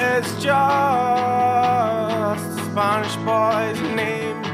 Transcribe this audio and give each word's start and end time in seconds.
It's 0.00 0.32
just 0.34 0.46
a 0.46 2.36
Spanish 2.70 3.16
boy's 3.16 3.80
name. 3.96 4.44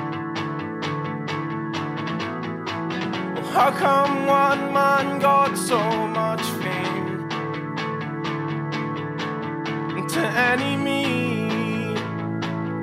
How 3.53 3.71
come 3.73 4.27
one 4.27 4.73
man 4.73 5.19
got 5.19 5.59
so 5.59 5.79
much 6.09 6.41
fame? 6.63 7.29
To 10.09 10.21
any 10.51 10.77
me, 10.77 11.95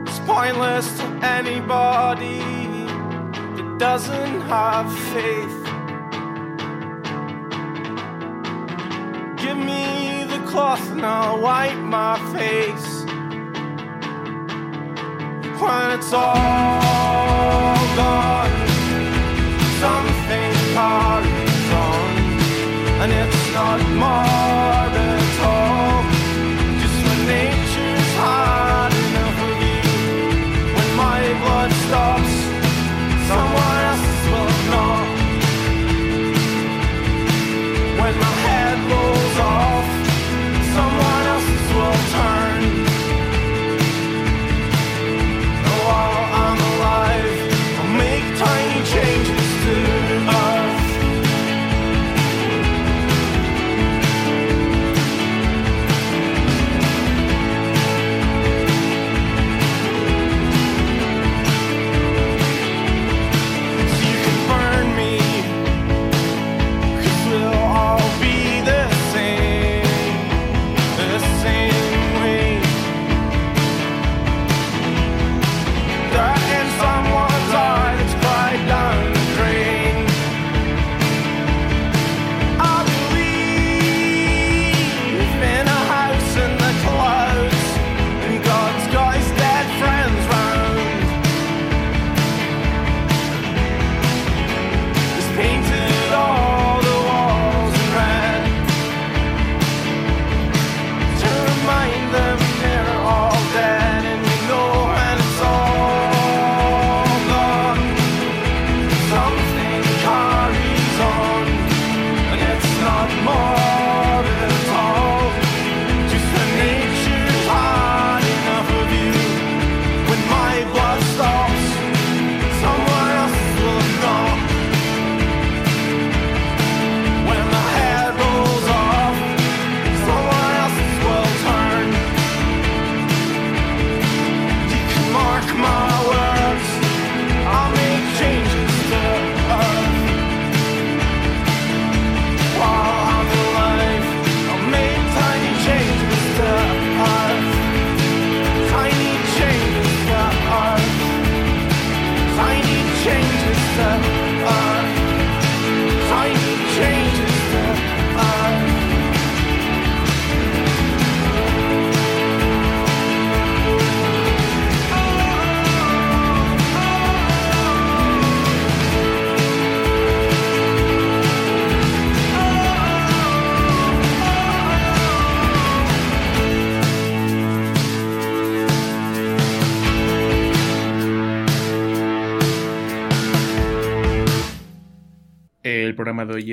it's 0.04 0.20
pointless 0.20 0.88
to 1.00 1.05
anybody 1.23 2.42
that 3.55 3.76
doesn't 3.80 4.42
have 4.42 4.88
faith. 5.10 5.51
Cloth 10.52 10.91
and 10.91 11.05
I'll 11.05 11.40
wipe 11.40 11.78
my 11.78 12.18
face. 12.34 13.04
When 15.62 15.91
it's 15.98 16.12
all 16.12 17.76
gone, 17.96 18.68
something 19.80 20.52
carries 20.76 21.70
on, 21.88 22.12
and 23.02 23.12
it's 23.14 23.54
not 23.54 23.80
more 24.04 25.01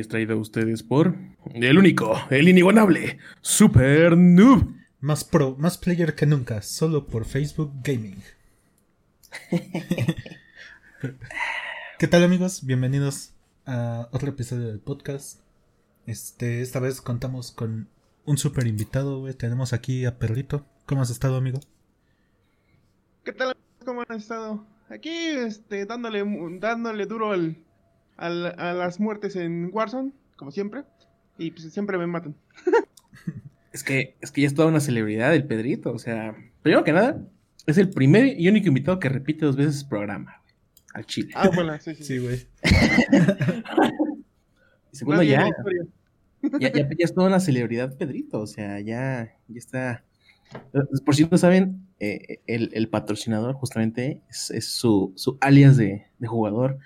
es 0.09 0.11
traído 0.11 0.35
a 0.37 0.41
ustedes 0.41 0.83
por 0.83 1.15
el 1.53 1.77
único, 1.77 2.19
el 2.31 2.49
inigualable, 2.49 3.19
Super 3.43 4.17
Noob. 4.17 4.75
Más 5.01 5.23
pro, 5.23 5.55
más 5.59 5.77
player 5.77 6.15
que 6.15 6.25
nunca, 6.25 6.63
solo 6.63 7.07
por 7.07 7.27
Facebook 7.27 7.73
Gaming. 7.85 8.23
¿Qué 11.99 12.09
tal 12.09 12.25
amigos? 12.25 12.65
Bienvenidos 12.65 13.35
a 13.67 14.09
otro 14.11 14.31
episodio 14.31 14.69
del 14.69 14.81
podcast. 14.81 15.41
Este, 16.07 16.63
esta 16.63 16.81
vez 16.81 17.03
contamos 17.03 17.53
con 17.53 17.91
un 18.25 18.39
super 18.39 18.67
invitado, 18.67 19.21
güey. 19.21 19.35
Tenemos 19.35 19.75
aquí 19.75 20.07
a 20.07 20.19
Perrito. 20.19 20.65
¿Cómo 20.87 21.03
has 21.03 21.11
estado, 21.11 21.37
amigo? 21.37 21.61
¿Qué 23.25 23.33
tal? 23.35 23.55
¿Cómo 23.85 24.03
han 24.09 24.17
estado? 24.17 24.67
Aquí, 24.89 25.11
este, 25.11 25.85
dándole, 25.85 26.25
dándole 26.59 27.05
duro 27.05 27.33
al, 27.33 27.59
a 28.19 28.29
las 28.29 29.01
muertes 29.01 29.37
en 29.37 29.71
Warzone, 29.73 30.13
como 30.37 30.51
siempre. 30.51 30.85
Y 31.39 31.53
pues 31.53 31.73
siempre 31.73 31.97
me 31.99 32.07
matan. 32.07 32.35
Es 33.73 33.85
que, 33.85 34.17
es 34.21 34.33
que 34.33 34.41
ya 34.41 34.49
es 34.49 34.55
toda 34.55 34.69
una 34.69 34.81
celebridad 34.81 35.35
el 35.35 35.47
Pedrito. 35.47 35.93
O 35.93 35.99
sea, 35.99 36.35
primero 36.63 36.85
que 36.85 36.93
nada, 36.93 37.23
es 37.67 37.79
el 37.79 37.91
primer 37.91 38.41
y 38.41 38.49
único 38.49 38.69
invitado 38.69 38.99
que 38.99 39.09
repite 39.09 39.47
dos 39.47 39.57
veces 39.57 39.83
el 39.83 39.89
programa, 39.89 40.41
güey, 40.43 40.55
al 40.95 41.07
Chile. 41.07 41.31
Ah, 41.35 41.51
bueno, 41.55 41.79
sí, 41.79 41.95
sí. 41.95 42.03
Sí, 42.03 42.19
güey. 42.19 42.47
y 44.93 44.97
segundo, 44.97 45.23
ya, 45.23 45.49
ya, 46.59 46.73
ya, 46.73 46.73
ya 46.73 46.89
es 46.99 47.15
toda 47.15 47.29
una 47.29 47.41
celebridad 47.41 47.97
Pedrito. 47.97 48.41
O 48.41 48.47
sea, 48.47 48.81
ya, 48.81 49.37
ya 49.47 49.59
está. 49.59 50.05
Por 51.05 51.15
si 51.15 51.27
no 51.27 51.37
saben, 51.37 51.87
eh, 52.01 52.41
el, 52.47 52.71
el 52.73 52.89
patrocinador 52.89 53.55
justamente 53.55 54.23
es, 54.31 54.51
es 54.51 54.67
su, 54.67 55.13
su 55.15 55.37
alias 55.41 55.77
de, 55.77 56.07
de 56.19 56.27
jugador, 56.27 56.79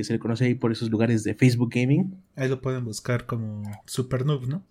que 0.00 0.04
se 0.04 0.14
le 0.14 0.18
conoce 0.18 0.46
ahí 0.46 0.54
por 0.54 0.72
esos 0.72 0.90
lugares 0.90 1.24
de 1.24 1.34
Facebook 1.34 1.70
Gaming. 1.74 2.16
Ahí 2.36 2.48
lo 2.48 2.62
pueden 2.62 2.86
buscar 2.86 3.26
como 3.26 3.62
Super 3.84 4.24
Noob, 4.24 4.48
¿no? 4.48 4.64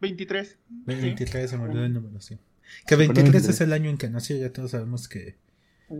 23. 0.00 0.56
23 0.86 1.50
se 1.50 1.58
me 1.58 1.64
olvidó 1.64 1.84
el 1.84 1.92
número, 1.92 2.20
sí. 2.20 2.36
Que 2.86 2.94
Super 2.94 2.98
23 3.08 3.24
23. 3.32 3.48
es 3.48 3.60
el 3.60 3.72
año 3.72 3.90
en 3.90 3.98
que 3.98 4.08
nació, 4.08 4.36
ya 4.36 4.52
todos 4.52 4.70
sabemos 4.70 5.08
que 5.08 5.36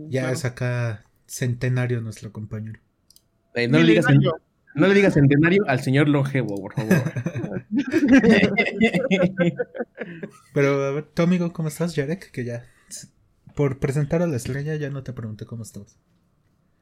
ya 0.09 0.21
Claro. 0.21 0.33
es 0.35 0.45
acá 0.45 1.05
centenario 1.25 1.99
nuestro 1.99 2.31
compañero. 2.31 2.79
Eh, 3.53 3.67
no, 3.67 3.79
le 3.79 3.87
digas, 3.93 4.05
no 4.75 4.87
le 4.87 4.93
digas 4.93 5.15
centenario 5.15 5.63
al 5.67 5.81
señor 5.81 6.07
longevo, 6.07 6.55
por 6.55 6.73
favor. 6.73 7.13
Pero 10.53 10.83
a 10.85 10.91
ver, 10.91 11.03
tu 11.05 11.21
amigo, 11.21 11.51
¿cómo 11.51 11.67
estás, 11.67 11.95
Jarek? 11.95 12.31
Que 12.31 12.45
ya, 12.45 12.63
por 13.55 13.79
presentar 13.79 14.21
a 14.21 14.27
la 14.27 14.37
estrella, 14.37 14.75
ya 14.75 14.89
no 14.89 15.03
te 15.03 15.13
pregunté 15.13 15.45
cómo 15.45 15.63
estabas. 15.63 15.97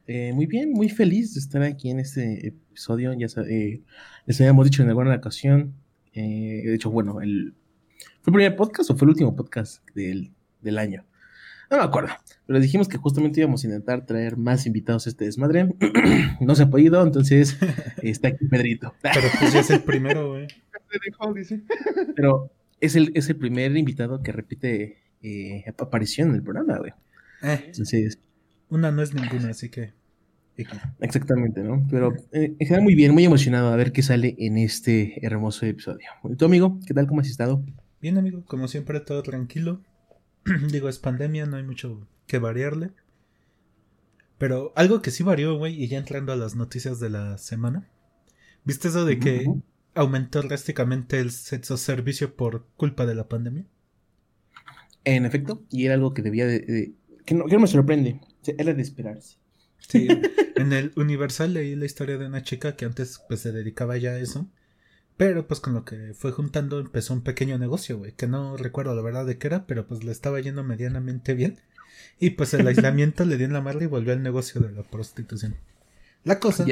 Eh, 0.06 0.32
muy 0.32 0.46
bien, 0.46 0.72
muy 0.72 0.88
feliz 0.88 1.34
de 1.34 1.40
estar 1.40 1.62
aquí 1.62 1.90
en 1.90 2.00
este 2.00 2.46
episodio. 2.46 3.12
Ya 3.14 3.26
eh, 3.48 3.82
les 4.26 4.40
habíamos 4.40 4.64
dicho 4.64 4.82
en 4.82 4.88
alguna 4.88 5.14
ocasión, 5.14 5.74
Eh, 6.12 6.62
de 6.64 6.74
hecho, 6.74 6.90
bueno, 6.90 7.20
el, 7.20 7.54
¿fue 8.22 8.30
el 8.30 8.34
primer 8.34 8.56
podcast 8.56 8.90
o 8.90 8.96
fue 8.96 9.04
el 9.06 9.10
último 9.10 9.36
podcast 9.36 9.84
del, 9.94 10.32
del 10.62 10.78
año? 10.78 11.04
No 11.70 11.78
me 11.78 11.82
acuerdo, 11.82 12.10
pero 12.46 12.60
dijimos 12.60 12.88
que 12.88 12.96
justamente 12.96 13.40
íbamos 13.40 13.64
a 13.64 13.66
intentar 13.66 14.06
traer 14.06 14.36
más 14.36 14.66
invitados 14.66 15.06
a 15.06 15.10
este 15.10 15.24
desmadre. 15.26 15.68
no 16.40 16.54
se 16.54 16.62
ha 16.62 16.70
podido, 16.70 17.02
entonces 17.02 17.58
está 18.02 18.28
aquí 18.28 18.46
Pedrito. 18.46 18.94
Pero 19.02 19.28
pues 19.38 19.52
ya 19.52 19.60
es 19.60 19.70
el 19.70 19.82
primero, 19.82 20.30
güey. 20.30 20.46
Pero 22.16 22.50
es 22.80 22.94
el, 22.96 23.10
es 23.14 23.28
el 23.28 23.36
primer 23.36 23.76
invitado 23.76 24.22
que 24.22 24.32
repite 24.32 24.98
eh, 25.22 25.64
aparición 25.78 26.30
en 26.30 26.36
el 26.36 26.42
programa, 26.42 26.78
güey. 26.78 26.92
Eh, 27.42 27.64
Entonces, 27.66 28.18
una 28.68 28.92
no 28.92 29.02
es 29.02 29.12
ninguna, 29.14 29.50
así 29.50 29.70
que. 29.70 29.94
exactamente, 31.00 31.62
¿no? 31.62 31.86
Pero 31.90 32.12
eh, 32.32 32.54
en 32.58 32.66
general 32.66 32.82
muy 32.82 32.94
bien, 32.94 33.12
muy 33.12 33.24
emocionado 33.24 33.68
a 33.72 33.76
ver 33.76 33.92
qué 33.92 34.02
sale 34.02 34.34
en 34.38 34.58
este 34.58 35.24
hermoso 35.26 35.66
episodio. 35.66 36.06
¿Y 36.24 36.36
tu 36.36 36.44
amigo? 36.44 36.78
¿Qué 36.86 36.94
tal? 36.94 37.06
¿Cómo 37.06 37.20
has 37.20 37.28
estado? 37.28 37.62
Bien, 38.00 38.16
amigo, 38.16 38.42
como 38.46 38.68
siempre, 38.68 39.00
todo 39.00 39.22
tranquilo. 39.22 39.82
Digo, 40.72 40.88
es 40.88 40.98
pandemia, 40.98 41.46
no 41.46 41.56
hay 41.58 41.62
mucho 41.64 42.08
que 42.26 42.38
variarle. 42.38 42.92
Pero 44.38 44.72
algo 44.76 45.02
que 45.02 45.10
sí 45.10 45.22
varió, 45.22 45.56
güey, 45.58 45.82
y 45.82 45.88
ya 45.88 45.98
entrando 45.98 46.32
a 46.32 46.36
las 46.36 46.54
noticias 46.56 47.00
de 47.00 47.10
la 47.10 47.36
semana. 47.38 47.86
¿Viste 48.64 48.88
eso 48.88 49.04
de 49.04 49.18
que 49.20 49.46
aumentó 49.94 50.42
drásticamente 50.42 51.20
el 51.20 51.30
sexo 51.32 51.76
servicio 51.76 52.36
por 52.36 52.66
culpa 52.76 53.06
de 53.06 53.14
la 53.16 53.28
pandemia? 53.28 53.66
En 55.04 55.24
efecto, 55.24 55.62
y 55.70 55.84
era 55.86 55.94
algo 55.94 56.12
que 56.14 56.22
debía 56.22 56.46
de... 56.46 56.60
de- 56.60 56.92
que, 57.24 57.34
no, 57.34 57.46
que 57.46 57.54
no 57.54 57.60
me 57.60 57.66
sorprende, 57.66 58.20
sea, 58.46 58.54
era 58.58 58.72
de 58.74 58.82
esperarse. 58.82 59.36
Sí, 59.78 60.08
en 60.56 60.72
el 60.72 60.92
Universal 60.96 61.54
leí 61.54 61.76
la 61.76 61.84
historia 61.84 62.18
de 62.18 62.26
una 62.26 62.42
chica 62.42 62.76
que 62.76 62.86
antes 62.86 63.20
pues 63.28 63.40
se 63.40 63.52
dedicaba 63.52 63.96
ya 63.96 64.12
a 64.12 64.18
eso. 64.18 64.48
Pero 65.16 65.46
pues 65.46 65.60
con 65.60 65.72
lo 65.72 65.84
que 65.84 66.12
fue 66.14 66.32
juntando 66.32 66.78
empezó 66.78 67.14
un 67.14 67.22
pequeño 67.22 67.56
negocio, 67.58 67.96
güey, 67.96 68.12
que 68.12 68.26
no 68.26 68.56
recuerdo 68.56 68.94
la 68.94 69.02
verdad 69.02 69.24
de 69.24 69.38
qué 69.38 69.46
era, 69.46 69.66
pero 69.66 69.86
pues 69.86 70.04
le 70.04 70.12
estaba 70.12 70.40
yendo 70.40 70.62
medianamente 70.62 71.34
bien. 71.34 71.58
Y 72.20 72.30
pues 72.30 72.52
el 72.54 72.66
aislamiento 72.66 73.24
le 73.24 73.36
dio 73.36 73.46
en 73.46 73.52
la 73.52 73.62
madre 73.62 73.84
y 73.84 73.88
volvió 73.88 74.12
al 74.12 74.22
negocio 74.22 74.60
de 74.60 74.72
la 74.72 74.82
prostitución. 74.82 75.56
La 76.24 76.40
cosa 76.40 76.66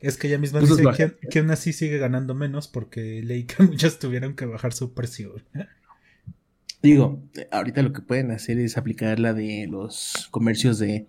es 0.00 0.16
que 0.18 0.26
ella 0.26 0.38
misma 0.38 0.58
Pues 0.58 0.72
es 0.72 0.76
dice 0.78 0.92
que, 0.96 1.28
que 1.28 1.38
aún 1.38 1.50
así 1.50 1.72
sigue 1.72 1.98
ganando 1.98 2.34
menos 2.34 2.68
porque 2.68 3.22
leí 3.22 3.44
que 3.44 3.62
muchas 3.62 3.98
tuvieron 3.98 4.34
que 4.34 4.44
bajar 4.44 4.72
su 4.72 4.92
precio. 4.92 5.36
Digo, 6.82 7.22
ahorita 7.50 7.82
lo 7.82 7.92
que 7.92 8.02
pueden 8.02 8.30
hacer 8.30 8.58
es 8.58 8.76
aplicar 8.78 9.18
la 9.18 9.34
de 9.34 9.66
los 9.68 10.28
comercios 10.30 10.78
de, 10.78 11.06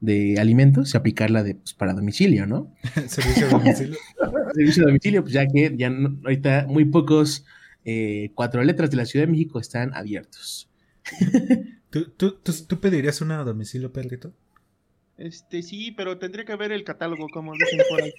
de 0.00 0.38
alimentos 0.40 0.92
y 0.94 0.96
aplicarla 0.96 1.42
de 1.44 1.54
pues, 1.54 1.72
para 1.74 1.94
domicilio, 1.94 2.46
¿no? 2.46 2.74
Servicio 3.08 3.46
a 3.46 3.50
domicilio. 3.50 3.96
Servicio 4.54 4.82
de 4.82 4.86
domicilio, 4.90 5.22
pues 5.22 5.34
ya 5.34 5.46
que 5.46 5.74
ya 5.76 5.90
no- 5.90 6.18
ahorita 6.24 6.66
muy 6.68 6.84
pocos 6.84 7.44
eh, 7.84 8.30
cuatro 8.34 8.62
letras 8.64 8.90
de 8.90 8.96
la 8.96 9.06
Ciudad 9.06 9.26
de 9.26 9.32
México 9.32 9.60
están 9.60 9.94
abiertos. 9.94 10.68
¿Tú, 11.90 12.10
tú, 12.16 12.38
tú, 12.42 12.52
tú 12.66 12.80
pedirías 12.80 13.20
una 13.20 13.40
a 13.40 13.44
domicilio, 13.44 13.92
perrito? 13.92 14.34
Este, 15.16 15.62
sí, 15.62 15.92
pero 15.92 16.18
tendría 16.18 16.44
que 16.44 16.56
ver 16.56 16.72
el 16.72 16.82
catálogo, 16.82 17.28
como 17.28 17.52
dicen 17.52 17.80
por 17.88 18.02
ahí. 18.02 18.12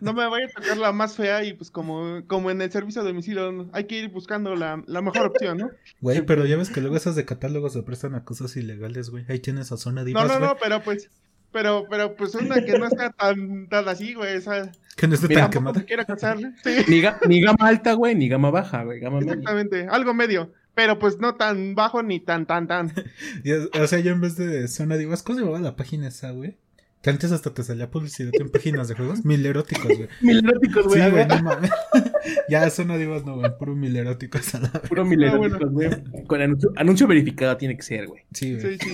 No 0.00 0.14
me 0.14 0.26
vaya 0.26 0.46
a 0.46 0.60
tocar 0.60 0.78
la 0.78 0.92
más 0.92 1.16
fea 1.16 1.44
y 1.44 1.52
pues 1.52 1.70
como, 1.70 2.22
como 2.26 2.50
en 2.50 2.62
el 2.62 2.70
servicio 2.72 3.02
a 3.02 3.04
domicilio 3.04 3.68
hay 3.72 3.84
que 3.84 3.98
ir 3.98 4.08
buscando 4.08 4.56
la, 4.56 4.82
la 4.86 5.02
mejor 5.02 5.26
opción, 5.26 5.58
¿no? 5.58 5.70
Güey, 6.00 6.22
pero 6.24 6.46
ya 6.46 6.56
ves 6.56 6.70
que 6.70 6.80
luego 6.80 6.96
esas 6.96 7.14
de 7.14 7.26
catálogos 7.26 7.74
se 7.74 7.82
prestan 7.82 8.14
a 8.14 8.24
cosas 8.24 8.56
ilegales, 8.56 9.10
güey. 9.10 9.24
Ahí 9.28 9.38
tienes 9.38 9.70
a 9.70 9.76
zona 9.76 10.00
No, 10.00 10.06
divas, 10.06 10.28
no, 10.28 10.38
güey, 10.38 10.48
no, 10.48 10.56
pero 10.56 10.82
pues, 10.82 11.10
pero, 11.52 11.84
pero 11.90 12.16
pues 12.16 12.34
una 12.34 12.64
que 12.64 12.78
no 12.78 12.86
está 12.86 13.10
tan, 13.10 13.68
tan 13.68 13.86
así, 13.88 14.14
güey, 14.14 14.34
esa, 14.34 14.72
que 14.96 15.06
no 15.08 15.14
esté 15.14 15.28
Mira, 15.28 15.42
tan 15.42 15.50
quemada. 15.50 15.80
se 15.80 15.84
quiera 15.86 16.04
casar, 16.06 16.38
sí, 16.64 16.70
Ni, 16.88 17.02
ga- 17.02 17.18
ni 17.28 17.42
gama 17.42 17.68
alta, 17.68 17.92
güey, 17.92 18.14
ni 18.14 18.28
gama 18.28 18.50
baja, 18.50 18.82
güey, 18.84 18.98
gama 18.98 19.18
media. 19.20 19.32
exactamente, 19.34 19.86
algo 19.90 20.14
medio, 20.14 20.52
pero 20.78 20.96
pues 21.00 21.18
no 21.18 21.34
tan 21.34 21.74
bajo 21.74 22.04
ni 22.04 22.20
tan, 22.20 22.46
tan, 22.46 22.68
tan. 22.68 22.92
O 23.82 23.86
sea, 23.88 23.98
yo 23.98 24.12
en 24.12 24.20
vez 24.20 24.36
de 24.36 24.68
zona 24.68 24.96
divas, 24.96 25.24
¿cómo 25.24 25.36
se 25.36 25.44
llamaba 25.44 25.60
la 25.60 25.74
página 25.74 26.06
esa, 26.06 26.30
güey? 26.30 26.56
Que 27.02 27.10
antes 27.10 27.32
hasta 27.32 27.52
te 27.52 27.64
salía 27.64 27.90
publicidad 27.90 28.30
en 28.38 28.48
páginas 28.48 28.86
de 28.86 28.94
juegos. 28.94 29.24
Mil 29.24 29.44
eróticos, 29.44 29.86
güey. 29.86 30.08
Mil 30.20 30.38
eróticos, 30.38 30.86
güey. 30.86 31.02
Sí, 31.02 31.10
güey, 31.10 31.26
no 31.26 31.42
mames. 31.42 31.70
ya, 32.48 32.70
zona 32.70 32.96
divas 32.96 33.24
no, 33.24 33.38
güey. 33.38 33.58
Puro 33.58 33.74
mil 33.74 33.96
eróticos 33.96 34.54
a 34.54 34.60
la 34.60 34.68
vez. 34.70 34.82
Puro 34.88 35.04
mil 35.04 35.24
Ah, 35.24 35.36
bueno. 35.36 35.56
eróticos, 35.56 35.72
güey. 35.72 36.24
Con 36.28 36.42
anuncio, 36.42 36.72
anuncio 36.76 37.06
verificado 37.08 37.56
tiene 37.56 37.76
que 37.76 37.82
ser, 37.82 38.06
güey. 38.06 38.22
Sí, 38.32 38.54
güey. 38.54 38.78
Sí, 38.78 38.90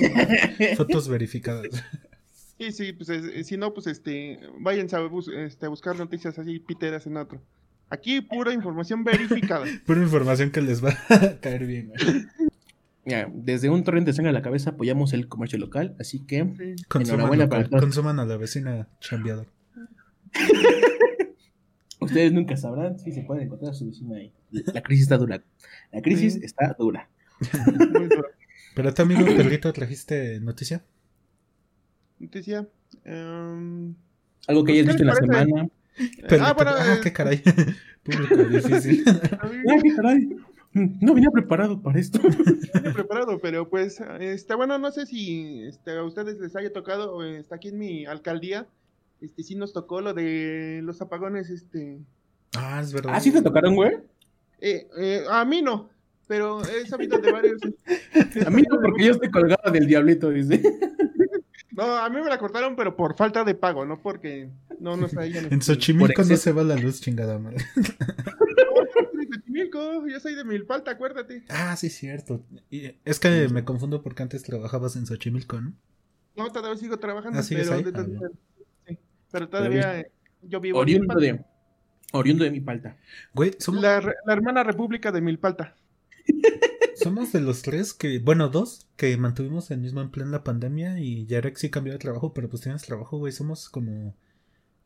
sí. 0.58 0.76
Fotos 0.76 1.06
verificadas. 1.08 1.66
Y 2.58 2.72
sí, 2.72 2.94
pues 2.94 3.10
es- 3.10 3.46
si 3.46 3.58
no, 3.58 3.74
pues 3.74 3.86
este, 3.88 4.38
váyanse 4.58 4.96
a, 4.96 5.00
bus- 5.00 5.28
este, 5.28 5.66
a 5.66 5.68
buscar 5.68 5.98
noticias 5.98 6.38
así 6.38 6.60
piteras 6.60 7.06
en 7.06 7.18
otro. 7.18 7.42
Aquí 7.90 8.20
pura 8.20 8.52
información 8.52 9.04
verificada. 9.04 9.64
Pura 9.86 10.02
información 10.02 10.50
que 10.50 10.60
les 10.62 10.82
va 10.84 10.90
a 11.08 11.36
caer 11.40 11.66
bien. 11.66 11.92
Mira, 13.04 13.30
desde 13.32 13.68
un 13.70 13.84
torrente 13.84 14.10
de 14.10 14.14
sangre 14.16 14.30
a 14.30 14.32
la 14.32 14.42
cabeza 14.42 14.70
apoyamos 14.70 15.12
el 15.12 15.28
comercio 15.28 15.58
local, 15.58 15.94
así 16.00 16.20
que 16.20 16.42
Sí. 16.44 16.74
Consuman, 16.88 17.20
Enhorabuena 17.20 17.44
local, 17.44 17.68
para 17.68 17.80
consuman 17.80 18.18
a 18.18 18.24
la 18.24 18.36
vecina 18.36 18.88
chambeador. 19.00 19.46
ustedes 22.00 22.32
nunca 22.32 22.56
sabrán 22.56 22.98
si 22.98 23.12
se 23.12 23.22
pueden 23.22 23.44
encontrar 23.44 23.70
a 23.72 23.74
su 23.74 23.86
vecina 23.86 24.16
ahí. 24.16 24.32
La 24.50 24.82
crisis 24.82 25.02
está 25.04 25.16
dura. 25.18 25.42
La 25.92 26.02
crisis 26.02 26.34
Sí. 26.34 26.40
está 26.44 26.74
dura. 26.78 27.08
Pero 28.74 28.92
tu 28.94 29.02
amigo 29.02 29.24
Perrito, 29.36 29.72
¿trajiste 29.72 30.40
noticia? 30.40 30.82
Noticia. 32.18 32.66
em, 33.04 33.94
Algo 34.46 34.64
que 34.64 34.72
Pues, 34.72 34.82
hayas 34.82 34.86
¿qué 34.86 34.92
visto 34.92 35.02
en 35.02 35.06
la 35.06 35.14
parece? 35.14 35.32
semana. 35.50 35.68
Ah, 36.40 36.52
bueno, 36.52 36.72
ah, 36.74 36.94
eh, 36.94 37.00
qué 37.02 37.12
caray. 37.12 37.42
Público 38.02 38.36
difícil. 38.36 39.04
Ay, 39.42 39.80
qué 39.82 39.94
caray. 39.94 40.36
No 40.72 41.14
venía 41.14 41.30
preparado 41.30 41.80
para 41.80 42.00
esto. 42.00 42.18
estoy 42.26 42.92
preparado, 42.92 43.38
pero 43.40 43.68
pues, 43.68 44.02
este, 44.18 44.54
bueno, 44.56 44.76
no 44.78 44.90
sé 44.90 45.06
si 45.06 45.62
este, 45.62 45.96
a 45.96 46.02
ustedes 46.02 46.40
les 46.40 46.56
haya 46.56 46.72
tocado, 46.72 47.24
eh, 47.24 47.38
está 47.38 47.56
aquí 47.56 47.68
en 47.68 47.78
mi 47.78 48.06
alcaldía, 48.06 48.66
este, 49.20 49.44
sí 49.44 49.54
nos 49.54 49.72
tocó 49.72 50.00
lo 50.00 50.14
de 50.14 50.80
los 50.82 51.00
apagones, 51.00 51.48
este, 51.48 52.00
ah, 52.56 52.80
es 52.82 52.92
verdad. 52.92 53.12
¿Ah, 53.14 53.20
sí 53.20 53.30
te 53.30 53.40
tocaron, 53.40 53.76
güey? 53.76 53.92
eh, 54.60 54.88
eh, 54.98 55.24
a 55.30 55.44
mí 55.44 55.62
no, 55.62 55.90
pero 56.26 56.60
he 56.62 56.86
sabido 56.86 57.18
de 57.18 57.30
varios. 57.32 57.60
A 58.46 58.50
mí 58.50 58.62
no, 58.62 58.80
porque 58.80 59.04
yo 59.04 59.12
estoy 59.12 59.30
colgado 59.30 59.70
del 59.70 59.86
diablito, 59.86 60.30
dice. 60.30 60.62
No, 61.76 61.96
a 61.96 62.08
mí 62.08 62.20
me 62.20 62.28
la 62.28 62.38
cortaron, 62.38 62.76
pero 62.76 62.94
por 62.96 63.16
falta 63.16 63.42
de 63.44 63.54
pago, 63.54 63.84
no 63.84 64.00
porque 64.00 64.48
no 64.80 64.96
nos 64.96 65.10
traían. 65.12 65.52
En 65.52 65.60
Xochimilco 65.60 66.06
Por 66.14 66.18
no 66.18 66.22
exceso. 66.22 66.42
se 66.42 66.52
va 66.52 66.62
la 66.62 66.76
luz, 66.76 67.00
chingada 67.00 67.38
madre. 67.38 67.58
Xochimilco, 69.32 70.06
yo 70.06 70.20
soy 70.20 70.34
de 70.34 70.44
Milpalta, 70.44 70.92
acuérdate. 70.92 71.44
Ah, 71.48 71.76
sí, 71.76 71.88
cierto. 71.90 72.44
Y 72.70 72.92
es 73.04 73.18
que 73.18 73.48
me 73.48 73.64
confundo 73.64 74.02
porque 74.02 74.22
antes 74.22 74.42
trabajabas 74.42 74.96
en 74.96 75.06
Xochimilco, 75.06 75.60
¿no? 75.60 75.72
No, 76.36 76.50
todavía 76.50 76.76
sigo 76.78 76.98
trabajando, 76.98 77.38
Ah, 77.38 77.42
¿sigues 77.42 77.68
pero, 77.68 77.78
ahí? 77.78 77.92
Ah, 77.94 78.28
sí, 78.86 78.98
pero 79.30 79.48
todavía 79.48 80.00
eh, 80.00 80.10
yo 80.42 80.60
vivo 80.60 80.78
en 80.78 80.82
Oriundo 80.82 81.14
Milpalta. 81.14 81.32
de, 81.38 81.44
oriundo 82.12 82.44
de 82.44 82.50
mi 82.50 82.60
palta. 82.60 82.96
Güey, 83.34 83.52
somos, 83.58 83.82
La, 83.82 84.00
re- 84.00 84.14
la 84.26 84.32
hermana 84.32 84.62
república 84.64 85.10
de 85.12 85.20
Milpalta. 85.20 85.74
somos 86.96 87.32
de 87.32 87.40
los 87.40 87.62
tres 87.62 87.92
que, 87.94 88.18
bueno, 88.18 88.48
dos, 88.48 88.86
que 88.96 89.16
mantuvimos 89.16 89.70
el 89.70 89.78
mismo 89.80 90.00
empleo 90.00 90.24
en 90.26 90.32
la 90.32 90.44
pandemia 90.44 90.98
y 91.00 91.26
Yarek 91.26 91.56
sí 91.56 91.70
cambió 91.70 91.92
de 91.92 91.98
trabajo, 91.98 92.32
pero 92.34 92.48
pues 92.48 92.62
tienes 92.62 92.82
trabajo, 92.82 93.18
güey. 93.18 93.32
Somos 93.32 93.68
como 93.68 94.14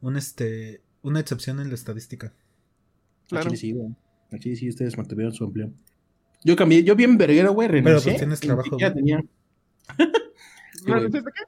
un, 0.01 0.17
este, 0.17 0.83
una 1.03 1.21
excepción 1.21 1.61
en 1.61 1.69
la 1.69 1.75
estadística. 1.75 2.29
A 2.29 3.29
Claro. 3.29 3.45
Chile 3.47 3.57
sí, 3.57 3.73
güey. 3.73 3.89
A 4.33 4.39
Chile 4.39 4.57
sí, 4.57 4.69
ustedes 4.69 4.97
mantuvieron 4.97 5.33
su 5.35 5.45
empleo. 5.45 5.71
Yo 6.45 6.55
cambié, 6.57 6.85
yo 6.85 6.95
bien 6.97 7.19
verguero, 7.19 7.53
güey, 7.53 7.69
renuncié. 7.69 8.13
pues, 8.13 8.19
tienes 8.21 8.41
trabajo, 8.41 8.77
güey. 8.79 8.95
tenía-. 8.95 9.25
¿Renunciaste 10.87 11.31
qué? 11.35 11.43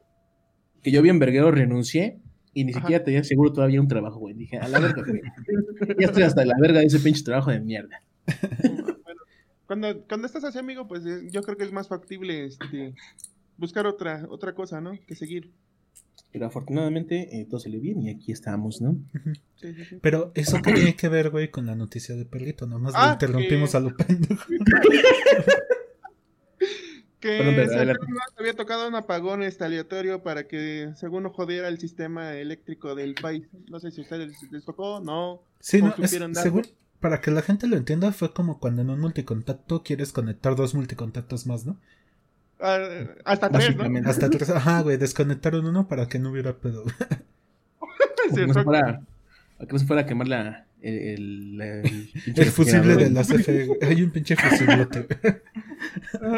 que 0.83 0.91
yo 0.91 1.03
bien 1.03 1.19
verguero 1.19 1.51
renuncié 1.51 2.19
y 2.55 2.65
ni 2.65 2.73
Ajá. 2.73 2.81
siquiera 2.81 3.05
tenía 3.05 3.23
seguro 3.23 3.53
todavía 3.53 3.81
un 3.81 3.89
trabajo, 3.89 4.19
güey. 4.19 4.35
Dije, 4.35 4.59
a 4.59 4.67
la 4.69 4.81
verga, 4.81 5.03
güey. 5.07 5.21
Ya 6.01 6.07
estoy 6.07 6.23
hasta 6.23 6.45
la 6.45 6.55
verga 6.61 6.81
de 6.81 6.87
ese 6.87 6.99
pinche 7.01 7.23
trabajo 7.23 7.51
de 7.51 7.61
mierda. 7.61 8.03
Cuando, 9.71 10.03
cuando 10.09 10.27
estás 10.27 10.43
así, 10.43 10.59
amigo, 10.59 10.89
pues 10.89 11.07
eh, 11.07 11.29
yo 11.31 11.43
creo 11.45 11.57
que 11.57 11.63
es 11.63 11.71
más 11.71 11.87
factible 11.87 12.45
este, 12.45 12.93
buscar 13.57 13.87
otra, 13.87 14.27
otra 14.29 14.53
cosa, 14.53 14.81
¿no? 14.81 14.99
Que 15.07 15.15
seguir. 15.15 15.53
Pero 16.33 16.47
afortunadamente 16.47 17.41
eh, 17.41 17.47
todo 17.49 17.61
salió 17.61 17.81
bien 17.81 18.03
y 18.03 18.11
aquí 18.11 18.33
estamos, 18.33 18.81
¿no? 18.81 18.97
Sí, 19.55 19.73
sí, 19.75 19.85
sí. 19.85 19.99
Pero 20.03 20.33
eso 20.35 20.61
que 20.61 20.73
tiene 20.73 20.97
que 20.97 21.09
ver, 21.09 21.31
güey, 21.31 21.53
con 21.53 21.67
la 21.67 21.77
noticia 21.77 22.17
de 22.17 22.25
Perrito. 22.25 22.67
Nomás 22.67 22.95
Ah, 22.97 23.07
lo 23.07 23.13
interrumpimos 23.13 23.71
que- 23.71 23.77
a 23.77 23.81
lo 23.81 23.97
pendejo. 23.97 24.45
Que 27.21 27.37
Perdón, 27.37 27.55
pero 27.55 27.69
se 27.69 27.75
adelante. 27.77 28.07
había 28.39 28.55
tocado 28.55 28.89
un 28.89 28.95
apagón 28.95 29.43
este, 29.43 29.63
aleatorio 29.65 30.23
para 30.23 30.49
que, 30.49 30.91
según 30.97 31.23
no 31.25 31.31
jodiera 31.31 31.69
el 31.69 31.79
sistema 31.79 32.35
eléctrico 32.35 32.95
del 32.95 33.15
país. 33.15 33.47
No 33.69 33.79
sé 33.79 33.91
si 33.91 34.01
a 34.01 34.05
ustedes 34.05 34.33
les 34.51 34.65
tocó, 34.65 35.01
no. 35.01 35.43
Sí, 35.61 35.81
¿Cómo 35.81 35.95
no, 35.99 36.05
es, 36.05 36.11
según, 36.11 36.67
para 37.01 37.21
que 37.21 37.31
la 37.31 37.43
gente 37.43 37.67
lo 37.67 37.77
entienda, 37.77 38.13
fue 38.13 38.33
como 38.33 38.59
cuando 38.59 38.83
en 38.83 38.91
un 38.91 39.01
multicontacto 39.01 39.83
quieres 39.83 40.13
conectar 40.13 40.55
dos 40.55 40.75
multicontactos 40.75 41.47
más, 41.47 41.67
¿no? 41.67 41.79
Hasta 43.25 43.51
tres, 43.51 43.77
¿no? 43.77 44.09
Hasta 44.09 44.29
tres, 44.29 44.51
ajá, 44.51 44.83
güey, 44.83 44.99
desconectaron 44.99 45.67
uno 45.67 45.89
para 45.89 46.09
que 46.09 46.19
no 46.19 46.31
hubiera 46.31 46.57
pedo. 46.59 46.85
Para 48.31 48.43
que 48.43 48.47
no 48.47 48.55
se 48.55 48.63
fuera, 48.63 49.03
para 49.57 49.67
que 49.67 49.73
no 49.73 49.79
se 49.79 49.87
fuera 49.87 50.03
a 50.03 50.07
quemar 50.07 50.29
la, 50.29 50.67
El, 50.83 50.95
el, 50.95 51.61
el 51.61 52.11
pinche 52.25 52.43
El 52.43 52.51
fusible 52.51 52.97
de 52.97 53.11
la 53.11 53.23
CFE, 53.23 53.67
güey. 53.67 53.79
Hay 53.83 54.03
un 54.03 54.11
pinche 54.11 54.37
fusilote. 54.37 55.09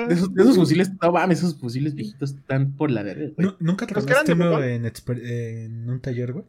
De 0.08 0.14
esos, 0.14 0.32
de 0.32 0.42
esos 0.42 0.54
fusiles, 0.54 0.92
no 1.02 1.10
mames, 1.10 1.38
esos 1.38 1.58
fusiles 1.58 1.94
viejitos 1.96 2.30
están 2.30 2.72
por 2.72 2.92
la 2.92 3.02
verga, 3.02 3.32
¿Nunca 3.58 3.86
tronaste 3.86 4.32
uno 4.32 4.62
en, 4.62 5.90
un 5.90 6.00
taller, 6.00 6.32
güey? 6.32 6.44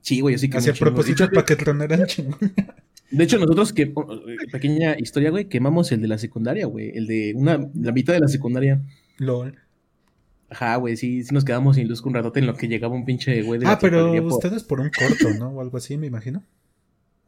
Sí, 0.00 0.20
güey, 0.20 0.34
así 0.34 0.48
que. 0.48 0.58
Chingo. 0.58 0.78
propósito 0.78 1.28
para 1.28 1.44
que 1.44 1.56
tronaran 1.56 2.06
chingón. 2.06 2.38
De 3.10 3.24
hecho, 3.24 3.38
nosotros 3.38 3.72
que, 3.72 3.92
pequeña 4.52 4.96
historia, 4.98 5.30
güey, 5.30 5.46
quemamos 5.46 5.90
el 5.92 6.00
de 6.00 6.08
la 6.08 6.18
secundaria, 6.18 6.66
güey. 6.66 6.90
El 6.96 7.06
de 7.06 7.32
una, 7.36 7.58
la 7.74 7.92
mitad 7.92 8.12
de 8.14 8.20
la 8.20 8.28
secundaria. 8.28 8.80
LOL. 9.18 9.58
Ajá, 10.48 10.76
güey, 10.76 10.96
sí, 10.96 11.22
sí 11.24 11.32
nos 11.34 11.44
quedamos 11.44 11.76
sin 11.76 11.88
luz 11.88 12.00
un 12.02 12.14
ratote 12.14 12.40
en 12.40 12.46
lo 12.46 12.54
que 12.54 12.66
llegaba 12.68 12.94
un 12.94 13.04
pinche 13.04 13.42
güey 13.42 13.58
de 13.60 13.66
la 13.66 13.72
Ah, 13.72 13.78
pero 13.80 14.10
por- 14.12 14.32
ustedes 14.32 14.64
por 14.64 14.80
un 14.80 14.90
corto, 14.90 15.32
¿no? 15.38 15.48
O 15.50 15.60
algo 15.60 15.76
así, 15.76 15.96
me 15.96 16.06
imagino. 16.08 16.42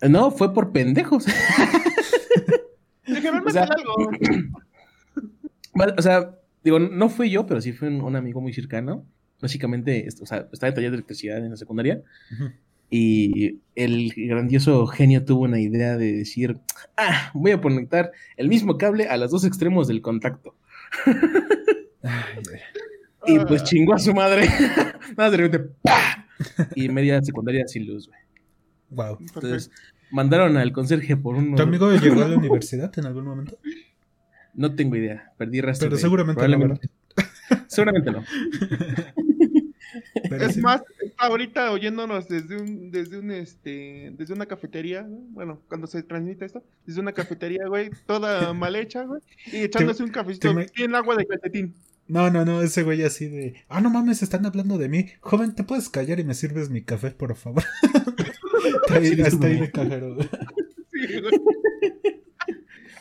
No, 0.08 0.30
fue 0.32 0.52
por 0.52 0.72
pendejos. 0.72 1.26
Dijeron, 3.06 3.42
O 3.46 3.50
sea, 3.50 3.62
"Métele 3.62 3.82
algo. 3.82 4.50
Vale, 5.74 5.94
o 5.96 6.02
sea, 6.02 6.34
digo, 6.64 6.78
no 6.78 7.08
fui 7.08 7.30
yo, 7.30 7.46
pero 7.46 7.60
sí 7.60 7.72
fue 7.72 7.88
un, 7.88 8.00
un 8.00 8.16
amigo 8.16 8.40
muy 8.40 8.52
cercano. 8.52 9.04
Básicamente, 9.40 10.06
o 10.20 10.26
sea, 10.26 10.48
estaba 10.52 10.68
en 10.68 10.74
taller 10.74 10.90
de 10.90 10.96
electricidad 10.98 11.38
en 11.38 11.50
la 11.50 11.56
secundaria. 11.56 12.02
Ujú. 12.32 12.50
Y 12.94 13.60
el 13.74 14.12
grandioso 14.14 14.86
genio 14.86 15.24
tuvo 15.24 15.44
una 15.44 15.58
idea 15.58 15.96
de 15.96 16.12
decir, 16.12 16.58
ah, 16.98 17.30
voy 17.32 17.52
a 17.52 17.60
conectar 17.60 18.12
el 18.36 18.48
mismo 18.48 18.76
cable 18.76 19.06
a 19.08 19.16
los 19.16 19.30
dos 19.30 19.46
extremos 19.46 19.88
del 19.88 20.02
contacto. 20.02 20.54
Ay. 22.02 22.42
Y 23.26 23.38
Ah. 23.38 23.44
pues 23.48 23.64
chingó 23.64 23.94
a 23.94 23.98
su 23.98 24.12
madre. 24.12 24.46
Nada, 25.16 25.30
de 25.30 25.36
repente, 25.38 25.70
¡pah! 25.80 26.26
Y 26.74 26.90
media 26.90 27.22
secundaria 27.22 27.66
sin 27.66 27.86
luz, 27.86 28.08
güey. 28.08 28.20
Wow. 28.90 29.16
Entonces, 29.20 29.70
mandaron 30.10 30.58
al 30.58 30.70
conserje 30.72 31.16
por 31.16 31.36
un... 31.36 31.54
¿Tu 31.54 31.62
amigo 31.62 31.90
llegó 31.92 32.22
a 32.24 32.28
la 32.28 32.36
universidad 32.36 32.92
en 32.98 33.06
algún 33.06 33.24
momento? 33.24 33.56
No 34.52 34.74
tengo 34.74 34.96
idea, 34.96 35.32
perdí 35.38 35.62
rastro. 35.62 35.86
Pero 35.86 35.96
de 35.96 36.02
seguramente 36.02 36.46
no, 36.46 36.78
Seguramente 37.68 38.10
no. 38.10 38.22
Pero 40.28 40.46
Es 40.46 40.54
sí. 40.54 40.60
más, 40.60 40.82
está 41.00 41.26
ahorita 41.26 41.70
oyéndonos 41.72 42.28
desde 42.28 42.56
un, 42.60 42.90
desde 42.90 43.18
un, 43.18 43.30
este, 43.30 44.12
desde 44.16 44.34
una 44.34 44.46
cafetería, 44.46 45.02
¿no? 45.02 45.16
bueno, 45.30 45.60
cuando 45.68 45.86
se 45.86 46.02
transmite 46.02 46.44
esto, 46.44 46.62
desde 46.86 47.00
una 47.00 47.12
cafetería, 47.12 47.66
güey, 47.66 47.90
toda 48.06 48.52
mal 48.54 48.76
hecha, 48.76 49.04
güey, 49.04 49.20
y 49.52 49.58
echándose 49.58 50.02
un 50.02 50.10
cafecito 50.10 50.52
me- 50.54 50.66
en 50.76 50.94
agua 50.94 51.16
de 51.16 51.26
calcetín. 51.26 51.74
No, 52.08 52.30
no, 52.30 52.44
no, 52.44 52.60
ese 52.62 52.82
güey 52.82 53.02
así 53.04 53.28
de. 53.28 53.54
Ah, 53.68 53.80
no 53.80 53.88
mames, 53.88 54.22
están 54.22 54.44
hablando 54.44 54.76
de 54.76 54.88
mí. 54.88 55.06
Joven, 55.20 55.54
¿te 55.54 55.62
puedes 55.64 55.88
callar 55.88 56.18
y 56.18 56.24
me 56.24 56.34
sirves 56.34 56.68
mi 56.68 56.82
café, 56.82 57.12
por 57.12 57.34
favor? 57.36 57.62
está 58.82 58.94
ahí, 58.96 59.14
Sí, 59.14 59.20
está 59.22 59.46
ahí 59.46 59.60
de 59.60 59.70
cajero, 59.70 60.14
güey. 60.16 60.28
Sí, 60.92 61.20
güey. 61.20 61.32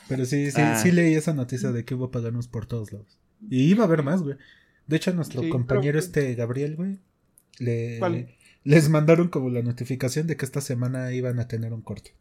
Pero 0.07 0.25
sí, 0.25 0.51
sí, 0.51 0.61
Ah. 0.61 0.75
sí 0.75 0.91
leí 0.91 1.13
esa 1.15 1.33
noticia 1.33 1.71
de 1.71 1.85
que 1.85 1.95
hubo 1.95 2.11
paganos 2.11 2.47
por 2.47 2.65
todos 2.65 2.91
lados. 2.91 3.17
Y 3.49 3.63
iba 3.63 3.83
a 3.83 3.87
haber 3.87 4.03
más, 4.03 4.21
güey. 4.21 4.35
De 4.91 4.97
hecho, 4.97 5.09
a 5.11 5.13
nuestro 5.13 5.41
Sí, 5.41 5.49
compañero 5.49 5.93
pero- 5.93 5.99
este 5.99 6.35
Gabriel, 6.35 6.75
güey, 6.75 6.99
le, 7.59 7.97
¿Cuál? 7.99 8.27
les 8.63 8.89
mandaron 8.89 9.29
como 9.29 9.49
la 9.49 9.61
notificación 9.63 10.27
de 10.27 10.37
que 10.37 10.45
esta 10.45 10.61
semana 10.61 11.11
iban 11.13 11.39
a 11.39 11.47
tener 11.47 11.73
un 11.73 11.81
corte. 11.81 12.13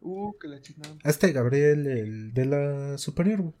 Uh, 0.00 0.32
que 0.38 0.46
la 0.48 0.60
chingada. 0.60 0.94
A 1.02 1.10
este 1.10 1.32
Gabriel, 1.32 1.86
el 1.86 2.32
de 2.34 2.44
la 2.44 2.98
superior, 2.98 3.40
güey. 3.42 3.54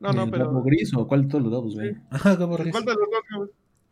No, 0.00 0.12
no, 0.12 0.24
¿El 0.24 0.30
pero. 0.30 0.46
Gabo 0.46 0.62
gris 0.62 0.92
o 0.94 1.06
cuál 1.06 1.22
de 1.22 1.28
todos 1.28 1.44
los 1.44 1.52
Gabos, 1.52 1.74
güey? 1.74 1.96
Ajá, 2.10 2.36
Gabriel. 2.36 2.70
¿Cuál 2.72 2.84
de 2.84 2.90
los 2.92 3.00
dos, 3.00 3.38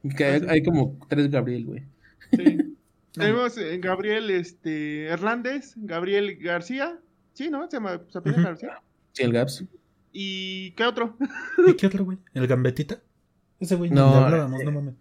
güey? 0.02 0.16
Que 0.16 0.24
hay, 0.24 0.42
hay 0.48 0.62
como 0.62 0.98
tres 1.08 1.30
Gabriel, 1.30 1.64
güey. 1.66 1.84
Sí. 2.32 2.76
Tenemos 3.12 3.56
eh, 3.58 3.78
Gabriel 3.78 4.30
este, 4.30 5.04
Hernández, 5.06 5.74
Gabriel 5.76 6.36
García, 6.36 6.98
sí, 7.34 7.48
¿no? 7.50 7.68
Se 7.70 7.76
llama 7.76 8.00
se 8.08 8.18
apellida. 8.18 8.42
García. 8.42 8.82
Sí, 9.12 9.22
el 9.22 9.32
Gaps. 9.32 9.64
¿Y 10.12 10.72
qué 10.72 10.84
otro? 10.84 11.16
¿Y 11.66 11.74
qué 11.74 11.86
otro, 11.86 12.04
güey? 12.04 12.18
¿El 12.34 12.46
Gambetita? 12.46 13.00
Ese 13.60 13.74
güey 13.76 13.90
No, 13.90 14.06
no 14.14 14.20
le 14.20 14.26
hablábamos, 14.26 14.64
no 14.64 14.72
mames. 14.72 14.94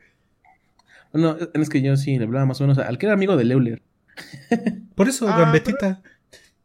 No, 1.14 1.38
es 1.54 1.70
que 1.70 1.82
yo 1.82 1.98
sí 1.98 2.18
le 2.20 2.26
hablaba 2.26 2.46
más 2.46 2.60
o 2.62 2.64
menos 2.66 2.78
al 2.78 2.98
que 2.98 3.06
era 3.08 3.14
amigo 3.14 3.36
de 3.36 3.46
Leuler. 3.46 3.82
Por 4.96 5.08
eso, 5.10 5.28
Ah, 5.28 5.40
Gambetita. 5.40 6.02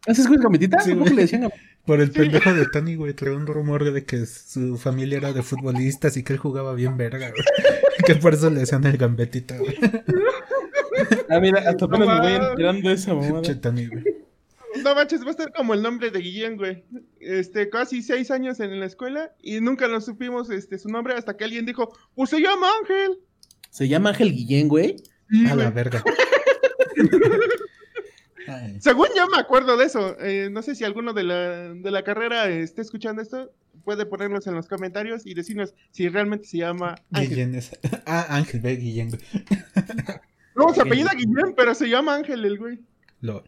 ¿Haces 0.07 0.27
güey 0.27 0.39
gambetita? 0.39 0.81
Sí, 0.81 0.91
¿Cómo 0.91 1.07
le 1.07 1.23
decían? 1.23 1.49
Por 1.87 2.01
el 2.03 2.13
Sí. 2.13 2.19
pendejo 2.19 2.53
de 2.53 2.67
Tony, 2.67 2.95
güey, 2.97 3.15
trae 3.15 3.35
un 3.35 3.47
rumor 3.47 3.91
de 3.91 4.05
que 4.05 4.27
su 4.27 4.77
familia 4.77 5.17
era 5.17 5.33
de 5.33 5.43
futbolistas 5.43 6.17
y 6.19 6.23
que 6.23 6.35
él 6.35 6.39
jugaba 6.39 6.75
bien 6.75 6.99
verga, 6.99 7.31
güey. 7.31 7.43
que 8.07 8.15
por 8.17 8.35
eso 8.35 8.51
le 8.51 8.61
decían 8.61 8.85
el 8.85 8.99
Gambetita, 8.99 9.57
güey. 9.57 9.75
Ah, 11.31 11.41
mira, 11.41 11.61
hasta 11.69 11.87
apenas 11.87 12.09
me 12.09 12.19
voy 12.21 12.33
enterando 12.51 12.89
de 12.89 12.95
esa 12.95 13.13
Che, 13.13 13.17
mamada. 13.17 13.61
Tony, 13.61 13.87
güey. 13.87 14.05
No 14.83 14.95
manches, 14.95 15.23
va 15.23 15.29
a 15.29 15.31
estar 15.31 15.53
como 15.53 15.75
el 15.75 15.83
nombre 15.83 16.11
de 16.11 16.21
Guillén, 16.21 16.57
güey. 16.57 16.85
Este, 17.21 17.69
casi 17.71 18.03
seis 18.03 18.31
años 18.31 18.61
en 18.61 18.79
la 18.81 18.87
escuela 18.87 19.33
y 19.41 19.61
nunca 19.61 19.89
nos 19.89 20.05
supimos 20.05 20.51
este, 20.51 20.79
su 20.79 20.89
nombre 20.89 21.15
hasta 21.15 21.37
que 21.37 21.45
alguien 21.45 21.67
dijo, 21.67 21.97
pues 22.15 22.31
se 22.31 22.41
llama 22.41 22.67
Ángel. 22.81 23.19
Se 23.71 23.89
llama 23.89 24.11
Ángel 24.11 24.33
Guillén, 24.33 24.69
güey. 24.69 24.97
Sí, 25.31 25.47
A 25.47 25.55
la 25.55 25.71
verga. 25.71 26.03
Ay. 28.47 28.77
Según 28.79 29.07
yo 29.17 29.27
me 29.29 29.39
acuerdo 29.39 29.79
de 29.79 29.87
eso. 29.87 30.19
Eh, 30.21 30.51
no 30.51 30.61
sé 30.63 30.75
si 30.75 30.85
alguno 30.85 31.15
de 31.15 31.23
la, 31.23 31.73
de 31.73 31.91
la 31.91 32.05
carrera 32.05 32.49
esté 32.49 32.83
escuchando 32.83 33.23
esto. 33.23 33.51
Puede 33.85 34.05
ponernos 34.07 34.47
en 34.47 34.55
los 34.55 34.69
comentarios 34.69 35.25
y 35.25 35.35
decirnos 35.35 35.75
si 35.91 36.09
realmente 36.09 36.47
se 36.47 36.59
llama 36.59 36.97
Ángel. 37.13 37.31
Guillén 37.31 37.55
es... 37.55 37.71
Ah, 38.07 38.27
Ángel, 38.29 38.61
ve 38.61 38.77
Guillén, 38.77 39.11
güey. 39.11 39.23
No, 40.55 40.73
se 40.75 40.83
apellida 40.83 41.13
Guillén, 41.15 41.55
pero 41.57 41.75
se 41.75 41.89
llama 41.89 42.15
Ángel 42.15 42.45
el 42.45 42.59
güey. 42.59 42.81
Lol. 43.21 43.45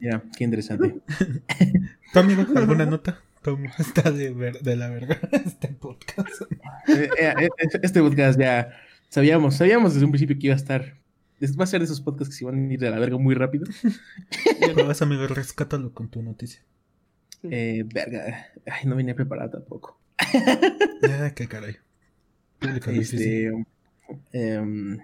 Ya, 0.00 0.22
qué 0.36 0.44
interesante. 0.44 0.96
¿Tu 2.12 2.18
amigo 2.18 2.44
alguna 2.54 2.86
nota? 2.86 3.20
¿Cómo 3.42 3.70
está 3.78 4.10
de, 4.10 4.30
ver- 4.32 4.60
de 4.60 4.76
la 4.76 4.88
verga 4.90 5.18
este 5.32 5.68
podcast? 5.68 6.42
Eh, 6.88 7.08
eh, 7.18 7.34
eh, 7.38 7.48
este 7.82 8.00
podcast 8.00 8.38
ya 8.38 8.70
sabíamos, 9.08 9.56
sabíamos 9.56 9.94
desde 9.94 10.04
un 10.04 10.12
principio 10.12 10.36
que 10.38 10.46
iba 10.48 10.54
a 10.54 10.58
estar. 10.58 10.98
es- 11.40 11.58
Va 11.58 11.64
a 11.64 11.66
ser 11.66 11.80
de 11.80 11.84
esos 11.86 12.00
podcasts 12.00 12.34
que 12.34 12.38
se 12.40 12.44
van 12.44 12.68
a 12.68 12.72
ir 12.72 12.80
de 12.80 12.90
la 12.90 12.98
verga 12.98 13.16
muy 13.18 13.34
rápido. 13.34 13.66
¿Cómo 14.74 14.86
vas, 14.88 15.00
amigo? 15.02 15.26
Rescátalo 15.28 15.92
con 15.94 16.08
tu 16.08 16.22
noticia. 16.22 16.62
Eh, 17.44 17.84
verga. 17.92 18.48
Ay, 18.66 18.86
no 18.86 18.96
venía 18.96 19.14
preparada 19.14 19.50
tampoco. 19.52 20.00
Ah, 20.18 21.30
qué 21.34 21.46
caray. 21.46 21.76
Público. 22.58 22.90
Este. 22.90 23.52
em, 24.32 24.98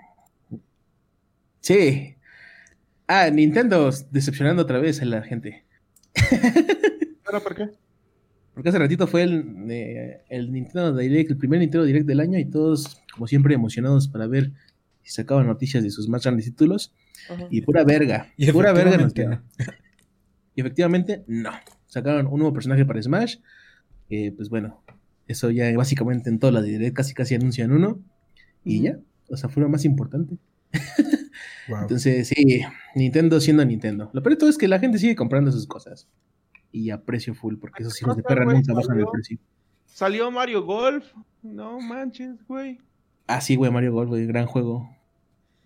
sí. 1.61 2.16
Ah, 3.14 3.28
Nintendo 3.28 3.90
decepcionando 4.11 4.62
otra 4.62 4.78
vez 4.78 5.02
a 5.02 5.04
la 5.04 5.21
gente. 5.21 5.66
¿Pero 7.26 7.42
por 7.42 7.54
qué? 7.54 7.69
Porque 8.54 8.71
hace 8.71 8.78
ratito 8.78 9.07
fue 9.07 9.25
el, 9.25 9.66
eh, 9.69 10.23
el 10.31 10.50
Nintendo 10.50 10.97
Direct, 10.97 11.31
el 11.31 11.37
primer 11.37 11.61
Nintendo 11.61 11.85
Direct 11.85 12.07
del 12.07 12.21
año, 12.21 12.38
y 12.38 12.47
todos, 12.47 13.02
como 13.12 13.26
siempre, 13.26 13.54
emocionados 13.54 14.09
para 14.09 14.26
ver 14.26 14.52
si 15.02 15.12
sacaban 15.12 15.47
noticias 15.47 15.83
de 15.83 15.90
sus 15.90 16.09
más 16.09 16.23
grandes 16.23 16.47
títulos. 16.47 16.95
Y 17.50 17.61
pura 17.61 17.85
verga. 17.85 18.33
Y 18.38 18.50
pura 18.50 18.73
verga 18.73 18.97
nos. 18.97 19.12
Y 20.54 20.61
efectivamente, 20.62 21.23
no. 21.26 21.50
Sacaron 21.88 22.26
un 22.28 22.38
nuevo 22.38 22.54
personaje 22.54 22.87
para 22.87 23.02
Smash. 23.02 23.37
Que, 24.09 24.33
pues 24.35 24.49
bueno, 24.49 24.83
eso 25.28 25.50
ya 25.50 25.71
básicamente 25.76 26.31
en 26.31 26.38
todas 26.38 26.54
las 26.54 26.64
Direct 26.64 26.97
casi 26.97 27.12
casi 27.12 27.35
anuncian 27.35 27.73
uno. 27.73 28.00
Y 28.64 28.81
ya. 28.81 28.99
O 29.28 29.37
sea, 29.37 29.50
fue 29.50 29.62
lo 29.62 29.69
más 29.69 29.85
importante. 29.85 30.38
Wow. 31.69 31.83
Entonces, 31.83 32.28
sí, 32.28 32.62
Nintendo 32.95 33.40
siendo 33.40 33.64
Nintendo. 33.64 34.11
Lo 34.12 34.23
peor 34.23 34.35
de 34.35 34.38
todo 34.38 34.50
es 34.50 34.59
que 34.59 34.69
la 34.69 34.78
gente 34.78 34.99
sigue 34.99 35.14
comprando 35.16 35.52
sus 35.52 35.66
cosas. 35.66 36.09
Y 36.73 36.90
a 36.90 37.02
precio 37.02 37.35
full, 37.35 37.57
porque 37.59 37.83
esos 37.83 38.00
hijos 38.00 38.16
de 38.16 38.23
perra 38.23 38.45
nunca 38.45 38.73
bajan 38.73 38.76
el 38.99 39.04
salió. 39.04 39.11
precio. 39.11 39.38
Salió 39.87 40.31
Mario 40.31 40.62
Golf. 40.64 41.04
No 41.42 41.81
manches, 41.81 42.45
güey. 42.47 42.78
Ah, 43.26 43.40
sí, 43.40 43.57
güey, 43.57 43.71
Mario 43.71 43.92
Golf, 43.92 44.09
güey, 44.09 44.26
gran 44.26 44.47
juego. 44.47 44.88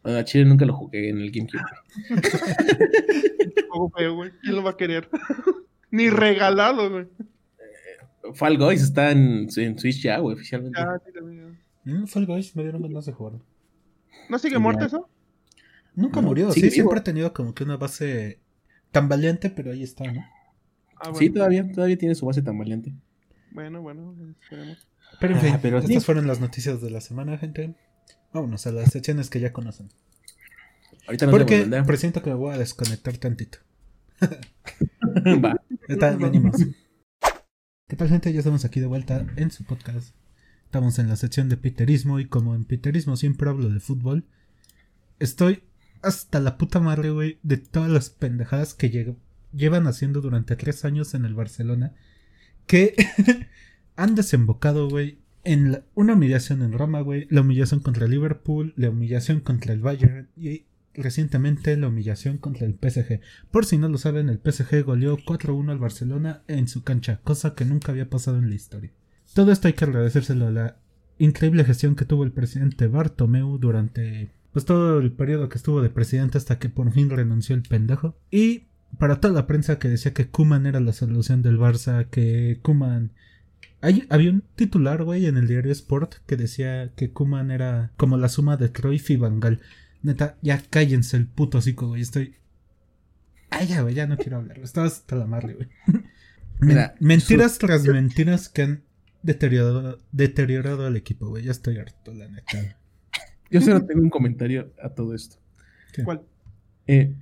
A 0.03 0.23
Chile 0.25 0.45
nunca 0.45 0.65
lo 0.65 0.75
jugué 0.75 1.09
en 1.11 1.19
el 1.19 1.31
GameCube. 1.33 1.63
Juego 3.71 3.91
feo, 3.91 4.15
güey. 4.15 4.31
¿Quién 4.43 4.57
lo 4.57 4.63
va 4.63 4.71
a 4.71 4.77
querer? 4.77 5.09
Ni 5.91 6.11
regalado, 6.11 6.91
güey. 6.91 7.07
Fall 8.35 8.59
Guys 8.59 8.83
está 8.83 9.11
en, 9.13 9.49
en 9.57 9.79
Switch 9.79 10.03
ya, 10.03 10.19
güey, 10.19 10.35
oficialmente. 10.35 10.79
Ya, 10.81 11.01
sí, 11.05 11.13
también. 11.13 11.59
Mm, 11.85 12.07
Fall 12.07 12.27
Guys 12.27 12.55
me 12.57 12.63
dieron 12.65 12.83
ganas 12.83 13.07
de 13.07 13.13
jugar. 13.13 13.35
¿No 14.29 14.39
sigue 14.39 14.57
Sí, 14.57 14.61
muerto 14.61 14.81
ya. 14.81 14.87
eso? 14.87 15.09
Nunca 15.97 16.21
No, 16.21 16.29
murió, 16.29 16.53
sí, 16.53 16.61
vivo. 16.61 16.73
siempre 16.73 16.99
ha 17.01 17.03
tenido 17.05 17.33
como 17.33 17.55
que 17.55 17.65
una 17.65 17.77
base 17.77 18.39
tan 18.93 19.09
valiente, 19.09 19.51
pero 19.51 19.73
ahí 19.73 19.83
está, 19.83 20.05
¿no? 20.13 20.21
Ah, 20.97 21.09
bueno. 21.11 21.19
Sí, 21.19 21.31
todavía, 21.31 21.71
todavía 21.73 21.99
tiene 21.99 22.15
su 22.15 22.25
base 22.27 22.43
tan 22.43 22.57
valiente. 22.59 22.93
Bueno, 23.51 23.83
bueno, 23.83 24.15
esperemos. 24.41 24.87
Pero 25.21 25.33
en 25.35 25.39
Ah, 25.39 25.43
fin, 25.43 25.59
pero 25.63 25.79
estas 25.79 25.95
sí. 25.95 26.01
fueron 26.01 26.27
las 26.27 26.41
noticias 26.41 26.81
de 26.81 26.91
la 26.91 27.01
semana, 27.01 27.39
gente. 27.39 27.75
Vámonos 28.33 28.67
a 28.67 28.73
las 28.73 28.93
secciones 28.93 29.31
que 29.31 29.41
ya 29.41 29.53
conocen. 29.53 29.89
Ahorita 31.07 31.27
nos 31.27 31.33
Porque 31.35 31.67
presiento 31.87 32.23
que 32.23 32.31
me 32.31 32.37
voy 32.37 32.55
a 32.55 32.59
desconectar 32.59 33.17
tantito. 33.17 33.59
Va. 35.45 35.61
Está, 35.89 36.17
venimos. 36.17 36.57
¿Qué 37.89 37.97
tal, 37.97 38.09
gente? 38.09 38.33
Ya 38.33 38.41
estamos 38.41 38.65
aquí 38.65 38.81
de 38.81 38.87
vuelta 38.87 39.27
en 39.37 39.51
su 39.51 39.65
podcast. 39.65 40.15
Estamos 40.65 40.99
en 40.99 41.09
la 41.09 41.17
sección 41.17 41.49
de 41.49 41.57
Piterismo 41.57 42.19
y 42.19 42.27
como 42.27 42.55
en 42.55 42.65
Piterismo 42.65 43.17
siempre 43.17 43.49
hablo 43.49 43.69
de 43.69 43.79
fútbol, 43.81 44.25
estoy 45.21 45.63
hasta 46.07 46.41
la 46.41 46.57
puta 46.57 46.81
madre, 46.81 47.11
güey, 47.11 47.39
de 47.43 47.57
todas 47.57 47.91
las 47.91 48.11
pendejadas 48.11 48.75
que 48.75 49.17
llevan 49.53 49.87
haciendo 49.87 50.21
durante 50.21 50.55
tres 50.57 50.85
años 50.85 51.15
en 51.15 51.25
el 51.25 51.35
Barcelona. 51.35 51.95
Que 52.67 52.95
han 53.97 54.15
desembocado, 54.15 54.89
güey, 54.89 55.19
en 55.43 55.83
una 55.95 56.15
humillación 56.15 56.63
en 56.63 56.73
Roma, 56.73 57.01
güey. 57.01 57.27
La 57.31 57.41
humillación 57.41 57.81
contra 57.81 58.05
el 58.05 58.13
Liverpool, 58.13 58.73
la 58.77 58.91
humillación 58.91 59.41
contra 59.41 59.73
el 59.73 59.81
Bayern 59.81 60.29
y 60.37 60.67
recientemente 60.95 61.77
la 61.77 61.89
humillación 61.89 62.39
contra 62.39 62.67
el 62.67 62.75
PSG. 62.75 63.21
Por 63.51 63.67
si 63.67 63.77
no 63.77 63.89
lo 63.89 63.99
saben, 63.99 64.29
el 64.29 64.39
PSG 64.39 64.85
goleó 64.85 65.17
4-1 65.19 65.71
al 65.71 65.79
Barcelona 65.79 66.43
en 66.47 66.69
su 66.69 66.85
cancha, 66.85 67.21
cosa 67.25 67.55
que 67.55 67.65
nunca 67.65 67.93
había 67.93 68.09
pasado 68.09 68.39
en 68.39 68.49
la 68.49 68.55
historia. 68.55 68.93
Todo 69.35 69.53
esto 69.53 69.69
hay 69.69 69.75
que 69.75 69.85
agradecérselo 69.85 70.47
a 70.47 70.51
la 70.51 70.77
increíble 71.19 71.65
gestión 71.65 71.97
que 71.97 72.05
tuvo 72.05 72.25
el 72.25 72.33
presidente 72.33 72.87
Bartomeu 72.87 73.59
durante 73.59 74.31
pues 74.57 74.65
todo 74.65 75.01
el 75.01 75.13
periodo 75.13 75.51
que 75.51 75.59
estuvo 75.59 75.83
de 75.83 75.91
presidente 75.91 76.39
hasta 76.39 76.59
que 76.59 76.71
por 76.71 76.91
fin 76.91 77.11
renunció 77.11 77.55
el 77.55 77.61
pendejo. 77.61 78.17
Y 78.31 78.69
para 78.99 79.21
toda 79.21 79.35
la 79.35 79.47
prensa 79.47 79.79
que 79.79 79.91
decía 79.91 80.15
que 80.15 80.31
Kuman 80.31 80.65
era 80.65 80.81
la 80.81 80.95
solución 80.95 81.43
del 81.43 81.59
Barça, 81.59 82.09
que 82.09 82.59
Kuman 82.63 83.13
hay, 83.83 84.07
había 84.09 84.31
un 84.31 84.43
titular, 84.55 85.05
güey, 85.05 85.27
en 85.27 85.37
el 85.37 85.47
diario 85.47 85.71
Sport 85.73 86.15
que 86.27 86.39
decía 86.39 86.91
que 86.97 87.11
Kuman 87.11 87.51
era 87.51 87.93
como 87.99 88.17
la 88.17 88.31
suma 88.31 88.57
de 88.57 88.73
Cruyff 88.73 89.11
Gaal. 89.11 89.61
Neta, 90.01 90.39
ya 90.41 90.63
cállense 90.71 91.19
el 91.19 91.27
puto 91.27 91.59
hocico, 91.59 91.89
güey. 91.89 92.01
Estoy. 92.01 92.37
Ay, 93.51 93.67
ya, 93.67 93.83
güey, 93.83 93.95
ya 93.95 94.07
no 94.07 94.17
quiero 94.17 94.39
hablar. 94.39 94.59
Estaba 94.61 94.87
hasta 94.87 95.17
la 95.17 95.27
madre, 95.27 95.53
güey. 95.53 95.69
Mira, 96.61 96.95
mentiras 96.99 97.59
tras 97.59 97.85
mentiras 97.85 98.49
que 98.49 98.63
han 98.63 98.85
deteriorado, 99.23 100.01
deteriorado 100.13 100.87
al 100.87 100.97
equipo, 100.97 101.29
güey. 101.29 101.45
Ya 101.45 101.51
estoy 101.51 101.77
harto, 101.77 102.15
la 102.15 102.27
neta. 102.29 102.79
Yo 103.51 103.61
solo 103.61 103.85
tengo 103.85 104.03
un 104.03 104.11
comentario 104.11 104.73
a 104.83 104.89
todo 104.91 105.15
esto. 105.15 105.37
¿Cuál? 106.05 106.23
Eh, 106.87 107.15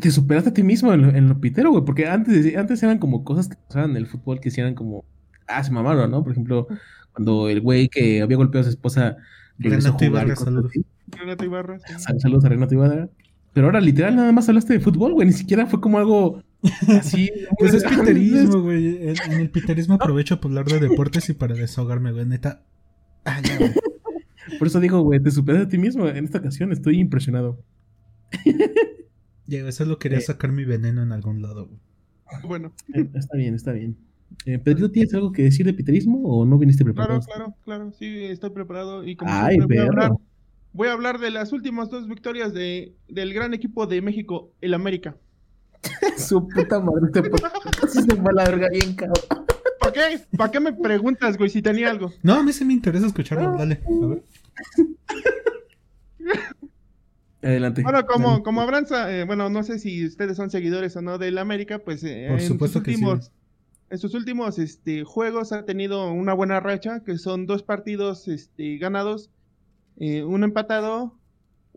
te 0.00 0.10
superaste 0.10 0.50
a 0.50 0.54
ti 0.54 0.62
mismo 0.62 0.92
en 0.92 1.02
lo, 1.02 1.08
en 1.10 1.28
lo 1.28 1.40
pitero, 1.40 1.70
güey, 1.70 1.84
porque 1.84 2.06
antes, 2.06 2.56
antes 2.56 2.82
eran 2.82 2.98
como 2.98 3.24
cosas 3.24 3.48
que 3.48 3.56
pasaban 3.56 3.90
en 3.90 3.96
el 3.96 4.06
fútbol 4.06 4.40
que 4.40 4.50
sí 4.50 4.60
eran 4.60 4.74
como, 4.74 5.04
ah, 5.48 5.62
se 5.64 5.72
mamaron, 5.72 6.10
¿no? 6.10 6.22
Por 6.22 6.32
ejemplo, 6.32 6.68
cuando 7.12 7.48
el 7.48 7.60
güey 7.60 7.88
que 7.88 8.22
había 8.22 8.36
golpeado 8.36 8.60
a 8.60 8.64
su 8.64 8.70
esposa 8.70 9.16
regresó 9.58 9.88
a 9.88 9.98
Renato 9.98 10.06
jugar. 10.06 10.06
y 10.06 10.06
Ibarra, 10.06 10.34
cosas 10.34 10.44
saludos. 10.44 10.72
Renato 11.08 11.44
Ibarra. 11.44 11.78
sí. 11.80 11.94
Sal- 11.98 12.20
Saludos 12.20 12.44
a 12.44 12.48
Renato 12.48 12.74
Ibarra. 12.74 13.08
Pero 13.54 13.66
ahora 13.66 13.80
literal 13.80 14.14
nada 14.14 14.30
más 14.30 14.48
hablaste 14.48 14.74
de 14.74 14.80
fútbol, 14.80 15.14
güey, 15.14 15.26
ni 15.26 15.32
siquiera 15.32 15.66
fue 15.66 15.80
como 15.80 15.98
algo 15.98 16.42
así. 17.00 17.28
Pues 17.58 17.74
es 17.74 17.82
piterismo, 17.82 18.62
güey. 18.62 19.08
En, 19.08 19.14
en 19.32 19.40
el 19.40 19.50
piterismo 19.50 19.94
aprovecho 20.00 20.40
para 20.40 20.60
hablar 20.60 20.80
de 20.80 20.88
deportes 20.88 21.28
y 21.28 21.32
para 21.34 21.54
desahogarme, 21.54 22.12
güey. 22.12 22.24
Neta. 22.24 22.62
Ah, 23.24 23.40
ya, 23.42 23.58
güey. 23.58 23.72
Por 24.58 24.68
eso 24.68 24.80
digo, 24.80 25.00
güey, 25.02 25.20
te 25.22 25.30
superaste 25.30 25.66
a 25.66 25.68
ti 25.68 25.78
mismo. 25.78 26.06
En 26.08 26.24
esta 26.24 26.38
ocasión 26.38 26.72
estoy 26.72 26.98
impresionado. 27.00 27.62
Ya, 29.46 29.60
güey, 29.62 29.72
solo 29.72 29.98
quería 29.98 30.18
Eh. 30.18 30.20
sacar 30.20 30.52
mi 30.52 30.66
veneno 30.66 31.02
en 31.02 31.10
algún 31.10 31.40
lado, 31.40 31.66
güey. 31.68 31.80
Bueno, 32.46 32.72
Eh, 32.92 33.08
está 33.14 33.38
bien, 33.38 33.54
está 33.54 33.72
bien. 33.72 33.96
Eh, 34.44 34.58
Pedrito, 34.58 34.90
¿tienes 34.90 35.14
algo 35.14 35.32
que 35.32 35.42
decir 35.44 35.64
de 35.64 35.72
piterismo 35.72 36.20
o 36.24 36.44
no 36.44 36.58
viniste 36.58 36.84
preparado? 36.84 37.20
claro, 37.20 37.54
claro, 37.64 37.84
claro. 37.86 37.92
Sí, 37.98 38.24
estoy 38.24 38.50
preparado. 38.50 39.04
Y 39.06 39.16
como 39.16 39.32
Ay, 39.32 39.54
siempre, 39.56 39.78
voy, 39.78 39.86
a 39.86 39.88
hablar, 39.88 40.12
voy 40.74 40.88
a 40.88 40.92
hablar 40.92 41.18
de 41.18 41.30
las 41.30 41.54
últimas 41.54 41.88
dos 41.88 42.06
victorias 42.08 42.52
de, 42.52 42.94
del 43.08 43.32
gran 43.32 43.54
equipo 43.54 43.86
de 43.86 44.02
México, 44.02 44.52
el 44.60 44.74
América. 44.74 45.16
Su 46.18 46.46
puta 46.46 46.78
madre, 46.80 47.10
sí 47.88 48.02
se 48.02 48.16
fue 48.16 48.30
a 48.30 48.34
la 48.34 48.44
verga 48.44 48.68
bien, 48.70 48.94
cabrón. 48.96 49.24
¿Para 49.80 49.92
qué? 49.92 50.20
¿Para 50.36 50.50
qué 50.50 50.60
me 50.60 50.74
preguntas, 50.74 51.38
güey, 51.38 51.48
si 51.48 51.62
tenía 51.62 51.90
algo? 51.90 52.12
No, 52.22 52.34
a 52.34 52.42
mí 52.42 52.52
sí 52.52 52.66
me 52.66 52.74
interesa 52.74 53.06
escucharlo. 53.06 53.56
Dale, 53.56 53.80
a 54.02 54.06
ver. 54.08 54.22
Adelante. 57.40 57.82
Bueno, 57.82 58.04
como, 58.06 58.30
Dale. 58.30 58.42
como 58.42 58.60
habrán, 58.62 58.86
sa- 58.86 59.12
eh, 59.16 59.24
bueno, 59.24 59.48
no 59.48 59.62
sé 59.62 59.78
si 59.78 60.04
ustedes 60.04 60.36
son 60.36 60.50
seguidores 60.50 60.96
o 60.96 61.02
no 61.02 61.18
del 61.18 61.38
América, 61.38 61.78
pues 61.78 62.02
eh, 62.02 62.26
Por 62.28 62.40
en 62.40 62.46
supuesto 62.46 62.78
sus 62.80 62.84
que 62.84 62.90
sí. 62.92 62.96
últimos, 62.96 63.30
en 63.90 63.98
sus 63.98 64.14
últimos 64.14 64.58
este, 64.58 65.04
juegos 65.04 65.52
ha 65.52 65.64
tenido 65.64 66.10
una 66.10 66.34
buena 66.34 66.58
racha, 66.60 67.02
que 67.04 67.16
son 67.16 67.46
dos 67.46 67.62
partidos 67.62 68.26
este, 68.26 68.76
ganados, 68.78 69.30
eh, 69.98 70.24
uno 70.24 70.44
empatado, 70.46 71.17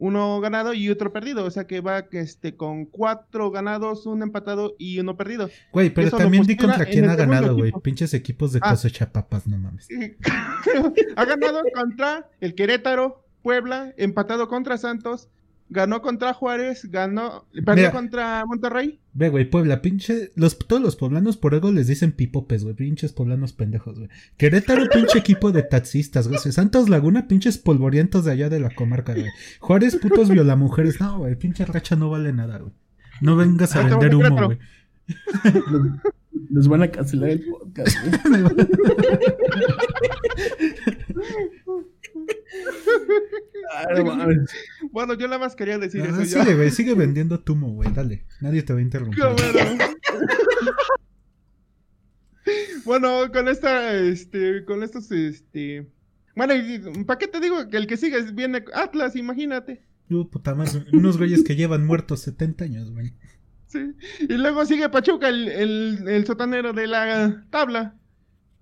uno 0.01 0.41
ganado 0.41 0.73
y 0.73 0.89
otro 0.89 1.13
perdido, 1.13 1.45
o 1.45 1.51
sea 1.51 1.67
que 1.67 1.79
va 1.79 2.07
este, 2.11 2.55
con 2.55 2.85
cuatro 2.85 3.51
ganados, 3.51 4.07
un 4.07 4.23
empatado 4.23 4.73
y 4.79 4.99
uno 4.99 5.15
perdido. 5.15 5.47
Güey, 5.71 5.91
pero 5.91 6.07
Eso 6.07 6.17
también 6.17 6.43
di 6.43 6.57
contra 6.57 6.87
quién 6.87 7.07
ha 7.07 7.15
ganado, 7.15 7.55
güey. 7.55 7.71
Pinches 7.83 8.15
equipos 8.15 8.51
de 8.51 8.59
Ah. 8.63 8.71
cosecha 8.71 9.11
papas, 9.11 9.45
no 9.45 9.59
mames. 9.59 9.87
ha 11.15 11.25
ganado 11.25 11.61
contra 11.75 12.27
el 12.39 12.55
Querétaro, 12.55 13.23
Puebla, 13.43 13.93
empatado 13.95 14.47
contra 14.47 14.79
Santos, 14.79 15.29
ganó 15.71 16.01
contra 16.01 16.33
Juárez, 16.33 16.85
ganó, 16.91 17.45
perdió 17.65 17.75
Mira. 17.75 17.91
contra 17.91 18.45
Monterrey. 18.45 18.99
Ve, 19.13 19.29
güey, 19.29 19.49
Puebla, 19.49 19.81
pinche. 19.81 20.31
Los, 20.35 20.57
todos 20.59 20.81
los 20.81 20.95
poblanos 20.95 21.37
por 21.37 21.53
algo 21.53 21.71
les 21.71 21.87
dicen 21.87 22.11
pipopes, 22.11 22.63
güey. 22.63 22.75
Pinches 22.75 23.11
poblanos 23.13 23.53
pendejos, 23.53 23.97
güey. 23.97 24.09
Querétaro, 24.37 24.87
pinche 24.89 25.17
equipo 25.17 25.51
de 25.51 25.63
taxistas, 25.63 26.27
güey. 26.27 26.39
Santos 26.39 26.87
Laguna, 26.89 27.27
pinches 27.27 27.57
polvorientos 27.57 28.25
de 28.25 28.31
allá 28.33 28.49
de 28.49 28.59
la 28.59 28.69
comarca, 28.75 29.13
güey. 29.13 29.25
Juárez, 29.59 29.95
putos 29.97 30.29
violamujeres. 30.29 31.01
No, 31.01 31.19
güey, 31.19 31.35
pinche 31.35 31.65
racha 31.65 31.95
no 31.95 32.09
vale 32.09 32.31
nada, 32.33 32.59
güey. 32.59 32.73
No 33.21 33.35
vengas 33.35 33.75
a 33.75 33.81
Ah, 33.81 33.87
vender 33.89 34.15
humo, 34.15 34.45
güey. 34.45 34.59
Nos, 35.71 35.81
nos 36.49 36.67
van 36.67 36.83
a 36.83 36.87
cancelar 36.91 37.29
el 37.31 37.43
podcast. 37.45 37.97
güey. 38.27 38.43
Ah. 43.73 43.85
Bueno, 44.91 45.13
yo 45.13 45.27
nada 45.27 45.39
más 45.39 45.55
quería 45.55 45.77
decir 45.77 46.01
eso 46.01 46.25
sigue, 46.25 46.55
güey, 46.55 46.71
sigue 46.71 46.93
vendiendo 46.93 47.39
tu 47.39 47.53
humo, 47.53 47.69
güey. 47.73 47.91
Dale. 47.93 48.25
Nadie 48.41 48.63
te 48.63 48.73
va 48.73 48.79
a 48.79 48.81
interrumpir. 48.81 49.23
Bueno. 52.83 53.31
con 53.31 53.47
esta, 53.47 53.93
este, 53.95 54.65
con 54.65 54.83
estos, 54.83 55.11
este... 55.11 55.87
Bueno, 56.35 56.53
¿para 57.05 57.17
qué 57.17 57.27
te 57.27 57.39
digo 57.39 57.69
que 57.69 57.77
el 57.77 57.87
que 57.87 57.97
sigue 57.97 58.21
viene 58.33 58.63
Atlas, 58.73 59.15
imagínate? 59.15 59.83
Uh, 60.09 60.29
puta 60.29 60.55
madre. 60.55 60.85
Unos 60.93 61.17
güeyes 61.17 61.43
que 61.43 61.55
llevan 61.55 61.85
muertos 61.85 62.21
70 62.21 62.65
años, 62.65 62.91
güey. 62.91 63.13
Sí. 63.67 63.93
Y 64.19 64.33
luego 64.33 64.65
sigue 64.65 64.89
Pachuca, 64.89 65.29
el, 65.29 65.47
el, 65.47 66.07
el 66.07 66.25
sotanero 66.25 66.73
de 66.73 66.87
la 66.87 67.45
tabla. 67.49 67.95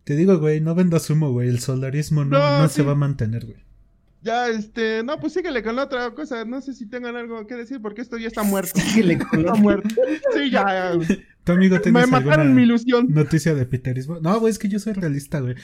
Te 0.03 0.15
digo, 0.15 0.37
güey, 0.39 0.61
no 0.61 0.75
vendas 0.75 1.09
humo, 1.09 1.31
güey. 1.31 1.49
El 1.49 1.59
solarismo 1.59 2.25
no, 2.25 2.37
No, 2.37 2.61
no 2.63 2.67
sí. 2.67 2.75
se 2.75 2.83
va 2.83 2.91
a 2.93 2.95
mantener, 2.95 3.45
güey. 3.45 3.63
Ya, 4.21 4.49
este, 4.49 5.01
no, 5.03 5.17
pues 5.19 5.33
síguele 5.33 5.63
con 5.63 5.75
la 5.77 5.83
otra 5.83 6.11
cosa. 6.11 6.43
No 6.45 6.59
sé 6.61 6.73
si 6.73 6.85
tengan 6.87 7.15
algo 7.15 7.47
que 7.47 7.55
decir 7.55 7.81
porque 7.81 8.01
esto 8.01 8.17
ya 8.17 8.27
está 8.27 8.43
muerto. 8.43 8.79
Síguele 8.79 9.17
con 9.17 9.39
Está 9.39 9.53
la- 9.53 9.59
muerto. 9.59 9.95
Sí, 10.33 10.51
ya. 10.51 10.91
¿Tu 11.45 11.51
amigo 11.53 11.77
Me 11.85 12.05
mataron 12.05 12.31
alguna 12.41 12.43
mi 12.55 12.63
ilusión. 12.63 13.07
noticia 13.09 13.55
de 13.55 13.65
piterismo? 13.65 14.19
No, 14.19 14.39
güey, 14.39 14.51
es 14.51 14.59
que 14.59 14.67
yo 14.67 14.77
soy 14.79 14.93
realista, 14.93 15.39
güey. 15.39 15.55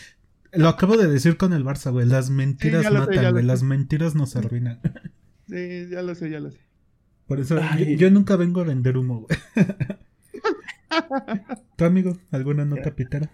Lo 0.54 0.70
acabo 0.70 0.96
de 0.98 1.08
decir 1.08 1.36
con 1.38 1.52
el 1.52 1.66
Barça, 1.66 1.92
güey. 1.92 2.08
Las 2.08 2.30
mentiras 2.30 2.84
sé, 2.86 2.92
matan, 2.92 3.06
güey. 3.34 3.34
sé. 3.36 3.44
Las 3.44 3.64
mentiras 3.64 4.16
nos 4.16 4.36
arruinan. 4.36 4.80
Sí, 5.48 5.88
ya 5.92 6.02
lo 6.02 6.16
sé, 6.16 6.32
ya 6.32 6.40
lo 6.40 6.50
sé. 6.50 6.58
Por 7.28 7.40
eso 7.40 7.60
yo 7.98 8.10
nunca 8.10 8.36
vengo 8.36 8.62
a 8.62 8.64
vender 8.64 8.98
humo, 8.98 9.28
güey. 9.28 9.38
¿Tu 11.76 11.86
amigo? 11.86 12.18
¿Alguna 12.32 12.66
nota 12.66 12.96
pitera? 12.96 13.30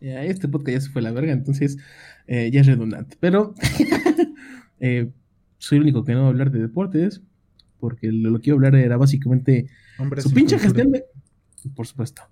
Ya, 0.00 0.22
este 0.24 0.48
podcast 0.48 0.74
ya 0.74 0.80
se 0.80 0.90
fue 0.90 1.00
a 1.00 1.04
la 1.04 1.12
verga, 1.12 1.32
entonces 1.32 1.78
eh, 2.26 2.50
ya 2.52 2.60
es 2.60 2.66
redundante. 2.66 3.16
Pero 3.20 3.54
eh, 4.82 5.10
soy 5.58 5.76
el 5.78 5.82
único 5.84 6.04
que 6.04 6.12
no 6.12 6.20
va 6.22 6.26
a 6.26 6.30
hablar 6.30 6.50
de 6.50 6.58
deportes, 6.60 7.22
porque 7.78 8.10
lo, 8.12 8.30
lo 8.30 8.40
que 8.40 8.50
iba 8.50 8.56
a 8.56 8.58
hablar 8.58 8.74
era 8.74 8.96
básicamente 8.96 9.68
su 10.18 10.32
pinche 10.34 10.56
cultura. 10.56 10.58
gestión 10.58 10.92
de... 10.92 11.04
Por 11.74 11.86
supuesto. 11.86 12.22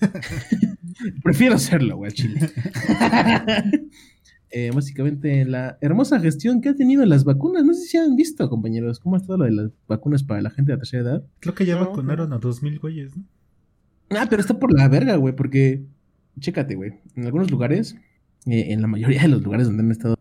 Prefiero 1.22 1.54
hacerlo, 1.54 1.96
güey, 1.96 2.10
al 2.10 2.14
chile. 2.14 2.40
Eh, 4.52 4.72
básicamente 4.74 5.44
la 5.44 5.78
hermosa 5.80 6.18
gestión 6.18 6.60
que 6.60 6.70
ha 6.70 6.74
tenido 6.74 7.06
las 7.06 7.22
vacunas. 7.22 7.64
No 7.64 7.72
sé 7.72 7.82
si 7.82 7.96
han 7.98 8.16
visto, 8.16 8.50
compañeros, 8.50 8.98
cómo 8.98 9.14
ha 9.14 9.18
estado 9.18 9.38
lo 9.38 9.44
de 9.44 9.52
las 9.52 9.70
vacunas 9.86 10.24
para 10.24 10.42
la 10.42 10.50
gente 10.50 10.72
de 10.72 10.76
la 10.76 10.80
tercera 10.80 11.02
edad. 11.04 11.24
Creo 11.38 11.54
que 11.54 11.64
ya 11.64 11.76
No, 11.76 11.86
vacunaron 11.86 12.32
a 12.32 12.38
dos 12.38 12.60
mil 12.60 12.80
güeyes, 12.80 13.16
¿no? 13.16 13.22
Ah, 14.10 14.26
pero 14.28 14.42
está 14.42 14.58
por 14.58 14.76
la 14.76 14.88
verga, 14.88 15.14
güey, 15.14 15.36
porque, 15.36 15.84
chécate, 16.40 16.74
güey, 16.74 16.94
en 17.14 17.26
algunos 17.26 17.48
lugares, 17.52 17.94
eh, 18.46 18.72
en 18.72 18.80
la 18.82 18.88
mayoría 18.88 19.22
de 19.22 19.28
los 19.28 19.40
lugares 19.40 19.68
donde 19.68 19.84
han 19.84 19.92
estado 19.92 20.16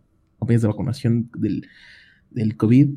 campañas 0.49 0.61
de 0.63 0.67
vacunación 0.67 1.29
del, 1.37 1.67
del 2.31 2.57
COVID, 2.57 2.89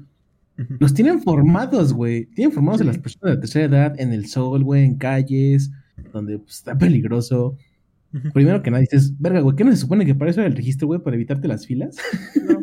los 0.78 0.94
tienen 0.94 1.20
formados, 1.22 1.92
güey. 1.92 2.26
Tienen 2.26 2.52
formados 2.52 2.80
a 2.80 2.84
Sí. 2.84 2.88
las 2.88 2.98
personas 2.98 3.30
de 3.30 3.34
la 3.34 3.40
tercera 3.40 3.64
edad 3.66 4.00
en 4.00 4.12
el 4.12 4.26
sol, 4.26 4.62
güey, 4.64 4.84
en 4.84 4.96
calles, 4.96 5.70
donde 6.12 6.38
pues, 6.38 6.56
está 6.56 6.76
peligroso. 6.78 7.56
Primero 8.34 8.62
que 8.62 8.70
nada 8.70 8.80
dices, 8.82 9.14
verga, 9.18 9.40
güey, 9.40 9.56
¿qué 9.56 9.64
no 9.64 9.70
se 9.70 9.78
supone 9.78 10.04
que 10.06 10.14
para 10.14 10.30
eso 10.30 10.40
era 10.40 10.48
el 10.48 10.56
registro, 10.56 10.86
güey, 10.86 11.00
para 11.02 11.16
evitarte 11.16 11.48
las 11.48 11.66
filas? 11.66 11.96
No, 12.46 12.60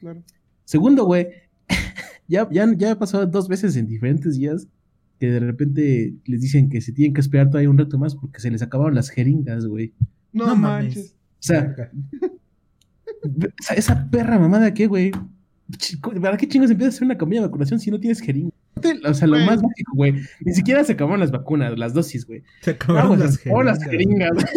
claro. 0.00 0.22
Segundo, 0.64 1.04
güey, 1.04 1.28
ya, 2.28 2.48
ya, 2.50 2.66
ya 2.76 2.92
ha 2.92 2.98
pasado 2.98 3.26
dos 3.26 3.48
veces 3.48 3.76
en 3.76 3.86
diferentes 3.86 4.36
días 4.36 4.66
que 5.20 5.30
de 5.30 5.40
repente 5.40 6.14
les 6.24 6.40
dicen 6.40 6.68
que 6.70 6.80
se 6.80 6.92
tienen 6.92 7.12
que 7.14 7.20
esperar 7.20 7.48
todavía 7.50 7.70
un 7.70 7.78
rato 7.78 7.98
más 7.98 8.16
porque 8.16 8.40
se 8.40 8.50
les 8.50 8.62
acabaron 8.62 8.94
las 8.94 9.10
jeringas, 9.10 9.66
güey. 9.66 9.92
No, 10.32 10.46
No 10.46 10.56
mames. 10.56 10.96
manches. 10.96 11.12
O 11.14 11.42
sea. 11.42 11.76
Esa, 13.60 13.74
esa 13.74 14.10
perra 14.10 14.38
mamada, 14.38 14.72
¿qué, 14.74 14.86
güey? 14.86 15.12
¿Para 16.20 16.36
qué 16.36 16.48
chingos 16.48 16.70
empiezas 16.70 16.94
a 16.94 16.96
hacer 16.96 17.06
una 17.06 17.16
campaña 17.18 17.40
de 17.40 17.46
vacunación 17.46 17.80
si 17.80 17.90
no 17.90 17.98
tienes 18.00 18.20
jeringa? 18.20 18.50
O 19.06 19.14
sea, 19.14 19.28
lo 19.28 19.34
Güey. 19.36 19.46
más 19.46 19.62
básico, 19.62 19.92
güey. 19.94 20.14
Ni 20.40 20.52
siquiera 20.54 20.82
se 20.82 20.92
acabaron 20.94 21.20
las 21.20 21.30
vacunas, 21.30 21.78
las 21.78 21.94
dosis, 21.94 22.26
güey. 22.26 22.42
Se 22.62 22.72
acabaron 22.72 23.10
Vamos, 23.10 23.24
las 23.24 23.46
las, 23.46 23.64
las 23.64 23.84
jeringas. 23.84 24.30
jeringas. 24.44 24.52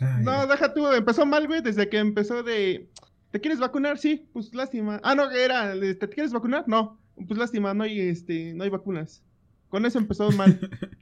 Ay, 0.00 0.24
No, 0.24 0.46
deja 0.46 0.74
tú, 0.74 0.86
empezó 0.92 1.24
mal, 1.24 1.46
güey, 1.46 1.62
desde 1.62 1.88
que 1.88 1.98
empezó 1.98 2.42
de... 2.42 2.88
¿Te 3.30 3.40
quieres 3.40 3.58
vacunar? 3.58 3.98
Sí, 3.98 4.28
pues 4.32 4.54
lástima. 4.54 5.00
Ah, 5.02 5.14
no, 5.14 5.30
era, 5.30 5.74
de, 5.74 5.94
¿te 5.94 6.08
quieres 6.08 6.32
vacunar? 6.32 6.64
No, 6.66 6.98
pues 7.26 7.38
lástima, 7.38 7.74
no 7.74 7.84
hay, 7.84 8.00
este, 8.00 8.54
no 8.54 8.64
hay 8.64 8.70
vacunas. 8.70 9.22
Con 9.68 9.84
eso 9.86 9.98
empezó 9.98 10.30
mal. 10.32 10.58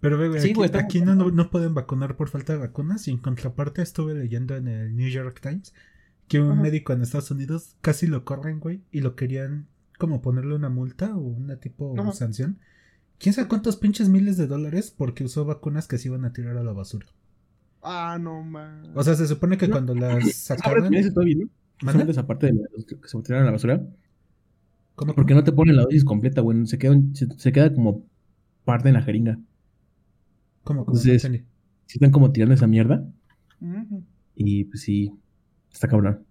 Pero 0.00 0.16
ve, 0.18 0.28
güey, 0.28 0.40
Sí, 0.40 0.48
aquí, 0.48 0.54
güey, 0.54 0.70
aquí 0.74 1.00
no, 1.00 1.14
no, 1.14 1.30
no 1.30 1.50
pueden 1.50 1.74
vacunar 1.74 2.16
por 2.16 2.28
falta 2.28 2.52
de 2.52 2.58
vacunas. 2.60 3.08
Y 3.08 3.12
en 3.12 3.18
contraparte 3.18 3.82
estuve 3.82 4.14
leyendo 4.14 4.56
en 4.56 4.68
el 4.68 4.94
New 4.96 5.08
York 5.08 5.40
Times 5.40 5.74
que 6.28 6.40
un 6.40 6.52
Ajá. 6.52 6.62
médico 6.62 6.92
en 6.92 7.02
Estados 7.02 7.30
Unidos 7.30 7.76
casi 7.80 8.06
lo 8.06 8.24
corren, 8.24 8.60
güey, 8.60 8.82
y 8.92 9.00
lo 9.00 9.16
querían 9.16 9.66
como 9.98 10.20
ponerle 10.22 10.54
una 10.54 10.68
multa 10.68 11.16
o 11.16 11.20
una 11.20 11.56
tipo 11.56 11.98
Ajá. 11.98 12.12
sanción. 12.12 12.58
¿Quién 13.18 13.34
sabe 13.34 13.48
cuántos 13.48 13.76
pinches 13.76 14.08
miles 14.08 14.36
de 14.36 14.46
dólares 14.46 14.94
porque 14.96 15.24
usó 15.24 15.44
vacunas 15.44 15.88
que 15.88 15.98
se 15.98 16.08
iban 16.08 16.24
a 16.24 16.32
tirar 16.32 16.56
a 16.56 16.62
la 16.62 16.72
basura? 16.72 17.06
Ah, 17.82 18.18
no, 18.20 18.42
man. 18.44 18.92
O 18.94 19.02
sea, 19.02 19.14
se 19.14 19.26
supone 19.26 19.56
que 19.56 19.66
No. 19.66 19.72
cuando 19.72 19.94
las 19.94 20.12
Ahora 20.12 20.26
sacaban... 20.32 20.94
eso 20.94 21.08
está 21.08 21.22
bien, 21.22 21.38
¿no? 21.40 21.44
¿Mande? 21.82 21.92
Solamente 21.92 22.12
esa 22.12 22.26
parte 22.26 22.46
de 22.46 22.52
los 22.52 22.84
que 22.86 22.96
se 23.08 23.22
tiraron 23.22 23.44
a 23.44 23.46
la 23.46 23.52
basura. 23.52 23.82
¿Cómo, 24.94 25.14
Porque 25.14 25.34
no 25.34 25.44
te 25.44 25.52
ponen 25.52 25.76
la 25.76 25.82
dosis 25.82 26.04
completa, 26.04 26.40
güey. 26.40 26.66
Se 26.66 26.76
queda, 26.78 26.96
se, 27.14 27.26
se 27.36 27.52
queda 27.52 27.72
como 27.72 28.04
parte 28.64 28.88
en 28.88 28.94
la 28.94 29.02
jeringa. 29.02 29.38
¿Cómo? 30.64 30.84
¿Cómo? 30.84 30.96
No 30.96 31.00
Entonces-. 31.00 31.22
Si 31.86 31.94
están 31.96 32.10
como 32.10 32.30
tirando 32.32 32.54
esa 32.54 32.66
mierda. 32.66 33.08
Y 34.34 34.64
pues 34.64 34.82
sí, 34.82 35.12
está 35.72 35.88
cabrón. 35.88 36.24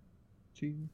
Sí. 0.53 0.89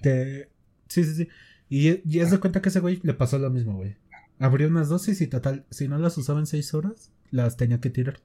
Te... 0.00 0.50
Sí, 0.88 1.04
sí, 1.04 1.14
sí. 1.14 1.28
Y, 1.68 2.08
y 2.08 2.20
haz 2.20 2.30
de 2.30 2.38
cuenta 2.38 2.60
que 2.60 2.68
ese 2.68 2.80
güey 2.80 3.00
le 3.02 3.14
pasó 3.14 3.38
lo 3.38 3.50
mismo, 3.50 3.76
güey. 3.76 3.96
Abrió 4.38 4.68
unas 4.68 4.88
dosis 4.88 5.20
y 5.20 5.26
total, 5.26 5.64
si 5.70 5.88
no 5.88 5.98
las 5.98 6.18
usaba 6.18 6.40
en 6.40 6.46
seis 6.46 6.74
horas, 6.74 7.12
las 7.30 7.56
tenía 7.56 7.80
que 7.80 7.90
tirar. 7.90 8.20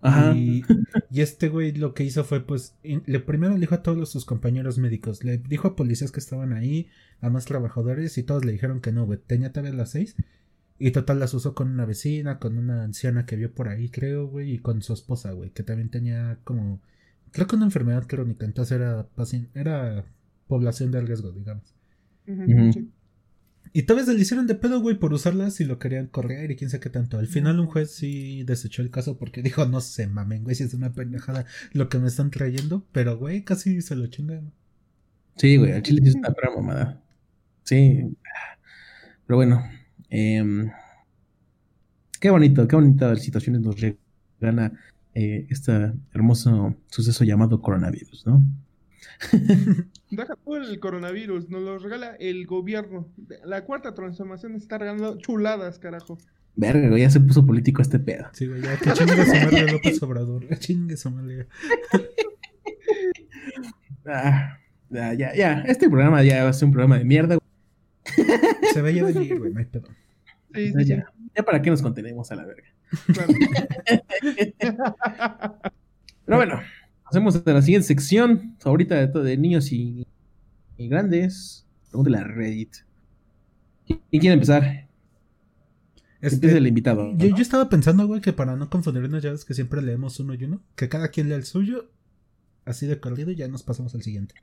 Ajá. 0.00 0.34
Y, 0.36 0.62
y 1.10 1.22
este 1.22 1.48
güey 1.48 1.72
lo 1.72 1.94
que 1.94 2.04
hizo 2.04 2.22
fue, 2.22 2.44
pues, 2.44 2.76
in- 2.82 3.02
le 3.06 3.18
primero 3.18 3.54
le 3.54 3.60
dijo 3.60 3.74
a 3.74 3.82
todos 3.82 4.10
sus 4.10 4.24
compañeros 4.24 4.78
médicos, 4.78 5.24
le 5.24 5.38
dijo 5.38 5.68
a 5.68 5.76
policías 5.76 6.12
que 6.12 6.20
estaban 6.20 6.52
ahí, 6.52 6.88
a 7.20 7.30
más 7.30 7.46
trabajadores, 7.46 8.16
y 8.18 8.22
todos 8.22 8.44
le 8.44 8.52
dijeron 8.52 8.80
que 8.80 8.92
no, 8.92 9.06
güey, 9.06 9.18
tenía 9.18 9.52
todavía 9.52 9.76
las 9.76 9.90
seis. 9.90 10.14
Y 10.78 10.92
total 10.92 11.18
las 11.18 11.34
usó 11.34 11.54
con 11.54 11.70
una 11.72 11.84
vecina, 11.84 12.38
con 12.38 12.58
una 12.58 12.84
anciana 12.84 13.26
que 13.26 13.34
vio 13.34 13.52
por 13.52 13.68
ahí, 13.68 13.88
creo, 13.88 14.28
güey, 14.28 14.52
y 14.52 14.58
con 14.58 14.82
su 14.82 14.92
esposa, 14.92 15.32
güey, 15.32 15.50
que 15.50 15.64
también 15.64 15.90
tenía 15.90 16.38
como, 16.44 16.80
creo 17.32 17.46
que 17.46 17.56
una 17.56 17.66
enfermedad 17.66 18.06
crónica, 18.06 18.44
entonces 18.44 18.72
era, 18.72 19.08
era 19.54 20.04
población 20.46 20.90
de 20.90 21.00
riesgo, 21.00 21.32
digamos. 21.32 21.74
Sí. 22.26 22.90
Y 23.72 23.82
tal 23.82 23.96
vez 23.96 24.08
le 24.08 24.20
hicieron 24.20 24.46
de 24.46 24.54
pedo, 24.54 24.80
güey, 24.80 24.98
por 24.98 25.12
usarlas 25.12 25.60
y 25.60 25.64
lo 25.64 25.78
querían 25.78 26.06
correr 26.06 26.50
y 26.50 26.56
quién 26.56 26.70
sabe 26.70 26.80
qué 26.80 26.90
tanto. 26.90 27.18
Al 27.18 27.26
final 27.26 27.60
un 27.60 27.66
juez 27.66 27.90
sí 27.90 28.42
desechó 28.44 28.82
el 28.82 28.90
caso 28.90 29.18
porque 29.18 29.42
dijo, 29.42 29.66
no 29.66 29.80
se 29.80 30.06
mamen, 30.06 30.44
güey, 30.44 30.56
si 30.56 30.64
es 30.64 30.74
una 30.74 30.92
pendejada 30.92 31.44
lo 31.72 31.88
que 31.88 31.98
me 31.98 32.08
están 32.08 32.30
trayendo. 32.30 32.86
Pero, 32.92 33.18
güey, 33.18 33.44
casi 33.44 33.80
se 33.82 33.94
lo 33.94 34.06
chingan. 34.06 34.52
Sí, 35.36 35.56
güey, 35.56 35.72
al 35.72 35.82
chile 35.82 36.00
sí 36.02 36.08
es 36.08 36.14
una 36.14 36.30
perra 36.30 36.50
mamada. 36.56 37.02
Sí. 37.64 38.16
Pero 39.26 39.36
bueno. 39.36 39.62
em, 40.08 40.70
qué 42.20 42.30
bonito, 42.30 42.66
qué 42.66 42.76
bonita 42.76 43.14
situaciones 43.16 43.60
nos 43.60 43.76
regala 44.40 44.72
eh, 45.20 45.46
este 45.50 45.92
hermoso 46.12 46.76
suceso 46.86 47.24
llamado 47.24 47.60
coronavirus, 47.60 48.24
¿no? 48.26 48.44
Deja 50.10 50.34
tú 50.44 50.54
el 50.56 50.78
coronavirus, 50.78 51.48
nos 51.50 51.62
lo 51.62 51.78
regala 51.78 52.14
el 52.20 52.46
gobierno. 52.46 53.08
La 53.44 53.64
cuarta 53.64 53.94
transformación 53.94 54.54
está 54.54 54.78
regalando 54.78 55.18
chuladas, 55.18 55.78
carajo. 55.80 56.18
Verga, 56.54 56.88
güey, 56.88 57.02
ya 57.02 57.10
se 57.10 57.20
puso 57.20 57.44
político 57.44 57.82
este 57.82 57.98
pedo. 57.98 58.26
Sí, 58.32 58.46
güey, 58.46 58.62
ya 58.62 58.76
que 58.76 58.92
chingue 58.92 59.24
su 59.24 59.32
madre 59.32 59.66
López 59.72 60.02
Obrador. 60.02 60.46
Que 60.46 60.56
chingue 60.56 60.96
su 60.96 61.10
madre. 61.10 61.46
Ah, 64.10 64.58
ya, 64.88 65.12
ya, 65.12 65.34
ya. 65.34 65.60
Este 65.66 65.88
programa 65.90 66.22
ya 66.22 66.44
va 66.44 66.48
a 66.50 66.52
ser 66.54 66.64
un 66.66 66.72
programa 66.72 66.96
de 66.98 67.04
mierda, 67.04 67.36
güey. 67.36 68.26
Se 68.72 68.80
veía 68.80 69.04
venir, 69.04 69.38
güey, 69.38 69.52
no 69.52 69.58
hay 69.58 69.66
pedo. 69.66 69.86
Sí, 70.54 70.72
Ya, 70.72 70.78
sí, 70.78 70.84
sí. 70.84 70.88
ya. 70.88 71.12
Ya 71.36 71.42
para 71.42 71.60
qué 71.60 71.68
nos 71.68 71.82
contenemos 71.82 72.32
a 72.32 72.36
la 72.36 72.46
verga. 72.46 72.68
Pero 76.24 76.36
bueno, 76.36 76.60
pasemos 77.04 77.42
a 77.44 77.52
la 77.52 77.62
siguiente 77.62 77.86
sección 77.86 78.56
favorita 78.58 78.96
de, 78.96 79.08
todo, 79.08 79.22
de 79.22 79.36
niños 79.36 79.72
y, 79.72 80.06
y 80.76 80.88
grandes. 80.88 81.66
Pregúntale 81.90 82.18
a 82.18 82.24
Reddit. 82.24 82.76
¿Quién 83.86 84.00
quiere 84.10 84.34
empezar? 84.34 84.88
Este, 86.20 86.36
Empiece 86.36 86.58
el 86.58 86.66
invitado. 86.66 87.16
yo, 87.16 87.28
yo 87.28 87.42
estaba 87.42 87.68
pensando, 87.68 88.06
güey, 88.06 88.20
que 88.20 88.32
para 88.32 88.56
no 88.56 88.68
confundirnos 88.68 89.22
ya 89.22 89.30
ves 89.30 89.44
que 89.44 89.54
siempre 89.54 89.80
leemos 89.82 90.18
uno 90.20 90.34
y 90.34 90.44
uno, 90.44 90.60
que 90.74 90.88
cada 90.88 91.08
quien 91.08 91.28
lea 91.28 91.38
el 91.38 91.44
suyo, 91.44 91.90
así 92.64 92.86
de 92.86 92.98
corrido 92.98 93.30
y 93.30 93.36
ya 93.36 93.48
nos 93.48 93.62
pasamos 93.62 93.94
al 93.94 94.02
siguiente. 94.02 94.34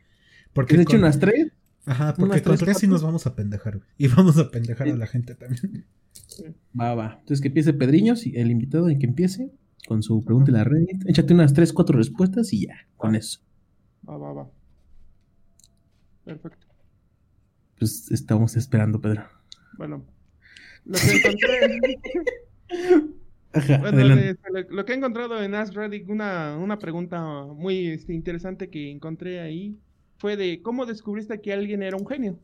Porque 0.54 0.76
¿Has 0.76 0.82
hecho 0.82 0.96
unas 0.98 1.20
tres? 1.20 1.52
Ajá, 1.86 2.14
porque 2.16 2.40
sí 2.40 2.44
cuatro? 2.44 2.88
nos 2.90 3.04
vamos 3.04 3.28
a 3.28 3.36
pendejar, 3.36 3.78
güey. 3.78 3.90
Y 3.98 4.08
vamos 4.08 4.38
a 4.38 4.50
pendejar 4.50 4.88
a 4.88 4.96
la 4.96 5.08
gente 5.08 5.36
también. 5.36 5.86
Va, 6.80 6.96
va. 6.96 7.18
Entonces 7.20 7.42
que 7.42 7.50
empiece 7.50 7.74
Pedriños, 7.74 8.26
el 8.26 8.52
invitado, 8.52 8.90
y 8.90 8.98
que 8.98 9.06
empiece 9.06 9.52
con 9.88 10.02
su 10.02 10.24
pregúntale 10.24 10.60
a 10.60 10.64
Reddit. 10.64 11.08
Échate 11.08 11.34
unas 11.34 11.54
tres, 11.54 11.74
cuatro 11.74 11.98
respuestas 11.98 12.52
y 12.54 12.68
ya, 12.68 12.88
con 12.98 13.16
eso. 13.16 13.40
Va, 14.08 14.18
va, 14.18 14.34
va. 14.34 14.50
Perfecto. 16.24 16.68
Pues 17.78 18.12
estamos 18.12 18.56
esperando, 18.56 19.00
Pedro. 19.00 19.26
Bueno. 19.78 20.06
Lo 20.86 20.98
que 20.98 21.18
encontré. 21.18 22.00
Ajá, 23.54 23.78
Bueno, 23.78 24.02
este, 24.16 24.38
lo, 24.52 24.62
lo 24.70 24.86
que 24.86 24.92
he 24.92 24.96
encontrado 24.98 25.42
en 25.42 25.56
Ask 25.56 25.74
Reddit, 25.74 26.10
una, 26.10 26.58
una 26.58 26.78
pregunta 26.78 27.46
muy 27.46 27.88
este, 27.88 28.14
interesante 28.14 28.70
que 28.70 28.92
encontré 28.92 29.40
ahí 29.40 29.80
fue 30.18 30.38
de 30.38 30.62
cómo 30.62 30.86
descubriste 30.86 31.42
que 31.42 31.54
alguien 31.54 31.84
era 31.84 31.98
un 31.98 32.08
genio. 32.08 32.40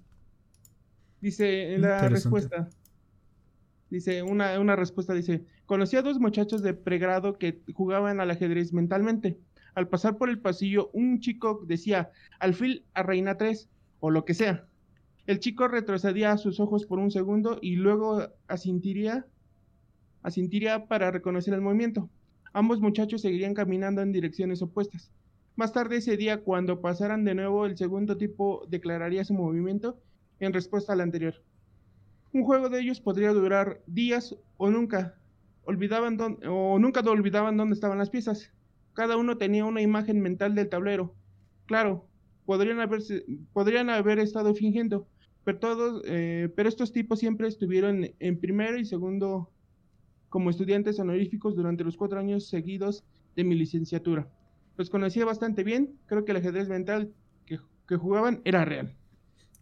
Dice 1.22 1.76
en 1.76 1.82
la 1.82 2.10
respuesta. 2.10 2.70
Dice, 3.90 4.24
una, 4.24 4.58
una 4.60 4.76
respuesta 4.76 5.14
dice, 5.14 5.44
conocí 5.66 5.98
a 5.98 6.02
dos 6.02 6.20
muchachos 6.20 6.62
de 6.62 6.74
pregrado 6.74 7.38
que 7.38 7.62
jugaban 7.74 8.22
al 8.22 8.32
ajedrez 8.32 8.72
mentalmente. 8.72 9.38
Al 9.76 9.90
pasar 9.90 10.18
por 10.18 10.30
el 10.30 10.40
pasillo, 10.40 10.90
un 10.94 11.20
chico 11.20 11.62
decía, 11.66 12.12
alfil 12.40 12.86
a 12.94 13.04
reina 13.04 13.38
3, 13.38 13.70
o 14.00 14.10
lo 14.10 14.26
que 14.26 14.34
sea. 14.34 14.66
El 15.28 15.40
chico 15.40 15.68
retrocedía 15.68 16.38
sus 16.38 16.60
ojos 16.60 16.86
por 16.86 17.00
un 17.00 17.12
segundo 17.12 17.60
y 17.62 17.76
luego 17.76 18.30
asintiría 18.48 19.26
asintiría 20.24 20.88
para 20.88 21.12
reconocer 21.12 21.54
el 21.54 21.62
movimiento. 21.62 22.10
Ambos 22.54 22.80
muchachos 22.80 23.22
seguirían 23.22 23.54
caminando 23.54 24.02
en 24.02 24.12
direcciones 24.12 24.62
opuestas. 24.62 25.12
Más 25.56 25.74
tarde 25.74 25.98
ese 25.98 26.18
día, 26.18 26.44
cuando 26.44 26.82
pasaran 26.82 27.24
de 27.26 27.36
nuevo, 27.36 27.66
el 27.66 27.78
segundo 27.78 28.18
tipo 28.18 28.66
declararía 28.70 29.26
su 29.26 29.34
movimiento 29.34 30.00
en 30.40 30.54
respuesta 30.54 30.94
al 30.94 31.02
anterior. 31.02 31.36
Un 32.34 32.44
juego 32.44 32.70
de 32.70 32.80
ellos 32.80 33.02
podría 33.02 33.34
durar 33.34 33.82
días 33.86 34.36
o 34.58 34.70
nunca. 34.70 35.16
Olvidaban 35.66 36.18
o 36.48 36.80
nunca 36.80 37.02
olvidaban 37.02 37.58
dónde 37.58 37.76
estaban 37.76 37.98
las 37.98 38.10
piezas. 38.10 38.52
Cada 38.94 39.18
uno 39.18 39.38
tenía 39.38 39.66
una 39.66 39.82
imagen 39.82 40.22
mental 40.22 40.56
del 40.56 40.70
tablero. 40.70 41.14
Claro, 41.66 42.08
podrían, 42.46 42.80
haberse, 42.80 43.26
podrían 43.54 43.90
haber 43.90 44.20
estado 44.20 44.54
fingiendo, 44.56 45.08
pero, 45.44 45.60
todos, 45.60 46.02
eh, 46.06 46.50
pero 46.56 46.70
estos 46.70 46.92
tipos 46.92 47.20
siempre 47.20 47.48
estuvieron 47.48 48.10
en 48.20 48.40
primero 48.40 48.78
y 48.78 48.86
segundo 48.86 49.52
como 50.30 50.50
estudiantes 50.50 51.00
honoríficos 51.00 51.56
durante 51.56 51.84
los 51.84 51.98
cuatro 51.98 52.20
años 52.20 52.48
seguidos 52.48 53.04
de 53.36 53.44
mi 53.44 53.56
licenciatura. 53.56 54.30
Los 54.78 54.90
conocía 54.90 55.26
bastante 55.26 55.64
bien, 55.64 55.96
creo 56.06 56.26
que 56.26 56.32
el 56.32 56.38
ajedrez 56.38 56.68
mental 56.70 57.12
que, 57.46 57.60
que 57.88 57.96
jugaban 57.98 58.42
era 58.46 58.66
real. 58.66 58.96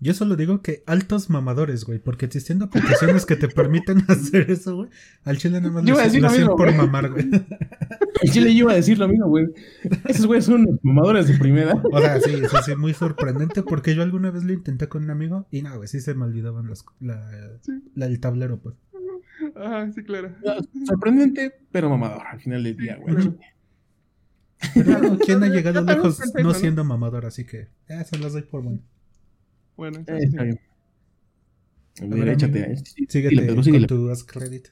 Yo 0.01 0.13
solo 0.13 0.37
digo 0.37 0.61
que 0.61 0.81
altos 0.85 1.29
mamadores, 1.29 1.83
güey, 1.83 1.99
porque 1.99 2.25
existiendo 2.25 2.65
aplicaciones 2.65 3.25
que 3.25 3.35
te 3.35 3.49
permiten 3.49 3.97
hacer 4.07 4.49
eso, 4.49 4.75
güey, 4.77 4.89
al 5.25 5.37
chile 5.37 5.59
nada 5.59 5.73
más 5.73 5.83
Yo 5.83 5.95
lo 5.95 5.99
iba 5.99 6.01
a 6.03 6.05
decir 6.05 6.21
lo 6.21 6.29
mismo, 6.31 6.55
por 6.55 6.67
güey. 6.67 6.77
mamar, 6.77 7.11
güey. 7.11 7.25
En 8.21 8.31
Chile 8.33 8.53
yo 8.53 8.63
iba 8.65 8.73
a 8.73 8.75
decir 8.75 8.97
lo 8.97 9.07
mismo, 9.07 9.27
güey. 9.29 9.47
Esos 10.09 10.25
güeyes 10.25 10.43
son 10.43 10.55
unos 10.67 10.79
mamadores 10.83 11.29
de 11.29 11.37
primera. 11.37 11.81
O 11.89 11.99
sea, 12.01 12.19
sí, 12.19 12.31
sí, 12.35 12.57
sí, 12.65 12.75
muy 12.75 12.93
sorprendente 12.93 13.63
porque 13.63 13.95
yo 13.95 14.01
alguna 14.03 14.29
vez 14.29 14.43
lo 14.43 14.51
intenté 14.51 14.89
con 14.89 15.05
un 15.05 15.09
amigo 15.11 15.47
y 15.51 15.61
no, 15.61 15.73
güey, 15.77 15.87
sí 15.87 16.01
se 16.01 16.13
me 16.15 16.25
olvidaban 16.25 16.67
las, 16.67 16.83
la, 16.99 17.29
Sí. 17.61 17.71
la 17.95 18.07
del 18.09 18.19
tablero, 18.19 18.59
pues. 18.59 18.75
Ah, 19.55 19.87
sí, 19.95 20.03
claro. 20.03 20.35
Sorprendente, 20.85 21.53
pero 21.71 21.89
mamador 21.89 22.27
al 22.27 22.41
final 22.41 22.61
del 22.63 22.75
día, 22.75 22.97
güey. 22.97 23.15
Claro. 23.15 23.37
Pero 24.73 25.17
¿quién 25.25 25.43
ha 25.43 25.47
llegado 25.47 25.81
lejos 25.81 26.19
no 26.43 26.53
siendo 26.53 26.83
mamador? 26.83 27.25
Así 27.25 27.45
que, 27.45 27.69
ya 27.87 28.03
se 28.03 28.17
las 28.17 28.33
doy 28.33 28.43
por 28.43 28.63
bueno. 28.63 28.79
Bueno, 29.75 29.97
Eh, 29.97 29.99
entonces, 30.01 30.29
está 30.29 30.43
bien. 30.43 30.59
A 32.01 32.07
A 32.11 32.15
ver, 32.15 32.25
ver, 32.25 32.29
échate. 32.29 32.63
amigo, 32.63 32.65
eh, 32.65 32.77
sí, 32.83 33.05
Síguete 33.07 33.45
Dile, 33.45 33.55
con 33.55 33.85
tu 33.87 34.09
Ask 34.09 34.35
Reddit. 34.35 34.69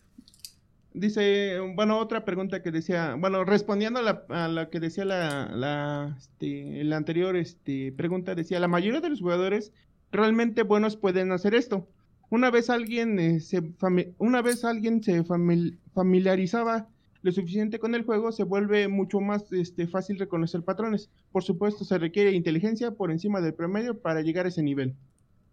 Dice, 0.93 1.59
bueno, 1.75 1.99
otra 1.99 2.25
pregunta 2.25 2.63
que 2.63 2.71
decía, 2.71 3.15
bueno, 3.19 3.43
respondiendo 3.45 3.99
a 3.99 4.01
la, 4.03 4.25
a 4.29 4.47
la 4.47 4.69
que 4.71 4.79
decía 4.79 5.05
la, 5.05 5.47
la, 5.53 6.15
este, 6.17 6.83
la 6.83 6.97
anterior 6.97 7.35
este, 7.35 7.91
pregunta, 7.91 8.33
decía, 8.33 8.59
la 8.59 8.67
mayoría 8.67 8.99
de 9.01 9.09
los 9.09 9.19
jugadores 9.21 9.73
realmente 10.11 10.63
buenos 10.63 10.97
pueden 10.97 11.31
hacer 11.31 11.53
esto. 11.53 11.87
Una 12.29 12.49
vez 12.49 12.69
alguien 12.71 13.19
eh, 13.19 13.39
se, 13.41 13.61
fami- 13.61 14.15
una 14.17 14.41
vez 14.41 14.65
alguien 14.65 15.03
se 15.03 15.23
famil- 15.23 15.77
familiarizaba 15.93 16.89
lo 17.27 17.33
suficiente 17.33 17.77
con 17.77 17.93
el 17.93 18.03
juego, 18.03 18.31
se 18.31 18.43
vuelve 18.43 18.87
mucho 18.87 19.19
más 19.19 19.51
este, 19.51 19.85
fácil 19.85 20.17
reconocer 20.17 20.63
patrones. 20.63 21.09
Por 21.33 21.43
supuesto, 21.43 21.83
se 21.83 21.97
requiere 21.97 22.31
inteligencia 22.31 22.91
por 22.91 23.11
encima 23.11 23.41
del 23.41 23.53
promedio 23.53 23.99
para 23.99 24.21
llegar 24.21 24.45
a 24.45 24.49
ese 24.49 24.63
nivel. 24.63 24.95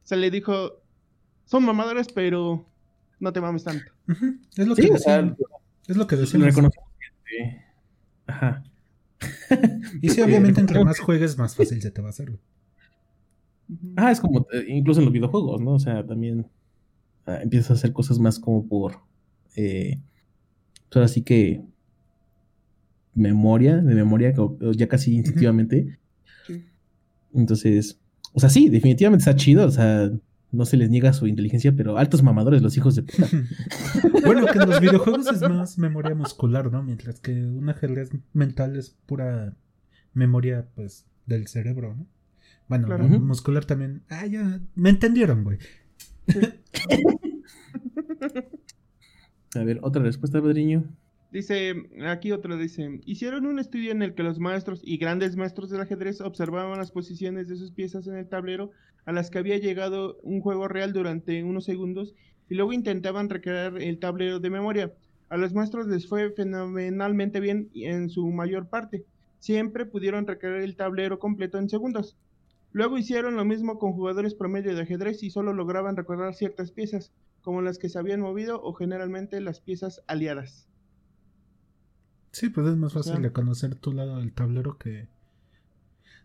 Se 0.04 0.14
le 0.16 0.30
dijo, 0.30 0.80
son 1.46 1.64
mamadores, 1.64 2.06
pero 2.14 2.64
no 3.18 3.32
te 3.32 3.40
mames 3.40 3.64
tanto. 3.64 3.90
Es 4.56 4.68
lo 4.68 4.76
Sí, 4.76 4.82
que 4.82 4.92
o 4.92 4.98
sea, 4.98 5.16
decían. 5.22 5.36
Es 5.88 5.96
lo 5.96 6.06
que 6.06 6.14
decían. 6.14 6.52
sí. 6.52 7.38
Ajá. 8.28 8.62
Y 10.00 10.10
sí, 10.10 10.20
obviamente, 10.22 10.60
entre 10.60 10.84
más 10.84 11.00
juegues, 11.00 11.36
más 11.36 11.56
fácil 11.56 11.82
se 11.82 11.90
te 11.90 12.00
va 12.00 12.06
a 12.06 12.10
hacer. 12.10 12.38
Ah, 13.96 14.12
es 14.12 14.20
como, 14.20 14.46
eh, 14.52 14.64
incluso 14.68 15.00
en 15.00 15.06
los 15.06 15.12
videojuegos, 15.12 15.60
¿no? 15.60 15.72
O 15.72 15.80
sea, 15.80 16.06
también 16.06 16.46
ah, 17.26 17.40
empiezas 17.42 17.72
a 17.72 17.74
hacer 17.74 17.92
cosas 17.92 18.20
más 18.20 18.38
como 18.38 18.64
por, 18.68 19.00
eh, 19.56 19.98
pues 20.88 20.96
ahora 20.96 21.08
sí 21.08 21.22
que 21.22 21.62
memoria, 23.14 23.76
de 23.76 23.94
memoria, 23.94 24.34
ya 24.76 24.88
casi 24.88 25.14
instintivamente. 25.14 25.98
Sí. 26.46 26.64
Entonces, 27.32 28.00
o 28.32 28.40
sea, 28.40 28.48
sí, 28.50 28.68
definitivamente 28.68 29.22
está 29.22 29.36
chido, 29.36 29.66
o 29.66 29.70
sea, 29.70 30.10
no 30.50 30.64
se 30.64 30.76
les 30.76 30.90
niega 30.90 31.12
su 31.12 31.26
inteligencia, 31.26 31.74
pero 31.76 31.98
altos 31.98 32.22
mamadores 32.22 32.62
los 32.62 32.76
hijos 32.76 32.94
de 32.94 33.02
puta. 33.02 33.28
bueno, 34.24 34.46
que 34.46 34.58
en 34.58 34.68
los 34.68 34.80
videojuegos 34.80 35.26
es 35.32 35.40
más 35.42 35.78
memoria 35.78 36.14
muscular, 36.14 36.70
¿no? 36.70 36.82
Mientras 36.82 37.20
que 37.20 37.32
un 37.32 37.68
ajedrez 37.68 38.10
mental 38.32 38.76
es 38.76 38.90
pura 39.06 39.56
memoria, 40.12 40.68
pues, 40.74 41.06
del 41.26 41.46
cerebro, 41.48 41.94
¿no? 41.96 42.06
Bueno, 42.68 42.86
Claro. 42.86 43.08
la 43.08 43.18
muscular 43.18 43.64
también. 43.64 44.02
Ah, 44.08 44.26
ya. 44.26 44.60
Me 44.74 44.90
entendieron, 44.90 45.44
güey. 45.44 45.58
A 49.54 49.64
ver, 49.64 49.78
otra 49.82 50.02
respuesta, 50.02 50.42
Pedriño. 50.42 50.84
Dice, 51.30 51.74
aquí 52.06 52.30
otro 52.30 52.56
dice, 52.56 53.00
hicieron 53.06 53.46
un 53.46 53.58
estudio 53.58 53.90
en 53.90 54.02
el 54.02 54.14
que 54.14 54.22
los 54.22 54.38
maestros 54.38 54.80
y 54.84 54.98
grandes 54.98 55.36
maestros 55.36 55.68
del 55.68 55.80
ajedrez 55.80 56.20
observaban 56.20 56.78
las 56.78 56.92
posiciones 56.92 57.48
de 57.48 57.56
sus 57.56 57.72
piezas 57.72 58.06
en 58.06 58.16
el 58.16 58.28
tablero 58.28 58.70
a 59.04 59.12
las 59.12 59.30
que 59.30 59.38
había 59.38 59.58
llegado 59.58 60.18
un 60.22 60.40
juego 60.40 60.68
real 60.68 60.92
durante 60.92 61.42
unos 61.42 61.64
segundos 61.64 62.14
y 62.48 62.54
luego 62.54 62.72
intentaban 62.72 63.28
recrear 63.28 63.80
el 63.82 63.98
tablero 63.98 64.38
de 64.38 64.50
memoria. 64.50 64.92
A 65.28 65.36
los 65.36 65.54
maestros 65.54 65.88
les 65.88 66.06
fue 66.06 66.30
fenomenalmente 66.30 67.40
bien 67.40 67.68
en 67.74 68.10
su 68.10 68.26
mayor 68.30 68.68
parte. 68.68 69.04
Siempre 69.40 69.86
pudieron 69.86 70.26
recrear 70.26 70.60
el 70.60 70.76
tablero 70.76 71.18
completo 71.18 71.58
en 71.58 71.68
segundos. 71.68 72.16
Luego 72.70 72.98
hicieron 72.98 73.36
lo 73.36 73.44
mismo 73.44 73.78
con 73.78 73.92
jugadores 73.92 74.34
promedio 74.34 74.74
de 74.74 74.82
ajedrez 74.82 75.22
y 75.22 75.30
solo 75.30 75.52
lograban 75.52 75.96
recordar 75.96 76.34
ciertas 76.34 76.70
piezas, 76.70 77.12
como 77.44 77.62
las 77.62 77.78
que 77.78 77.88
se 77.88 77.98
habían 78.00 78.20
movido 78.20 78.60
o 78.62 78.74
generalmente 78.74 79.40
las 79.40 79.60
piezas 79.60 80.02
aliadas. 80.08 80.68
Sí, 82.32 82.50
pues 82.50 82.66
es 82.66 82.76
más 82.76 82.92
fácil 82.92 83.12
sea- 83.14 83.22
de 83.22 83.32
conocer 83.32 83.76
tu 83.76 83.92
lado 83.92 84.18
del 84.18 84.32
tablero 84.34 84.76
que. 84.76 85.08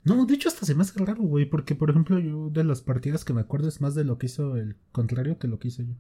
No, 0.03 0.25
de 0.25 0.34
hecho 0.34 0.49
hasta 0.49 0.65
se 0.65 0.75
me 0.75 0.82
hace 0.82 0.99
raro, 1.05 1.21
güey, 1.23 1.45
porque 1.45 1.75
por 1.75 1.89
ejemplo 1.89 2.19
yo 2.19 2.49
de 2.49 2.63
las 2.65 2.82
partidas 2.82 3.23
que 3.25 3.34
me 3.34 3.41
acuerdo 3.41 3.67
es 3.69 3.82
más 3.82 3.95
de 3.95 4.03
lo 4.03 4.17
que 4.17 4.25
hizo 4.27 4.55
el 4.58 4.75
contrario 4.91 5.38
que 5.39 5.47
lo 5.47 5.60
que 5.60 5.69
hice 5.69 5.86
yo. 5.88 5.93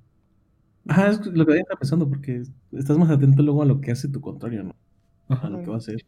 Ajá, 0.87 1.09
es 1.09 1.25
lo 1.25 1.45
que 1.45 1.51
había 1.53 1.63
pensando, 1.79 2.07
porque 2.09 2.43
estás 2.71 2.97
más 2.97 3.09
atento 3.09 3.43
luego 3.43 3.61
a 3.61 3.65
lo 3.65 3.79
que 3.81 3.91
hace 3.91 4.07
tu 4.09 4.21
contrario, 4.21 4.63
¿no? 4.63 4.75
A 5.29 5.35
Ajá. 5.35 5.49
lo 5.49 5.59
que 5.61 5.67
va 5.67 5.75
a 5.75 5.77
hacer. 5.77 6.05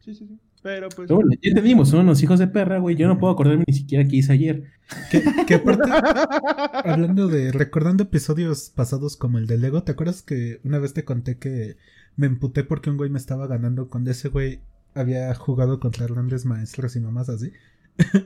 Sí, 0.00 0.14
sí, 0.14 0.26
sí. 0.26 0.40
Pero 0.62 0.88
pues. 0.90 1.06
Pero 1.08 1.16
bueno, 1.16 1.30
ya 1.40 1.48
entendimos, 1.50 1.88
son 1.88 2.00
unos 2.00 2.22
hijos 2.22 2.38
de 2.38 2.46
perra, 2.48 2.78
güey. 2.78 2.94
Yo 2.96 3.08
no 3.08 3.18
puedo 3.18 3.32
acordarme 3.32 3.64
ni 3.66 3.72
siquiera 3.74 4.06
qué 4.06 4.16
hice 4.16 4.32
ayer. 4.32 4.64
Que, 5.10 5.22
que 5.46 5.54
aparte, 5.54 5.82
hablando 6.84 7.28
de, 7.28 7.52
recordando 7.52 8.02
episodios 8.04 8.70
pasados 8.74 9.16
como 9.16 9.38
el 9.38 9.46
de 9.46 9.56
Lego, 9.58 9.82
¿te 9.82 9.92
acuerdas 9.92 10.22
que 10.22 10.60
una 10.64 10.78
vez 10.78 10.92
te 10.92 11.04
conté 11.04 11.38
que 11.38 11.76
me 12.16 12.26
emputé 12.26 12.64
porque 12.64 12.90
un 12.90 12.96
güey 12.98 13.08
me 13.10 13.18
estaba 13.18 13.46
ganando 13.46 13.88
cuando 13.88 14.10
ese 14.10 14.28
güey 14.28 14.60
había 14.94 15.34
jugado 15.34 15.80
contra 15.80 16.06
grandes 16.06 16.44
maestros 16.44 16.94
y 16.96 17.00
mamás 17.00 17.28
así? 17.28 17.52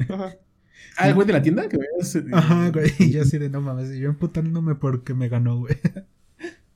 Ajá. 0.09 0.37
Ah, 0.99 1.09
el 1.09 1.15
güey 1.15 1.27
de 1.27 1.33
la 1.33 1.41
tienda 1.41 1.67
que 1.69 1.79
veas. 1.79 2.15
eh, 2.17 2.25
Ajá, 2.33 2.69
güey, 2.71 2.91
y 2.99 3.11
yo 3.13 3.23
así 3.23 3.39
de 3.39 3.49
no 3.49 3.61
mames, 3.63 3.91
y 3.95 4.01
yo 4.01 4.11
emputándome 4.11 4.75
porque 4.75 5.15
me 5.15 5.29
ganó, 5.29 5.59
güey. 5.61 5.77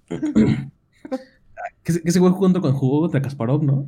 Que, 1.83 1.93
ese- 1.93 2.03
que 2.03 2.09
ese 2.11 2.19
güey 2.21 2.33
jugando 2.33 2.61
con 2.61 2.73
jugó 2.73 3.01
contra 3.03 3.23
Kasparov, 3.23 3.63
¿no? 3.65 3.87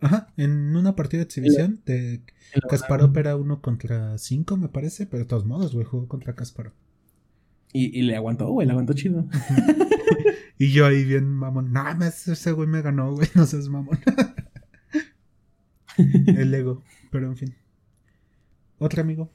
Ajá, 0.00 0.28
en 0.36 0.74
una 0.74 0.96
partida 0.96 1.18
de 1.18 1.24
exhibición 1.24 1.80
de 1.84 2.22
Kasparov 2.68 3.16
era 3.18 3.36
uno 3.36 3.60
contra 3.60 4.16
cinco, 4.18 4.56
me 4.56 4.68
parece, 4.68 5.06
pero 5.06 5.24
de 5.24 5.28
todos 5.28 5.44
modos, 5.44 5.74
güey, 5.74 5.84
jugó 5.84 6.08
contra 6.08 6.34
Kasparov. 6.34 6.72
Y, 7.72 7.98
y 7.98 8.02
le 8.02 8.16
aguantó, 8.16 8.48
güey, 8.48 8.66
le 8.66 8.72
aguantó 8.72 8.94
chido. 8.94 9.26
Y 10.60 10.72
yo 10.72 10.84
ahí 10.84 11.06
bien 11.06 11.26
mamón, 11.26 11.72
no 11.72 12.04
ese 12.04 12.52
güey 12.52 12.68
me 12.68 12.82
ganó, 12.82 13.14
güey, 13.14 13.26
no 13.34 13.46
seas 13.46 13.70
mamón. 13.70 13.98
El 15.96 16.52
ego, 16.52 16.84
pero 17.10 17.28
en 17.28 17.36
fin. 17.38 17.54
Otro 18.78 19.00
amigo. 19.00 19.32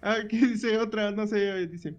Ah, 0.00 0.16
Aquí 0.24 0.38
dice 0.38 0.76
otra, 0.78 1.12
no 1.12 1.28
sé, 1.28 1.68
dice. 1.68 1.94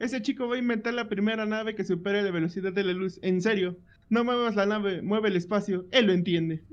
Ese 0.00 0.20
chico 0.20 0.48
va 0.48 0.56
a 0.56 0.58
inventar 0.58 0.94
la 0.94 1.08
primera 1.08 1.46
nave 1.46 1.76
que 1.76 1.84
supere 1.84 2.22
la 2.22 2.32
velocidad 2.32 2.72
de 2.72 2.82
la 2.82 2.92
luz. 2.92 3.20
En 3.22 3.40
serio, 3.40 3.78
no 4.08 4.24
muevas 4.24 4.56
la 4.56 4.66
nave, 4.66 5.00
mueve 5.00 5.28
el 5.28 5.36
espacio. 5.36 5.86
Él 5.92 6.06
lo 6.06 6.12
entiende. 6.12 6.64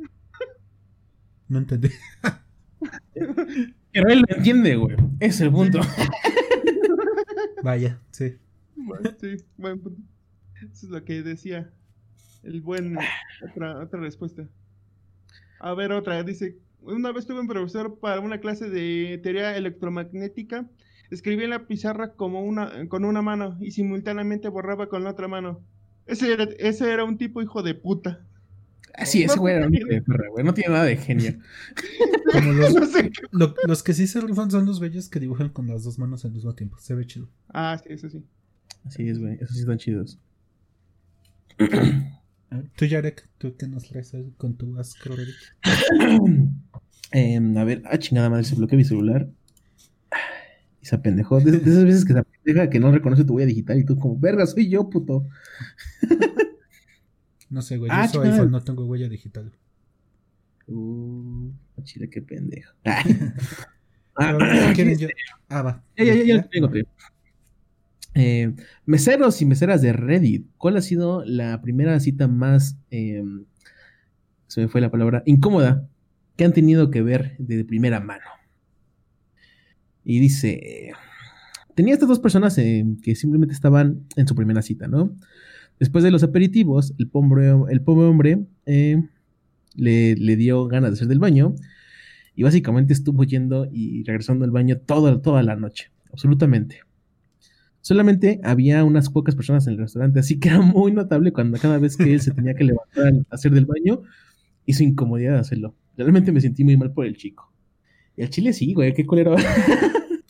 No 1.50 1.58
entendí. 1.58 1.90
Pero 3.92 4.10
él 4.10 4.20
lo 4.28 4.36
entiende, 4.38 4.76
güey. 4.76 4.96
Es 5.20 5.42
el 5.42 5.52
punto. 5.52 5.80
Vaya, 7.64 8.00
sí. 8.12 8.38
Bueno, 8.76 9.10
sí, 9.20 9.38
buen 9.58 9.80
punto. 9.82 10.02
Eso 10.62 10.86
es 10.86 10.90
lo 10.92 11.04
que 11.04 11.24
decía. 11.24 11.72
El 12.44 12.62
buen. 12.62 12.98
Otra, 13.50 13.80
otra 13.80 14.00
respuesta. 14.00 14.48
A 15.60 15.74
ver, 15.74 15.92
otra. 15.92 16.24
Dice: 16.24 16.58
Una 16.82 17.12
vez 17.12 17.26
tuve 17.26 17.42
un 17.42 17.48
profesor 17.48 18.00
para 18.00 18.22
una 18.22 18.40
clase 18.40 18.70
de 18.70 19.20
teoría 19.24 19.58
electromagnética. 19.58 20.70
Escribía 21.10 21.46
en 21.46 21.50
la 21.50 21.66
pizarra 21.66 22.14
como 22.14 22.44
una, 22.44 22.88
con 22.88 23.04
una 23.04 23.24
mano 23.24 23.58
y 23.60 23.72
simultáneamente 23.72 24.48
borraba 24.50 24.88
con 24.88 25.04
la 25.04 25.10
otra 25.10 25.28
mano. 25.28 25.62
Ese 26.06 26.32
era, 26.32 26.44
ese 26.60 26.92
era 26.92 27.04
un 27.04 27.18
tipo 27.18 27.42
hijo 27.42 27.64
de 27.64 27.74
puta. 27.74 28.24
Ah, 28.96 29.06
sí, 29.06 29.24
ese 29.24 29.38
güey 29.40 29.56
era 29.56 29.68
un 29.68 29.74
hijo 29.76 29.88
de 29.88 30.02
perra, 30.02 30.28
güey. 30.30 30.44
No 30.46 30.54
tiene 30.54 30.74
nada 30.74 30.86
de 30.86 30.98
genio. 30.98 31.38
Como 32.34 32.52
los, 32.54 32.74
No 32.76 32.86
sé 32.86 33.04
qué- 33.10 33.22
lo- 33.32 33.56
los 33.66 33.84
que 33.84 33.94
sí 33.94 34.08
se 34.08 34.20
rifan 34.22 34.52
son 34.52 34.66
los 34.66 34.80
bellos 34.80 35.10
que 35.10 35.20
dibujan 35.20 35.50
con 35.50 35.68
las 35.68 35.84
dos 35.84 35.98
manos 36.00 36.26
al 36.26 36.32
mismo 36.32 36.54
tiempo. 36.54 36.78
Se 36.80 36.94
ve 36.96 37.06
chido. 37.08 37.30
Ah, 37.50 37.80
sí, 37.82 37.90
eso 37.94 38.10
sí. 38.10 38.24
Así 38.86 39.08
es, 39.08 39.20
güey. 39.20 39.36
Esos 39.36 39.56
sí 39.56 39.62
están 39.62 39.78
chidos. 39.78 40.20
Tú, 42.76 42.86
Yarek, 42.86 43.30
¿tú 43.38 43.56
qué 43.58 43.68
nos 43.68 43.84
traes 43.88 44.12
con 44.38 44.56
tu 44.56 44.78
Astro 44.80 45.16
Reddit? 45.16 45.36
Em, 47.12 47.58
a 47.58 47.64
ver, 47.64 47.82
ah, 47.86 47.98
chingada 47.98 48.30
madre, 48.30 48.44
se 48.44 48.54
bloqueó 48.56 48.78
mi 48.78 48.84
celular. 48.86 49.28
Y 50.82 50.86
se 50.86 50.96
apendejó. 50.96 51.40
De, 51.42 51.52
de 51.52 51.58
esas 51.72 51.84
veces 51.84 52.06
que 52.06 52.14
se 52.14 52.20
apendeja 52.20 52.70
que 52.70 52.80
no 52.80 52.92
reconoce 52.92 53.24
tu 53.26 53.34
huella 53.34 53.48
digital 53.48 53.80
y 53.80 53.84
tú 53.86 53.98
como, 53.98 54.18
verga, 54.20 54.46
soy 54.46 54.70
yo, 54.70 54.90
puto. 54.90 55.26
No 57.50 57.62
sé, 57.62 57.78
güey. 57.78 57.90
Ah, 57.92 58.06
yo 58.06 58.22
soy 58.22 58.30
iPhone, 58.30 58.52
no 58.52 58.64
tengo 58.64 58.86
huella 58.86 59.10
digital. 59.10 59.52
Uh, 60.68 61.52
chile, 61.84 62.10
qué 62.10 62.22
pendejo. 62.22 62.74
Ah, 64.22 64.38
si 64.68 64.74
quieren 64.74 64.98
yo. 64.98 65.08
Ah, 65.48 65.62
va. 65.62 65.84
Ya, 65.96 66.04
ya, 66.04 66.24
ya, 66.24 66.44
tengo. 66.50 66.70
Eh, 68.16 68.54
meseros 68.86 69.42
y 69.42 69.46
meseras 69.46 69.82
de 69.82 69.94
Reddit. 69.94 70.46
¿Cuál 70.58 70.76
ha 70.76 70.82
sido 70.82 71.24
la 71.24 71.62
primera 71.62 71.98
cita 72.02 72.28
más, 72.28 72.78
eh, 72.92 73.24
se 74.48 74.60
me 74.60 74.68
fue 74.68 74.82
la 74.82 74.92
palabra, 74.92 75.24
incómoda 75.26 75.88
que 76.36 76.44
han 76.44 76.52
tenido 76.52 76.92
que 76.92 77.02
ver 77.02 77.38
de 77.38 77.64
primera 77.64 78.02
mano? 78.02 78.26
Y 80.04 80.20
dice, 80.20 80.92
tenía 81.76 81.94
estas 81.94 82.10
dos 82.10 82.20
personas 82.20 82.58
eh, 82.58 82.86
que 83.02 83.16
simplemente 83.16 83.54
estaban 83.54 84.06
en 84.18 84.28
su 84.28 84.36
primera 84.36 84.62
cita, 84.62 84.90
¿no? 84.90 85.16
Después 85.80 86.04
de 86.04 86.12
los 86.12 86.24
aperitivos, 86.24 86.94
el 86.98 87.10
pobre, 87.10 87.52
hombre 87.52 88.46
eh, 88.66 89.02
le, 89.76 90.36
dio 90.36 90.68
ganas 90.68 90.92
de 90.92 90.94
hacer 90.96 91.08
del 91.08 91.20
baño 91.20 91.56
y 92.36 92.44
básicamente 92.44 92.94
estuvo 92.94 93.24
yendo 93.24 93.68
y 93.72 94.04
regresando 94.04 94.46
al 94.46 94.52
baño 94.52 94.78
toda, 94.78 95.22
toda 95.22 95.42
la 95.42 95.56
noche, 95.56 95.92
absolutamente. 96.12 96.82
Solamente 97.82 98.42
había 98.44 98.84
unas 98.84 99.10
pocas 99.10 99.36
personas 99.36 99.66
en 99.68 99.74
el 99.74 99.80
restaurante, 99.80 100.20
así 100.20 100.40
que 100.40 100.50
era 100.50 100.62
muy 100.62 100.92
notable 100.92 101.32
cuando 101.32 101.58
cada 101.58 101.78
vez 101.78 101.96
que 101.96 102.14
él 102.14 102.22
se 102.22 102.32
tenía 102.32 102.54
que 102.54 102.66
levantar 102.66 103.14
a 103.30 103.36
hacer 103.36 103.52
del 103.52 103.66
baño 103.66 104.04
su 104.74 104.84
incomodidad 104.84 105.34
de 105.34 105.40
hacerlo. 105.40 105.76
Realmente 105.98 106.32
me 106.32 106.42
sentí 106.42 106.64
muy 106.64 106.78
mal 106.78 106.94
por 106.94 107.06
el 107.06 107.18
chico. 107.18 107.52
Y 108.16 108.24
el 108.24 108.30
chile 108.30 108.54
sí, 108.54 108.74
güey, 108.74 108.94
qué 108.94 109.06
culero. 109.06 109.36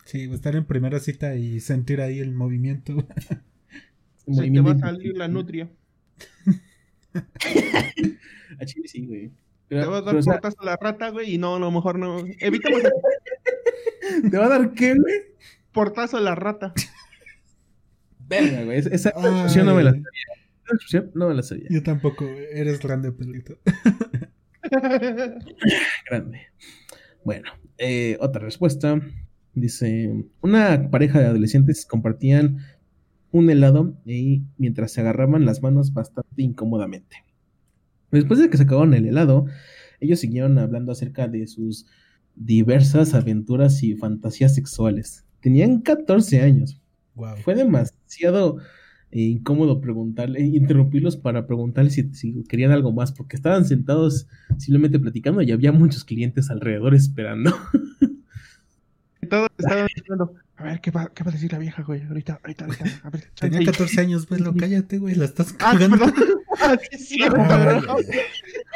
Sí, 0.06 0.24
estar 0.24 0.56
en 0.56 0.66
primera 0.66 1.00
cita 1.00 1.36
y 1.36 1.60
sentir 1.60 2.02
ahí 2.02 2.18
el 2.18 2.34
movimiento. 2.34 3.06
Se 4.32 4.50
te 4.50 4.62
va 4.62 4.72
a 4.72 4.78
salir 4.80 5.18
la 5.18 5.28
nutria. 5.28 5.70
A 8.60 8.65
Chile 8.65 8.88
sí, 8.88 9.06
güey. 9.06 9.32
Te 9.68 9.76
va 9.76 9.98
a 9.98 10.02
dar 10.02 10.15
pero, 10.15 10.20
o 10.20 10.22
sea, 10.22 10.39
a 10.44 10.65
la 10.65 10.78
rata, 10.78 11.10
güey, 11.10 11.36
y 11.36 11.38
no, 11.38 11.56
a 11.56 11.60
lo 11.60 11.72
mejor 11.72 12.00
no. 12.00 12.24
Evitamos 12.39 12.82
¿Te 14.32 14.38
va 14.38 14.46
a 14.46 14.50
dar 14.50 14.74
qué, 14.74 14.96
güey? 14.96 15.30
portazo 15.72 16.18
a 16.18 16.22
la 16.22 16.36
rata. 16.36 16.74
Verga, 18.28 18.63
güey. 18.63 18.80
Esa 18.80 19.10
expresión 19.10 19.65
no 19.65 19.76
me 19.76 19.84
la 19.84 19.92
sabía. 19.92 20.06
Esa 20.65 20.76
expresión 20.76 21.12
no 21.13 21.30
me 21.30 21.36
la 21.36 21.44
sabía. 21.44 21.68
Yo 21.70 21.84
tampoco, 21.84 22.26
güey. 22.26 22.46
eres 22.52 22.80
grande, 22.80 23.12
Pedrito. 23.12 23.58
Grande. 26.10 26.42
Bueno, 27.24 27.50
eh, 27.78 28.18
otra 28.20 28.44
respuesta. 28.44 29.00
Dice, 29.54 30.26
una 30.42 30.89
pareja 30.92 31.20
de 31.20 31.26
adolescentes 31.28 31.86
compartían 31.86 32.60
un 33.32 33.50
helado 33.50 33.96
y 34.06 34.44
mientras 34.58 34.92
se 34.92 35.02
agarraban 35.02 35.46
las 35.46 35.62
manos 35.62 35.94
bastante 35.94 36.42
incómodamente. 36.42 37.18
Después 38.12 38.39
de 38.39 38.50
que 38.50 38.58
se 38.58 38.63
acabaron 38.63 38.94
el 38.94 39.06
helado, 39.06 39.46
ellos 40.00 40.20
siguieron 40.20 40.58
hablando 40.58 40.92
acerca 40.92 41.28
de 41.28 41.48
sus 41.48 41.86
diversas 42.36 43.13
aventuras 43.13 43.84
y 43.84 43.96
fantasías 43.96 44.56
sexuales. 44.56 45.26
Tenían 45.42 45.82
14 45.82 46.42
años. 46.42 46.82
Wow. 47.15 47.38
Fue 47.44 47.54
demasiado 47.54 48.58
eh, 49.12 49.22
incómodo 49.22 49.82
preguntarle, 49.82 50.42
interrumpirlos 50.42 51.18
para 51.18 51.48
preguntarles 51.48 51.94
si, 51.94 52.13
si 52.13 52.44
querían 52.44 52.72
algo 52.72 52.92
más, 52.92 53.12
porque 53.12 53.36
estaban 53.36 53.65
sentados 53.65 54.28
simplemente 54.58 55.00
platicando 55.00 55.42
y 55.42 55.52
había 55.52 55.72
muchos 55.72 56.06
clientes 56.06 56.50
alrededor 56.50 56.96
esperando. 56.96 57.52
Todos 59.30 59.50
estaban 59.58 59.88
diciendo, 59.96 60.34
a 60.60 60.63
ver, 60.63 60.82
¿qué 60.82 60.91
va, 60.91 61.12
¿qué 61.13 61.24
va 61.24 61.32
a 61.32 61.34
decir 61.34 61.52
la 61.52 61.58
vieja, 61.60 61.82
güey? 61.84 62.04
Ahorita, 62.04 62.39
ahorita, 62.43 62.65
ahorita. 62.65 62.86
A 63.04 63.10
ver, 63.10 63.22
chance 63.34 63.39
Tenía 63.39 63.60
ahí. 63.60 63.65
14 63.65 64.02
años, 64.02 64.28
güey. 64.28 64.41
Cállate, 64.60 64.98
güey. 64.98 65.15
La 65.15 65.26
estás 65.26 65.54
Ah, 65.60 65.72
cagando. 65.74 65.98
perdón. 65.98 66.13
Ah, 66.62 66.76
sí 66.82 66.88
es 66.91 67.08
cierto. 67.08 67.39
Ay, 67.39 67.82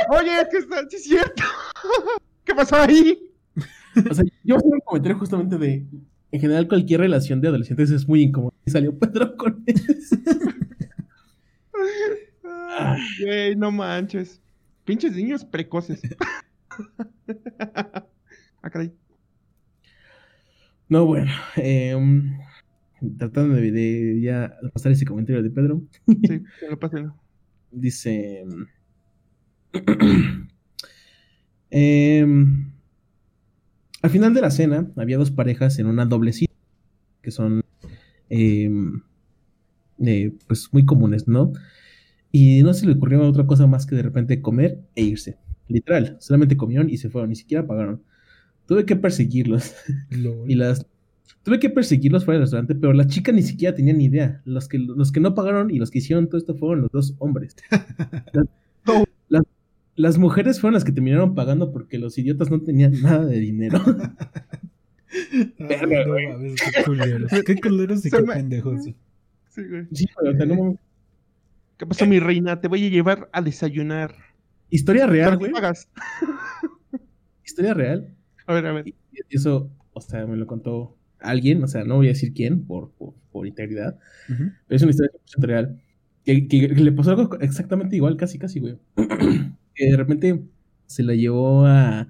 Oye, 0.10 0.42
es 0.42 0.48
que 0.50 0.58
está, 0.60 0.90
sí 0.90 0.96
es 0.96 1.04
cierto. 1.04 1.44
¿Qué 2.46 2.56
pasó 2.56 2.78
ahí? 2.78 3.30
O 4.10 4.14
sea, 4.14 4.24
yo 4.46 4.56
hacer 4.56 4.72
un 4.72 4.80
comentario 4.86 5.18
justamente 5.20 5.58
de, 5.58 5.86
en 6.32 6.40
general 6.40 6.68
cualquier 6.70 7.02
relación 7.02 7.42
de 7.42 7.50
adolescentes 7.50 7.92
es 7.92 8.08
muy 8.08 8.22
incómoda. 8.24 8.54
Y 8.66 8.72
salió 8.72 8.98
Pedro 8.98 9.36
con 9.36 9.64
eso. 9.68 10.16
Ay, 12.78 13.02
Güey, 13.22 13.56
no 13.58 13.70
manches. 13.72 14.42
Pinches 14.86 15.14
niños 15.14 15.44
precoces. 15.44 16.02
ah, 17.60 18.70
caray. 18.70 18.94
No, 20.90 21.06
bueno, 21.06 21.32
em, 21.56 22.38
tratando 23.18 23.56
de, 23.56 23.72
de 23.72 24.22
ya 24.22 24.56
pasar 24.74 24.92
ese 24.92 25.06
comentario 25.06 25.44
de 25.44 25.50
Pedro, 25.52 25.84
Sí, 26.24 26.42
lo 26.70 26.80
pasé. 26.80 27.06
dice... 27.72 28.46
em, 31.72 32.72
al 34.02 34.10
final 34.10 34.34
de 34.34 34.42
la 34.42 34.52
cena 34.52 34.92
había 34.98 35.18
dos 35.18 35.32
parejas 35.32 35.80
en 35.80 35.88
una 35.88 36.06
doble 36.06 36.34
cita, 36.34 36.54
que 37.22 37.32
son 37.32 37.64
em, 38.30 39.02
eh, 40.06 40.34
pues 40.48 40.70
muy 40.72 40.86
comunes, 40.86 41.28
¿no? 41.28 41.54
Y 42.32 42.64
no 42.64 42.74
se 42.74 42.88
le 42.88 42.94
ocurrió 42.94 43.22
otra 43.28 43.48
cosa 43.48 43.68
más 43.68 43.86
que 43.86 43.96
de 43.96 44.04
repente 44.04 44.42
comer 44.42 44.82
e 44.96 45.04
irse. 45.04 45.38
Literal, 45.70 46.18
solamente 46.22 46.58
comieron 46.58 46.90
y 46.90 46.98
se 46.98 47.10
fueron, 47.10 47.32
ni 47.32 47.38
siquiera 47.38 47.68
pagaron. 47.68 48.04
Tuve 48.68 48.86
que 48.86 48.96
perseguirlos. 48.96 49.76
Lol. 50.10 50.50
Y 50.50 50.56
las 50.56 50.86
tuve 51.44 51.60
que 51.60 51.70
perseguirlos 51.70 52.24
fuera 52.24 52.38
del 52.38 52.44
restaurante, 52.44 52.74
pero 52.76 52.94
la 52.94 53.06
chica 53.08 53.32
ni 53.32 53.42
siquiera 53.44 53.76
tenía 53.76 53.94
ni 53.94 54.06
idea. 54.06 54.42
Los 54.46 54.68
que, 54.70 54.80
los 54.80 55.12
que 55.12 55.20
no 55.20 55.36
pagaron 55.36 55.70
y 55.72 55.78
los 55.80 55.92
que 55.92 55.98
hicieron 56.00 56.28
todo 56.28 56.38
esto 56.38 56.56
fueron 56.56 56.82
los 56.84 56.92
dos 56.92 57.16
hombres. 57.20 57.56
Las, 58.34 58.46
No. 58.86 59.04
las- 59.30 59.44
las 59.96 60.18
mujeres 60.18 60.60
fueron 60.60 60.74
las 60.74 60.84
que 60.84 60.92
terminaron 60.92 61.36
pagando 61.36 61.72
porque 61.72 62.00
los 62.00 62.18
idiotas 62.18 62.50
no 62.50 62.60
tenían 62.62 63.00
nada 63.02 63.26
de 63.26 63.40
dinero. 63.40 63.80
Ay, 65.32 65.54
Verga, 65.60 66.06
no 66.06 66.12
güey. 66.14 66.28
mames, 66.30 66.56
qué 66.76 66.84
culeros. 66.84 67.32
Qué 67.46 67.56
culeros 67.62 68.00
y 68.06 68.10
Se 68.10 68.18
qué 68.18 68.24
me- 68.24 68.34
pendejos. 68.34 68.84
Sí, 68.84 68.96
güey. 69.70 69.86
Sí, 69.94 70.06
güey, 70.20 70.34
o 70.34 70.38
sea, 70.38 70.46
no 70.48 70.56
mames. 70.56 70.80
¿Qué 71.78 71.86
pasó, 71.86 72.06
mi 72.08 72.20
reina? 72.20 72.60
Te 72.60 72.68
voy 72.68 72.86
a 72.86 72.90
llevar 72.90 73.30
a 73.32 73.42
desayunar. 73.42 74.16
Historia 74.70 75.06
real, 75.06 75.30
Pero 75.32 75.40
güey. 75.40 75.52
pagas. 75.52 75.88
Historia 77.46 77.74
real. 77.74 78.16
A 78.48 78.54
ver, 78.54 78.66
a 78.68 78.74
ver. 78.74 78.88
Y 78.88 78.96
eso, 79.30 79.70
o 79.94 80.02
sea, 80.02 80.26
me 80.26 80.38
lo 80.38 80.48
contó 80.48 80.98
alguien, 81.20 81.64
o 81.64 81.68
sea, 81.68 81.84
no 81.86 81.96
voy 81.96 82.08
a 82.08 82.10
decir 82.10 82.34
quién 82.34 82.66
por, 82.66 82.92
por, 82.92 83.14
por 83.32 83.48
integridad, 83.48 83.98
pero 84.28 84.76
es 84.76 84.82
una 84.82 84.92
historia 84.92 85.12
100% 85.14 85.48
real. 85.48 85.82
Que, 86.26 86.48
que- 86.48 86.70
que 86.70 86.82
le 86.84 86.92
pasó 86.94 87.12
algo 87.12 87.38
exactamente 87.40 87.96
igual, 87.96 88.16
casi, 88.18 88.38
casi, 88.40 88.60
güey. 88.60 88.78
que 89.76 89.86
de 89.86 89.98
repente 89.98 90.42
se 90.86 91.04
la 91.04 91.16
llevó 91.16 91.66
a. 91.66 92.08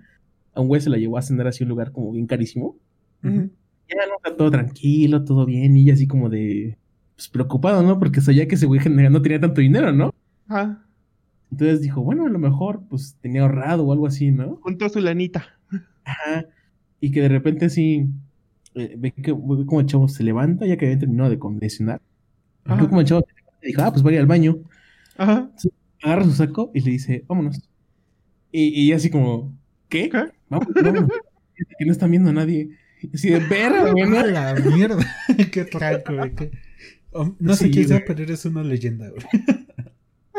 A 0.56 0.62
un 0.62 0.68
güey 0.68 0.82
se 0.82 0.90
la 0.92 0.98
llevó 0.98 1.18
a 1.18 1.22
cenar 1.24 1.48
así 1.48 1.64
un 1.64 1.70
lugar 1.70 1.92
como 1.92 2.12
bien 2.12 2.28
carísimo. 2.28 2.78
Ujú. 3.24 3.50
Ya 3.90 4.06
no 4.08 4.16
está 4.24 4.38
todo 4.38 4.52
tranquilo, 4.52 5.24
todo 5.24 5.46
bien, 5.48 5.76
y 5.76 5.90
así 5.90 6.08
como 6.08 6.30
de. 6.30 6.78
Pues 7.16 7.28
preocupado, 7.30 7.82
¿no? 7.84 7.98
Porque 8.00 8.22
sabía 8.22 8.48
que 8.48 8.56
ese 8.56 8.66
güey 8.68 8.80
no 9.10 9.22
tenía 9.22 9.40
tanto 9.40 9.62
dinero, 9.62 9.92
¿no? 9.92 10.14
Ah, 10.48 10.84
Entonces 11.52 11.82
dijo, 11.82 12.02
bueno, 12.04 12.26
a 12.26 12.30
lo 12.30 12.40
mejor 12.40 12.84
pues 12.90 13.18
tenía 13.22 13.42
ahorrado 13.44 13.84
o 13.86 13.94
algo 13.94 14.08
así, 14.08 14.32
¿no? 14.32 14.58
juntó 14.62 14.90
su 14.90 15.00
lanita. 15.00 15.60
Ajá. 16.06 16.46
Y 17.00 17.12
que 17.12 17.22
de 17.22 17.30
repente 17.30 17.66
así. 17.66 18.06
eh, 18.76 18.96
ve 18.98 19.12
que 19.12 19.32
ve 19.34 19.66
como 19.66 19.80
el 19.82 19.86
chavo 19.88 20.08
se 20.08 20.24
levanta 20.24 20.66
ya 20.66 20.78
que 20.78 20.86
había 20.86 21.00
terminado 21.00 21.30
de 21.30 21.40
condicionar. 21.40 22.02
Ve 22.66 22.88
como 22.88 23.02
el 23.02 23.08
chavo 23.08 23.22
se 23.28 23.34
levanta 23.36 23.60
y 23.64 23.68
dijo, 23.68 23.82
ah, 23.84 23.92
pues 23.92 24.04
voy 24.04 24.18
al 24.18 24.26
baño. 24.26 24.58
Ajá. 25.18 25.52
Agarra 26.02 26.24
su 26.26 26.32
saco 26.34 26.72
y 26.74 26.82
le 26.82 26.92
dice, 26.92 27.24
vámonos. 27.28 27.62
Y, 28.52 28.68
y 28.84 28.92
así 28.94 29.10
como, 29.10 29.54
¿qué? 29.90 30.10
¿Qué? 30.10 30.26
Vamos. 30.50 30.68
Fíjate 30.68 31.00
que 31.80 31.86
no 31.86 31.92
están 31.92 32.12
viendo 32.12 32.30
a 32.30 32.34
nadie. 32.34 32.70
Y 33.02 33.10
así 33.16 33.30
de 33.30 33.40
verga, 33.40 33.92
güey, 33.92 34.10
¿no? 34.10 34.26
La 34.26 34.54
mierda. 34.56 35.06
qué 35.52 35.66
tranco, 35.66 36.16
güey. 36.16 36.32
Oh, 37.12 37.36
No 37.40 37.54
sé 37.56 37.66
Sí, 37.66 37.72
quién 37.72 37.88
sea, 37.88 38.04
pero 38.08 38.24
eres 38.24 38.44
una 38.46 38.64
leyenda, 38.64 39.10
güey. 39.10 39.24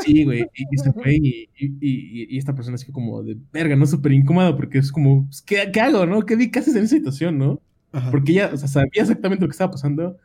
Sí, 0.01 0.25
güey. 0.25 0.47
Y, 0.55 0.77
se 0.79 0.93
fue 0.93 1.15
y, 1.15 1.49
y, 1.57 1.67
y- 1.81 2.35
y 2.35 2.39
esta 2.39 2.55
persona 2.55 2.75
así 2.75 2.91
como 2.91 3.23
de 3.23 3.37
verga, 3.53 3.77
¿no? 3.77 3.87
Súper 3.87 4.13
incómoda 4.13 4.57
porque 4.57 4.79
es 4.79 4.91
como, 4.91 5.27
pues, 5.27 5.41
¿qué, 5.43 5.71
qué 5.73 5.81
hago, 5.81 6.05
no? 6.07 6.23
¿Qué, 6.23 6.51
qué 6.51 6.59
haces 6.59 6.75
en 6.77 6.85
esa 6.85 6.97
situación, 6.97 7.39
no? 7.39 7.61
Ajá. 7.93 8.11
Porque 8.11 8.33
ella, 8.33 8.51
o 8.53 8.57
sea, 8.57 8.67
sabía 8.69 9.03
exactamente 9.03 9.43
lo 9.45 9.49
que 9.49 9.53
estaba 9.53 9.71
pasando, 9.71 10.17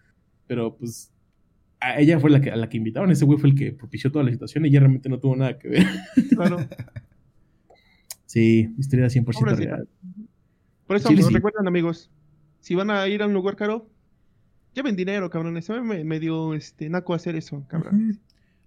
pero 0.47 0.75
pues 0.75 1.12
a 1.79 1.99
ella 1.99 2.19
fue 2.19 2.29
la 2.32 2.41
que, 2.41 2.49
a 2.51 2.55
la 2.55 2.67
que 2.67 2.77
invitaron. 2.77 3.12
Ese 3.12 3.25
güey 3.25 3.38
fue 3.38 3.49
el 3.51 3.55
que 3.55 3.71
propició 3.71 4.12
toda 4.12 4.25
la 4.25 4.32
situación 4.32 4.65
y 4.65 4.69
ella 4.69 4.79
realmente 4.79 5.08
no 5.08 5.19
tuvo 5.19 5.36
nada 5.36 5.58
que 5.60 5.67
ver. 5.69 5.86
Claro. 6.36 6.58
Sí, 8.25 8.69
historia 8.77 9.08
100% 9.08 9.23
Pobrecita. 9.25 9.75
real. 9.75 9.88
Por 10.86 10.97
eso 10.97 11.10
Chile 11.10 11.23
sí. 11.23 11.34
recuerdan, 11.34 11.67
amigos. 11.67 12.12
Si 12.60 12.75
van 12.75 12.91
a 12.91 13.08
ir 13.08 13.23
a 13.23 13.25
un 13.27 13.34
lugar 13.34 13.55
caro, 13.55 13.89
lleven 14.73 14.95
dinero, 14.95 15.29
cabrones. 15.29 15.65
Se 15.65 15.79
me 15.82 16.03
medio 16.03 16.53
este, 16.53 16.89
naco 16.89 17.13
hacer 17.15 17.36
eso, 17.36 17.65
cabrón. 17.67 18.19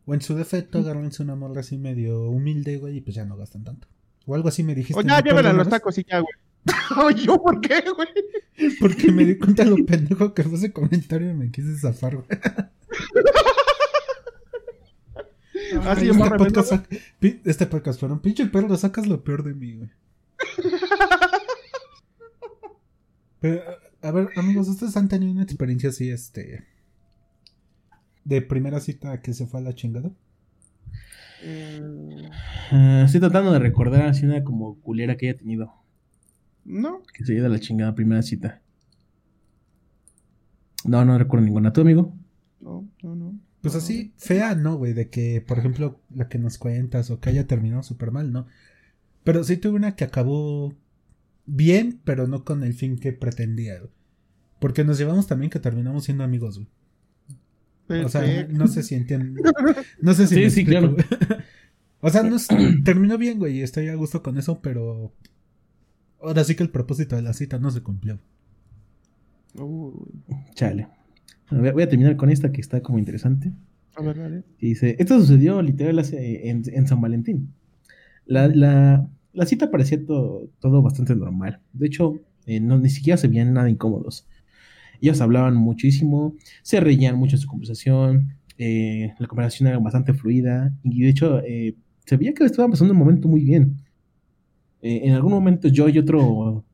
O 0.04 0.14
en 0.14 0.20
su 0.20 0.34
defecto, 0.34 0.78
agárrense 0.78 1.22
una 1.22 1.36
morra 1.36 1.60
así 1.60 1.78
medio 1.78 2.22
humilde, 2.30 2.78
güey, 2.78 2.96
y 2.96 3.00
pues 3.00 3.14
ya 3.14 3.24
no 3.24 3.36
gastan 3.36 3.64
tanto. 3.64 3.86
O 4.26 4.34
algo 4.34 4.48
así 4.48 4.62
me 4.62 4.74
dijiste. 4.74 4.98
O 5.00 5.02
¿me 5.02 5.08
ya, 5.08 5.18
a 5.18 5.52
los 5.52 5.68
tacos 5.68 5.96
y 5.98 6.04
ya, 6.04 6.20
güey. 6.20 6.34
¿Yo 7.24 7.42
por 7.42 7.60
qué, 7.60 7.82
güey? 7.94 8.08
Porque 8.80 9.10
me 9.12 9.24
di 9.24 9.38
cuenta 9.38 9.64
de 9.64 9.70
lo 9.70 9.76
pendejo 9.84 10.34
que 10.34 10.42
fue 10.44 10.54
ese 10.58 10.72
comentario 10.72 11.30
y 11.30 11.34
me 11.34 11.50
quise 11.50 11.76
zafar, 11.78 12.16
güey. 12.16 12.26
Este, 15.72 16.12
podcast, 16.14 16.72
menor. 16.72 16.88
sac- 16.88 17.00
pi- 17.18 17.40
este 17.44 17.66
podcast 17.66 17.98
fueron 18.00 18.20
pinche 18.20 18.44
perro, 18.46 18.76
sacas 18.76 19.06
lo 19.06 19.24
peor 19.24 19.42
de 19.42 19.54
mí, 19.54 19.74
güey. 19.76 19.90
Pero, 23.40 23.62
a 24.02 24.10
ver, 24.10 24.28
amigos, 24.36 24.68
¿ustedes 24.68 24.96
han 24.96 25.08
tenido 25.08 25.32
una 25.32 25.42
experiencia 25.44 25.88
así, 25.90 26.11
este... 26.11 26.66
De 28.25 28.41
primera 28.43 28.81
cita 28.81 29.20
que 29.20 29.35
se 29.35 29.47
fue 29.47 29.61
a 29.61 29.62
la 29.64 29.75
chingada? 29.75 30.11
Mm, 31.45 32.27
Ah, 32.70 33.03
estoy 33.05 33.20
tratando 33.20 33.53
de 33.53 33.59
recordar 33.59 34.03
así 34.03 34.25
una 34.25 34.45
como 34.45 34.81
culera 34.81 35.16
que 35.16 35.29
haya 35.29 35.39
tenido. 35.39 35.73
No, 36.64 37.03
Que 37.12 37.25
se 37.25 37.33
haya 37.33 37.41
ido 37.41 37.47
a 37.47 37.51
la 37.51 37.59
chingada 37.61 37.95
primera 37.95 38.23
cita. 38.23 38.61
No, 40.85 41.05
no 41.05 41.18
recuerdo 41.18 41.45
ninguna. 41.47 41.73
¿Tu 41.73 41.81
amigo? 41.81 42.14
no, 42.61 42.89
no, 43.03 43.14
no. 43.16 43.39
Pues 43.61 43.77
así, 43.77 44.12
fea, 44.16 44.57
no, 44.57 44.77
güey, 44.77 44.93
de 44.93 45.09
que, 45.09 45.41
por 45.41 45.57
ejemplo, 45.59 46.01
la 46.12 46.29
que 46.29 46.39
nos 46.39 46.59
cuentas 46.59 47.11
o 47.12 47.20
que 47.20 47.31
haya 47.31 47.47
terminado 47.47 47.85
súper 47.85 48.11
mal, 48.11 48.33
¿no? 48.33 48.47
Pero 49.23 49.45
sí 49.45 49.57
tuve 49.57 49.77
una 49.77 49.95
que 49.95 50.03
acabó 50.03 50.75
bien, 51.47 52.01
pero 52.05 52.27
no 52.27 52.45
con 52.45 52.64
el 52.64 52.75
fin 52.75 52.99
que 52.99 53.12
pretendía, 53.12 53.79
güey. 53.79 53.91
Porque 54.59 54.83
nos 54.83 54.99
llevamos 54.99 55.29
también 55.29 55.49
que 55.51 55.61
terminamos 55.61 56.05
siendo 56.05 56.25
amigos, 56.25 56.57
güey. 56.59 56.68
O 57.89 58.09
sea, 58.09 58.47
no 58.49 58.66
sé 58.68 58.83
si 58.83 58.95
entienden. 58.95 59.37
No 60.01 60.14
sé 60.14 60.26
si 60.26 60.35
Sí, 60.37 60.41
me 60.41 60.51
sí, 60.51 60.61
explico, 60.61 60.70
claro. 60.80 60.95
güey. 60.95 61.05
O 62.01 62.11
sea, 62.11 62.22
no 62.22 62.37
es- 62.37 62.49
terminó 62.85 63.18
bien, 63.18 63.39
güey, 63.39 63.59
y 63.59 63.62
estoy 63.62 63.89
a 63.89 63.95
gusto 63.95 64.22
con 64.22 64.39
eso, 64.39 64.61
pero 64.61 65.12
ahora 66.20 66.43
sí 66.45 66.55
que 66.55 66.62
el 66.62 66.70
propósito 66.70 67.16
de 67.16 67.22
la 67.22 67.33
cita 67.33 67.59
no 67.59 67.70
se 67.70 67.83
cumplió. 67.83 68.18
Chale. 70.55 70.89
Voy 71.51 71.83
a 71.83 71.89
terminar 71.89 72.16
con 72.16 72.30
esta 72.30 72.51
que 72.51 72.61
está 72.61 72.80
como 72.80 72.99
interesante. 72.99 73.53
A 73.97 74.03
ver, 74.03 74.18
dale. 74.18 74.43
Y 74.59 74.68
dice, 74.70 74.97
esto 74.99 75.20
sucedió 75.20 75.61
literal 75.61 75.99
hace- 75.99 76.49
en, 76.49 76.62
en 76.72 76.87
San 76.87 77.01
Valentín. 77.01 77.53
La, 78.24 78.49
la- 78.49 79.07
la 79.35 79.47
cita 79.47 79.70
parecía 79.70 80.05
todo, 80.05 80.49
todo 80.61 80.80
bastante 80.83 81.14
normal. 81.14 81.61
De 81.74 81.87
hecho, 81.87 82.20
eh, 82.47 82.61
no, 82.61 82.78
ni 82.78 82.89
siquiera 82.89 83.16
se 83.18 83.28
veían 83.28 83.53
nada 83.53 83.68
incómodos. 83.68 84.26
Ellos 85.03 85.20
hablaban 85.20 85.57
muchísimo, 85.57 86.34
se 86.62 86.80
reían 86.80 87.16
mucho 87.16 87.36
en 87.36 87.42
su 87.42 87.48
conversación, 87.48 88.34
eh, 88.57 89.12
la 89.18 89.26
conversación 89.26 89.66
era 89.68 89.78
bastante 89.78 90.14
fluida 90.14 90.72
y 90.84 91.03
de 91.03 91.09
hecho 91.09 91.40
eh, 91.44 91.74
se 92.07 92.16
veía 92.16 92.32
que 92.32 92.44
estaban 92.44 92.70
pasando 92.70 92.92
un 92.94 92.98
momento 93.00 93.28
muy 93.28 93.42
bien. 93.44 93.76
Eh, 94.80 95.00
en 95.05 95.14
algún 95.14 95.32
momento 95.32 95.68
yo 95.68 95.88
y 95.88 95.98
otro 95.98 96.64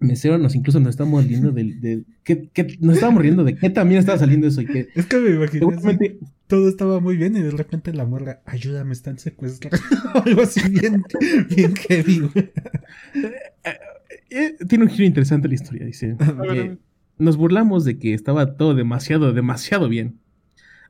mesero 0.00 0.36
nos 0.38 0.56
incluso 0.56 0.80
nos 0.80 0.90
estábamos 0.90 1.24
riendo 1.26 1.52
del- 1.52 1.80
de, 1.80 2.02
que, 2.24 2.48
que- 2.48 2.76
nos 2.80 2.94
estábamos 2.94 3.22
riendo 3.22 3.44
de 3.44 3.56
que 3.56 3.70
también 3.70 4.00
estaba 4.00 4.18
saliendo 4.18 4.48
eso 4.48 4.60
y 4.62 4.66
que 4.66 4.88
Es 4.96 5.06
que 5.06 5.18
me 5.18 5.30
imaginé 5.30 5.64
así, 5.66 5.82
seguramente 5.86 6.18
todo 6.48 6.68
estaba 6.68 6.98
muy 6.98 7.16
bien 7.16 7.36
y 7.36 7.40
de 7.42 7.50
repente 7.52 7.92
la 7.94 8.04
morra, 8.04 8.42
ayúdame, 8.46 8.92
están 8.92 9.18
secuestrando. 9.20 9.78
Algo 10.26 10.42
así 10.42 10.60
bien, 10.68 11.04
bien 11.54 11.74
heavy. 11.76 12.22
Eh, 14.30 14.56
tiene 14.68 14.84
un 14.84 14.90
giro 14.90 15.04
interesante 15.04 15.46
la 15.48 15.54
historia, 15.54 15.86
dice. 15.86 16.16
Eh, 17.22 17.24
nos 17.24 17.36
burlamos 17.36 17.84
de 17.84 17.98
que 17.98 18.14
estaba 18.14 18.56
todo 18.56 18.74
demasiado, 18.74 19.32
demasiado 19.32 19.88
bien. 19.88 20.18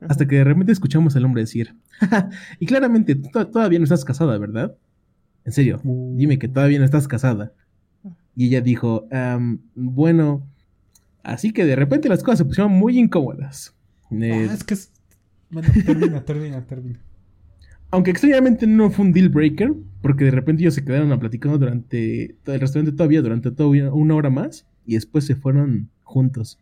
Hasta 0.01 0.27
que 0.27 0.35
de 0.37 0.43
repente 0.43 0.71
escuchamos 0.73 1.15
al 1.15 1.23
hombre 1.25 1.43
decir, 1.43 1.75
"Ja, 1.99 2.29
y 2.59 2.65
claramente 2.65 3.15
tú 3.15 3.29
to- 3.31 3.47
todavía 3.47 3.79
no 3.79 3.83
estás 3.85 4.03
casada, 4.03 4.37
¿verdad? 4.37 4.75
En 5.45 5.51
serio, 5.53 5.79
dime 5.83 6.37
que 6.39 6.47
todavía 6.49 6.79
no 6.79 6.85
estás 6.85 7.07
casada. 7.07 7.53
Y 8.35 8.47
ella 8.47 8.61
dijo, 8.61 9.07
"Am, 9.11 9.59
bueno, 9.75 10.45
así 11.23 11.51
que 11.53 11.65
de 11.65 11.75
repente 11.75 12.09
las 12.09 12.21
cosas 12.23 12.39
se 12.39 12.45
pusieron 12.45 12.71
muy 12.73 12.97
incómodas. 12.99 13.75
Eh, 14.11 14.47
Ah, 14.49 14.53
es 14.53 14.63
que 14.63 14.73
es... 14.73 14.91
Bueno, 15.49 15.69
termina, 15.85 16.21
termina, 16.25 16.65
termina. 16.65 16.99
Aunque 17.91 18.11
extrañamente 18.11 18.65
no 18.67 18.89
fue 18.89 19.05
un 19.05 19.13
deal 19.13 19.29
breaker, 19.29 19.73
porque 20.01 20.25
de 20.25 20.31
repente 20.31 20.63
ellos 20.63 20.73
se 20.73 20.83
quedaron 20.83 21.11
a 21.11 21.19
platicando 21.19 21.57
durante 21.59 22.35
el 22.45 22.59
restaurante 22.59 22.91
todavía, 22.91 23.21
durante 23.21 23.51
toda 23.51 23.69
una 23.93 24.15
hora 24.15 24.29
más, 24.31 24.65
y 24.85 24.95
después 24.95 25.25
se 25.25 25.35
fueron 25.35 25.89
juntos. 26.03 26.59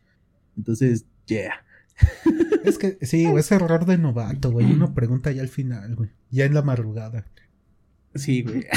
Entonces, 0.58 1.06
yeah. 1.28 1.66
Es 2.64 2.78
que 2.78 2.98
sí, 3.02 3.26
es 3.26 3.52
error 3.52 3.86
de 3.86 3.98
novato, 3.98 4.52
güey. 4.52 4.72
Uno 4.72 4.94
pregunta 4.94 5.32
ya 5.32 5.42
al 5.42 5.50
final, 5.50 5.96
güey. 5.96 6.12
Ya 6.30 6.46
en 6.46 6.54
la 6.54 6.62
madrugada. 6.62 7.26
Sí, 8.16 8.44
güey. 8.44 8.66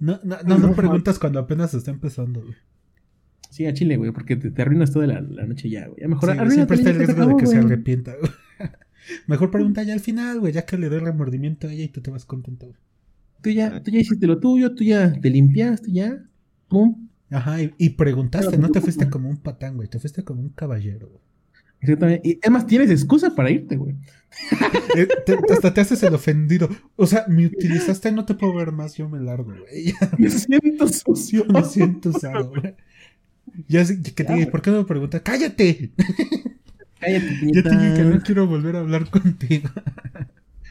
No, 0.00 0.18
no, 0.24 0.38
no, 0.46 0.56
no 0.56 0.72
preguntas 0.72 1.18
cuando 1.18 1.40
apenas 1.40 1.74
está 1.74 1.90
empezando, 1.90 2.40
güey. 2.40 2.54
Sí, 3.50 3.66
a 3.66 3.74
Chile, 3.74 3.98
güey, 3.98 4.12
porque 4.12 4.34
te, 4.34 4.50
te 4.50 4.62
arruinas 4.62 4.92
toda 4.92 5.06
la, 5.06 5.20
la 5.20 5.44
noche 5.44 5.68
ya, 5.68 5.88
güey. 5.88 6.00
Ya 6.00 6.08
mejor 6.08 6.30
Sí, 6.30 6.38
güey, 6.38 6.50
siempre 6.52 6.76
está 6.78 6.88
el 6.88 6.96
riesgo 6.96 7.26
de 7.26 7.36
que 7.36 7.46
se 7.46 7.58
arrepienta, 7.58 8.16
güey. 8.16 8.32
Mejor 9.26 9.50
pregunta 9.50 9.82
ya 9.82 9.92
al 9.92 10.00
final, 10.00 10.40
güey, 10.40 10.54
ya 10.54 10.64
que 10.64 10.78
le 10.78 10.88
doy 10.88 11.00
remordimiento 11.00 11.68
a 11.68 11.72
ella 11.72 11.84
y 11.84 11.88
tú 11.88 12.00
te 12.00 12.10
vas 12.10 12.24
contento, 12.24 12.66
güey. 12.66 12.78
Tú 13.42 13.50
ya, 13.50 13.82
tú 13.82 13.90
ya 13.90 13.98
hiciste 13.98 14.26
lo 14.26 14.38
tuyo, 14.38 14.74
tú 14.74 14.84
ya 14.84 15.12
te 15.12 15.28
limpiaste, 15.28 15.92
ya. 15.92 16.22
Pum. 16.68 17.09
Ajá, 17.30 17.62
y, 17.62 17.72
y 17.78 17.90
preguntaste, 17.90 18.58
no 18.58 18.70
te 18.70 18.80
fuiste 18.80 19.08
como 19.08 19.28
un 19.30 19.36
patán, 19.38 19.76
güey, 19.76 19.88
te 19.88 19.98
fuiste 20.00 20.24
como 20.24 20.40
un 20.42 20.48
caballero, 20.50 21.08
güey. 21.08 21.20
Exactamente. 21.80 22.28
Y 22.28 22.38
además 22.42 22.66
tienes 22.66 22.90
excusa 22.90 23.34
para 23.34 23.50
irte, 23.50 23.76
güey. 23.76 23.96
Eh, 24.96 25.06
te- 25.24 25.36
te- 25.36 25.52
hasta 25.52 25.72
te 25.72 25.80
haces 25.80 26.02
el 26.02 26.12
ofendido. 26.14 26.68
O 26.96 27.06
sea, 27.06 27.24
me 27.28 27.46
utilizaste, 27.46 28.10
no 28.10 28.24
te 28.24 28.34
puedo 28.34 28.54
ver 28.54 28.72
más, 28.72 28.96
yo 28.96 29.08
me 29.08 29.20
largo, 29.20 29.52
güey. 29.56 29.84
Ya 29.92 30.10
Me 30.18 30.28
siento 30.30 30.88
sucio. 30.88 31.44
me 31.46 31.62
siento 31.64 32.08
usado, 32.10 32.48
güey. 32.48 32.74
Ya 33.68 33.84
sé 33.84 34.02
que 34.02 34.24
te 34.24 34.32
dije, 34.34 34.46
¿por 34.48 34.62
qué 34.62 34.70
no 34.72 34.78
me 34.78 34.84
preguntas? 34.84 35.22
¡Cállate! 35.24 35.92
Cállate, 36.98 37.38
Yo 37.52 37.62
te 37.62 37.70
dije 37.70 37.94
que 37.94 38.02
no 38.04 38.20
quiero 38.20 38.46
volver 38.48 38.74
a 38.76 38.80
hablar 38.80 39.08
contigo. 39.10 39.68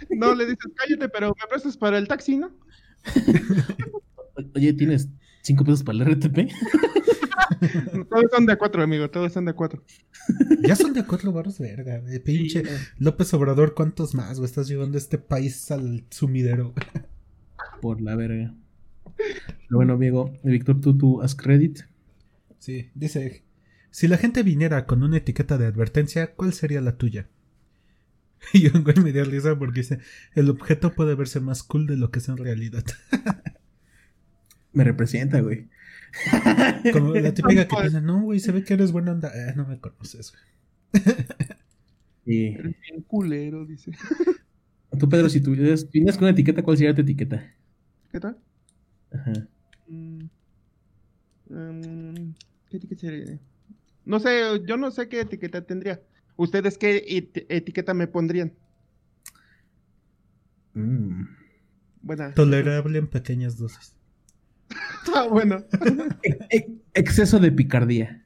No, 0.10 0.36
le 0.36 0.44
dices, 0.46 0.68
cállate, 0.76 1.08
pero 1.10 1.30
me 1.30 1.48
prestas 1.50 1.78
para 1.78 1.98
el 1.98 2.08
taxi, 2.10 2.36
¿no? 2.38 2.52
Oye, 4.56 4.74
¿tienes 4.74 5.08
cinco 5.42 5.64
pesos 5.64 5.84
para 5.84 5.98
el 5.98 6.16
RTP? 6.16 6.52
Todos 8.10 8.26
son 8.32 8.46
de 8.46 8.54
a 8.54 8.58
cuatro, 8.58 8.84
amigo, 8.84 9.10
todos 9.10 9.34
son 9.34 9.46
de 9.46 9.52
a 9.52 9.54
cuatro. 9.54 9.84
Ya 10.62 10.76
son 10.76 10.94
de 10.94 11.06
cuatro 11.06 11.32
barros, 11.32 11.60
verga, 11.60 12.00
güey. 12.00 12.20
Pinche 12.20 12.64
López 12.98 13.34
Obrador, 13.34 13.74
¿cuántos 13.74 14.14
más, 14.16 14.38
güey? 14.38 14.46
Estás 14.46 14.68
llevando 14.68 14.98
este 14.98 15.18
país 15.18 15.70
al 15.72 16.06
sumidero, 16.10 16.74
güey. 16.74 16.86
Por 17.82 18.02
la 18.02 18.16
verga. 18.16 18.54
Pero 19.18 19.78
bueno, 19.78 19.98
Diego, 19.98 20.34
Víctor, 20.44 20.80
tú, 20.80 20.98
tú, 20.98 21.22
haz 21.22 21.36
credit. 21.36 21.80
Sí, 22.60 22.90
dice: 22.94 23.44
Si 23.92 24.08
la 24.08 24.18
gente 24.18 24.44
viniera 24.44 24.86
con 24.86 25.04
una 25.04 25.18
etiqueta 25.18 25.58
de 25.58 25.66
advertencia, 25.66 26.34
¿cuál 26.36 26.54
sería 26.54 26.82
la 26.82 26.98
tuya? 26.98 27.28
Y 28.54 28.68
un 28.68 28.84
güey 28.84 28.96
me 29.04 29.12
dio 29.12 29.26
risa 29.26 29.58
porque 29.58 29.82
dice: 29.82 30.00
El 30.34 30.50
objeto 30.50 30.94
puede 30.94 31.16
verse 31.16 31.40
más 31.40 31.64
cool 31.64 31.88
de 31.88 31.98
lo 31.98 32.12
que 32.12 32.20
es 32.20 32.30
en 32.30 32.38
realidad. 32.38 32.84
Me 34.74 34.84
representa, 34.84 35.40
güey. 35.42 35.68
Como 36.94 37.14
la 37.14 37.34
típica 37.34 37.68
que 37.68 37.76
piensa: 37.76 38.02
No, 38.02 38.22
güey, 38.22 38.40
se 38.40 38.52
ve 38.52 38.64
que 38.64 38.74
eres 38.74 38.92
buena 38.92 39.12
onda. 39.12 39.32
Eh, 39.34 39.54
no 39.56 39.66
me 39.68 39.80
conoces, 39.80 40.32
güey. 40.32 41.16
Y 42.26 42.46
Eres 42.56 42.76
bien 42.82 43.02
culero, 43.04 43.66
dice. 43.66 43.92
tú, 45.00 45.10
Pedro, 45.10 45.30
si 45.30 45.42
tuvieras, 45.42 45.90
vienes 45.90 46.16
con 46.16 46.26
una 46.26 46.32
etiqueta, 46.34 46.62
¿cuál 46.64 46.78
sería 46.78 46.94
tu 46.94 47.02
etiqueta? 47.02 47.52
¿Qué 48.12 48.20
tal? 48.20 48.38
Ajá. 49.12 49.34
Mm, 49.88 50.26
mm, 51.50 52.34
¿Qué 52.70 52.78
etiqueta 52.78 53.02
sería? 53.02 53.40
No 54.06 54.20
sé, 54.20 54.62
yo 54.68 54.78
no 54.78 54.92
sé 54.92 55.08
qué 55.10 55.22
etiqueta 55.22 55.62
tendría. 55.66 56.02
¿Ustedes 56.36 56.78
qué 56.78 57.04
et- 57.08 57.46
etiqueta 57.50 57.94
me 57.94 58.08
pondrían? 58.08 58.54
Mm. 60.74 61.24
Buena. 62.02 62.34
Tolerable 62.34 62.98
en 63.00 63.08
pequeñas 63.08 63.58
dosis. 63.58 63.96
Ah, 65.16 65.28
bueno. 65.30 65.64
E- 66.50 66.68
exceso 66.94 67.40
de 67.40 67.52
picardía. 67.52 68.24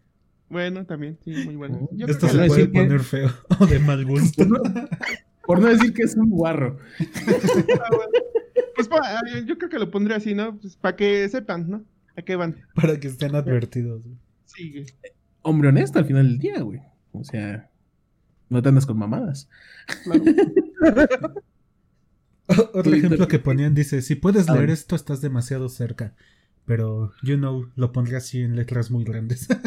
Bueno, 0.50 0.86
también, 0.86 1.18
sí, 1.24 1.32
muy 1.46 1.56
bueno. 1.56 1.88
Yo 1.94 2.06
Esto 2.08 2.28
se 2.28 2.34
puede 2.36 2.50
decir 2.50 2.72
que- 2.72 2.80
poner 2.84 3.00
feo 3.00 3.32
o 3.60 3.66
de 3.66 3.80
mal 3.80 4.06
gusto. 4.06 4.46
Por 5.46 5.60
no, 5.62 5.68
decir 5.68 5.94
que 5.94 6.04
es 6.04 6.16
un 6.16 6.30
guarro. 6.30 6.78
Ah, 7.00 7.88
bueno. 7.90 8.12
Pues 8.76 8.88
pa- 8.88 9.02
ah, 9.04 9.22
yo 9.46 9.58
creo 9.58 9.70
que 9.70 9.80
lo 9.80 9.90
pondría 9.92 10.18
así, 10.18 10.34
¿no? 10.36 10.58
Pues 10.58 10.76
para 10.78 10.96
que 10.96 11.28
sepan, 11.30 11.70
¿no? 11.70 11.84
¿A 12.16 12.22
qué 12.22 12.36
van? 12.36 12.58
Para 12.76 13.00
que 13.00 13.08
estén 13.08 13.34
advertidos. 13.36 14.04
güey. 14.04 14.16
Sí, 14.46 14.72
güey. 14.72 14.86
Hombre 15.42 15.70
honesto 15.70 16.00
al 16.00 16.06
final 16.06 16.28
del 16.28 16.40
día, 16.40 16.62
güey. 16.62 16.82
O 17.12 17.24
sea, 17.24 17.70
no 18.50 18.62
te 18.62 18.70
andas 18.70 18.86
con 18.86 18.98
mamadas. 18.98 19.50
claro. 20.04 20.24
Otro 22.74 22.94
ejemplo 22.94 23.28
que 23.28 23.40
ponían 23.40 23.74
dice, 23.74 24.02
si 24.02 24.16
puedes 24.16 24.50
leer 24.50 24.70
esto 24.70 24.96
estás 24.96 25.22
demasiado 25.22 25.70
cerca. 25.70 26.14
Pero, 26.66 27.12
you 27.24 27.36
know, 27.36 27.70
lo 27.76 27.92
pondría 27.92 28.18
así 28.20 28.42
en 28.42 28.56
letras 28.56 28.90
muy 28.92 29.04
grandes. 29.04 29.48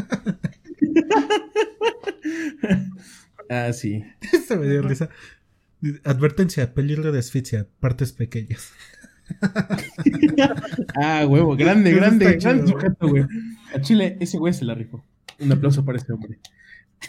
Ah, 3.48 3.72
sí. 3.72 4.02
Se 4.46 4.56
me 4.56 4.66
dio 4.68 4.82
risa. 4.82 5.08
Advertencia, 6.04 6.74
peligro 6.74 7.12
de 7.12 7.20
asfixia, 7.20 7.68
partes 7.80 8.12
pequeñas. 8.12 8.70
Ah, 11.00 11.26
huevo, 11.28 11.56
grande, 11.56 11.92
grande, 11.92 12.26
está 12.36 12.48
gran 12.50 12.64
chido, 12.64 12.78
sujeto, 12.78 13.08
güey. 13.08 13.24
A 13.74 13.80
Chile, 13.80 14.16
ese 14.20 14.38
güey 14.38 14.52
se 14.54 14.64
la 14.64 14.74
rifó. 14.74 15.04
Un 15.40 15.50
aplauso 15.52 15.84
para 15.84 15.98
ese 15.98 16.12
hombre. 16.12 16.38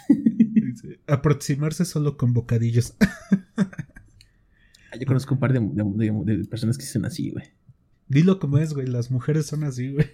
Dice, 0.10 1.00
aproximarse 1.08 1.86
solo 1.86 2.18
con 2.18 2.34
bocadillos. 2.34 2.96
Ah, 3.58 4.98
Yo 5.00 5.06
conozco 5.06 5.34
un 5.36 5.40
par 5.40 5.54
de, 5.54 5.60
de- 5.60 6.12
de- 6.26 6.38
de 6.38 6.46
personas 6.46 6.78
que 6.78 6.84
dicen 6.86 7.06
así, 7.06 7.30
güey. 7.32 7.46
Dilo 8.10 8.40
como 8.40 8.58
es, 8.58 8.74
güey, 8.74 8.88
las 8.88 9.12
mujeres 9.12 9.46
son 9.48 9.64
así, 9.64 9.92
güey. 9.92 10.08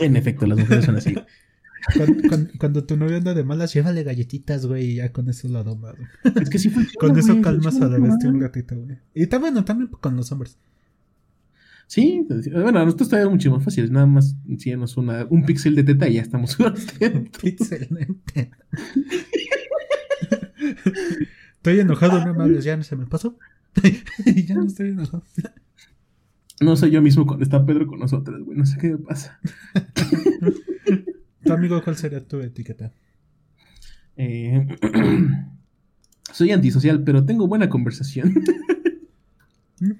En 0.00 0.16
efecto, 0.16 0.46
las 0.46 0.58
mujeres 0.58 0.84
son 0.84 0.96
así. 0.96 1.14
Cuando, 1.96 2.28
cuando- 2.28 2.50
cuando 2.58 2.84
tu 2.84 2.96
novio 2.96 3.16
anda 3.16 3.34
de 3.34 3.44
malas, 3.44 3.72
llévale 3.74 4.02
galletitas, 4.04 4.64
güey, 4.66 4.92
y 4.92 4.94
ya 4.96 5.12
con 5.12 5.28
eso 5.28 5.48
lo 5.48 5.62
domas. 5.64 5.94
güey. 5.96 6.34
Es 6.42 6.48
que 6.50 6.58
sí 6.58 6.70
funciona, 6.70 6.98
Con 6.98 7.18
eso 7.18 7.32
güey, 7.32 7.42
calmas 7.42 7.80
a 7.80 7.86
la 7.88 7.98
bestia 7.98 8.30
un 8.30 8.40
ratito, 8.40 8.76
güey. 8.76 8.98
Y 9.14 9.26
también, 9.26 9.54
no, 9.54 9.64
también 9.64 9.90
con 9.90 10.16
los 10.16 10.30
hombres. 10.32 10.58
Sí, 11.86 12.26
bueno, 12.50 12.80
a 12.80 12.84
nosotros 12.86 13.12
está 13.12 13.28
mucho 13.28 13.50
más 13.50 13.62
fácil. 13.62 13.92
Nada 13.92 14.06
más 14.06 14.34
enséñanos 14.48 14.96
una, 14.96 15.26
un 15.28 15.44
pixel 15.44 15.74
de 15.74 15.84
teta 15.84 16.08
y 16.08 16.14
ya 16.14 16.22
estamos 16.22 16.56
contentos. 16.56 17.44
Excelente. 17.44 18.50
Estoy 21.56 21.80
enojado, 21.80 22.24
no 22.24 22.34
me 22.34 22.42
hables, 22.44 22.64
ya 22.64 22.76
no 22.76 22.82
se 22.82 22.96
me 22.96 23.06
pasó. 23.06 23.38
Y 24.24 24.44
ya 24.46 24.54
no 24.54 24.64
estoy 24.66 24.90
enojado. 24.90 25.22
No 26.60 26.76
soy 26.76 26.90
yo 26.92 27.02
mismo 27.02 27.26
cuando 27.26 27.44
está 27.44 27.64
Pedro 27.66 27.86
con 27.86 27.98
nosotros, 27.98 28.42
güey. 28.44 28.56
No 28.58 28.64
sé 28.66 28.78
qué 28.78 28.90
me 28.92 28.98
pasa. 28.98 29.40
Tu 31.44 31.52
amigo, 31.52 31.78
¿cuál 31.84 31.96
sería 31.96 32.26
tu 32.26 32.40
etiqueta? 32.40 32.90
Eh, 34.16 34.66
soy 36.32 36.52
antisocial, 36.52 37.04
pero 37.04 37.26
tengo 37.26 37.46
buena 37.46 37.68
conversación. 37.68 38.32
¿Mm? 39.80 39.90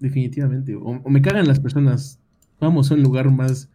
Definitivamente. 0.00 0.74
O, 0.74 0.82
o 0.82 1.08
me 1.10 1.22
cagan 1.22 1.48
las 1.48 1.60
personas. 1.60 2.20
Vamos 2.60 2.90
a 2.90 2.94
un 2.94 3.02
lugar 3.02 3.30
más. 3.30 3.70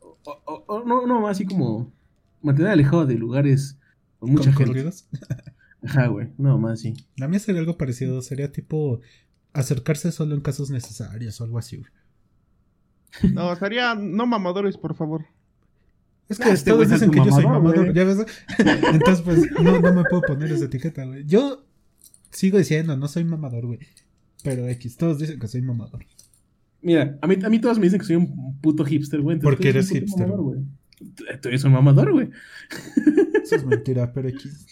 o- 0.00 0.18
o- 0.46 0.64
o 0.68 0.84
no, 0.86 1.06
no, 1.06 1.20
más 1.20 1.32
así 1.32 1.44
como. 1.44 1.92
Mantener 2.40 2.72
alejado 2.72 3.04
de 3.06 3.14
lugares 3.16 3.78
con 4.18 4.30
mucha 4.30 4.52
gente. 4.54 4.84
Ajá, 5.82 6.06
güey. 6.06 6.28
No, 6.38 6.58
más 6.58 6.80
sí. 6.80 6.94
La 7.16 7.28
mía 7.28 7.40
sería 7.40 7.60
algo 7.60 7.76
parecido. 7.76 8.22
Sería 8.22 8.50
tipo 8.52 9.00
acercarse 9.54 10.12
solo 10.12 10.34
en 10.34 10.40
casos 10.42 10.68
necesarios 10.70 11.40
o 11.40 11.44
algo 11.44 11.58
así, 11.58 11.78
güey. 11.78 13.32
No, 13.32 13.54
sería 13.56 13.94
no 13.94 14.26
mamadores, 14.26 14.76
por 14.76 14.94
favor. 14.94 15.24
Es 16.28 16.38
que 16.38 16.50
este 16.50 16.70
todos 16.70 16.90
dicen 16.90 17.10
que 17.10 17.18
yo 17.18 17.30
soy 17.30 17.44
mamador. 17.44 17.94
¿ya 17.94 18.04
ves? 18.04 18.18
Entonces, 18.92 19.22
pues, 19.24 19.50
no, 19.52 19.80
no 19.80 19.92
me 19.94 20.04
puedo 20.04 20.22
poner 20.22 20.50
esa 20.52 20.64
etiqueta, 20.64 21.04
güey. 21.04 21.24
Yo 21.24 21.64
sigo 22.30 22.58
diciendo, 22.58 22.96
no 22.96 23.08
soy 23.08 23.24
mamador, 23.24 23.66
güey. 23.66 23.78
Pero 24.42 24.66
X, 24.68 24.96
todos 24.96 25.18
dicen 25.18 25.38
que 25.38 25.46
soy 25.48 25.62
mamador. 25.62 26.04
Mira, 26.82 27.16
a 27.22 27.26
mí, 27.26 27.36
a 27.42 27.48
mí 27.48 27.58
todos 27.60 27.78
me 27.78 27.84
dicen 27.84 28.00
que 28.00 28.06
soy 28.06 28.16
un 28.16 28.58
puto 28.60 28.84
hipster, 28.84 29.20
güey. 29.20 29.36
entonces 29.36 29.56
Porque 29.56 29.68
eres 29.70 29.88
hipster. 29.90 30.26
mamador, 30.26 30.42
güey. 30.44 30.60
Tú- 31.14 31.24
Tú 31.42 31.48
eres 31.48 31.64
un 31.64 31.72
mamador, 31.72 32.12
güey. 32.12 32.30
Eso 33.42 33.56
es 33.56 33.64
mentira, 33.64 34.12
pero 34.12 34.28
X. 34.28 34.66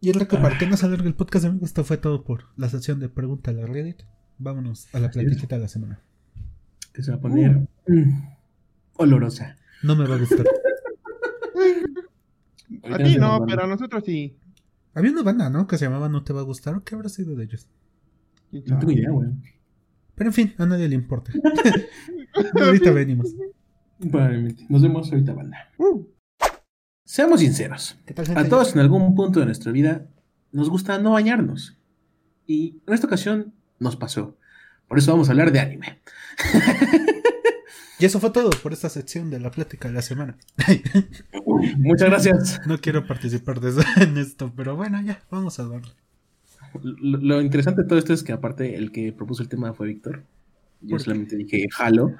Y 0.00 0.10
el 0.10 0.14
reco, 0.14 0.40
para 0.40 0.56
que 0.56 0.66
no 0.66 0.76
se 0.76 0.86
alargue 0.86 1.08
el 1.08 1.14
podcast, 1.14 1.46
amigos, 1.46 1.70
esto 1.70 1.82
fue 1.82 1.96
todo 1.96 2.22
por 2.22 2.44
la 2.56 2.68
sección 2.68 3.00
de 3.00 3.08
Pregunta 3.08 3.50
a 3.50 3.54
la 3.54 3.66
Reddit. 3.66 4.02
Vámonos 4.38 4.86
a 4.94 5.00
la 5.00 5.08
es. 5.08 5.12
platiquita 5.12 5.56
de 5.56 5.62
la 5.62 5.68
semana. 5.68 6.00
Que 6.92 7.02
se 7.02 7.10
va 7.10 7.16
a 7.16 7.20
poner 7.20 7.66
mm, 7.88 8.28
olorosa. 8.94 9.56
No 9.82 9.96
me 9.96 10.06
va 10.06 10.14
a 10.14 10.18
gustar. 10.18 10.46
A 12.84 12.98
ti 12.98 13.16
no, 13.16 13.44
pero 13.46 13.64
a 13.64 13.66
nosotros 13.66 14.04
sí. 14.06 14.36
Había 14.94 15.10
una 15.10 15.22
banda, 15.22 15.50
¿no? 15.50 15.66
Que 15.66 15.78
se 15.78 15.86
llamaba 15.86 16.08
No 16.08 16.22
te 16.22 16.32
va 16.32 16.40
a 16.40 16.44
gustar. 16.44 16.74
¿o 16.76 16.84
¿Qué 16.84 16.94
habrá 16.94 17.08
sido 17.08 17.34
de 17.34 17.44
ellos? 17.44 17.68
No 18.52 18.78
tengo 18.78 18.92
idea, 18.92 19.10
güey. 19.10 19.30
Pero 20.14 20.30
en 20.30 20.34
fin, 20.34 20.54
a 20.58 20.66
nadie 20.66 20.88
le 20.88 20.94
importa. 20.94 21.32
Ahorita 22.60 22.92
venimos. 22.92 23.34
Probablemente. 24.10 24.64
Nos 24.68 24.82
vemos 24.82 25.10
ahorita, 25.10 25.32
banda. 25.32 25.70
Uh, 25.76 26.04
Seamos 27.08 27.40
sinceros. 27.40 27.96
¿Qué 28.04 28.12
tal, 28.12 28.26
gente? 28.26 28.38
A 28.38 28.48
todos 28.50 28.74
en 28.74 28.80
algún 28.80 29.14
punto 29.14 29.40
de 29.40 29.46
nuestra 29.46 29.72
vida 29.72 30.06
nos 30.52 30.68
gusta 30.68 30.98
no 30.98 31.12
bañarnos. 31.12 31.78
Y 32.46 32.82
en 32.86 32.92
esta 32.92 33.06
ocasión 33.06 33.54
nos 33.78 33.96
pasó. 33.96 34.36
Por 34.88 34.98
eso 34.98 35.12
vamos 35.12 35.28
a 35.28 35.32
hablar 35.32 35.50
de 35.50 35.58
anime. 35.60 36.00
Y 37.98 38.04
eso 38.04 38.20
fue 38.20 38.30
todo 38.30 38.50
por 38.62 38.74
esta 38.74 38.90
sección 38.90 39.30
de 39.30 39.40
la 39.40 39.50
plática 39.50 39.88
de 39.88 39.94
la 39.94 40.02
semana. 40.02 40.36
Muchas 41.78 42.10
gracias. 42.10 42.60
No 42.66 42.78
quiero 42.78 43.06
participar 43.06 43.58
de 43.60 43.70
eso- 43.70 43.80
en 44.02 44.18
esto, 44.18 44.52
pero 44.54 44.76
bueno, 44.76 45.00
ya, 45.00 45.22
vamos 45.30 45.58
a 45.60 45.64
darle. 45.66 45.92
Lo, 46.82 47.16
lo 47.18 47.40
interesante 47.40 47.82
de 47.84 47.88
todo 47.88 47.98
esto 47.98 48.12
es 48.12 48.22
que 48.22 48.32
aparte 48.32 48.76
el 48.76 48.92
que 48.92 49.14
propuso 49.14 49.42
el 49.42 49.48
tema 49.48 49.72
fue 49.72 49.86
Víctor. 49.88 50.24
Yo 50.82 50.98
solamente 50.98 51.36
dije 51.36 51.68
jalo. 51.72 52.14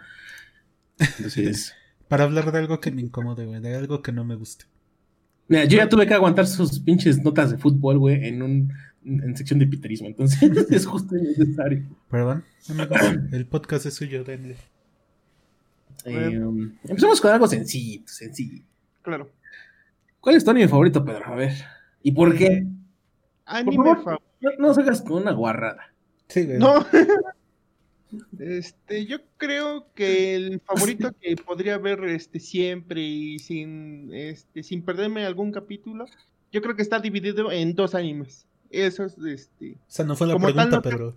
Entonces, 0.98 1.74
Para 2.08 2.24
hablar 2.24 2.52
de 2.52 2.58
algo 2.58 2.80
que 2.80 2.90
me 2.90 3.02
incomode, 3.02 3.60
de 3.60 3.76
algo 3.76 4.00
que 4.00 4.12
no 4.12 4.24
me 4.24 4.34
guste. 4.34 4.64
Mira, 5.48 5.64
yo 5.64 5.78
ya 5.78 5.88
tuve 5.88 6.06
que 6.06 6.14
aguantar 6.14 6.46
sus 6.46 6.78
pinches 6.80 7.22
notas 7.22 7.50
de 7.50 7.58
fútbol, 7.58 7.98
güey, 7.98 8.26
en 8.26 8.42
un 8.42 8.72
en 9.04 9.36
sección 9.36 9.58
de 9.58 9.66
piterismo. 9.66 10.08
Entonces, 10.08 10.40
es 10.70 10.86
justo 10.86 11.16
y 11.16 11.22
necesario. 11.22 11.84
Perdón, 12.10 12.44
el 13.32 13.46
podcast 13.46 13.86
es 13.86 13.94
suyo, 13.94 14.24
denle. 14.24 14.56
Eh, 16.04 16.38
um, 16.38 16.72
empezamos 16.84 17.20
con 17.20 17.32
algo 17.32 17.46
sencillito, 17.46 18.12
sencillo. 18.12 18.62
claro. 19.02 19.30
¿Cuál 20.20 20.36
es 20.36 20.44
tu 20.44 20.50
anime 20.50 20.68
favorito, 20.68 21.04
Pedro? 21.04 21.26
A 21.26 21.34
ver. 21.36 21.52
¿Y 22.02 22.12
por 22.12 22.36
qué? 22.36 22.66
Anime 23.46 23.76
Por 23.76 23.84
favor. 23.86 24.04
favorito. 24.04 24.24
No, 24.40 24.50
no 24.68 24.74
salgas 24.74 25.00
con 25.00 25.22
una 25.22 25.32
guarrada. 25.32 25.92
Sí, 26.26 26.44
güey. 26.44 26.58
No. 26.58 26.84
Este, 28.38 29.04
yo 29.06 29.18
creo 29.36 29.86
que 29.94 30.34
el 30.34 30.60
favorito 30.60 31.12
que 31.20 31.36
podría 31.36 31.76
ver 31.78 32.04
este 32.04 32.40
siempre 32.40 33.02
y 33.02 33.38
sin 33.38 34.12
este 34.14 34.62
sin 34.62 34.82
perderme 34.82 35.24
algún 35.26 35.52
capítulo, 35.52 36.06
yo 36.52 36.62
creo 36.62 36.74
que 36.76 36.82
está 36.82 37.00
dividido 37.00 37.52
en 37.52 37.74
dos 37.74 37.94
animes. 37.94 38.46
Eso 38.70 39.04
es 39.04 39.16
este, 39.18 39.72
O 39.74 39.90
sea, 39.90 40.04
no 40.04 40.16
fue 40.16 40.26
la 40.26 40.34
Como 40.34 40.46
tal, 40.52 40.54
pregunta, 40.54 40.76
no- 40.76 40.82
pero. 40.82 41.16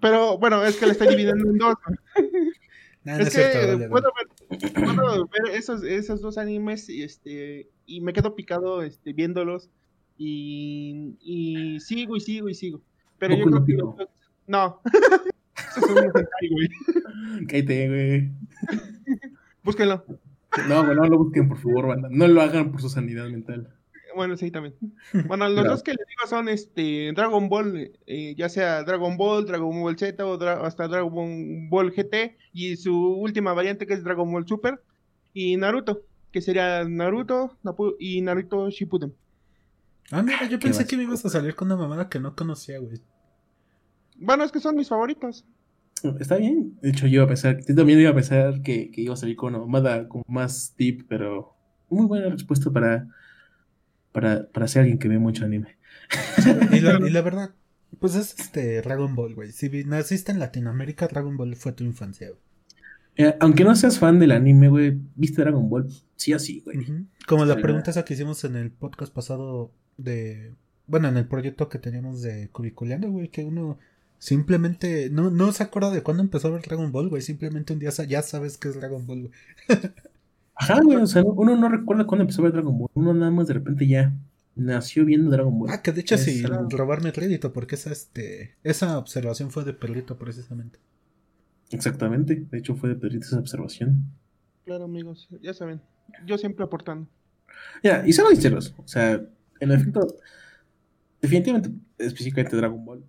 pero 0.00 0.38
bueno, 0.38 0.64
es 0.64 0.76
que 0.76 0.86
le 0.86 0.92
estoy 0.92 1.08
dividiendo 1.08 1.48
en 1.50 1.58
dos. 1.58 1.74
Nah, 3.04 3.18
no 3.18 3.22
es 3.22 3.36
es 3.36 3.52
que 3.52 3.66
vale, 3.76 3.88
puedo 3.88 4.10
ver, 4.16 4.72
puedo 4.72 5.28
ver 5.28 5.54
esos, 5.54 5.84
esos 5.84 6.20
dos 6.20 6.38
animes 6.38 6.88
y, 6.88 7.04
este, 7.04 7.68
y 7.86 8.00
me 8.00 8.12
quedo 8.12 8.34
picado 8.34 8.82
este, 8.82 9.12
viéndolos 9.12 9.70
y, 10.18 11.14
y 11.20 11.78
sigo 11.78 12.16
y 12.16 12.20
sigo 12.20 12.48
y 12.48 12.54
sigo. 12.54 12.80
Pero 13.20 13.36
yo 13.36 13.44
creo 13.44 13.64
que 13.96 14.06
no. 14.48 14.80
Eso 15.76 15.86
es 15.86 15.90
un 15.92 15.98
hentai, 16.04 16.48
güey. 16.50 16.68
Cállate, 17.48 17.88
güey. 17.88 18.30
Búsquenlo. 19.62 20.04
No, 20.68 20.84
güey, 20.84 20.96
no 20.96 21.04
lo 21.06 21.18
busquen, 21.18 21.48
por 21.48 21.58
favor, 21.58 21.88
banda. 21.88 22.08
No 22.10 22.26
lo 22.28 22.40
hagan 22.40 22.70
por 22.72 22.80
su 22.80 22.88
sanidad 22.88 23.28
mental. 23.28 23.72
Bueno, 24.14 24.36
sí, 24.38 24.50
también. 24.50 24.74
Bueno, 25.26 25.44
los 25.46 25.54
Claro. 25.56 25.70
dos 25.72 25.82
que 25.82 25.90
les 25.90 26.06
digo 26.06 26.26
son 26.26 26.48
este 26.48 27.12
Dragon 27.14 27.50
Ball, 27.50 27.92
eh, 28.06 28.34
ya 28.34 28.48
sea 28.48 28.82
Dragon 28.82 29.18
Ball, 29.18 29.44
Dragon 29.44 29.78
Ball 29.82 29.98
Z 29.98 30.24
o 30.26 30.38
dra- 30.38 30.62
hasta 30.64 30.88
Dragon 30.88 31.68
Ball 31.68 31.90
GT 31.92 32.38
y 32.54 32.76
su 32.76 32.96
última 32.96 33.52
variante 33.52 33.86
que 33.86 33.92
es 33.92 34.02
Dragon 34.02 34.32
Ball 34.32 34.46
Super 34.48 34.80
y 35.34 35.58
Naruto, 35.58 36.00
que 36.32 36.40
sería 36.40 36.82
Naruto 36.84 37.58
Napu- 37.62 37.96
y 37.98 38.22
Naruto 38.22 38.70
Shippuden. 38.70 39.12
Ah, 40.10 40.22
mira, 40.22 40.48
yo 40.48 40.58
pensé 40.60 40.80
vas- 40.84 40.88
que 40.88 40.96
me 40.96 41.02
ibas 41.02 41.22
a 41.26 41.28
salir 41.28 41.54
con 41.54 41.66
una 41.68 41.76
mamada 41.76 42.08
que 42.08 42.18
no 42.18 42.34
conocía, 42.34 42.78
güey. 42.78 43.02
Bueno, 44.16 44.44
es 44.44 44.52
que 44.52 44.60
son 44.60 44.76
mis 44.76 44.88
favoritos. 44.88 45.44
Está 46.20 46.36
bien. 46.36 46.78
De 46.82 46.90
hecho, 46.90 47.06
yo 47.06 47.14
iba 47.14 47.24
a 47.24 47.28
pensar, 47.28 47.58
yo 47.66 47.74
también 47.74 48.00
iba 48.00 48.10
a 48.10 48.14
pensar 48.14 48.62
que, 48.62 48.90
que 48.90 49.00
iba 49.00 49.14
a 49.14 49.16
salir 49.16 49.36
con 49.36 49.52
mamada 49.52 50.08
como 50.08 50.24
más 50.28 50.74
deep, 50.76 51.06
pero 51.08 51.54
muy 51.88 52.06
buena 52.06 52.28
respuesta 52.28 52.70
para, 52.70 53.08
para, 54.12 54.48
para 54.48 54.68
ser 54.68 54.82
alguien 54.82 54.98
que 54.98 55.08
ve 55.08 55.18
mucho 55.18 55.44
anime. 55.44 55.76
Y 56.72 56.80
la, 56.80 57.00
y 57.04 57.10
la 57.10 57.20
verdad, 57.22 57.50
pues 57.98 58.14
es 58.14 58.38
este 58.38 58.80
Dragon 58.82 59.14
Ball, 59.14 59.34
güey. 59.34 59.52
Si 59.52 59.68
naciste 59.84 60.32
en 60.32 60.38
Latinoamérica, 60.38 61.08
Dragon 61.08 61.36
Ball 61.36 61.56
fue 61.56 61.72
tu 61.72 61.84
infancia, 61.84 62.28
güey. 62.28 62.40
Eh, 63.18 63.34
aunque 63.40 63.64
no 63.64 63.74
seas 63.74 63.98
fan 63.98 64.18
del 64.18 64.32
anime, 64.32 64.68
güey, 64.68 64.98
¿viste 65.14 65.40
Dragon 65.40 65.68
Ball? 65.70 65.88
Sí 66.16 66.34
o 66.34 66.38
sí, 66.38 66.60
güey. 66.64 66.86
Como 67.26 67.46
la 67.46 67.56
pregunta 67.56 67.90
esa 67.90 68.04
que 68.04 68.14
hicimos 68.14 68.44
en 68.44 68.56
el 68.56 68.70
podcast 68.70 69.12
pasado 69.12 69.72
de... 69.96 70.52
Bueno, 70.86 71.08
en 71.08 71.16
el 71.16 71.26
proyecto 71.26 71.68
que 71.68 71.78
teníamos 71.78 72.20
de 72.20 72.48
Cubiculeando, 72.50 73.10
güey, 73.10 73.28
que 73.28 73.44
uno 73.44 73.78
simplemente 74.18 75.10
no, 75.10 75.30
no 75.30 75.52
se 75.52 75.62
acuerda 75.62 75.90
de 75.90 76.02
cuándo 76.02 76.22
empezó 76.22 76.48
a 76.48 76.52
ver 76.52 76.62
Dragon 76.62 76.90
Ball, 76.92 77.08
güey. 77.08 77.22
Simplemente 77.22 77.72
un 77.72 77.78
día 77.78 77.90
sa- 77.90 78.04
ya 78.04 78.22
sabes 78.22 78.58
que 78.58 78.68
es 78.68 78.74
Dragon 78.76 79.06
Ball, 79.06 79.20
güey. 79.28 79.32
Ajá, 80.54 80.80
güey, 80.82 80.96
o 80.98 81.06
sea, 81.06 81.22
uno 81.22 81.54
no 81.56 81.68
recuerda 81.68 82.06
cuándo 82.06 82.22
empezó 82.22 82.40
a 82.40 82.44
ver 82.44 82.52
Dragon 82.54 82.78
Ball. 82.78 82.88
Uno 82.94 83.12
nada 83.12 83.30
más 83.30 83.46
de 83.46 83.54
repente 83.54 83.86
ya 83.86 84.14
nació 84.54 85.04
viendo 85.04 85.30
Dragon 85.30 85.58
Ball. 85.58 85.70
Ah, 85.70 85.82
que 85.82 85.92
de 85.92 86.00
hecho 86.00 86.14
Es 86.14 86.24
sí, 86.24 86.42
algo- 86.44 86.68
robarme 86.70 87.12
crédito, 87.12 87.52
porque 87.52 87.74
esa, 87.74 87.92
este, 87.92 88.54
esa 88.64 88.96
observación 88.98 89.50
fue 89.50 89.64
de 89.64 89.74
Perlito 89.74 90.16
precisamente. 90.16 90.78
Exactamente. 91.70 92.46
De 92.50 92.58
hecho, 92.58 92.74
fue 92.76 92.88
de 92.90 92.94
Pedrito 92.94 93.26
esa 93.26 93.38
observación. 93.38 94.04
Claro, 94.64 94.84
amigos, 94.84 95.28
ya 95.42 95.52
saben. 95.52 95.80
Yo 96.24 96.38
siempre 96.38 96.64
aportando. 96.64 97.06
Ya, 97.82 98.02
y 98.06 98.12
seamos 98.12 98.32
sinceros, 98.34 98.74
o 98.78 98.86
sea, 98.86 99.20
en 99.60 99.72
efecto, 99.72 100.16
definitivamente, 101.20 101.70
específicamente 101.98 102.56
Dragon 102.56 102.84
Ball, 102.84 103.04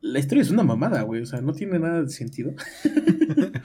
la 0.00 0.18
historia 0.18 0.42
es 0.42 0.50
una 0.50 0.62
mamada, 0.62 1.02
güey, 1.02 1.22
o 1.22 1.26
sea, 1.26 1.40
no 1.40 1.52
tiene 1.52 1.78
nada 1.78 2.02
de 2.02 2.10
sentido. 2.10 2.52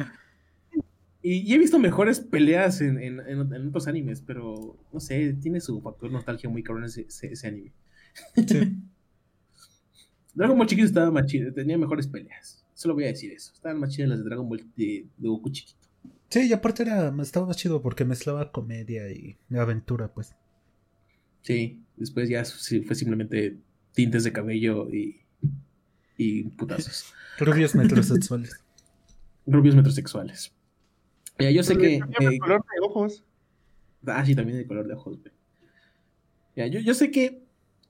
y, 1.21 1.37
y 1.49 1.53
he 1.53 1.57
visto 1.57 1.79
mejores 1.79 2.19
peleas 2.19 2.81
en, 2.81 2.99
en- 3.01 3.19
en- 3.21 3.53
en 3.53 3.67
otros 3.69 3.87
animes, 3.87 4.21
pero 4.21 4.77
no 4.93 4.99
sé, 4.99 5.33
tiene 5.41 5.59
su 5.61 5.81
factor 5.81 6.11
nostalgia 6.11 6.49
muy 6.49 6.63
cabrón 6.63 6.85
ese, 6.85 7.01
ese, 7.07 7.27
ese 7.33 7.47
anime. 7.47 7.71
Sí. 8.47 8.77
Dragon 10.33 10.57
Ball 10.57 10.67
chiquito 10.67 10.85
estaba 10.87 11.11
más 11.11 11.27
chido, 11.27 11.53
tenía 11.53 11.77
mejores 11.77 12.07
peleas. 12.07 12.65
Solo 12.73 12.93
voy 12.93 13.05
a 13.05 13.07
decir 13.07 13.31
eso. 13.31 13.53
Estaban 13.53 13.79
más 13.79 13.93
chidas 13.95 14.09
las 14.09 14.17
de 14.19 14.25
Dragon 14.25 14.49
Ball 14.49 14.65
de, 14.75 15.07
de 15.17 15.27
Goku 15.29 15.49
chiquito. 15.49 15.79
Sí, 16.29 16.47
y 16.49 16.53
aparte 16.53 16.83
era, 16.83 17.13
estaba 17.21 17.45
más 17.45 17.55
chido 17.55 17.81
porque 17.81 18.03
mezclaba 18.03 18.51
comedia 18.51 19.09
y 19.11 19.37
aventura, 19.57 20.13
pues. 20.13 20.35
Sí, 21.41 21.81
después 21.95 22.27
ya 22.27 22.43
sí, 22.43 22.81
fue 22.81 22.95
simplemente 22.97 23.57
tintes 23.93 24.25
de 24.25 24.33
cabello 24.33 24.89
y, 24.93 25.21
y 26.17 26.43
putazos. 26.43 27.13
Rubios 27.39 27.75
metrosexuales. 27.75 28.63
Rubios 29.45 29.75
metrosexuales. 29.75 30.53
Ya, 31.39 31.51
yo 31.51 31.63
sé 31.63 31.75
Pero 31.75 31.81
que. 31.81 31.95
eh, 32.25 32.33
el 32.33 32.39
color 32.39 32.61
de 32.61 32.85
ojos. 32.87 33.23
ah, 34.07 34.25
sí, 34.25 34.35
también 34.35 34.57
de 34.57 34.67
color 34.67 34.87
de 34.87 34.93
ojos, 34.93 35.19
güey. 35.19 35.33
Ya, 36.55 36.67
yo, 36.67 36.79
yo 36.79 36.93
sé 36.93 37.11
que 37.11 37.43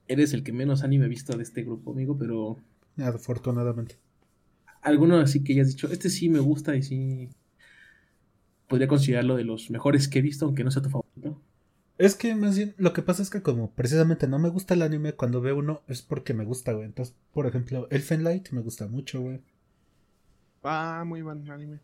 eres 0.07 0.33
el 0.33 0.43
que 0.43 0.51
menos 0.53 0.83
anime 0.83 1.05
ha 1.05 1.07
visto 1.07 1.37
de 1.37 1.43
este 1.43 1.63
grupo, 1.63 1.91
amigo, 1.91 2.17
pero 2.17 2.57
Afortunadamente. 2.97 3.99
alguno 4.81 5.17
así 5.19 5.43
que 5.43 5.53
hayas 5.53 5.67
dicho, 5.69 5.87
este 5.91 6.09
sí 6.09 6.29
me 6.29 6.39
gusta 6.39 6.75
y 6.75 6.83
sí. 6.83 7.29
Podría 8.67 8.87
considerarlo 8.87 9.35
de 9.35 9.43
los 9.43 9.69
mejores 9.71 10.07
que 10.07 10.19
he 10.19 10.21
visto, 10.21 10.45
aunque 10.45 10.63
no 10.63 10.71
sea 10.71 10.81
tu 10.81 10.89
favorito. 10.89 11.04
Es 11.97 12.15
que 12.15 12.35
más 12.35 12.57
bien, 12.57 12.73
lo 12.77 12.91
que 12.91 13.01
pasa 13.01 13.21
es 13.21 13.29
que 13.29 13.41
como 13.41 13.71
precisamente 13.71 14.27
no 14.27 14.37
me 14.37 14.49
gusta 14.49 14.73
el 14.73 14.81
anime, 14.81 15.13
cuando 15.13 15.41
veo 15.41 15.57
uno 15.57 15.81
es 15.87 16.01
porque 16.01 16.33
me 16.33 16.43
gusta, 16.43 16.73
güey. 16.73 16.85
Entonces, 16.85 17.15
por 17.33 17.47
ejemplo, 17.47 17.87
Elfen 17.89 18.23
Light 18.23 18.49
me 18.51 18.61
gusta 18.61 18.87
mucho, 18.87 19.21
güey. 19.21 19.41
Ah, 20.63 21.03
muy 21.05 21.21
buen 21.21 21.49
anime. 21.49 21.79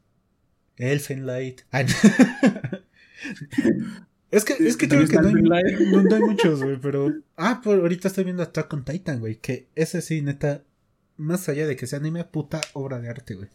Elfen 0.78 1.26
Light. 1.26 1.62
Es 4.32 4.46
que, 4.46 4.54
es 4.54 4.78
que 4.78 4.88
creo 4.88 5.06
que 5.06 5.18
no 5.18 5.28
hay, 5.28 5.64
no, 5.92 6.04
no 6.04 6.16
hay 6.16 6.22
muchos, 6.22 6.64
güey, 6.64 6.80
pero. 6.80 7.14
Ah, 7.36 7.60
pues 7.62 7.78
ahorita 7.78 8.08
estoy 8.08 8.24
viendo 8.24 8.42
Attack 8.42 8.74
on 8.74 8.86
Titan, 8.86 9.20
güey. 9.20 9.36
Que 9.36 9.68
ese 9.76 10.02
sí, 10.02 10.22
neta. 10.22 10.64
Más 11.18 11.50
allá 11.50 11.68
de 11.68 11.76
que 11.76 11.86
sea 11.86 12.00
anime, 12.00 12.24
puta 12.24 12.62
obra 12.74 13.00
de 13.00 13.10
arte, 13.10 13.36
güey. 13.36 13.50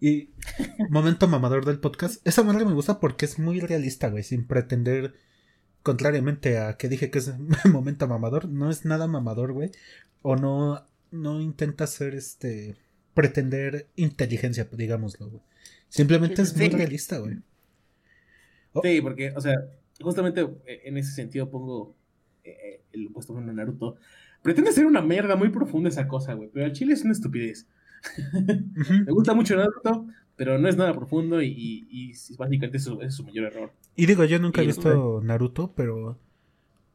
Y. 0.00 0.30
Momento 0.90 1.28
mamador 1.28 1.64
del 1.64 1.80
podcast. 1.80 2.26
Esa 2.26 2.42
madre 2.42 2.64
me 2.64 2.74
gusta 2.74 3.00
porque 3.00 3.24
es 3.24 3.38
muy 3.38 3.60
realista, 3.60 4.08
güey. 4.08 4.22
Sin 4.22 4.46
pretender. 4.46 5.14
Contrariamente 5.82 6.58
a 6.58 6.76
que 6.76 6.88
dije 6.88 7.10
que 7.10 7.18
es 7.18 7.32
momento 7.70 8.08
mamador. 8.08 8.48
No 8.48 8.70
es 8.70 8.84
nada 8.84 9.06
mamador, 9.06 9.52
güey. 9.52 9.70
O 10.22 10.36
no. 10.36 10.86
No 11.10 11.40
intenta 11.40 11.86
ser 11.86 12.14
este. 12.14 12.76
Pretender 13.14 13.88
inteligencia, 13.94 14.68
digámoslo, 14.72 15.30
güey. 15.30 15.42
Simplemente 15.88 16.42
es 16.42 16.56
muy 16.56 16.68
realista, 16.70 17.18
güey. 17.18 17.38
Oh. 18.72 18.82
Sí, 18.82 19.00
porque, 19.00 19.30
o 19.36 19.40
sea, 19.40 19.54
justamente 20.00 20.40
eh, 20.66 20.82
en 20.84 20.98
ese 20.98 21.12
sentido 21.12 21.48
pongo 21.48 21.96
eh, 22.42 22.82
el 22.92 23.06
opuesto 23.06 23.32
bueno 23.32 23.52
Naruto. 23.52 23.96
Pretende 24.42 24.72
ser 24.72 24.86
una 24.86 25.00
mierda 25.00 25.36
muy 25.36 25.48
profunda 25.48 25.88
esa 25.88 26.06
cosa, 26.06 26.34
güey, 26.34 26.50
pero 26.52 26.66
al 26.66 26.72
chile 26.72 26.94
es 26.94 27.02
una 27.02 27.12
estupidez. 27.12 27.66
Me 29.06 29.12
gusta 29.12 29.34
mucho 29.34 29.56
Naruto, 29.56 30.06
pero 30.36 30.58
no 30.58 30.68
es 30.68 30.76
nada 30.76 30.94
profundo 30.94 31.42
y, 31.42 31.86
y- 31.90 32.12
básicamente 32.36 32.76
eso 32.78 33.00
es 33.02 33.14
su 33.14 33.24
mayor 33.24 33.46
error. 33.46 33.72
Y 33.96 34.06
digo, 34.06 34.24
yo 34.24 34.38
nunca 34.38 34.62
he 34.62 34.66
visto 34.66 35.20
Naruto, 35.22 35.72
pero. 35.74 36.18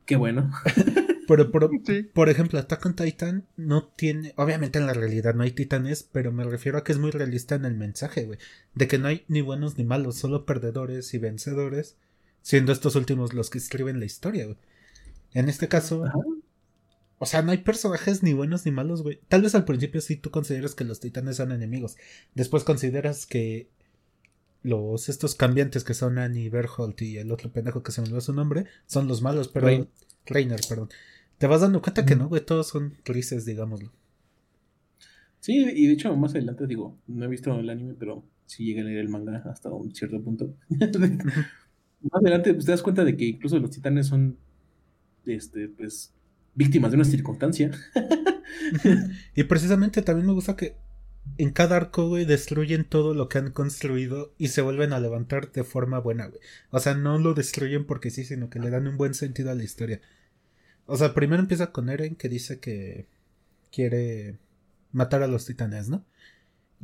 Qué 0.05 0.15
bueno. 0.15 0.51
Pero, 1.27 1.51
por, 1.51 1.69
Sí. 1.85 2.01
por 2.11 2.27
ejemplo, 2.29 2.57
Attack 2.57 2.83
on 2.87 2.95
Titan 2.95 3.45
no 3.55 3.83
tiene. 3.85 4.33
Obviamente 4.35 4.79
en 4.79 4.87
la 4.87 4.93
realidad 4.93 5.35
no 5.35 5.43
hay 5.43 5.51
titanes, 5.51 6.01
pero 6.01 6.31
me 6.31 6.43
refiero 6.43 6.79
a 6.79 6.83
que 6.83 6.91
es 6.91 6.97
muy 6.97 7.11
realista 7.11 7.53
en 7.53 7.65
el 7.65 7.75
mensaje, 7.75 8.25
güey. 8.25 8.39
De 8.73 8.87
que 8.87 8.97
no 8.97 9.07
hay 9.09 9.25
ni 9.27 9.41
buenos 9.41 9.77
ni 9.77 9.83
malos, 9.83 10.15
solo 10.17 10.47
perdedores 10.47 11.13
y 11.13 11.19
vencedores. 11.19 11.97
Siendo 12.41 12.71
estos 12.71 12.95
últimos 12.95 13.35
los 13.35 13.51
que 13.51 13.59
escriben 13.59 13.99
la 13.99 14.07
historia, 14.07 14.45
güey. 14.45 14.57
En 15.35 15.49
este 15.49 15.67
caso. 15.67 16.03
Ajá. 16.05 16.17
O 17.19 17.25
sea, 17.25 17.41
no 17.41 17.51
hay 17.51 17.59
personajes 17.59 18.23
ni 18.23 18.33
buenos 18.33 18.65
ni 18.65 18.71
malos, 18.71 19.03
güey. 19.03 19.19
Tal 19.27 19.41
vez 19.41 19.53
al 19.53 19.65
principio 19.65 19.99
sí 19.99 20.15
tú 20.15 20.31
consideras 20.31 20.73
que 20.73 20.85
los 20.85 21.01
titanes 21.01 21.35
son 21.35 21.51
enemigos. 21.51 21.97
Después 22.33 22.63
consideras 22.63 23.25
que 23.25 23.69
los 24.63 25.09
estos 25.09 25.35
cambiantes 25.35 25.83
que 25.83 25.93
son 25.93 26.17
Annie 26.17 26.49
Berholt 26.49 27.01
y 27.01 27.17
el 27.17 27.31
otro 27.31 27.51
pendejo 27.51 27.83
que 27.83 27.91
se 27.91 28.01
me 28.01 28.07
olvidó 28.07 28.21
su 28.21 28.33
nombre 28.33 28.65
son 28.85 29.07
los 29.07 29.21
malos, 29.21 29.49
pero 29.49 29.67
Rein. 29.67 29.89
Reiner, 30.25 30.61
perdón. 30.67 30.89
Te 31.37 31.47
vas 31.47 31.61
dando 31.61 31.81
cuenta 31.81 32.05
que 32.05 32.15
no, 32.15 32.27
güey, 32.29 32.45
todos 32.45 32.67
son 32.67 32.95
grises, 33.05 33.45
digámoslo. 33.45 33.91
Sí, 35.39 35.55
y 35.57 35.87
de 35.87 35.93
hecho, 35.93 36.15
más 36.15 36.31
adelante 36.31 36.67
digo, 36.67 36.97
no 37.07 37.25
he 37.25 37.27
visto 37.29 37.57
el 37.57 37.69
anime, 37.69 37.95
pero 37.97 38.23
sí 38.45 38.65
llegué 38.65 38.81
a 38.81 38.83
leer 38.83 38.99
el 38.99 39.09
manga 39.09 39.43
hasta 39.49 39.69
un 39.69 39.93
cierto 39.93 40.21
punto. 40.21 40.53
más 40.69 42.21
adelante 42.21 42.53
pues, 42.53 42.65
te 42.65 42.71
das 42.71 42.81
cuenta 42.81 43.03
de 43.05 43.15
que 43.15 43.25
incluso 43.25 43.57
los 43.59 43.71
titanes 43.71 44.07
son, 44.07 44.37
este, 45.25 45.69
pues, 45.69 46.13
víctimas 46.59 46.91
de 46.91 46.97
una 46.97 47.05
circunstancia. 47.05 47.71
Y 49.35 49.43
precisamente 49.43 50.01
también 50.01 50.27
me 50.27 50.33
gusta 50.33 50.55
que 50.55 50.75
en 51.37 51.51
cada 51.51 51.77
arco, 51.77 52.09
güey, 52.09 52.25
destruyen 52.25 52.83
todo 52.83 53.13
lo 53.13 53.29
que 53.29 53.37
han 53.37 53.51
construido 53.51 54.33
y 54.37 54.49
se 54.49 54.61
vuelven 54.61 54.91
a 54.91 54.99
levantar 54.99 55.51
de 55.51 55.63
forma 55.63 55.99
buena, 55.99 56.27
güey. 56.27 56.41
O 56.71 56.79
sea, 56.79 56.95
no 56.95 57.17
lo 57.17 57.33
destruyen 57.33 57.85
porque 57.85 58.09
sí, 58.09 58.25
sino 58.25 58.49
que 58.49 58.59
le 58.59 58.69
dan 58.69 58.87
un 58.87 58.97
buen 58.97 59.13
sentido 59.13 59.51
a 59.51 59.55
la 59.55 59.63
historia. 59.63 60.01
O 60.85 60.97
sea, 60.97 61.13
primero 61.13 61.41
empieza 61.41 61.71
con 61.71 61.89
Eren 61.89 62.15
que 62.15 62.27
dice 62.27 62.59
que 62.59 63.05
quiere 63.71 64.37
matar 64.91 65.23
a 65.23 65.27
los 65.27 65.45
titanes, 65.45 65.87
¿no? 65.87 66.03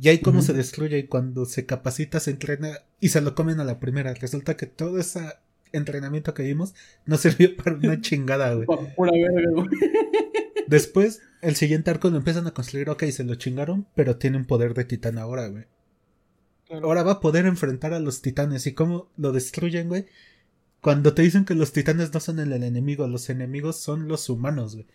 Y 0.00 0.08
ahí 0.08 0.20
cómo 0.20 0.40
se 0.42 0.52
destruye 0.52 0.98
y 0.98 1.06
cuando 1.08 1.44
se 1.44 1.66
capacita, 1.66 2.20
se 2.20 2.30
entrena 2.30 2.78
y 3.00 3.08
se 3.10 3.20
lo 3.20 3.34
comen 3.34 3.60
a 3.60 3.64
la 3.64 3.80
primera. 3.80 4.14
Resulta 4.14 4.56
que 4.56 4.66
todo 4.66 4.98
ese 4.98 5.20
entrenamiento 5.72 6.34
que 6.34 6.42
vimos 6.42 6.74
no 7.04 7.16
sirvió 7.18 7.56
para 7.56 7.76
una 7.76 8.00
chingada, 8.00 8.54
güey. 8.54 8.66
Pa- 8.66 8.94
Pura 8.94 9.12
verga, 9.12 9.50
güey. 9.52 9.68
Después, 10.66 11.22
el 11.42 11.54
siguiente 11.54 11.90
arco 11.90 12.10
lo 12.10 12.16
empiezan 12.16 12.46
a 12.46 12.50
construir, 12.52 12.90
ok, 12.90 13.04
se 13.04 13.24
lo 13.24 13.34
chingaron, 13.36 13.86
pero 13.94 14.16
tienen 14.16 14.44
poder 14.46 14.74
de 14.74 14.84
titán 14.84 15.16
ahora, 15.18 15.46
güey. 15.48 15.64
Claro. 16.66 16.86
Ahora 16.88 17.04
va 17.04 17.12
a 17.12 17.20
poder 17.20 17.46
enfrentar 17.46 17.92
a 17.94 18.00
los 18.00 18.20
titanes. 18.22 18.66
¿Y 18.66 18.72
cómo 18.72 19.08
lo 19.16 19.30
destruyen, 19.30 19.86
güey? 19.88 20.06
Cuando 20.80 21.14
te 21.14 21.22
dicen 21.22 21.44
que 21.44 21.54
los 21.54 21.72
titanes 21.72 22.12
no 22.12 22.18
son 22.18 22.40
el, 22.40 22.52
el 22.52 22.64
enemigo, 22.64 23.06
los 23.06 23.30
enemigos 23.30 23.76
son 23.80 24.08
los 24.08 24.28
humanos, 24.28 24.74
güey. 24.74 24.86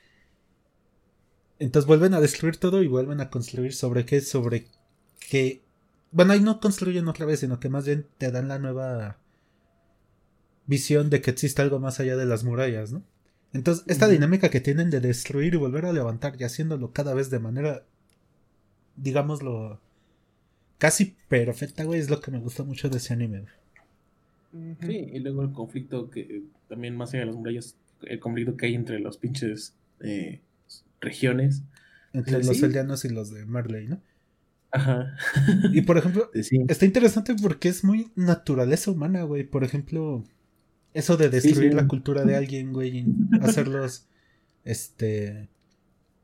Entonces 1.59 1.88
vuelven 1.88 2.13
a 2.13 2.19
destruir 2.22 2.57
todo 2.57 2.82
y 2.84 2.88
vuelven 2.88 3.22
a 3.22 3.30
construir 3.30 3.74
sobre 3.74 4.05
qué, 4.05 4.19
sobre 4.22 4.65
qué. 5.30 5.61
Bueno, 6.11 6.34
ahí 6.34 6.41
no 6.41 6.59
construyen 6.59 7.07
otra 7.07 7.26
vez, 7.26 7.39
sino 7.41 7.59
que 7.59 7.69
más 7.69 7.86
bien 7.86 8.05
te 8.17 8.32
dan 8.32 8.47
la 8.49 8.59
nueva 8.59 9.17
visión 10.76 11.09
de 11.09 11.22
que 11.22 11.32
existe 11.32 11.61
algo 11.61 11.80
más 11.80 11.99
allá 11.99 12.15
de 12.17 12.26
las 12.26 12.43
murallas, 12.43 12.91
¿no? 12.91 13.03
Entonces, 13.53 13.84
esta 13.88 14.07
dinámica 14.07 14.49
que 14.49 14.61
tienen 14.61 14.89
de 14.89 15.01
destruir 15.01 15.53
y 15.53 15.57
volver 15.57 15.86
a 15.86 15.91
levantar 15.93 16.36
y 16.39 16.43
haciéndolo 16.45 16.91
cada 16.93 17.13
vez 17.13 17.30
de 17.30 17.39
manera, 17.39 17.84
digámoslo, 18.95 19.80
casi 20.78 21.15
perfecta, 21.28 21.84
güey, 21.84 21.99
es 21.99 22.09
lo 22.09 22.22
que 22.22 22.32
me 22.32 22.39
gusta 22.39 22.63
mucho 22.63 22.89
de 22.89 22.97
ese 22.97 23.13
anime. 23.13 23.45
güey. 24.53 24.76
Sí, 24.82 25.09
y 25.13 25.19
luego 25.19 25.43
el 25.43 25.51
conflicto 25.51 26.09
que 26.09 26.22
eh, 26.22 26.43
también 26.69 26.95
más 26.95 27.09
allá 27.13 27.22
de 27.22 27.26
las 27.28 27.36
murallas, 27.36 27.76
el 28.03 28.19
conflicto 28.19 28.55
que 28.57 28.65
hay 28.67 28.76
entre 28.76 28.99
los 28.99 29.17
pinches 29.17 29.74
eh, 30.01 30.41
regiones. 30.99 31.61
Entre 32.13 32.41
Sí. 32.41 32.47
los 32.49 32.61
eldianos 32.63 33.05
y 33.05 33.09
los 33.09 33.32
de 33.32 33.45
Marley, 33.45 33.88
¿no? 33.88 34.01
Ajá. 34.72 35.15
Y 35.74 35.82
por 35.82 35.97
ejemplo, 35.97 36.30
Sí. 36.41 36.59
está 36.67 36.86
interesante 36.86 37.36
porque 37.41 37.67
es 37.69 37.84
muy 37.84 38.11
naturaleza 38.15 38.91
humana, 38.91 39.24
güey. 39.24 39.43
Por 39.43 39.63
ejemplo, 39.63 40.24
eso 40.94 41.18
de 41.18 41.30
destruir 41.30 41.72
sí. 41.72 41.76
la 41.76 41.88
cultura 41.88 42.24
de 42.26 42.36
alguien, 42.36 42.74
güey, 42.74 43.00
y 43.00 43.06
hacerlos, 43.42 44.08
este, 44.64 45.50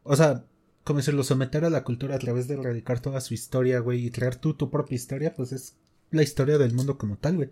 o 0.03 0.15
sea, 0.15 0.43
como 0.83 0.99
decirlo, 0.99 1.23
someter 1.23 1.65
a 1.65 1.69
la 1.69 1.83
cultura 1.83 2.15
a 2.15 2.19
través 2.19 2.47
de 2.47 2.55
erradicar 2.55 2.99
toda 3.01 3.21
su 3.21 3.33
historia, 3.33 3.79
güey, 3.79 4.05
y 4.05 4.11
crear 4.11 4.35
tú 4.35 4.53
tu 4.53 4.69
propia 4.69 4.95
historia, 4.95 5.33
pues 5.35 5.51
es 5.51 5.75
la 6.11 6.23
historia 6.23 6.57
del 6.57 6.73
mundo 6.73 6.97
como 6.97 7.17
tal, 7.17 7.35
güey. 7.37 7.49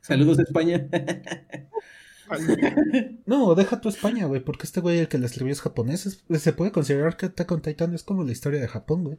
Saludos 0.00 0.36
de 0.38 0.44
España. 0.44 0.88
No, 3.26 3.54
deja 3.54 3.80
tu 3.80 3.88
España, 3.88 4.26
güey, 4.26 4.40
porque 4.42 4.64
este 4.64 4.80
güey 4.80 4.98
el 4.98 5.08
que 5.08 5.18
la 5.18 5.26
escribió 5.26 5.52
es 5.52 5.60
japonés. 5.60 6.06
es- 6.06 6.24
se 6.42 6.52
puede 6.52 6.72
considerar 6.72 7.16
que 7.16 7.26
Attack 7.26 7.52
on 7.52 7.62
Titan 7.62 7.94
es 7.94 8.02
como 8.02 8.24
la 8.24 8.32
historia 8.32 8.60
de 8.60 8.68
Japón, 8.68 9.04
güey. 9.04 9.18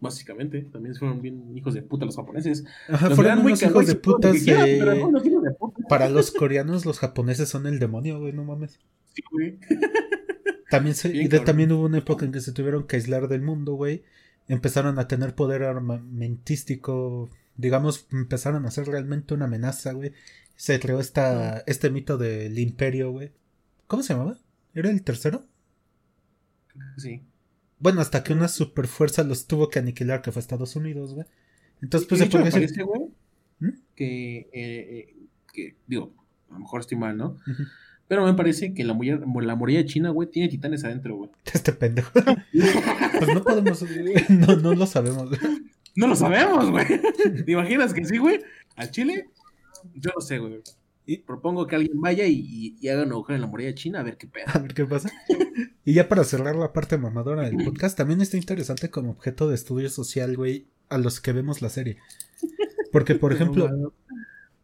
Básicamente, 0.00 0.62
también 0.72 0.94
fueron 0.94 1.20
bien 1.20 1.56
hijos 1.56 1.74
de 1.74 1.82
puta 1.82 2.04
los 2.06 2.14
japoneses. 2.16 2.64
Ajá, 2.88 3.08
Los 3.08 3.16
fueron 3.16 3.38
muy 3.42 3.52
unos 3.52 3.62
hijos 3.64 3.86
de 3.86 3.94
putas 3.96 4.36
quieran, 4.44 4.64
de- 4.66 4.78
pero 4.78 4.94
no, 4.94 5.08
unos 5.08 5.26
hijos 5.26 5.42
de 5.42 5.50
puta. 5.52 5.88
Para 5.88 6.08
los 6.08 6.30
coreanos, 6.30 6.86
los 6.86 6.98
japoneses 7.00 7.48
son 7.48 7.66
el 7.66 7.78
demonio, 7.80 8.20
güey, 8.20 8.32
no 8.32 8.44
mames. 8.44 8.78
Sí, 9.14 9.22
güey. 9.32 9.58
También, 10.70 10.94
se, 10.94 11.08
Bien 11.08 11.28
de- 11.30 11.40
también 11.40 11.72
hubo 11.72 11.86
una 11.86 11.98
época 11.98 12.26
en 12.26 12.30
que 12.32 12.40
se 12.42 12.52
tuvieron 12.52 12.86
que 12.86 12.96
aislar 12.96 13.26
del 13.28 13.40
mundo, 13.42 13.72
güey. 13.74 14.04
Empezaron 14.48 14.98
a 14.98 15.08
tener 15.08 15.34
poder 15.34 15.62
armamentístico. 15.62 17.30
Digamos, 17.56 18.06
empezaron 18.12 18.66
a 18.66 18.70
ser 18.70 18.86
realmente 18.86 19.34
una 19.34 19.46
amenaza, 19.46 19.92
güey. 19.92 20.12
Se 20.56 20.78
creó 20.78 21.00
esta, 21.00 21.60
este 21.66 21.90
mito 21.90 22.18
del 22.18 22.58
imperio, 22.58 23.10
güey. 23.12 23.32
¿Cómo 23.86 24.02
se 24.02 24.12
llamaba? 24.12 24.36
¿Era 24.74 24.90
el 24.90 25.02
tercero? 25.02 25.44
Sí. 26.98 27.22
Bueno, 27.80 28.00
hasta 28.00 28.22
que 28.24 28.32
una 28.32 28.48
superfuerza 28.48 29.22
los 29.24 29.46
tuvo 29.46 29.68
que 29.68 29.78
aniquilar, 29.78 30.22
que 30.22 30.32
fue 30.32 30.40
Estados 30.40 30.74
Unidos, 30.76 31.14
güey. 31.14 31.26
Entonces, 31.80 32.08
pues 32.08 32.20
se 32.20 32.26
puede 32.26 32.44
me 32.44 32.50
decir. 32.50 32.62
parece, 32.62 32.82
güey, 32.82 33.02
¿Mm? 33.60 33.68
que, 33.94 34.36
eh, 34.38 34.48
eh, 34.52 35.16
que, 35.52 35.76
digo, 35.86 36.12
a 36.50 36.54
lo 36.54 36.60
mejor 36.60 36.80
estoy 36.80 36.98
mal, 36.98 37.16
¿no? 37.16 37.36
Pero 38.08 38.24
me 38.24 38.34
parece 38.34 38.72
que 38.74 38.84
la 38.84 38.94
muralla, 38.94 39.20
la 39.42 39.54
muralla 39.54 39.84
china, 39.84 40.10
güey, 40.10 40.30
tiene 40.30 40.48
titanes 40.48 40.82
adentro, 40.84 41.16
güey. 41.16 41.30
Este 41.52 41.72
pendejo. 41.72 42.10
pues 42.12 43.34
no 43.34 43.42
podemos. 43.44 43.84
No, 44.28 44.56
no 44.56 44.74
lo 44.74 44.86
sabemos, 44.86 45.28
güey. 45.28 45.40
No 45.94 46.06
lo 46.06 46.16
sabemos, 46.16 46.70
güey. 46.70 46.86
¿Te 47.44 47.52
imaginas 47.52 47.92
que 47.92 48.04
sí, 48.04 48.18
güey? 48.18 48.40
¿Al 48.76 48.90
Chile? 48.90 49.28
Yo 49.94 50.10
no 50.14 50.20
sé, 50.20 50.38
güey. 50.38 50.60
Y- 51.08 51.18
Propongo 51.22 51.66
que 51.66 51.74
alguien 51.76 52.00
vaya 52.00 52.26
y, 52.26 52.76
y- 52.80 52.88
haga 52.88 53.02
un 53.04 53.12
agujero 53.12 53.36
en 53.36 53.40
la 53.40 53.46
muralla 53.46 53.74
china 53.74 54.00
a 54.00 54.02
ver 54.02 54.16
qué 54.18 54.26
pedo. 54.26 54.44
A 54.54 54.58
ver 54.58 54.74
qué 54.74 54.84
pasa. 54.84 55.10
Y 55.84 55.94
ya 55.94 56.06
para 56.08 56.22
cerrar 56.22 56.54
la 56.54 56.72
parte 56.74 56.98
mamadora 56.98 57.42
del 57.48 57.64
podcast, 57.64 57.96
también 57.96 58.20
está 58.20 58.36
interesante 58.36 58.90
como 58.90 59.10
objeto 59.12 59.48
de 59.48 59.54
estudio 59.54 59.88
social, 59.88 60.36
güey, 60.36 60.66
a 60.90 60.98
los 60.98 61.20
que 61.20 61.32
vemos 61.32 61.62
la 61.62 61.70
serie. 61.70 61.96
Porque, 62.92 63.14
por 63.14 63.32
ejemplo. 63.32 63.94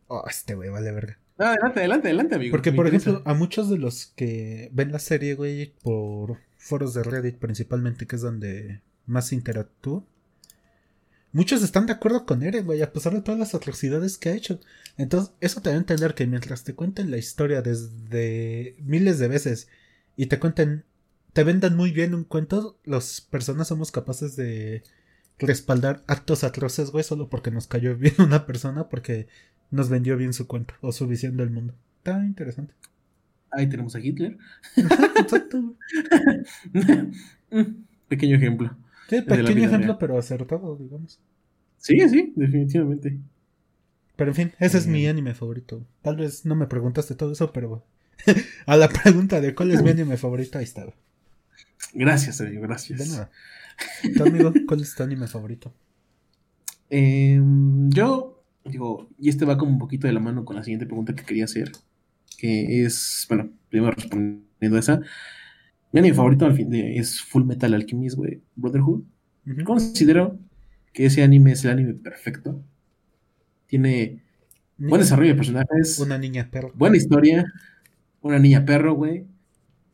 Oh, 0.07 0.23
este 0.29 0.55
güey, 0.55 0.69
vale 0.69 0.93
verga. 0.93 1.19
No, 1.39 1.47
adelante, 1.47 1.81
adelante, 1.81 2.09
adelante, 2.09 2.35
amigo. 2.37 2.51
Porque, 2.53 2.73
por 2.73 2.87
ejemplo, 2.87 3.23
a 3.25 3.33
muchos 3.35 3.71
de 3.71 3.79
los 3.79 4.07
que 4.15 4.69
ven 4.73 4.93
la 4.93 4.99
serie, 4.99 5.35
güey, 5.35 5.73
por 5.83 6.39
foros 6.59 6.93
de 6.95 7.03
Reddit 7.03 7.39
principalmente, 7.39 8.07
que 8.07 8.17
es 8.17 8.23
donde 8.23 8.83
más 9.07 9.29
se 9.29 9.35
interactúa, 9.35 10.05
muchos 11.35 11.63
están 11.63 11.85
de 11.85 11.93
acuerdo 11.93 12.25
con 12.25 12.43
Eren, 12.43 12.65
güey, 12.65 12.81
a 12.81 12.93
pesar 12.93 13.13
de 13.13 13.21
todas 13.21 13.39
las 13.39 13.55
atrocidades 13.55 14.17
que 14.17 14.31
ha 14.31 14.35
hecho. 14.35 14.61
Entonces, 14.97 15.35
eso 15.41 15.61
te 15.61 15.69
da 15.69 15.75
a 15.75 15.79
entender 15.79 16.15
que 16.15 16.27
mientras 16.27 16.65
te 16.65 16.75
cuenten 16.75 17.11
la 17.11 17.19
historia 17.19 17.61
desde 17.61 18.77
miles 18.79 19.19
de 19.19 19.29
veces 19.29 19.69
y 20.17 20.27
te 20.27 20.39
cuenten, 20.39 20.85
te 21.35 21.45
vendan 21.45 21.77
muy 21.77 21.91
bien 21.91 22.15
un 22.15 22.25
cuento, 22.25 22.79
las 22.85 23.21
personas 23.21 23.69
somos 23.69 23.91
capaces 23.91 24.37
de 24.37 24.85
respaldar 25.39 26.05
actos 26.07 26.45
atroces, 26.45 26.91
güey, 26.91 27.03
solo 27.05 27.29
porque 27.29 27.51
nos 27.51 27.67
cayó 27.67 27.97
bien 27.99 28.15
una 28.19 28.47
persona, 28.47 28.89
porque 28.89 29.27
nos 29.71 29.89
vendió 29.89 30.17
bien 30.17 30.33
su 30.33 30.47
cuento 30.47 30.75
o 30.81 30.93
su 30.93 31.07
visión 31.09 31.37
del 31.37 31.51
mundo. 31.51 31.75
Está 31.99 32.25
interesante. 32.25 32.75
Ahí 33.51 33.69
tenemos 33.69 33.95
a 33.97 34.01
Hitler. 34.01 34.39
Exacto, 34.77 35.77
Pequeño 38.09 38.37
ejemplo. 38.37 38.77
Sí, 39.09 39.17
de 39.17 39.23
pequeño 39.23 39.65
ejemplo, 39.67 39.87
real. 39.87 39.97
pero 39.99 40.19
acertado, 40.19 40.77
digamos. 40.77 41.21
Sí, 41.79 42.01
sí, 42.09 42.33
definitivamente. 42.37 43.19
Pero 44.17 44.31
en 44.31 44.35
fin, 44.35 44.53
ese 44.61 44.79
es 44.79 44.87
Eh. 44.87 44.91
mi 44.91 45.07
anime 45.07 45.35
favorito. 45.35 45.85
Tal 46.03 46.17
vez 46.17 46.45
no 46.47 46.55
me 46.55 46.67
preguntaste 46.67 47.15
todo 47.15 47.33
eso, 47.33 47.53
pero 47.53 47.85
a 48.67 48.77
la 48.77 48.89
pregunta 48.89 49.41
de 49.41 49.55
cuál 49.55 49.73
es 49.73 49.83
mi 49.83 49.91
anime 49.91 50.17
favorito, 50.17 50.59
ahí 50.59 50.69
güey. 50.75 50.95
Gracias, 51.95 52.41
amigo, 52.41 52.63
De 52.63 52.67
gracias. 52.69 53.09
nada. 53.09 53.31
¿Tu 54.17 54.23
amigo, 54.23 54.53
cuál 54.67 54.81
es 54.81 54.95
tu 54.95 55.03
anime 55.03 55.27
favorito? 55.27 55.73
Eh, 56.91 57.41
yo, 57.89 58.43
digo, 58.65 59.09
y 59.19 59.29
este 59.29 59.45
va 59.45 59.59
como 59.59 59.73
un 59.73 59.79
poquito 59.79 60.07
de 60.07 60.13
la 60.13 60.21
mano 60.21 60.45
con 60.45 60.57
la 60.57 60.63
siguiente 60.65 60.87
pregunta 60.87 61.15
que 61.15 61.25
quería 61.25 61.45
hacer, 61.45 61.73
que 62.39 62.85
es, 62.85 63.27
bueno, 63.29 63.51
primero 63.69 63.93
respondiendo 63.93 64.77
a 64.77 64.79
esa, 64.79 65.01
mi 65.95 66.01
anime 66.01 66.17
favorito 66.17 66.45
al 66.45 66.55
fin 66.55 66.69
de, 66.71 66.97
es 66.97 67.23
Full 67.23 67.45
Metal 67.45 67.73
Alchemist, 67.73 68.17
güey, 68.17 68.43
Brotherhood. 68.57 69.05
Considero 69.65 70.37
que 70.93 71.07
ese 71.07 71.23
anime 71.23 71.53
es 71.53 71.65
el 71.65 71.71
anime 71.71 71.95
perfecto. 71.95 72.61
Tiene 73.69 74.21
buen 74.77 75.01
desarrollo 75.01 75.29
de 75.31 75.37
personajes, 75.37 76.01
Una 76.01 76.19
niña 76.19 76.49
perro. 76.51 76.73
buena 76.75 76.97
historia, 76.97 77.45
una 78.23 78.41
niña 78.41 78.65
perro, 78.65 78.95
güey, 78.95 79.25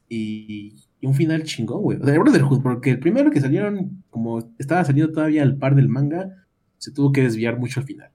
y, 0.09 0.75
y 1.03 1.07
un 1.07 1.13
final 1.15 1.43
chingón, 1.43 1.83
güey. 1.83 1.99
O 2.01 2.07
sea, 2.07 2.19
Brotherhood, 2.19 2.63
porque 2.63 2.93
el 2.93 2.99
primero 2.99 3.31
que 3.31 3.43
salieron, 3.43 4.03
como 4.09 4.39
estaba 4.59 4.83
saliendo 4.87 5.13
todavía 5.13 5.43
al 5.43 5.59
par 5.59 5.75
del 5.75 5.91
manga, 5.91 6.47
se 6.79 6.93
tuvo 6.93 7.13
que 7.13 7.25
desviar 7.25 7.59
mucho 7.59 7.79
al 7.79 7.85
final. 7.85 8.11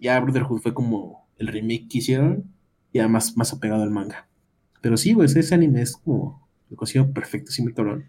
Ya 0.00 0.18
Brotherhood 0.18 0.62
fue 0.62 0.72
como 0.72 1.28
el 1.36 1.48
remake 1.48 1.88
que 1.90 1.98
hicieron, 1.98 2.44
ya 2.94 3.06
más, 3.06 3.36
más 3.36 3.52
apegado 3.52 3.82
al 3.82 3.90
manga. 3.90 4.28
Pero 4.80 4.96
sí, 4.96 5.12
güey, 5.12 5.26
ese 5.26 5.54
anime 5.54 5.82
es 5.82 5.94
como 5.94 6.45
lo 6.70 6.76
considero 6.76 7.10
perfecto, 7.12 7.50
sí, 7.52 7.62
muy 7.62 7.72
cabrón. 7.74 8.06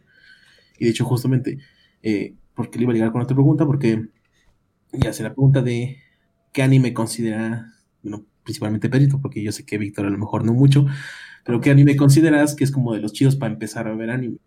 Y 0.80 0.86
de 0.86 0.92
hecho, 0.92 1.06
justamente, 1.06 1.60
eh, 2.04 2.36
porque 2.56 2.78
le 2.78 2.84
iba 2.84 2.92
a 2.94 2.96
llegar 2.96 3.12
con 3.12 3.22
otra 3.22 3.36
pregunta, 3.36 3.66
porque 3.66 4.08
ya 4.94 5.14
se 5.14 5.24
la 5.24 5.30
pregunta 5.34 5.62
de 5.62 5.98
qué 6.54 6.64
anime 6.64 6.94
considera, 6.94 7.74
bueno, 8.04 8.26
principalmente 8.44 8.90
Pedrito, 8.90 9.20
porque 9.22 9.44
yo 9.44 9.52
sé 9.52 9.66
que 9.66 9.78
Víctor 9.78 10.06
a 10.06 10.10
lo 10.10 10.18
mejor 10.18 10.46
no 10.46 10.54
mucho, 10.54 10.86
pero 11.44 11.62
qué 11.62 11.70
anime 11.72 11.96
consideras 11.96 12.56
que 12.56 12.64
es 12.64 12.72
como 12.72 12.94
de 12.94 13.00
los 13.02 13.14
chidos 13.14 13.36
para 13.36 13.54
empezar 13.54 13.88
a 13.88 13.96
ver 13.96 14.10
anime. 14.10 14.38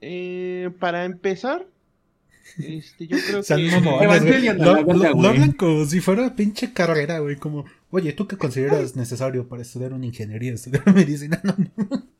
Eh, 0.00 0.70
para 0.80 1.04
empezar, 1.04 1.66
este, 2.58 3.06
yo 3.06 3.18
creo 3.26 3.42
que... 3.46 3.80
güey. 3.80 4.04
Evangelion 4.04 4.60
a 4.60 4.64
Lo, 4.64 4.74
lo- 4.82 4.92
lo 4.94 5.14
güey. 5.14 5.26
hablan 5.26 5.52
como 5.52 5.84
si 5.86 6.00
fuera 6.00 6.34
pinche 6.34 6.72
carrera, 6.72 7.18
güey. 7.18 7.36
Como, 7.36 7.64
oye, 7.90 8.12
¿tú 8.12 8.26
qué 8.26 8.36
consideras 8.36 8.96
necesario 8.96 9.46
para 9.48 9.62
estudiar 9.62 9.92
una 9.92 10.06
ingeniería, 10.06 10.52
estudiar 10.54 10.94
medicina? 10.94 11.40
No, 11.44 11.54
no. 11.58 12.19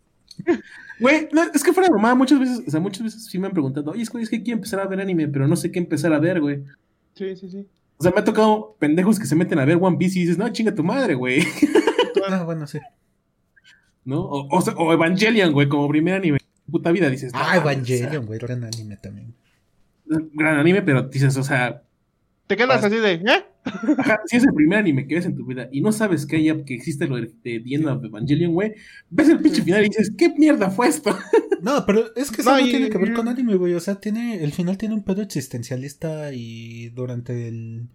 Güey, 1.01 1.29
no, 1.33 1.43
es 1.55 1.63
que 1.65 1.73
fuera 1.73 1.89
de 1.89 1.95
mamá, 1.95 2.15
muchas 2.15 2.39
veces, 2.39 2.63
o 2.67 2.71
sea, 2.71 2.79
muchas 2.79 3.03
veces 3.03 3.25
sí 3.25 3.39
me 3.39 3.47
han 3.47 3.53
preguntado, 3.53 3.91
oye, 3.91 4.03
es 4.03 4.11
que, 4.11 4.21
es 4.21 4.29
que 4.29 4.43
quiero 4.43 4.59
empezar 4.59 4.81
a 4.81 4.87
ver 4.87 5.01
anime, 5.01 5.29
pero 5.29 5.49
no 5.49 5.57
sé 5.57 5.73
qué 5.73 5.79
empezar 5.79 6.13
a 6.13 6.19
ver, 6.19 6.41
güey. 6.41 6.63
Sí, 7.15 7.37
sí, 7.37 7.49
sí. 7.49 7.67
O 7.97 8.03
sea, 8.03 8.13
me 8.13 8.21
ha 8.21 8.25
tocado 8.25 8.77
pendejos 8.79 9.19
que 9.19 9.27
se 9.27 9.35
meten 9.35 9.59
a 9.59 9.65
ver 9.65 9.79
One 9.81 9.97
Piece 9.97 10.19
y 10.19 10.23
dices, 10.23 10.39
no, 10.39 10.49
chinga 10.51 10.75
tu 10.75 10.85
madre, 10.85 11.15
güey. 11.15 11.43
Ah, 12.29 12.43
bueno, 12.45 12.67
sí. 12.67 12.79
¿No? 14.05 14.21
O, 14.21 14.59
o, 14.59 14.93
Evangelion, 14.93 15.53
güey, 15.53 15.69
como 15.69 15.89
primer 15.89 16.15
anime. 16.15 16.39
Puta 16.71 16.93
vida, 16.93 17.09
dices. 17.09 17.33
Ah, 17.35 17.53
no, 17.55 17.61
Evangelion, 17.61 18.27
güey. 18.27 18.39
Gran 18.39 18.65
anime 18.65 18.97
también. 18.97 19.35
gran 20.07 20.59
anime, 20.59 20.83
pero 20.83 21.03
dices, 21.05 21.37
o 21.37 21.43
sea, 21.43 21.83
Te 22.47 22.57
quedas 22.57 22.85
así 22.85 22.97
de, 22.97 23.13
¿eh? 23.15 23.45
Ajá, 23.65 24.21
si 24.27 24.37
es 24.37 24.45
el 24.45 24.55
primer 24.55 24.79
anime 24.79 25.07
que 25.07 25.17
ves 25.17 25.27
en 25.27 25.37
tu 25.37 25.45
vida 25.45 25.69
y 25.71 25.81
no 25.83 25.93
sabes 25.93 26.25
que, 26.27 26.37
haya, 26.37 26.65
que 26.65 26.75
existe 26.75 27.07
lo 27.07 27.17
de, 27.17 27.23
de 27.45 27.61
The 27.61 27.75
End 27.75 27.87
of 27.87 28.03
Evangelion, 28.05 28.53
güey, 28.55 28.73
ves 29.11 29.29
el 29.29 29.39
pinche 29.41 29.63
final 29.63 29.85
y 29.85 29.89
dices, 29.89 30.13
¿qué 30.17 30.31
mierda 30.31 30.71
fue 30.71 30.89
esto? 30.89 31.15
No, 31.63 31.85
pero 31.85 32.07
es 32.17 32.31
que 32.31 32.41
eso 32.41 32.51
No, 32.53 32.59
no, 32.59 32.67
y- 32.67 32.71
tiene 32.71 32.89
que 32.89 32.97
ver 32.97 33.13
con 33.13 33.29
anime, 33.29 33.55
güey. 33.57 33.75
O 33.75 33.81
sea, 33.81 33.97
tiene, 33.97 34.43
el 34.43 34.51
final 34.53 34.79
tiene 34.79 34.95
un 34.95 35.03
pedo 35.05 35.21
existencialista 35.21 36.33
y 36.33 36.89
durante 36.89 37.49
el 37.49 37.87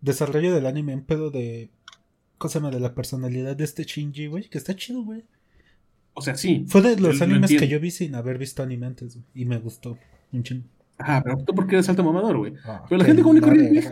desarrollo 0.00 0.54
del 0.54 0.64
anime 0.64 0.94
un 0.94 1.04
pedo 1.04 1.30
de, 1.30 1.68
¿cómo 2.38 2.50
se 2.50 2.58
llama? 2.58 2.70
De 2.70 2.80
la 2.80 2.94
personalidad 2.94 3.54
de 3.54 3.64
este 3.64 3.84
Shinji, 3.84 4.28
güey, 4.28 4.48
que 4.48 4.56
está 4.56 4.74
chido, 4.74 5.02
güey. 5.04 5.24
O 6.14 6.22
sea, 6.22 6.36
sí. 6.38 6.64
Fue 6.68 6.80
de 6.80 6.98
los 6.98 7.18
lo 7.18 7.24
animes 7.24 7.50
que 7.50 7.68
yo 7.68 7.78
vi 7.80 7.90
sin 7.90 8.14
haber 8.14 8.38
visto 8.38 8.62
anime 8.62 8.86
antes, 8.86 9.16
güey, 9.16 9.26
y 9.34 9.44
me 9.44 9.58
gustó 9.58 9.98
un 10.32 10.42
chingo. 10.42 10.64
Ajá, 10.96 11.20
pero 11.22 11.36
tú 11.44 11.54
porque 11.54 11.74
eres 11.74 11.86
alto 11.90 12.02
mamador, 12.02 12.38
güey. 12.38 12.54
Ah, 12.64 12.82
Pero 12.88 12.98
la 13.00 13.04
gente 13.04 13.20
común 13.22 13.36
y 13.36 13.40
corriente. 13.42 13.90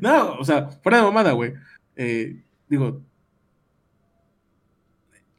No, 0.00 0.34
o 0.34 0.44
sea, 0.44 0.68
fuera 0.68 0.98
de 0.98 1.04
mamada, 1.04 1.32
güey. 1.32 1.54
Eh, 1.96 2.42
digo, 2.68 3.02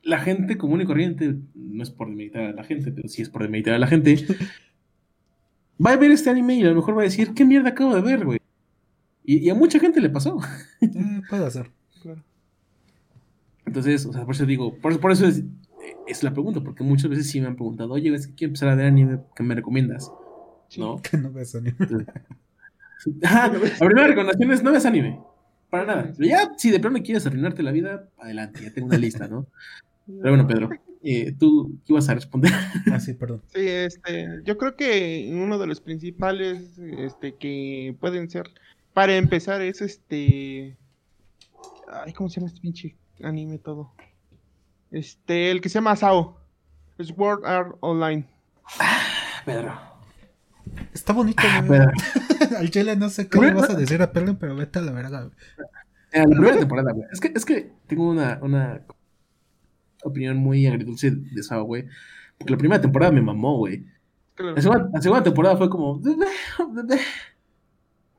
la 0.04 0.20
gente 0.20 0.58
común 0.58 0.82
y 0.82 0.86
corriente, 0.86 1.36
no 1.54 1.84
es 1.84 1.90
por 1.90 2.08
demeritar 2.08 2.44
a 2.44 2.54
la 2.54 2.64
gente, 2.64 2.92
pero 2.92 3.08
sí 3.10 3.22
es 3.22 3.30
por 3.30 3.44
demeritar 3.44 3.74
a 3.74 3.80
la 3.80 3.88
gente, 3.88 4.16
va 5.86 5.92
a 5.92 5.98
ver 5.98 6.12
este 6.12 6.30
anime 6.30 6.56
y 6.56 6.64
a 6.64 6.70
lo 6.70 6.76
mejor 6.76 6.98
va 6.98 7.02
a 7.02 7.06
decir, 7.06 7.34
¿qué 7.34 7.44
mierda 7.46 7.70
acabo 7.70 7.94
de 7.94 8.02
ver, 8.02 8.26
güey? 8.26 8.40
Y, 9.24 9.40
y 9.40 9.50
a 9.50 9.56
mucha 9.56 9.80
gente 9.80 10.02
le 10.02 10.10
pasó. 10.10 10.38
Eh, 10.82 11.22
puede 11.30 11.52
ser. 11.52 11.72
Claro. 12.02 12.24
Entonces, 13.66 14.06
o 14.06 14.14
sea, 14.14 14.26
por 14.26 14.36
eso 14.36 14.46
digo, 14.46 14.78
por, 14.78 14.98
por 15.00 15.12
eso 15.12 15.28
es, 15.28 15.44
es 16.08 16.24
la 16.24 16.32
pregunta, 16.32 16.62
porque 16.62 16.84
muchas 16.84 17.10
veces 17.10 17.30
sí 17.30 17.42
me 17.42 17.48
han 17.48 17.56
preguntado, 17.56 17.94
oye, 17.94 18.14
es 18.14 18.28
que 18.28 18.36
quiero 18.36 18.50
empezar 18.50 18.70
a 18.70 18.76
ver 18.76 18.86
anime, 18.86 19.20
¿qué 19.36 19.44
me 19.44 19.56
recomiendas? 19.56 20.12
Sí. 20.70 20.80
¿No? 20.80 21.02
Que 21.02 21.18
no 21.18 21.32
ves 21.32 21.56
anime. 21.56 21.76
Ajá, 23.24 23.48
la 23.80 23.86
primera 23.86 24.08
recomendación 24.08 24.52
es 24.52 24.64
no 24.64 24.72
ves 24.72 24.86
anime. 24.86 25.20
Para 25.70 25.86
nada. 25.86 26.14
Pero 26.18 26.30
ya, 26.30 26.52
si 26.58 26.72
de 26.72 26.80
pronto 26.80 27.02
quieres 27.02 27.26
arruinarte 27.26 27.62
la 27.62 27.72
vida, 27.72 28.10
adelante, 28.18 28.64
ya 28.64 28.74
tengo 28.74 28.88
una 28.88 28.98
lista, 28.98 29.28
¿no? 29.28 29.48
Pero 30.06 30.30
bueno, 30.30 30.48
Pedro, 30.48 30.70
eh, 31.04 31.34
¿tú 31.38 31.78
qué 31.86 31.94
ibas 31.94 32.08
a 32.10 32.16
responder? 32.16 32.52
Ah, 32.92 33.00
sí, 33.00 33.14
perdón. 33.14 33.42
Sí, 33.54 33.68
este, 33.68 34.42
yo 34.46 34.58
creo 34.58 34.76
que 34.76 35.30
uno 35.34 35.58
de 35.58 35.68
los 35.68 35.82
principales, 35.82 36.78
este, 36.80 37.36
que 37.36 37.96
pueden 38.00 38.30
ser, 38.30 38.50
para 38.94 39.18
empezar, 39.18 39.62
es 39.62 39.82
este, 39.82 40.78
ay, 41.92 42.14
¿cómo 42.14 42.30
se 42.30 42.40
llama 42.40 42.48
este 42.48 42.62
pinche 42.62 42.96
anime 43.22 43.58
todo? 43.58 43.92
Este, 44.90 45.52
el 45.52 45.60
que 45.60 45.68
se 45.68 45.76
llama 45.76 45.98
Sao, 45.98 46.40
Sword 46.98 47.46
Art 47.46 47.76
Online. 47.82 48.26
Pedro. 49.46 49.87
Está 50.94 51.14
bonito, 51.14 51.44
güey. 51.66 51.80
Pedro. 51.80 51.92
Al 52.58 52.70
chile 52.70 52.96
no 52.96 53.10
sé 53.10 53.28
qué 53.28 53.40
le 53.40 53.54
vas 53.54 53.70
a 53.70 53.76
decir 53.76 54.02
a 54.02 54.12
Perle, 54.12 54.34
pero 54.34 54.56
vete 54.56 54.80
a 54.80 54.82
la 54.82 54.92
verga, 54.92 55.24
güey. 55.24 55.36
La 56.14 56.26
primera 56.26 56.58
temporada, 56.58 56.92
güey. 56.94 57.08
Es 57.12 57.20
que, 57.20 57.32
es 57.36 57.46
que 57.46 57.72
tengo 57.88 58.10
una, 58.10 58.40
una 58.42 58.82
opinión 60.04 60.38
muy 60.38 60.66
agridulce 60.66 61.12
de 61.12 61.44
Sao, 61.44 61.64
güey. 61.64 61.86
Porque 62.38 62.52
la 62.52 62.58
primera 62.58 62.82
temporada 62.82 63.12
me 63.12 63.22
mamó, 63.22 63.58
güey. 63.58 63.86
Claro. 64.36 64.56
La 64.56 64.62
segunda, 64.62 64.90
la 64.94 65.02
segunda 65.02 65.24
temporada 65.24 65.58
fue 65.58 65.70
como... 65.70 66.02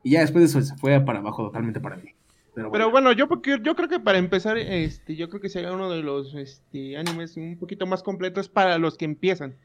Y 0.03 0.11
ya 0.11 0.21
después 0.21 0.41
de 0.41 0.45
eso 0.45 0.61
se 0.61 0.77
fue 0.77 0.99
para 1.01 1.19
abajo 1.19 1.43
totalmente 1.43 1.79
para 1.79 1.97
mí. 1.97 2.15
Pero 2.53 2.69
bueno. 2.69 2.71
Pero 2.71 2.91
bueno, 2.91 3.11
yo 3.11 3.27
porque 3.27 3.59
yo 3.61 3.75
creo 3.75 3.89
que 3.89 3.99
para 3.99 4.17
empezar, 4.17 4.57
este, 4.57 5.15
yo 5.15 5.29
creo 5.29 5.41
que 5.41 5.49
sería 5.49 5.71
uno 5.71 5.89
de 5.89 6.01
los 6.01 6.33
este, 6.35 6.97
animes 6.97 7.37
un 7.37 7.57
poquito 7.57 7.85
más 7.85 8.03
completos 8.03 8.49
para 8.49 8.77
los 8.77 8.97
que 8.97 9.05
empiezan. 9.05 9.55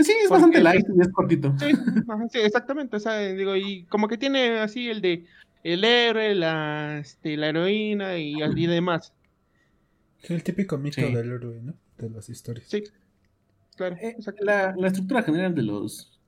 Pues 0.00 0.06
sí, 0.06 0.12
es 0.12 0.28
porque- 0.28 0.42
bastante 0.42 0.60
light 0.62 0.86
y 0.96 1.00
es 1.00 1.08
cortito. 1.08 1.54
Sí, 1.58 2.38
exactamente. 2.40 2.96
O 2.96 3.00
sea, 3.00 3.18
digo, 3.18 3.54
y 3.56 3.84
como 3.84 4.08
que 4.08 4.16
tiene 4.18 4.58
así 4.60 4.88
el 4.88 5.00
de 5.00 5.24
el 5.62 5.84
héroe, 5.84 6.34
la, 6.34 6.98
este, 7.00 7.36
la 7.36 7.48
heroína 7.48 8.16
y, 8.16 8.34
y 8.56 8.66
demás. 8.66 9.12
Sí, 10.22 10.32
el 10.34 10.42
típico 10.42 10.78
mito 10.78 10.96
Sí. 11.00 11.12
del 11.12 11.30
héroe, 11.32 11.60
¿no? 11.62 11.74
De 11.98 12.08
las 12.10 12.28
historias. 12.30 12.66
Sí, 12.68 12.84
claro. 13.76 13.96
Eh, 13.96 14.14
exacto. 14.18 14.44
la, 14.44 14.74
la 14.76 14.86
estructura 14.86 15.22
general 15.22 15.54
de 15.54 15.62
los 15.62 16.18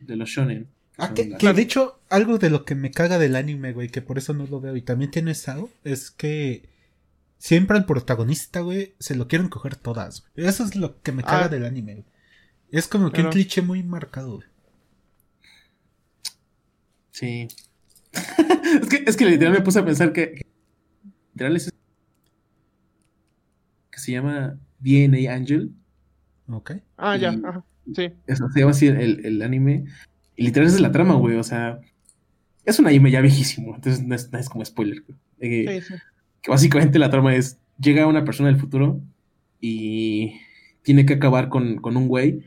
de 0.00 0.16
los 0.16 0.28
shonen. 0.28 0.68
Ah, 0.96 1.12
que, 1.14 1.26
las- 1.26 1.38
que 1.38 1.52
de 1.52 1.62
hecho, 1.62 2.00
algo 2.08 2.38
de 2.38 2.50
lo 2.50 2.64
que 2.64 2.74
me 2.74 2.90
caga 2.90 3.18
del 3.18 3.36
anime, 3.36 3.72
güey, 3.72 3.88
que 3.88 4.00
por 4.02 4.16
eso 4.18 4.32
no 4.32 4.46
lo 4.46 4.60
veo 4.60 4.74
y 4.76 4.82
también 4.82 5.10
tiene 5.10 5.34
Sao, 5.34 5.68
es 5.84 6.10
que 6.10 6.68
siempre 7.36 7.76
al 7.76 7.84
protagonista, 7.86 8.60
güey, 8.60 8.94
se 8.98 9.14
lo 9.16 9.28
quieren 9.28 9.48
coger 9.48 9.76
todas, 9.76 10.24
güey. 10.34 10.48
Eso 10.48 10.64
es 10.64 10.76
lo 10.76 11.00
que 11.02 11.12
me 11.12 11.22
caga 11.22 11.44
Ah. 11.44 11.48
del 11.48 11.64
anime, 11.66 11.92
güey. 11.94 12.04
Es 12.70 12.88
como 12.88 13.10
que 13.10 13.22
un 13.22 13.30
cliché 13.30 13.62
muy 13.62 13.82
marcado. 13.82 14.40
Sí. 17.10 17.48
es, 18.82 18.88
que, 18.88 19.04
es 19.06 19.16
que 19.16 19.26
literal 19.26 19.54
me 19.54 19.60
puse 19.60 19.78
a 19.78 19.84
pensar 19.84 20.12
que, 20.12 20.32
que 20.32 20.46
literal 21.32 21.56
es 21.56 21.72
que 23.90 23.98
se 23.98 24.12
llama 24.12 24.58
DNA 24.80 25.32
Angel. 25.32 25.72
Ok. 26.48 26.72
Ah, 26.96 27.16
ya, 27.16 27.30
ajá. 27.44 27.64
Sí, 27.94 28.10
Eso 28.26 28.48
se 28.50 28.60
llama 28.60 28.72
así 28.72 28.86
el, 28.86 29.24
el 29.24 29.42
anime. 29.42 29.84
Y 30.36 30.44
literal 30.44 30.68
esa 30.68 30.76
es 30.76 30.82
la 30.82 30.92
trama, 30.92 31.14
güey. 31.14 31.36
O 31.36 31.42
sea, 31.42 31.80
es 32.64 32.78
un 32.78 32.86
anime 32.86 33.10
ya 33.10 33.20
viejísimo. 33.20 33.74
Entonces 33.74 34.02
no 34.04 34.14
es, 34.14 34.30
no 34.30 34.38
es 34.38 34.48
como 34.48 34.64
spoiler. 34.64 35.02
Eh, 35.40 35.80
sí, 35.80 35.94
sí. 35.94 36.02
que 36.42 36.50
básicamente 36.50 36.98
la 36.98 37.10
trama 37.10 37.34
es, 37.34 37.58
llega 37.80 38.06
una 38.06 38.24
persona 38.24 38.50
del 38.50 38.60
futuro 38.60 39.00
y 39.60 40.40
tiene 40.82 41.06
que 41.06 41.14
acabar 41.14 41.48
con, 41.48 41.76
con 41.76 41.96
un 41.96 42.08
güey 42.08 42.44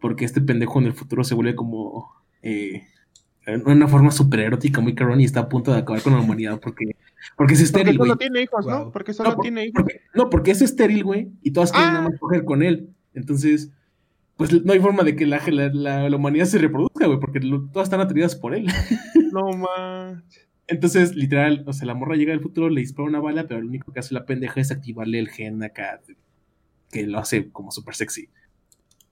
porque 0.00 0.24
este 0.24 0.40
pendejo 0.40 0.78
en 0.80 0.86
el 0.86 0.92
futuro 0.94 1.24
se 1.24 1.34
vuelve 1.34 1.54
como... 1.54 2.12
eh, 2.42 2.84
en 3.46 3.66
una 3.66 3.88
forma 3.88 4.10
súper 4.10 4.40
erótica, 4.40 4.82
muy 4.82 4.94
cabrón, 4.94 5.22
y 5.22 5.24
está 5.24 5.40
a 5.40 5.48
punto 5.48 5.72
de 5.72 5.78
acabar 5.78 6.02
con 6.02 6.12
la 6.12 6.20
humanidad 6.20 6.60
porque, 6.60 6.84
porque 7.34 7.54
es 7.54 7.60
Porque 7.60 7.64
estéril, 7.64 7.96
solo 7.96 8.14
güey. 8.14 8.18
tiene 8.18 8.42
hijos, 8.42 8.66
¿no? 8.66 8.92
Porque 8.92 9.14
solo 9.14 9.30
No, 9.30 9.36
por- 9.36 9.42
tiene 9.42 9.64
hijos. 9.64 9.72
porque- 9.82 10.00
no, 10.14 10.28
porque 10.28 10.50
es 10.50 10.60
estéril, 10.60 11.02
güey, 11.04 11.30
y 11.42 11.52
todas 11.52 11.72
quieren 11.72 11.88
Ah. 11.88 11.92
nada 11.94 12.08
más 12.10 12.18
coger 12.20 12.44
con 12.44 12.62
él. 12.62 12.90
Entonces, 13.14 13.72
pues 14.36 14.52
no 14.64 14.72
hay 14.74 14.80
forma 14.80 15.02
de 15.02 15.16
que 15.16 15.24
la, 15.26 15.40
la, 15.48 15.68
la- 15.72 16.10
la 16.10 16.16
humanidad 16.16 16.44
se 16.44 16.58
reproduzca, 16.58 17.06
güey, 17.06 17.18
porque 17.20 17.40
lo- 17.40 17.66
todas 17.70 17.86
están 17.88 18.00
atraídas 18.00 18.36
por 18.36 18.54
él. 18.54 18.66
No 19.32 19.48
más. 19.56 20.22
Entonces, 20.66 21.14
literal, 21.16 21.64
o 21.66 21.72
sea, 21.72 21.86
la 21.86 21.94
morra 21.94 22.16
llega 22.16 22.34
al 22.34 22.40
futuro, 22.40 22.68
le 22.68 22.80
dispara 22.82 23.08
una 23.08 23.20
bala, 23.20 23.46
pero 23.48 23.60
lo 23.62 23.68
único 23.68 23.92
que 23.92 24.00
hace 24.00 24.12
la 24.14 24.26
pendeja 24.26 24.60
es 24.60 24.70
activarle 24.70 25.18
el 25.18 25.28
gen 25.30 25.62
acá, 25.62 26.00
que 26.90 27.06
lo 27.06 27.18
hace 27.18 27.50
como 27.50 27.70
súper 27.70 27.94
sexy. 27.94 28.28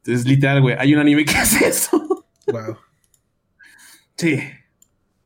Entonces, 0.07 0.27
literal, 0.27 0.61
güey, 0.63 0.77
hay 0.79 0.95
un 0.95 1.01
anime 1.01 1.25
que 1.25 1.35
hace 1.37 1.67
eso. 1.69 2.27
Wow. 2.47 2.77
Sí, 4.17 4.39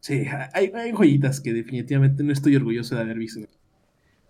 sí, 0.01 0.25
hay, 0.53 0.73
hay 0.75 0.93
joyitas 0.93 1.41
que 1.41 1.53
definitivamente 1.53 2.23
no 2.25 2.33
estoy 2.33 2.57
orgulloso 2.57 2.95
de 2.97 3.03
haber 3.03 3.19
visto. 3.19 3.41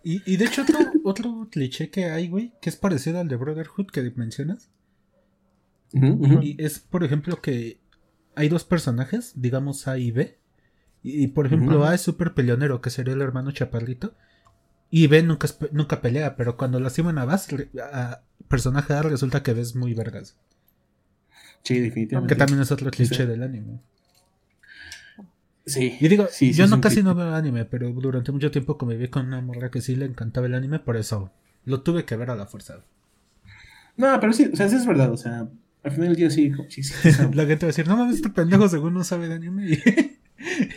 Y, 0.02 0.22
y 0.30 0.36
de 0.36 0.44
hecho, 0.46 0.62
otro, 0.62 0.78
otro 1.04 1.48
cliché 1.50 1.90
que 1.90 2.06
hay, 2.06 2.28
güey, 2.28 2.52
que 2.60 2.68
es 2.70 2.76
parecido 2.76 3.20
al 3.20 3.28
de 3.28 3.36
Brotherhood 3.36 3.86
que 3.86 4.02
mencionas. 4.16 4.70
Y 5.92 6.62
es, 6.62 6.78
por 6.78 7.02
ejemplo, 7.04 7.40
que 7.40 7.80
hay 8.36 8.48
dos 8.48 8.64
personajes, 8.64 9.32
digamos 9.36 9.88
A 9.88 9.98
y 9.98 10.10
B. 10.12 10.38
Y, 11.02 11.24
y, 11.24 11.26
por 11.28 11.46
ejemplo. 11.46 11.84
A 11.84 11.94
es 11.94 12.00
súper 12.00 12.34
peleonero, 12.34 12.80
que 12.80 12.90
sería 12.90 13.14
el 13.14 13.22
hermano 13.22 13.50
chaparrito. 13.50 14.14
Y 14.90 15.06
B 15.06 15.22
nunca, 15.22 15.46
es 15.46 15.56
nunca 15.72 16.00
pelea, 16.00 16.36
pero 16.36 16.56
cuando 16.56 16.80
lastiman 16.80 17.18
a 17.18 17.24
Bass, 17.24 17.50
re- 17.50 17.70
a 17.82 18.22
personaje 18.50 18.92
A 18.92 19.00
resulta 19.02 19.42
que 19.42 19.54
B 19.54 19.62
es 19.62 19.74
muy 19.74 19.94
vergas. 19.94 20.36
Sí, 21.62 21.78
definitivamente. 21.78 22.34
Que 22.34 22.38
también 22.38 22.60
es 22.60 22.70
otro 22.72 22.90
cliché 22.90 23.14
Sí. 23.14 23.24
del 23.26 23.42
anime. 23.42 23.80
Sí. 25.66 25.96
Y 26.00 26.08
digo, 26.08 26.26
Sí, 26.30 26.52
sí, 26.52 26.58
yo 26.58 26.66
no 26.66 26.80
casi 26.80 26.96
cliché. 26.96 27.04
no 27.08 27.14
veo 27.14 27.34
anime, 27.34 27.64
pero 27.64 27.90
durante 27.92 28.32
mucho 28.32 28.50
tiempo 28.50 28.76
conviví 28.76 29.08
con 29.08 29.26
una 29.26 29.40
morra 29.40 29.70
que 29.70 29.80
sí 29.80 29.94
le 29.94 30.04
encantaba 30.06 30.46
el 30.46 30.54
anime, 30.54 30.78
por 30.80 30.96
eso 30.96 31.32
lo 31.64 31.82
tuve 31.82 32.04
que 32.04 32.16
ver 32.16 32.30
a 32.30 32.34
la 32.34 32.46
fuerza. 32.46 32.80
No, 33.96 34.18
pero 34.20 34.32
sí, 34.32 34.50
o 34.52 34.56
sea, 34.56 34.68
sí 34.68 34.76
es 34.76 34.86
verdad, 34.86 35.12
o 35.12 35.16
sea, 35.16 35.48
al 35.84 35.92
final 35.92 36.08
del 36.08 36.16
día 36.16 36.30
sí, 36.30 36.52
sí, 36.68 36.82
sí, 36.82 36.92
La 37.34 37.44
gente 37.46 37.66
va 37.66 37.68
a 37.68 37.72
decir, 37.72 37.86
no 37.86 37.96
mames, 37.96 38.16
este 38.16 38.30
pendejo 38.30 38.68
según 38.68 38.94
no 38.94 39.04
sabe 39.04 39.28
de 39.28 39.34
anime. 39.34 39.78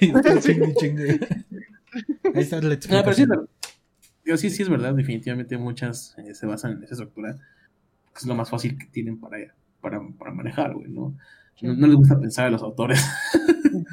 Y, 0.01 0.07
y 0.07 0.73
chingue. 0.75 1.19
Ahí 2.35 2.41
está 2.41 2.59
la 2.61 2.75
No, 2.75 2.79
pero 2.81 3.13
sí, 3.13 3.21
explicación. 3.23 3.49
Digo, 4.25 4.37
sí, 4.37 4.49
sí 4.49 4.61
es 4.63 4.67
verdad, 4.69 4.93
definitivamente 4.93 5.57
muchas 5.57 6.15
eh, 6.17 6.35
se 6.35 6.45
basan 6.45 6.73
en 6.73 6.83
esa 6.83 6.95
estructura. 6.95 7.39
Es 8.15 8.25
lo 8.25 8.35
más 8.35 8.49
fácil 8.49 8.77
que 8.77 8.85
tienen 8.87 9.19
para, 9.19 9.37
para, 9.81 10.01
para 10.17 10.31
manejar, 10.31 10.73
güey, 10.73 10.89
¿no? 10.89 11.15
No, 11.61 11.75
no 11.75 11.87
les 11.87 11.95
gusta 11.95 12.19
pensar 12.19 12.47
a 12.47 12.51
los 12.51 12.63
autores. 12.63 13.03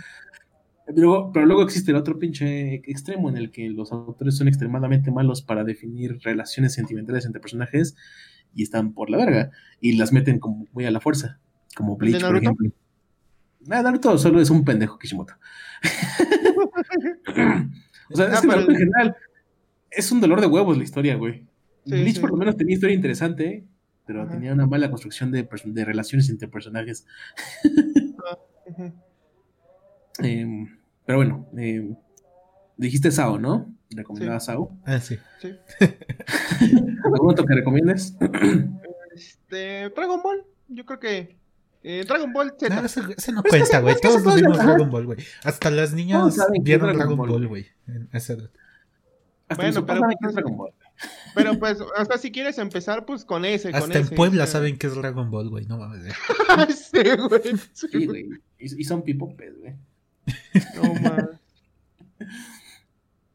Luego- 0.95 1.31
pero 1.33 1.47
luego 1.47 1.63
existe 1.63 1.93
el 1.93 1.97
otro 1.97 2.19
pinche 2.19 2.75
extremo 2.91 3.29
en 3.31 3.37
el 3.37 3.53
que 3.53 3.69
los 3.71 3.93
autores 3.93 4.37
son 4.37 4.49
extremadamente 4.49 5.13
malos 5.13 5.41
para 5.41 5.63
definir 5.63 6.19
relaciones 6.23 6.75
sentimentales 6.75 7.25
entre 7.27 7.41
personajes 7.41 7.95
y 8.57 8.65
están 8.65 8.93
por 8.93 9.09
la 9.09 9.17
verga 9.19 9.51
y 9.81 9.93
las 9.97 10.13
meten 10.13 10.41
como 10.41 10.67
muy 10.73 10.85
a 10.87 10.91
la 10.91 11.01
fuerza, 11.01 11.39
como 11.77 11.93
¿El 12.01 12.11
de 12.13 12.19
Bleach, 12.19 12.27
por 12.27 12.37
ejemplo. 12.37 12.71
Ah, 13.71 13.83
Naruto 13.83 14.19
solo 14.19 14.41
es 14.41 14.51
un 14.51 14.65
pendejo 14.65 14.99
Kishimoto. 14.99 15.35
o 18.11 18.17
sea, 18.17 18.27
es 18.27 18.39
Ah, 18.39 18.41
que 18.41 18.49
pero- 18.49 18.61
Naruto 18.61 18.73
en 18.73 18.79
general 18.79 19.17
es 19.91 20.11
un 20.13 20.21
dolor 20.21 20.41
de 20.41 20.47
huevos 20.49 20.77
la 20.77 20.85
historia, 20.85 21.15
güey. 21.17 21.47
Sí, 21.87 21.93
Bleach 21.93 22.15
sí. 22.17 22.21
por 22.21 22.31
lo 22.31 22.37
menos 22.37 22.57
tenía 22.57 22.75
historia 22.75 22.95
interesante, 22.97 23.65
pero 24.07 24.23
Ajá. 24.23 24.33
tenía 24.33 24.53
una 24.53 24.67
mala 24.67 24.91
construcción 24.91 25.31
de, 25.31 25.49
de 25.65 25.85
relaciones 25.85 26.29
entre 26.31 26.49
personajes. 26.49 27.07
Ujú. 28.67 28.93
Em, 30.23 30.79
pero 31.07 31.19
bueno, 31.19 31.49
em, 31.57 31.97
dijiste 32.77 33.11
Sao, 33.11 33.39
¿no? 33.39 33.73
Recomendaba 33.91 34.41
Sao. 34.41 34.77
Ah, 34.85 35.01
sí. 35.01 35.19
Sí. 35.41 35.55
¿Algún 37.05 37.31
otro 37.31 37.45
que 37.45 37.55
recomiendes? 37.55 38.17
Este, 39.15 39.91
Dragon 39.91 40.23
Ball, 40.23 40.45
yo 40.69 40.85
creo 40.87 41.01
que 41.01 41.37
eh, 41.83 42.05
Dragon 42.07 42.33
Ball 42.33 42.55
Z. 42.59 42.75
No, 42.75 42.85
ese, 42.87 43.01
ese 43.17 43.33
no 43.33 43.43
Pero 43.43 43.57
es 43.65 43.71
que 43.71 43.81
cuenta, 43.81 43.81
güey. 43.81 43.95
es 43.95 44.01
que 44.01 44.09
Todos 44.09 44.25
nos 44.25 44.35
vimos. 44.37 44.59
Dragon 44.59 44.91
Ball, 44.91 45.07
güey. 45.07 45.19
Hasta 45.45 45.71
las 45.71 45.93
niñas 45.93 46.37
vieron 46.63 46.95
Dragon 46.95 47.17
Dragon 47.17 47.17
Ball, 47.17 47.49
güey. 47.49 47.67
Bueno, 47.87 48.07
pero 48.11 48.21
saben 48.21 50.11
que 50.11 50.17
pues, 50.21 50.29
es 50.29 50.35
Dragon 50.35 50.57
Ball. 50.57 50.73
Pero 51.35 51.59
pues, 51.59 51.81
o 51.81 52.05
sea, 52.05 52.19
si 52.19 52.31
quieres 52.33 52.59
empezar, 52.59 53.05
pues 53.07 53.25
con 53.25 53.45
ese, 53.45 53.71
con 53.71 53.83
Hasta 53.83 53.99
en 53.99 54.05
ese, 54.07 54.15
Puebla 54.17 54.47
saben 54.47 54.77
que 54.77 54.87
es 54.89 54.95
Dragon 54.95 55.31
Ball, 55.31 55.49
güey. 55.49 55.65
No 55.67 55.79
mames. 55.79 56.03
güey. 56.03 56.13
sí, 56.75 56.99
güey. 57.29 57.59
sí, 57.73 57.89
Sí, 57.91 58.07
güey. 58.07 58.29
Y, 58.59 58.81
y 58.81 58.85
son 58.85 59.03
pipopes, 59.03 59.59
güey. 59.59 59.75
No 60.77 60.95
más. 60.95 61.29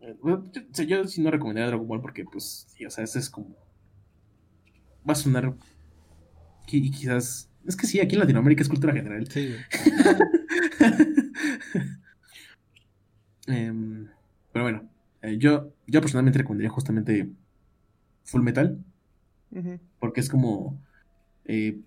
Eh, 0.01 0.16
yo, 0.88 1.07
sí 1.07 1.22
no 1.22 1.32
recomendaría 1.32 1.68
Dragon 1.70 1.88
Ball 1.88 2.01
porque, 2.01 2.26
pues, 2.26 2.68
sí, 2.70 2.86
o 2.86 2.89
sea, 2.91 3.03
ese 3.03 3.20
es 3.20 3.30
como. 3.30 3.55
Va 5.07 5.13
a 5.13 5.16
sonar. 5.16 5.53
qui- 6.68 6.91
quizás. 6.91 7.49
Es 7.66 7.76
que 7.76 7.88
sí, 7.88 7.99
aquí 7.99 8.13
en 8.16 8.20
Latinoamérica 8.20 8.61
es 8.61 8.70
cultura 8.70 8.93
general. 8.93 9.28
Sí, 9.32 9.47
güey. 9.47 9.59
Em, 13.47 14.07
pero 14.51 14.66
bueno, 14.66 14.89
eh, 15.22 15.38
yo, 15.38 15.72
yo 15.88 16.01
personalmente 16.01 16.39
recomendaría 16.39 16.70
justamente 16.72 17.30
Full 18.26 18.42
Metal. 18.42 18.84
Porque 20.00 20.20
es 20.20 20.30
como. 20.30 20.82
eh, 21.46 21.80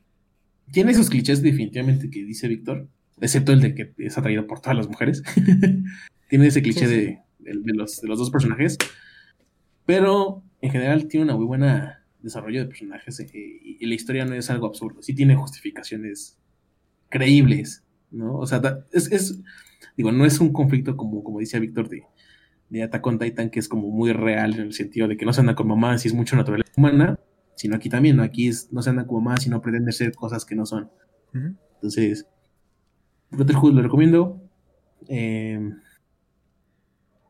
tiene 0.72 0.92
esos 0.92 1.08
clichés 1.10 1.42
definitivamente 1.42 2.10
que 2.10 2.24
dice 2.24 2.46
Víctor, 2.48 2.88
excepto 3.20 3.52
el 3.52 3.60
de 3.60 3.74
que 3.74 3.92
es 3.98 4.16
atraído 4.18 4.46
por 4.46 4.60
todas 4.60 4.76
las 4.76 4.88
mujeres. 4.88 5.22
tiene 6.28 6.46
ese 6.46 6.62
cliché 6.62 6.86
Sí, 6.86 6.94
sí. 6.94 7.00
De, 7.00 7.52
de- 7.54 7.60
de 7.62 7.72
los, 7.74 8.00
de 8.00 8.08
los 8.08 8.18
dos 8.18 8.30
personajes. 8.30 8.76
Pero 9.86 10.42
en 10.60 10.70
general 10.70 11.08
tiene 11.08 11.24
una 11.24 11.36
muy 11.36 11.46
buena 11.46 12.04
desarrollo 12.22 12.60
de 12.60 12.66
personajes 12.66 13.20
eh, 13.20 13.30
y, 13.32 13.78
y 13.80 13.86
la 13.86 13.94
historia 13.94 14.24
no 14.24 14.34
es 14.34 14.50
algo 14.50 14.66
absurdo. 14.66 15.02
Sí 15.02 15.14
tiene 15.14 15.34
justificaciones 15.36 16.36
creíbles, 17.08 17.84
¿no? 18.10 18.36
O 18.38 18.46
sea, 18.46 18.60
da- 18.60 18.84
es, 18.92 19.10
es- 19.12 19.40
digo, 19.96 20.12
no 20.12 20.24
es 20.26 20.40
un 20.40 20.52
conflicto 20.52 20.96
como, 20.96 21.22
como 21.24 21.38
dice 21.40 21.58
Víctor 21.60 21.88
de, 21.88 22.02
de 22.70 22.82
Attack 22.82 23.06
on 23.06 23.18
Titan, 23.18 23.50
que 23.50 23.58
es 23.60 23.68
como 23.68 23.88
muy 23.90 24.12
real 24.12 24.54
en 24.54 24.60
el 24.60 24.72
sentido 24.72 25.08
de 25.08 25.16
que 25.16 25.24
no 25.24 25.32
se 25.32 25.40
anda 25.40 25.54
con 25.54 25.68
mamás 25.68 26.04
y 26.04 26.08
es 26.08 26.14
mucho 26.14 26.36
naturaleza 26.36 26.70
humana, 26.76 27.18
sino 27.54 27.76
aquí 27.76 27.88
también, 27.88 28.16
¿no? 28.16 28.22
Aquí 28.22 28.48
es, 28.48 28.72
no 28.72 28.82
se 28.82 28.90
anda 28.90 29.06
con 29.06 29.22
mamás, 29.22 29.42
sino 29.42 29.60
pretende 29.62 29.92
ser 29.92 30.14
cosas 30.14 30.44
que 30.44 30.54
no 30.54 30.66
son. 30.66 30.90
Ujú. 31.34 31.54
Entonces, 31.74 32.26
Brotherhood 33.30 33.72
lo 33.74 33.82
recomiendo. 33.82 34.42
Eh, 35.08 35.70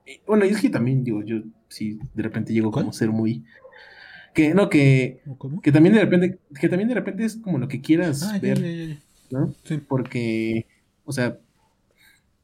y, 0.06 0.20
bueno, 0.26 0.44
y 0.44 0.48
es 0.48 0.60
que 0.60 0.70
también, 0.70 1.04
digo, 1.04 1.22
yo 1.22 1.42
sí 1.68 1.98
de 2.14 2.22
repente 2.22 2.52
llego 2.52 2.70
como 2.70 2.86
¿Cuál? 2.86 2.90
a 2.90 2.98
ser 2.98 3.10
muy. 3.10 3.44
Que, 4.34 4.54
no, 4.54 4.68
que, 4.68 5.20
¿O 5.26 5.36
¿Cómo? 5.36 5.60
que 5.60 5.72
también 5.72 5.94
de 5.94 6.00
repente, 6.00 6.38
que 6.60 6.68
también 6.68 6.88
de 6.88 6.94
repente 6.94 7.24
es 7.24 7.36
como 7.36 7.58
lo 7.58 7.68
que 7.68 7.80
quieras 7.80 8.22
Ah, 8.22 8.38
ver. 8.40 8.98
¿no? 9.30 9.54
Sí. 9.64 9.78
Porque, 9.78 10.66
o 11.04 11.12
sea, 11.12 11.38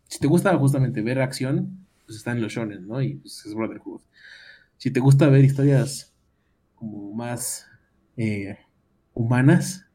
si 0.08 0.18
te 0.18 0.26
gusta 0.26 0.56
justamente 0.56 1.02
ver 1.02 1.20
acción, 1.20 1.83
pues 2.06 2.18
está 2.18 2.32
en 2.32 2.42
los 2.42 2.52
shonen, 2.52 2.86
¿no? 2.86 3.00
Y 3.02 3.14
pues 3.14 3.44
es 3.46 3.54
Brotherhood. 3.54 4.00
Si 4.76 4.90
te 4.90 5.00
gusta 5.00 5.28
ver 5.28 5.44
historias 5.44 6.14
como 6.74 7.12
más 7.14 7.66
eh, 8.16 8.58
humanas, 9.14 9.86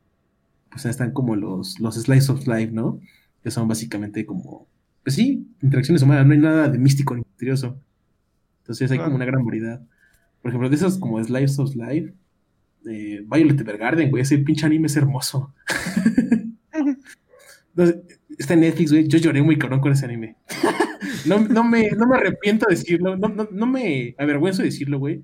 pues 0.71 0.85
están 0.85 1.11
como 1.11 1.35
los, 1.35 1.79
los 1.79 1.95
slice 1.95 2.31
of 2.31 2.47
life, 2.47 2.71
¿no? 2.71 2.99
Que 3.43 3.51
son 3.51 3.67
básicamente 3.67 4.25
como, 4.25 4.67
pues 5.03 5.15
sí, 5.15 5.47
interacciones 5.61 6.01
humanas, 6.01 6.25
no 6.25 6.33
hay 6.33 6.39
nada 6.39 6.69
de 6.69 6.77
místico 6.77 7.15
ni 7.15 7.21
misterioso. 7.21 7.79
Entonces 8.61 8.91
hay 8.91 8.99
como 8.99 9.15
una 9.15 9.25
gran 9.25 9.43
variedad. 9.43 9.81
Por 10.41 10.49
ejemplo, 10.49 10.69
de 10.69 10.75
esos 10.75 10.97
como 10.97 11.23
slice 11.23 11.61
of 11.61 11.75
life, 11.75 12.13
eh, 12.87 13.23
Violet 13.25 13.59
Evergarden, 13.59 14.09
güey, 14.09 14.23
ese 14.23 14.37
pinche 14.39 14.65
anime 14.65 14.87
es 14.87 14.95
hermoso. 14.95 15.53
Entonces, 17.75 18.19
está 18.37 18.53
en 18.53 18.61
Netflix, 18.61 18.91
güey. 18.91 19.07
Yo 19.07 19.17
lloré 19.19 19.41
muy 19.41 19.57
cabrón 19.57 19.79
con 19.79 19.91
ese 19.91 20.05
anime. 20.05 20.37
no, 21.25 21.39
no, 21.39 21.63
me, 21.63 21.89
no 21.91 22.07
me 22.07 22.17
arrepiento 22.17 22.65
de 22.67 22.75
decirlo. 22.75 23.15
No, 23.15 23.27
no, 23.27 23.47
no 23.51 23.65
me 23.65 24.15
avergüenzo 24.17 24.61
de 24.61 24.69
decirlo, 24.69 24.99
güey. 24.99 25.23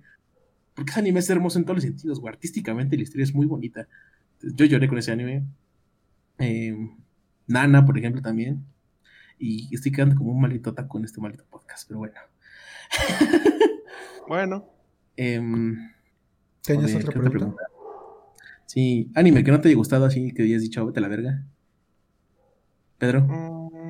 Porque 0.73 0.91
ese 0.91 0.99
anime 0.99 1.19
es 1.19 1.29
hermoso 1.29 1.57
en 1.57 1.65
todos 1.65 1.77
los 1.77 1.83
sentidos, 1.83 2.19
güey. 2.19 2.33
Artísticamente 2.33 2.97
la 2.97 3.03
historia 3.03 3.23
es 3.23 3.33
muy 3.33 3.45
bonita. 3.45 3.87
Yo 4.41 4.65
lloré 4.65 4.87
con 4.87 4.97
ese 4.97 5.11
anime. 5.11 5.43
Eh, 6.39 6.75
Nana, 7.47 7.85
por 7.85 7.97
ejemplo, 7.97 8.21
también. 8.21 8.65
Y 9.39 9.73
estoy 9.73 9.91
quedando 9.91 10.15
como 10.15 10.31
un 10.31 10.41
maldito 10.41 10.73
taco 10.73 10.97
en 10.97 11.05
este 11.05 11.21
maldito 11.21 11.45
podcast, 11.49 11.87
pero 11.87 11.99
bueno. 11.99 12.15
Bueno, 14.27 14.75
Em, 15.17 15.91
¿Tenías 16.61 16.95
otra 16.95 17.13
¿qué 17.13 17.29
pregunta? 17.29 17.63
Sí, 18.65 19.11
anime 19.15 19.43
que 19.43 19.51
no 19.51 19.61
te 19.61 19.69
haya 19.69 19.77
gustado 19.77 20.05
así, 20.05 20.33
que 20.33 20.43
hayas 20.43 20.61
dicho, 20.61 20.85
vete 20.85 20.99
a 20.99 21.01
la 21.01 21.07
verga. 21.07 21.43
Pedro. 22.97 23.21
mm, 23.21 23.84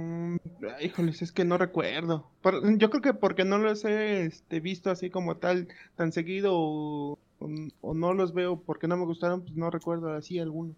híjoles, 0.82 1.22
es 1.22 1.32
que 1.32 1.46
no 1.46 1.58
recuerdo. 1.58 2.30
Por- 2.42 2.78
yo 2.78 2.90
creo 2.90 3.02
que 3.02 3.14
porque 3.14 3.46
no 3.46 3.58
los 3.58 3.86
he 3.86 4.26
este, 4.26 4.60
visto 4.60 4.90
así 4.92 5.10
como 5.10 5.38
tal, 5.38 5.68
tan 5.96 6.12
seguido, 6.12 6.54
o, 6.56 7.20
o- 7.40 7.50
o 7.82 7.94
no 7.94 8.14
los 8.14 8.34
veo 8.34 8.60
porque 8.62 8.88
no 8.88 8.98
me 8.98 9.06
gustaron, 9.06 9.42
pues 9.42 9.56
no 9.56 9.70
recuerdo 9.70 10.14
así 10.14 10.40
alguno. 10.40 10.74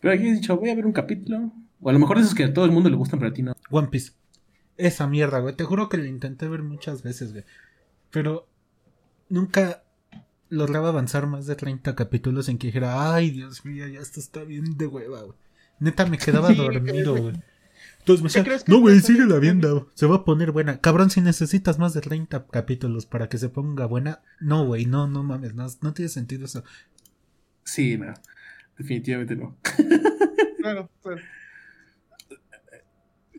Pero 0.00 0.14
aquí 0.14 0.28
has 0.28 0.40
dicho, 0.40 0.56
voy 0.56 0.70
a 0.70 0.74
ver 0.74 0.86
un 0.86 0.92
capítulo. 0.92 1.52
O 1.82 1.90
a 1.90 1.92
lo 1.92 1.98
mejor 1.98 2.18
esos 2.18 2.34
que 2.34 2.44
a 2.44 2.52
todo 2.54 2.64
el 2.64 2.72
mundo 2.72 2.88
le 2.90 2.96
gustan, 2.96 3.18
pero 3.18 3.30
a 3.30 3.34
ti 3.34 3.42
no. 3.42 3.54
One 3.70 3.88
Piece. 3.88 4.12
esa 4.76 5.06
mierda, 5.06 5.40
güey. 5.40 5.54
Te 5.54 5.64
juro 5.64 5.88
que 5.88 5.98
lo 5.98 6.04
intenté 6.06 6.48
ver 6.48 6.62
muchas 6.62 7.02
veces, 7.02 7.32
güey. 7.32 7.44
Pero 8.10 8.46
nunca 9.28 9.82
lograba 10.48 10.88
avanzar 10.88 11.26
más 11.26 11.46
de 11.46 11.54
30 11.56 11.94
capítulos 11.94 12.48
en 12.48 12.58
que 12.58 12.68
dijera, 12.68 13.14
ay, 13.14 13.30
Dios 13.30 13.64
mío, 13.64 13.86
ya 13.86 14.00
esto 14.00 14.20
está 14.20 14.42
bien 14.42 14.76
de 14.78 14.86
hueva, 14.86 15.22
güey. 15.22 15.36
Neta, 15.80 16.06
me 16.06 16.18
quedaba 16.18 16.48
Sí, 16.52 16.54
dormido, 16.56 17.16
güey. 17.16 17.34
Entonces 17.98 18.22
me 18.22 18.28
¿Qué 18.28 18.38
decía, 18.38 18.44
crees 18.44 18.64
que 18.64 18.72
no, 18.72 18.80
güey, 18.80 19.00
síguela 19.00 19.38
viendo. 19.38 19.90
Se 19.94 20.06
va 20.06 20.16
a 20.16 20.24
poner 20.24 20.52
buena. 20.52 20.80
Cabrón, 20.80 21.10
si 21.10 21.20
necesitas 21.20 21.78
más 21.78 21.92
de 21.92 22.00
30 22.00 22.46
capítulos 22.46 23.04
para 23.06 23.28
que 23.28 23.36
se 23.38 23.48
ponga 23.50 23.86
buena, 23.86 24.22
no, 24.40 24.64
güey, 24.66 24.86
no, 24.86 25.06
no 25.06 25.22
mames, 25.22 25.54
no, 25.54 25.66
no 25.82 25.92
tiene 25.92 26.08
sentido 26.08 26.46
eso. 26.46 26.64
Sí, 27.64 27.98
no. 27.98 28.14
Definitivamente 28.78 29.36
no. 29.36 29.56
Claro, 30.60 30.90
claro. 31.02 31.22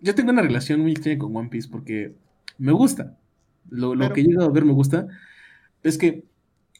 Yo 0.01 0.15
tengo 0.15 0.31
una 0.31 0.41
relación 0.41 0.79
muy 0.81 0.91
extraña 0.91 1.19
con 1.19 1.35
One 1.35 1.49
Piece 1.49 1.69
porque 1.69 2.15
me 2.57 2.71
gusta. 2.71 3.17
Lo, 3.69 3.93
lo 3.93 4.01
Pero- 4.05 4.13
que 4.15 4.21
he 4.21 4.23
llegado 4.23 4.47
a 4.49 4.51
ver 4.51 4.65
me 4.65 4.73
gusta. 4.73 5.07
Es 5.83 5.97
que 5.97 6.25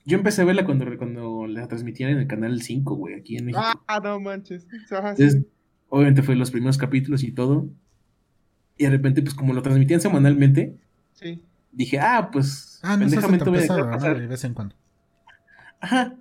yo 0.06 0.18
empecé 0.18 0.42
a 0.42 0.46
verla 0.46 0.66
cuando, 0.66 0.86
cuando 0.98 1.46
la 1.48 1.68
transmitían 1.68 2.10
en 2.12 2.18
el 2.20 2.28
canal 2.28 2.60
5, 2.62 2.96
güey, 2.96 3.16
aquí 3.16 3.38
en 3.38 3.46
México. 3.46 3.62
Ah, 3.88 4.00
no 4.04 4.20
manches. 4.20 4.66
Entonces, 4.72 5.44
obviamente 5.92 6.24
fue 6.24 6.36
los 6.36 6.50
primeros 6.52 6.78
capítulos 6.80 7.24
y 7.24 7.32
todo. 7.32 7.68
Y 8.78 8.86
de 8.86 8.90
repente, 8.90 9.22
pues 9.22 9.36
como 9.36 9.54
lo 9.54 9.62
transmitían 9.62 10.02
semanalmente, 10.02 10.76
Sí. 11.14 11.44
dije, 11.72 12.00
ah, 12.00 12.30
pues 12.32 12.80
Ah, 12.82 12.96
no, 12.98 13.02
pendejamente 13.02 13.44
te 13.44 13.50
voy 13.52 13.60
a 13.60 13.62
pesado, 13.62 13.86
dejar 13.86 14.14
¿no? 14.16 14.20
De 14.20 14.28
vez 14.28 14.44
en 14.44 14.54
cuando. 14.56 14.76
Ajá. 15.80 16.16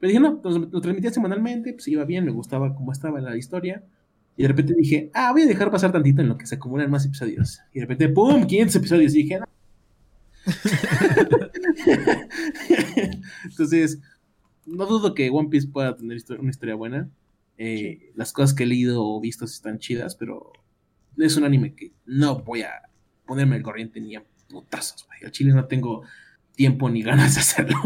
Pero 0.00 0.08
dije, 0.08 0.20
no, 0.20 0.40
lo, 0.42 0.58
lo 0.72 0.80
transmitía 0.80 1.12
semanalmente, 1.12 1.72
pues 1.74 1.86
iba 1.88 2.04
bien, 2.04 2.24
me 2.24 2.30
gustaba 2.32 2.74
cómo 2.74 2.90
estaba 2.90 3.20
la 3.20 3.36
historia. 3.36 3.84
Y 4.36 4.42
de 4.42 4.48
repente 4.48 4.74
dije, 4.74 5.10
ah, 5.14 5.30
voy 5.32 5.42
a 5.42 5.46
dejar 5.46 5.70
pasar 5.70 5.92
tantito 5.92 6.22
en 6.22 6.28
lo 6.28 6.38
que 6.38 6.46
se 6.46 6.54
acumulan 6.54 6.90
más 6.90 7.04
episodios. 7.04 7.60
Y 7.72 7.80
de 7.80 7.84
repente, 7.86 8.08
¡pum! 8.08 8.46
500 8.46 8.76
episodios. 8.76 9.14
Y 9.14 9.22
dije, 9.24 9.38
no. 9.38 9.46
Entonces, 13.44 14.00
no 14.66 14.86
dudo 14.86 15.14
que 15.14 15.30
One 15.30 15.48
Piece 15.48 15.68
pueda 15.68 15.96
tener 15.96 16.18
una 16.38 16.50
historia 16.50 16.74
buena. 16.74 17.08
Eh, 17.62 18.10
Las 18.14 18.32
cosas 18.32 18.54
que 18.54 18.62
he 18.62 18.66
leído 18.66 19.04
o 19.04 19.20
visto 19.20 19.44
están 19.44 19.78
chidas, 19.78 20.14
pero 20.16 20.50
es 21.18 21.36
un 21.36 21.44
anime 21.44 21.74
que 21.74 21.92
no 22.06 22.38
voy 22.38 22.62
a 22.62 22.70
ponerme 23.26 23.56
al 23.56 23.62
corriente 23.62 24.00
ni 24.00 24.16
a 24.16 24.24
putazos, 24.48 25.06
güey. 25.06 25.24
Al 25.24 25.30
chile 25.30 25.52
no 25.52 25.66
tengo 25.66 26.02
tiempo 26.56 26.88
ni 26.88 27.02
ganas 27.02 27.34
de 27.34 27.40
hacerlo. 27.40 27.76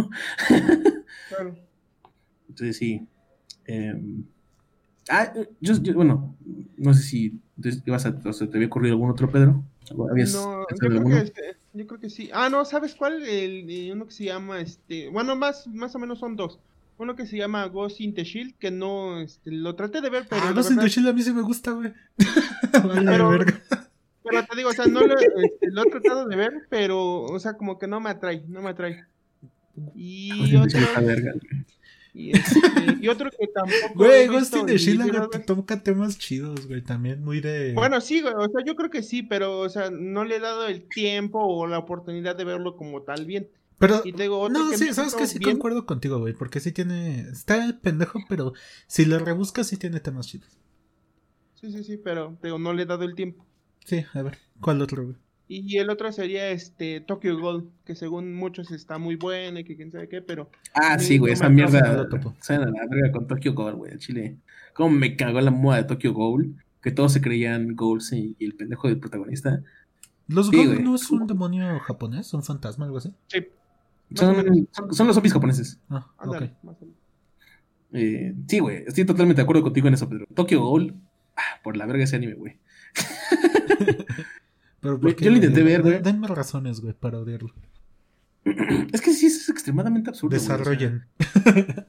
Claro. 1.28 1.56
Entonces 2.48 2.76
sí. 2.76 3.00
eh, 3.66 3.94
ah, 5.08 5.32
yo, 5.60 5.74
yo- 5.82 5.94
bueno, 5.94 6.36
no 6.76 6.94
sé 6.94 7.02
si 7.02 7.40
entonces, 7.56 7.82
ibas 7.86 8.06
a, 8.06 8.20
o 8.24 8.32
sea, 8.32 8.48
te 8.48 8.56
había 8.56 8.68
ocurrido 8.68 8.94
algún 8.94 9.10
otro, 9.10 9.28
Pedro. 9.30 9.64
¿Habías 10.10 10.34
No, 10.34 10.60
yo 10.70 10.76
creo, 10.76 11.04
que, 11.04 11.18
este, 11.18 11.56
yo 11.72 11.86
creo 11.86 12.00
que 12.00 12.10
sí. 12.10 12.30
Ah, 12.32 12.48
no, 12.48 12.64
¿sabes 12.64 12.94
cuál? 12.94 13.22
El, 13.24 13.68
eh, 13.68 13.92
uno 13.92 14.06
que 14.06 14.12
se 14.12 14.24
llama, 14.24 14.60
este, 14.60 15.08
bueno, 15.08 15.34
más, 15.34 15.66
más 15.66 15.94
o 15.94 15.98
menos 15.98 16.18
son 16.20 16.36
dos. 16.36 16.60
Uno 16.96 17.16
que 17.16 17.26
se 17.26 17.36
llama 17.36 17.66
Ghost 17.66 18.00
in 18.00 18.14
the 18.14 18.24
Shield, 18.24 18.54
que 18.56 18.70
no, 18.70 19.18
este, 19.20 19.50
lo 19.50 19.74
traté 19.74 20.00
de 20.00 20.10
ver, 20.10 20.26
pero 20.28 20.42
Ah, 20.44 20.52
Ghost 20.52 20.70
in 20.70 20.78
the 20.78 20.88
Shield 20.88 21.08
a 21.08 21.12
mí 21.12 21.22
sí 21.22 21.32
me 21.32 21.42
gusta, 21.42 21.72
güey. 21.72 21.92
Pero- 23.04 23.30
verga. 23.30 23.60
pero 24.22 24.44
te 24.44 24.56
digo, 24.56 24.70
o 24.70 24.72
sea, 24.72 24.86
no 24.86 25.00
lo, 25.06 25.18
este, 25.18 25.70
lo 25.70 25.82
he 25.82 25.90
tratado 25.90 26.26
de 26.26 26.36
ver, 26.36 26.52
pero, 26.70 27.22
o 27.22 27.38
sea, 27.38 27.54
como 27.54 27.78
que 27.78 27.86
no 27.86 28.00
me 28.00 28.10
atrae, 28.10 28.42
no 28.48 28.62
me 28.62 28.70
atrae. 28.70 29.04
Y 29.94 30.54
otro, 30.56 30.80
y, 32.14 32.30
este, 32.30 32.60
y 33.00 33.08
otro 33.08 33.28
que 33.30 33.48
tampoco 33.48 33.94
Güey, 33.96 34.28
Ghost 34.28 34.54
in 34.56 34.66
the 34.66 34.78
Shield 34.78 35.30
te 35.30 35.40
toca 35.40 35.82
temas 35.82 36.16
chidos, 36.16 36.68
güey. 36.68 36.80
También 36.80 37.24
muy 37.24 37.40
de. 37.40 37.72
Bueno, 37.74 38.00
sí, 38.00 38.20
güey, 38.20 38.34
o 38.36 38.48
sea, 38.48 38.64
yo 38.64 38.76
creo 38.76 38.88
que 38.88 39.02
sí, 39.02 39.24
pero, 39.24 39.58
o 39.58 39.68
sea, 39.68 39.90
no 39.90 40.24
le 40.24 40.36
he 40.36 40.40
dado 40.40 40.68
el 40.68 40.88
tiempo 40.88 41.40
o 41.40 41.66
la 41.66 41.78
oportunidad 41.78 42.36
de 42.36 42.44
verlo 42.44 42.76
como 42.76 43.02
tal 43.02 43.26
bien. 43.26 43.48
Pero. 43.78 44.02
Y 44.04 44.12
otro 44.12 44.48
No, 44.48 44.70
que 44.70 44.78
sí, 44.78 44.92
sabes 44.92 45.14
que 45.14 45.26
sí 45.26 45.38
bien, 45.38 45.52
concuerdo 45.52 45.86
contigo, 45.86 46.18
güey. 46.18 46.34
Porque 46.34 46.60
sí 46.60 46.72
tiene. 46.72 47.20
Está 47.28 47.78
pendejo, 47.82 48.20
pero 48.28 48.52
si 48.86 49.04
lo 49.04 49.18
rebuscas, 49.18 49.66
sí 49.66 49.76
tiene 49.76 50.00
temas 50.00 50.26
chidos. 50.26 50.58
Sí, 51.54 51.72
sí, 51.72 51.82
sí, 51.84 51.96
pero 51.96 52.36
digo, 52.42 52.58
no 52.58 52.72
le 52.72 52.82
he 52.82 52.86
dado 52.86 53.04
el 53.04 53.14
tiempo. 53.14 53.44
Sí, 53.84 54.04
a 54.12 54.22
ver. 54.22 54.38
¿Cuál 54.60 54.80
otro, 54.82 55.04
güey? 55.04 55.16
Y 55.46 55.76
el 55.76 55.90
otro 55.90 56.10
sería 56.10 56.48
este 56.50 57.00
Tokyo 57.00 57.38
Gold, 57.38 57.68
que 57.84 57.94
según 57.94 58.34
muchos 58.34 58.70
está 58.70 58.96
muy 58.98 59.16
bueno 59.16 59.58
y 59.58 59.64
que 59.64 59.76
quién 59.76 59.92
sabe 59.92 60.08
qué, 60.08 60.22
pero 60.22 60.50
Ah, 60.72 60.98
Sí, 60.98 61.18
güey, 61.18 61.34
esa 61.34 61.50
mierda. 61.50 61.80
pasa, 61.80 61.92
no 61.92 62.02
lo 62.04 62.08
topo. 62.08 62.34
Saben 62.40 62.62
a 62.68 62.70
la 62.70 62.86
verga 62.88 63.12
con 63.12 63.26
Tokyo 63.26 63.52
Ghoul, 63.52 63.74
güey, 63.74 63.98
chile. 63.98 64.38
Cómo 64.74 64.96
me 64.96 65.16
cagó 65.16 65.40
la 65.42 65.50
moda 65.50 65.76
de 65.78 65.84
Tokyo 65.84 66.12
Ghoul. 66.14 66.56
Que 66.82 66.90
todos 66.92 67.12
se 67.12 67.20
creían 67.20 67.74
Ghouls 67.76 68.12
y, 68.12 68.36
y 68.38 68.44
el 68.46 68.54
pendejo 68.56 68.88
del 68.88 68.98
protagonista. 68.98 69.62
¿Los 70.28 70.48
Sí, 70.48 70.56
Gold 70.56 70.80
no 70.80 70.94
es 70.94 71.10
un 71.10 71.26
demonio 71.26 71.78
japonés? 71.80 72.32
¿Un 72.32 72.42
fantasma, 72.42 72.86
algo 72.86 72.98
así? 72.98 73.12
sí, 73.28 73.46
Son, 74.14 74.68
son, 74.72 74.94
son 74.94 75.06
los 75.06 75.14
zombies 75.14 75.32
japoneses. 75.32 75.80
Ah, 75.88 76.06
más 76.18 76.28
o 76.28 76.32
menos. 76.32 76.50
Eh, 77.92 78.34
sí, 78.48 78.58
güey, 78.58 78.84
estoy 78.86 79.04
totalmente 79.04 79.40
de 79.40 79.44
acuerdo 79.44 79.62
contigo 79.62 79.86
en 79.86 79.94
eso, 79.94 80.08
Pedro. 80.08 80.26
Tokyo 80.34 80.60
Ghoul, 80.60 80.94
ah, 81.36 81.60
por 81.62 81.76
la 81.76 81.86
verga 81.86 82.02
ese 82.02 82.16
anime, 82.16 82.34
güey. 82.34 82.58
Pero 84.80 84.98
Güey, 84.98 85.14
¿por 85.14 85.16
qué, 85.16 85.24
yo 85.24 85.30
lo 85.30 85.36
intenté 85.36 85.62
ver, 85.62 85.82
güey. 85.82 86.02
Denme 86.02 86.26
razones, 86.26 86.80
güey, 86.80 86.92
para 86.92 87.18
odiarlo. 87.18 87.54
Es 88.92 89.00
que 89.00 89.12
sí, 89.12 89.26
es 89.26 89.48
extremadamente 89.48 90.10
absurdo. 90.10 90.36
güey, 90.36 90.42
o 90.42 90.46
sea, 90.46 90.58
Desarrollen. 90.58 91.06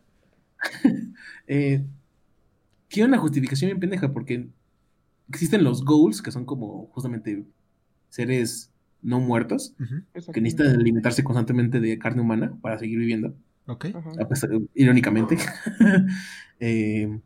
eh, 1.47 1.83
tiene 2.87 3.09
una 3.09 3.17
justificación 3.17 3.69
bien 3.69 3.79
pendeja 3.79 4.13
porque 4.13 4.47
existen 5.27 5.63
los 5.63 5.83
ghouls, 5.83 6.21
que 6.21 6.31
son 6.31 6.45
como 6.45 6.87
justamente 6.93 7.43
seres 8.09 8.71
no 9.01 9.19
muertos, 9.19 9.75
que 10.33 10.41
necesitan 10.41 10.75
alimentarse 10.75 11.23
constantemente 11.23 11.79
de 11.79 11.97
carne 11.99 12.21
humana 12.21 12.57
para 12.61 12.79
seguir 12.79 12.97
viviendo, 12.99 13.35
Ok. 13.67 13.85
Ajá. 13.93 14.11
a 14.19 14.27
pesar- 14.27 14.49
irónicamente. 14.73 15.37
Eh, 16.59 17.19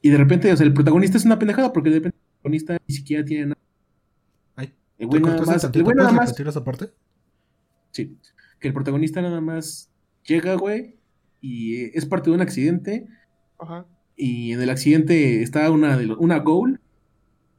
y 0.00 0.08
de 0.10 0.16
repente, 0.16 0.50
o 0.50 0.56
sea, 0.56 0.64
el 0.66 0.72
protagonista 0.72 1.18
es 1.18 1.24
una 1.26 1.38
pendejada 1.38 1.70
porque 1.72 1.90
de 1.90 1.96
repente 1.96 2.16
el 2.18 2.32
protagonista 2.40 2.78
ni 2.88 2.94
siquiera 2.94 3.24
tiene 3.24 3.46
nada. 3.46 3.58
Ay, 4.56 4.72
El 4.96 5.06
¿Te 5.10 5.18
güey 5.18 5.20
nada 5.22 5.44
más, 5.44 5.64
el 5.64 5.82
güey 5.82 5.94
nada 5.96 6.08
¿Puedes 6.08 6.12
más, 6.20 6.28
repetir 6.30 6.48
esa 6.48 6.64
parte? 6.64 6.90
sí, 7.90 8.16
que 8.58 8.68
el 8.68 8.74
protagonista 8.74 9.20
nada 9.20 9.40
más 9.42 9.90
llega, 10.24 10.54
güey, 10.54 10.96
y 11.42 11.76
eh, 11.76 11.90
es 11.94 12.06
parte 12.06 12.30
de 12.30 12.36
un 12.36 12.42
accidente 12.42 13.06
Ajá. 13.58 13.84
y 14.16 14.52
en 14.52 14.62
el 14.62 14.70
accidente 14.70 15.42
está 15.42 15.70
una 15.70 15.96
de 15.98 16.06
los- 16.06 16.18
una 16.18 16.38
goal 16.38 16.80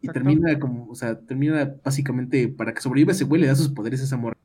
y 0.01 0.07
Exacto. 0.07 0.13
termina 0.13 0.59
como, 0.59 0.87
o 0.89 0.95
sea, 0.95 1.19
termina 1.19 1.75
básicamente 1.83 2.47
para 2.47 2.73
que 2.73 2.81
sobreviva 2.81 3.11
ese 3.11 3.25
güey 3.25 3.41
le 3.41 3.47
da 3.47 3.55
sus 3.55 3.69
poderes 3.69 4.01
a 4.01 4.03
esa 4.05 4.17
morra. 4.17 4.37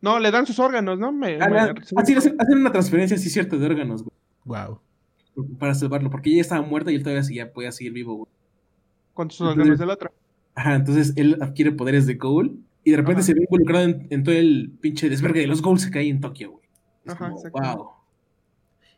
No, 0.00 0.18
le 0.18 0.30
dan 0.30 0.46
sus 0.46 0.58
órganos, 0.58 0.98
¿no? 0.98 1.12
Me, 1.12 1.38
Ah, 1.40 1.48
me- 1.48 1.54
la- 1.56 1.74
ah, 1.96 2.04
sí, 2.04 2.14
hacen, 2.14 2.36
hacen 2.38 2.58
una 2.58 2.70
transferencia, 2.72 3.16
sí, 3.18 3.30
cierto, 3.30 3.58
de 3.58 3.66
órganos, 3.66 4.02
güey, 4.04 4.14
Wow. 4.44 4.80
para 5.58 5.74
salvarlo, 5.74 6.10
porque 6.10 6.30
ella 6.30 6.40
estaba 6.40 6.62
muerta 6.66 6.90
y 6.92 6.96
él 6.96 7.02
todavía 7.02 7.22
seguía, 7.22 7.52
podía 7.52 7.72
seguir 7.72 7.92
vivo, 7.92 8.14
güey. 8.16 8.28
con 9.14 9.30
sus 9.32 9.40
Entonces- 9.40 9.60
órganos 9.62 9.78
del 9.80 9.90
otro. 9.90 10.12
Ajá, 10.54 10.74
entonces 10.76 11.12
él 11.16 11.36
adquiere 11.40 11.72
poderes 11.72 12.06
de 12.06 12.14
Ghoul 12.14 12.60
y 12.84 12.92
de 12.92 12.96
repente 12.96 13.20
Ajá. 13.20 13.26
se 13.26 13.34
ve 13.34 13.40
involucrado 13.42 13.84
en, 13.84 14.06
en 14.10 14.22
todo 14.22 14.34
el 14.36 14.72
pinche 14.80 15.08
desvergue 15.08 15.40
de 15.40 15.48
los 15.48 15.60
Ghouls 15.60 15.86
que 15.90 15.98
hay 15.98 16.08
en 16.08 16.20
Tokio, 16.20 16.52
güey. 16.52 16.64
Es 17.04 17.12
Ajá, 17.14 17.30
como, 17.30 17.74
wow. 17.74 17.88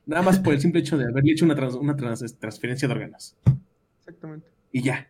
Nada 0.06 0.22
más 0.22 0.38
por 0.38 0.52
el 0.54 0.60
simple 0.60 0.80
hecho 0.80 0.98
de 0.98 1.04
haberle 1.04 1.32
hecho 1.32 1.44
una, 1.46 1.54
trans- 1.54 1.74
una 1.74 1.96
trans- 1.96 2.36
transferencia 2.38 2.86
de 2.88 2.92
órganos. 2.94 3.34
Exactamente. 4.00 4.46
Y 4.72 4.82
ya. 4.82 5.06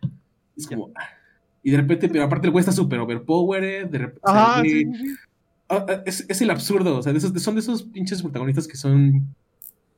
Es 0.60 0.66
como. 0.66 0.92
Y 1.62 1.70
de 1.72 1.76
repente, 1.76 2.08
pero 2.08 2.24
aparte 2.24 2.46
el 2.46 2.52
güey 2.52 2.60
está 2.60 2.72
súper 2.72 2.98
overpowered. 3.00 3.88
De 3.88 3.98
repente, 3.98 4.20
Ajá, 4.24 4.62
sí, 4.62 4.70
sí, 4.70 4.94
sí. 4.94 5.14
Ah, 5.68 5.86
ah, 5.88 6.02
es, 6.06 6.24
es 6.28 6.40
el 6.42 6.50
absurdo, 6.50 6.96
o 6.98 7.02
sea, 7.02 7.12
de 7.12 7.18
esos, 7.18 7.40
son 7.42 7.54
de 7.54 7.60
esos 7.60 7.82
pinches 7.84 8.22
protagonistas 8.22 8.66
que 8.66 8.76
son 8.76 9.34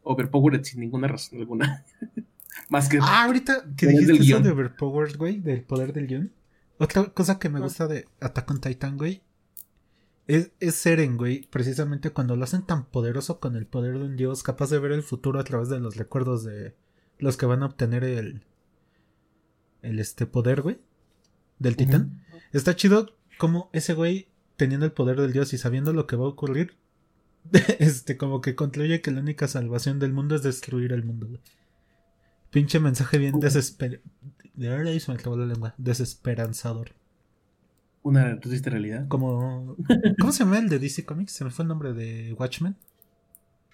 overpowered 0.03 0.65
sin 0.65 0.81
ninguna 0.81 1.09
razón 1.09 1.39
alguna. 1.41 1.85
Más 2.69 2.89
que. 2.89 2.99
Ah, 3.01 3.25
ahorita 3.25 3.65
que 3.77 3.87
dijiste 3.87 4.07
del 4.13 4.17
eso 4.17 4.25
guion. 4.25 4.43
de 4.43 4.51
Overpowered, 4.51 5.17
güey, 5.17 5.41
del 5.41 5.63
poder 5.63 5.93
del 5.93 6.07
guion. 6.07 6.33
Otra 6.79 7.05
cosa 7.07 7.39
que 7.39 7.49
me 7.49 7.59
Ah. 7.59 7.63
gusta 7.63 7.87
de 7.87 8.07
Attack 8.21 8.51
on 8.51 8.61
Titan, 8.61 8.97
güey, 8.97 9.23
es, 10.27 10.51
es 10.61 10.85
Eren, 10.87 11.17
güey, 11.17 11.47
precisamente 11.51 12.11
cuando 12.11 12.35
lo 12.37 12.45
hacen 12.45 12.63
tan 12.63 12.87
poderoso 12.87 13.39
con 13.41 13.57
el 13.57 13.67
poder 13.67 13.99
de 13.99 14.05
un 14.05 14.17
dios, 14.17 14.43
capaz 14.43 14.71
de 14.71 14.79
ver 14.79 14.93
el 14.93 15.03
futuro 15.03 15.39
a 15.39 15.45
través 15.45 15.69
de 15.69 15.81
los 15.81 15.97
recuerdos 15.97 16.45
de 16.45 16.75
los 17.19 17.37
que 17.37 17.47
van 17.47 17.63
a 17.63 17.67
obtener 17.67 18.05
el, 18.05 18.43
el 19.83 19.99
este 19.99 20.27
poder, 20.27 20.63
güey, 20.63 20.79
del 21.59 21.77
titán. 21.77 22.23
Está 22.53 22.75
chido 22.77 23.17
como 23.39 23.71
ese 23.73 23.95
güey, 23.95 24.29
teniendo 24.57 24.87
el 24.87 24.93
poder 24.93 25.21
del 25.21 25.33
dios 25.33 25.53
y 25.53 25.59
sabiendo 25.59 25.93
lo 25.93 26.07
que 26.07 26.17
va 26.17 26.25
a 26.25 26.29
ocurrir, 26.29 26.77
este, 27.79 28.17
como 28.17 28.41
que 28.41 28.55
concluye 28.55 29.01
que 29.01 29.11
la 29.11 29.21
única 29.21 29.49
salvación 29.49 29.99
del 29.99 30.13
mundo 30.13 30.35
es 30.35 30.43
destruir 30.43 30.93
el 30.93 31.05
mundo, 31.05 31.29
güey. 31.29 31.41
Pinche 32.51 32.81
mensaje 32.81 33.19
bien 33.19 33.41
desesper... 33.41 34.03
De 34.55 34.69
verdad 34.69 34.93
se 34.99 35.11
me 35.11 35.19
acabó 35.19 35.39
la 35.39 35.47
lengua. 35.47 35.75
Desesperanzador. 35.79 36.93
Una 38.03 38.39
triste 38.41 38.69
realidad. 38.69 39.09
Como... 39.09 39.77
¿Cómo 40.21 40.33
se 40.33 40.45
llama 40.45 40.59
el 40.59 40.69
de 40.69 40.79
DC 40.79 41.07
Comics? 41.07 41.33
Se 41.33 41.45
me 41.45 41.51
fue 41.51 41.63
el 41.63 41.69
nombre 41.69 41.95
de 41.95 42.35
Watchmen. 42.35 42.77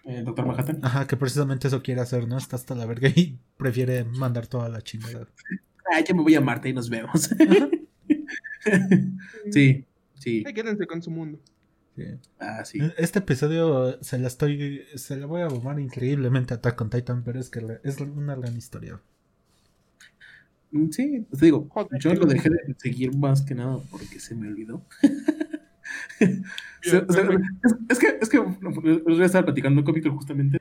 Eh, 0.05 0.23
Doctor 0.25 0.47
Manhattan. 0.47 0.79
Ajá, 0.83 1.07
que 1.09 1.17
precisamente 1.17 1.67
eso 1.67 1.83
quiere 1.83 2.01
hacer, 2.01 2.29
¿no? 2.29 2.39
Está 2.39 2.55
hasta 2.55 2.77
la 2.77 2.87
verga 2.87 3.09
y 3.09 3.39
prefiere 3.57 4.05
mandar 4.05 4.47
toda 4.47 4.69
la 4.69 4.81
chingada. 4.81 5.27
Ah, 5.93 6.01
ya 6.07 6.15
me 6.15 6.23
voy 6.23 6.35
a 6.35 6.41
Marte 6.41 6.69
y 6.69 6.73
nos 6.73 6.89
vemos. 6.91 7.31
Sí, 9.51 9.85
sí. 10.19 10.43
Ay, 10.47 10.53
quédense 10.53 10.87
con 10.87 11.01
su 11.03 11.11
mundo. 11.11 11.39
Sí. 11.97 12.05
Ah, 12.39 12.65
sí. 12.65 12.79
Este 12.99 13.21
episodio 13.21 14.03
se 14.03 14.19
la 14.19 14.29
estoy. 14.29 14.83
Se 14.97 15.17
la 15.17 15.27
voy 15.27 15.41
a 15.43 15.49
bombar 15.49 15.81
increíblemente 15.81 16.53
a 16.55 16.59
Attack 16.59 16.81
on 16.81 16.91
Titan, 16.91 17.25
pero 17.25 17.41
es 17.41 17.49
que 17.51 17.61
la- 17.63 17.81
es 17.83 17.99
una 18.01 18.35
gran 18.37 18.57
historia. 18.57 19.01
Mm, 20.71 20.91
Sí, 20.91 21.27
te 21.31 21.45
digo, 21.47 21.67
Joder. 21.71 21.99
yo 22.01 22.13
lo 22.15 22.27
dejé 22.27 22.51
de 22.51 22.75
seguir 22.77 23.17
más 23.17 23.41
que 23.43 23.55
nada 23.55 23.79
porque 23.91 24.21
se 24.21 24.35
me 24.35 24.49
olvidó. 24.49 24.85
Se- 26.19 26.99
es, 26.99 27.75
es 27.89 27.99
que, 27.99 28.19
es 28.21 28.29
que 28.29 28.37
yo 28.37 29.25
estaba 29.25 29.47
platicando 29.47 29.83
Víctor 29.83 30.13
justamente. 30.13 30.61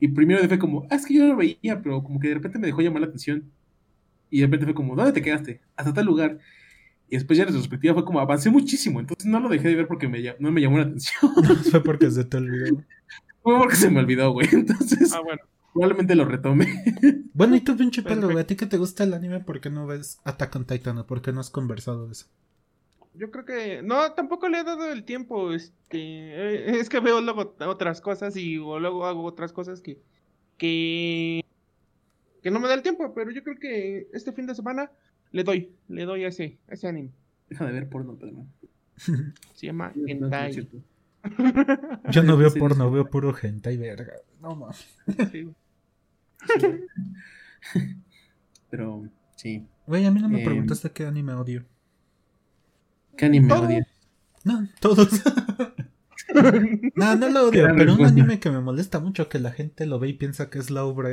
Y 0.00 0.08
primero 0.08 0.46
fue 0.48 0.58
como, 0.58 0.86
ah, 0.90 0.96
es 0.96 1.06
que 1.06 1.14
yo 1.14 1.22
no 1.22 1.28
lo 1.28 1.36
veía, 1.36 1.80
pero 1.82 2.02
como 2.02 2.18
que 2.20 2.28
de 2.28 2.34
repente 2.34 2.58
me 2.58 2.66
dejó 2.66 2.80
llamar 2.82 3.00
la 3.02 3.06
atención. 3.06 3.44
Y 4.30 4.40
de 4.40 4.46
repente 4.46 4.66
fue 4.66 4.74
como, 4.74 4.94
¿dónde 4.96 5.12
te 5.12 5.22
quedaste? 5.22 5.60
Hasta 5.76 5.92
tal 5.94 6.06
lugar. 6.06 6.38
Y 7.08 7.16
después 7.16 7.36
ya 7.36 7.44
en 7.44 7.48
retrospectiva 7.48 7.94
fue 7.94 8.04
como, 8.04 8.18
avancé 8.20 8.50
muchísimo. 8.50 8.98
Entonces 9.00 9.26
no 9.26 9.38
lo 9.40 9.48
dejé 9.48 9.68
de 9.68 9.76
ver 9.76 9.86
porque 9.86 10.08
me, 10.08 10.20
no 10.40 10.50
me 10.50 10.60
llamó 10.60 10.78
la 10.78 10.84
atención. 10.84 11.32
Fue 11.70 11.82
porque 11.82 12.10
se 12.10 12.24
te 12.24 12.36
olvidó. 12.38 12.82
fue 13.42 13.56
porque 13.58 13.76
se 13.76 13.90
me 13.90 14.00
olvidó, 14.00 14.32
güey. 14.32 14.48
Entonces 14.52 15.12
Ah, 15.14 15.20
bueno. 15.20 15.40
probablemente 15.72 16.14
lo 16.16 16.24
retome. 16.24 16.66
Bueno, 17.36 17.54
y 17.54 17.60
tú, 17.60 17.76
pinche 17.76 18.02
pelo, 18.02 18.28
güey, 18.28 18.38
¿a 18.38 18.46
ti 18.46 18.56
que 18.56 18.64
te 18.64 18.78
gusta 18.78 19.04
el 19.04 19.12
anime? 19.12 19.40
¿Por 19.40 19.60
qué 19.60 19.68
no 19.68 19.86
ves 19.86 20.18
Attack 20.24 20.56
on 20.56 20.64
Titan? 20.64 20.96
¿O 20.96 21.06
por 21.06 21.20
qué 21.20 21.32
no 21.32 21.40
has 21.40 21.50
conversado 21.50 22.06
de 22.06 22.12
eso? 22.12 22.26
Yo 23.12 23.30
creo 23.30 23.44
que. 23.44 23.82
No, 23.82 24.12
tampoco 24.12 24.48
le 24.48 24.60
he 24.60 24.64
dado 24.64 24.90
el 24.90 25.04
tiempo. 25.04 25.52
Este. 25.52 25.98
eh, 25.98 26.78
Es 26.80 26.88
que 26.88 26.98
veo 27.00 27.20
luego 27.20 27.54
otras 27.60 28.00
cosas 28.00 28.36
y 28.36 28.56
o 28.58 28.78
luego 28.80 29.04
hago 29.06 29.22
otras 29.24 29.52
cosas 29.52 29.80
que. 29.82 30.00
Que. 30.56 31.42
Que 32.46 32.50
no 32.52 32.60
me 32.60 32.68
da 32.68 32.74
el 32.74 32.82
tiempo. 32.82 33.12
Pero 33.12 33.32
yo 33.32 33.42
creo 33.42 33.58
que 33.58 34.06
este 34.12 34.30
fin 34.30 34.46
de 34.46 34.54
semana 34.54 34.88
le 35.32 35.42
doy. 35.42 35.72
Le 35.88 36.04
doy 36.04 36.22
a 36.22 36.28
ese, 36.28 36.58
a 36.68 36.74
ese 36.74 36.86
anime. 36.86 37.10
Deja 37.50 37.66
de 37.66 37.72
ver 37.72 37.88
porno, 37.88 38.14
Pedro. 38.14 38.46
Se 39.52 39.66
llama 39.66 39.92
Hentai. 40.06 40.68
Yo 42.12 42.22
no 42.22 42.36
veo 42.36 42.50
Sí, 42.50 42.60
porno, 42.60 42.86
sí. 42.86 42.94
veo 42.94 43.10
puro 43.10 43.34
hentai, 43.36 43.76
verga. 43.76 44.12
No 44.40 44.54
güey. 44.54 44.72
Pero 48.70 49.08
sí. 49.34 49.66
Güey, 49.88 50.06
a 50.06 50.12
mí 50.12 50.20
no 50.20 50.28
me 50.28 50.38
Em. 50.38 50.44
preguntaste 50.44 50.92
qué 50.92 51.04
anime 51.04 51.32
odio. 51.32 51.64
¿Qué 53.16 53.24
anime 53.24 53.48
Todo. 53.48 53.62
odias? 53.66 53.88
No, 54.44 54.68
todos. 54.78 55.20
no, 56.94 57.16
no 57.16 57.28
lo 57.28 57.48
odio, 57.48 57.66
pero 57.76 57.94
un 57.94 58.04
anime 58.04 58.38
que 58.38 58.52
me 58.52 58.60
molesta 58.60 59.00
mucho 59.00 59.28
que 59.28 59.40
la 59.40 59.50
gente 59.50 59.84
lo 59.86 59.98
ve 59.98 60.10
y 60.10 60.12
piensa 60.12 60.48
que 60.48 60.60
es 60.60 60.70
la 60.70 60.84
obra, 60.84 61.08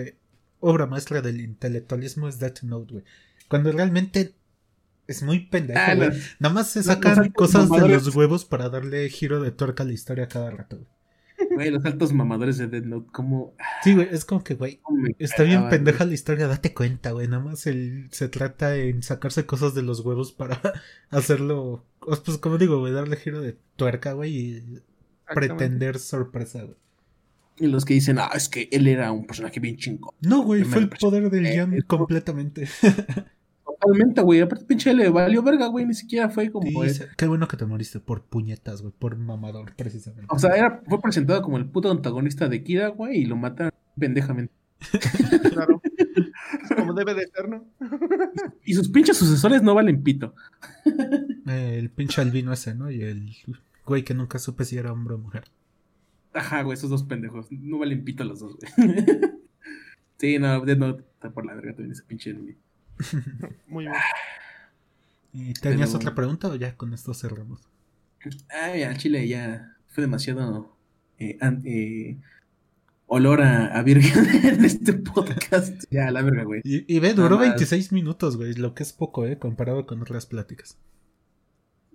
obra 0.64 0.86
maestra 0.86 1.22
del 1.22 1.41
intelectualismo 1.41 2.28
es 2.28 2.39
Death 2.39 2.61
Note, 2.64 2.93
güey. 2.93 3.05
Cuando 3.47 3.72
realmente 3.72 4.34
es 5.07 5.22
muy 5.22 5.41
pendejo, 5.47 5.80
Ah, 5.80 5.95
güey. 5.95 6.09
Nada 6.39 6.53
más 6.55 6.70
se 6.70 6.80
los 6.80 6.86
sacan 6.88 7.32
cosas 7.32 7.70
de 7.70 7.88
los 7.88 8.16
huevos 8.16 8.45
para 8.45 8.70
darle 8.70 9.09
giro 9.09 9.41
de 9.41 9.51
tuerca 9.51 9.84
a 9.84 9.86
la 9.86 9.93
historia 9.93 10.28
cada 10.28 10.49
rato, 10.51 10.78
güey. 10.78 10.88
Güey, 11.55 11.72
los 11.72 11.84
altos 11.84 12.14
mamadores 12.14 12.57
de 12.57 12.68
Dead 12.68 12.84
Note, 12.84 13.09
¿cómo, 13.11 13.53
Sí, 13.84 13.93
güey, 13.93 14.07
es 14.11 14.24
como 14.24 14.43
que, 14.43 14.53
güey, 14.55 14.80
Está 15.20 15.43
bien 15.43 15.68
pendeja 15.70 16.05
la 16.05 16.14
historia, 16.14 16.47
date 16.47 16.74
cuenta, 16.74 17.11
güey. 17.11 17.28
Nada 17.28 17.43
más 17.43 17.68
el, 17.68 18.07
se 18.11 18.30
trata 18.30 18.78
en 18.78 19.03
sacarse 19.03 19.45
cosas 19.45 19.74
de 19.76 19.82
los 19.82 19.99
huevos 19.99 20.32
para 20.32 20.61
hacerlo. 21.09 21.86
Pues 21.99 22.38
como 22.38 22.57
digo, 22.57 22.80
güey, 22.80 22.93
darle 22.93 23.18
giro 23.18 23.41
de 23.41 23.57
tuerca, 23.76 24.14
güey, 24.14 24.36
y 24.38 24.80
pretender 25.34 25.99
sorpresa, 25.99 26.64
güey. 26.64 26.78
Y 27.59 27.67
los 27.67 27.85
que 27.85 27.93
dicen, 27.93 28.17
ah, 28.19 28.29
es 28.33 28.49
que 28.49 28.67
él 28.71 28.87
era 28.87 29.11
un 29.11 29.25
personaje 29.25 29.59
bien 29.59 29.77
chingón. 29.77 30.13
No, 30.21 30.41
güey, 30.43 30.63
fue 30.63 30.81
el 30.81 30.89
poder 30.89 31.29
del 31.29 31.45
Eh, 31.45 31.53
guion 31.53 31.73
eso- 31.73 31.87
completamente. 31.87 32.67
Totalmente, 33.65 34.21
güey. 34.21 34.41
Aparte, 34.41 34.65
pinche 34.65 34.93
le 34.93 35.09
valió 35.09 35.41
verga, 35.43 35.67
güey. 35.67 35.85
Ni 35.85 35.93
siquiera 35.93 36.29
fue 36.29 36.49
como. 36.51 36.83
Sí, 36.85 37.01
qué 37.17 37.27
bueno 37.27 37.47
que 37.47 37.57
te 37.57 37.65
moriste 37.65 37.99
por 37.99 38.23
puñetas, 38.23 38.81
güey, 38.81 38.93
por 38.97 39.17
mamador, 39.17 39.75
precisamente. 39.75 40.27
O 40.29 40.39
sea, 40.39 40.51
era, 40.55 40.81
fue 40.87 41.01
presentado 41.01 41.41
como 41.41 41.57
el 41.57 41.65
puto 41.65 41.91
antagonista 41.91 42.47
de 42.47 42.63
Kira, 42.63 42.87
güey, 42.89 43.19
y 43.21 43.25
lo 43.25 43.35
matan 43.35 43.71
pendejamente. 43.97 44.53
Claro. 45.53 45.81
Como 46.75 46.93
debe 46.93 47.13
de 47.13 47.27
ser, 47.27 47.47
¿no? 47.47 47.65
Y 48.65 48.73
sus 48.73 48.89
pinches 48.89 49.17
sucesores 49.17 49.61
no 49.61 49.73
valen 49.75 50.01
pito. 50.03 50.33
Eh, 51.47 51.77
el 51.79 51.89
pinche 51.89 52.21
albino 52.21 52.51
ese, 52.51 52.73
¿no? 52.75 52.89
Y 52.91 53.01
el 53.01 53.29
güey 53.85 54.03
que 54.03 54.13
nunca 54.13 54.39
supe 54.39 54.65
si 54.65 54.77
era 54.77 54.91
hombre 54.91 55.13
o 55.15 55.17
mujer. 55.19 55.43
Ajá, 56.34 56.61
güey, 56.63 56.75
esos 56.77 56.89
dos 56.89 57.03
pendejos. 57.03 57.51
No 57.51 57.77
valen 57.79 58.03
pito 58.03 58.23
los 58.23 58.39
dos, 58.39 58.57
güey. 58.57 58.71
sí, 60.17 60.39
no, 60.39 60.59
Dead 60.65 60.77
Note 60.77 61.03
está 61.13 61.31
por 61.31 61.45
la 61.45 61.53
verga 61.55 61.71
también 61.73 61.91
ese 61.91 62.03
pinche 62.03 62.31
anime. 62.31 62.55
Muy 63.67 63.86
bien. 63.86 63.95
¿Y 65.34 65.53
tenías 65.53 65.89
Pero- 65.89 65.97
otra 65.99 66.15
pregunta 66.15 66.47
o 66.49 66.55
ya 66.55 66.75
con 66.75 66.93
esto 66.93 67.13
cerramos? 67.13 67.61
Ay, 68.49 68.84
al 68.84 68.97
chile 68.97 69.27
ya 69.27 69.75
fue 69.89 70.01
demasiado 70.03 70.75
eh, 71.19 71.38
an- 71.41 71.61
eh, 71.65 72.17
olor 73.07 73.41
a, 73.41 73.77
a 73.77 73.84
virgen 73.84 74.25
en 74.45 74.63
este 74.65 74.93
podcast. 74.93 75.84
Ya, 75.91 76.09
la 76.11 76.21
verga, 76.21 76.43
güey. 76.43 76.61
Y, 76.63 76.86
y 76.95 76.99
ve, 76.99 77.13
duró 77.13 77.36
Nada 77.36 77.41
más. 77.41 77.47
26 77.49 77.91
minutos, 77.91 78.38
güey, 78.38 78.53
lo 78.53 78.73
que 78.75 78.84
es 78.84 78.93
poco, 78.93 79.25
¿eh? 79.25 79.38
Comparado 79.38 79.86
con 79.86 80.01
otras 80.01 80.25
pláticas. 80.25 80.77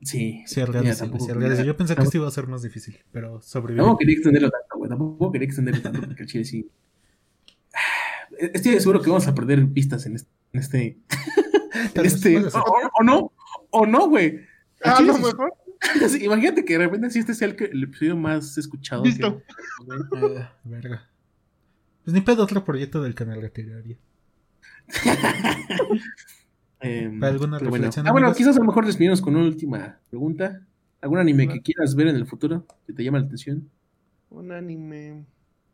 Sí. 0.03 0.43
Sí, 0.47 0.61
tampoco. 0.65 1.27
Yo 1.65 1.77
pensé 1.77 1.95
que 1.97 2.03
esto 2.03 2.17
iba 2.19 2.29
a 2.29 2.31
ser 2.31 2.47
más 2.47 2.63
difícil, 2.63 2.99
pero 3.11 3.41
sobreviví. 3.43 3.79
Tampoco 3.79 3.99
quería 3.99 4.15
extenderlo 4.15 4.51
tanto, 4.51 4.77
güey. 4.77 4.89
Tampoco 4.89 5.33
quería 5.33 5.47
extenderlo 5.47 5.83
tanto 5.83 6.01
porque 6.03 6.23
al 6.23 6.29
chile 6.29 6.45
sí. 6.45 6.71
Estoy 8.39 8.79
seguro 8.81 9.01
que 9.03 9.11
vamos 9.11 9.27
a 9.27 9.35
perder 9.35 9.67
pistas 9.73 10.07
en 10.07 10.15
este. 10.17 10.29
En 10.53 10.61
este, 10.61 10.97
este- 11.95 12.37
o, 12.39 12.63
o 13.01 13.03
no, 13.03 13.33
o 13.71 13.87
no, 13.87 14.09
güey. 14.09 14.41
Ah, 14.85 14.97
sí- 14.99 15.05
mejor. 15.05 15.53
sí, 16.09 16.25
imagínate 16.25 16.65
que 16.65 16.75
de 16.75 16.79
repente 16.85 17.11
sí 17.11 17.19
este 17.19 17.35
sea 17.35 17.49
el, 17.49 17.57
que- 17.57 17.65
el 17.67 17.83
episodio 17.85 18.17
más 18.17 18.57
escuchado. 18.59 19.05
Listo. 19.05 19.43
que- 19.43 20.17
güey. 20.19 20.37
Ah, 20.39 20.57
verga. 20.65 21.09
Pues 22.05 22.15
ni 22.15 22.21
pedo 22.21 22.43
otro 22.45 22.65
proyecto 22.65 23.03
del 23.03 23.15
que 23.15 23.25
me 23.25 23.35
retiraría. 23.35 23.97
Em, 26.81 27.19
¿Para 27.19 27.33
alguna 27.33 27.59
bueno. 27.59 27.75
reflexión, 27.77 28.07
Ah, 28.07 28.13
bueno, 28.13 28.33
quizás 28.35 28.57
a 28.57 28.61
lo 28.61 28.67
mejor 28.67 28.87
despedirnos 28.87 29.21
con 29.21 29.35
una 29.35 29.47
última 29.47 29.99
pregunta. 30.11 30.61
¿Algún 31.01 31.19
anime 31.19 31.49
que 31.49 31.61
quieras 31.61 31.95
ver 31.95 32.09
en 32.09 32.17
el 32.17 32.27
futuro 32.27 32.67
que 32.87 32.93
te 32.93 33.05
llame 33.05 33.21
la 33.21 33.27
atención? 33.27 33.69
Un 34.31 34.53
anime. 34.53 35.25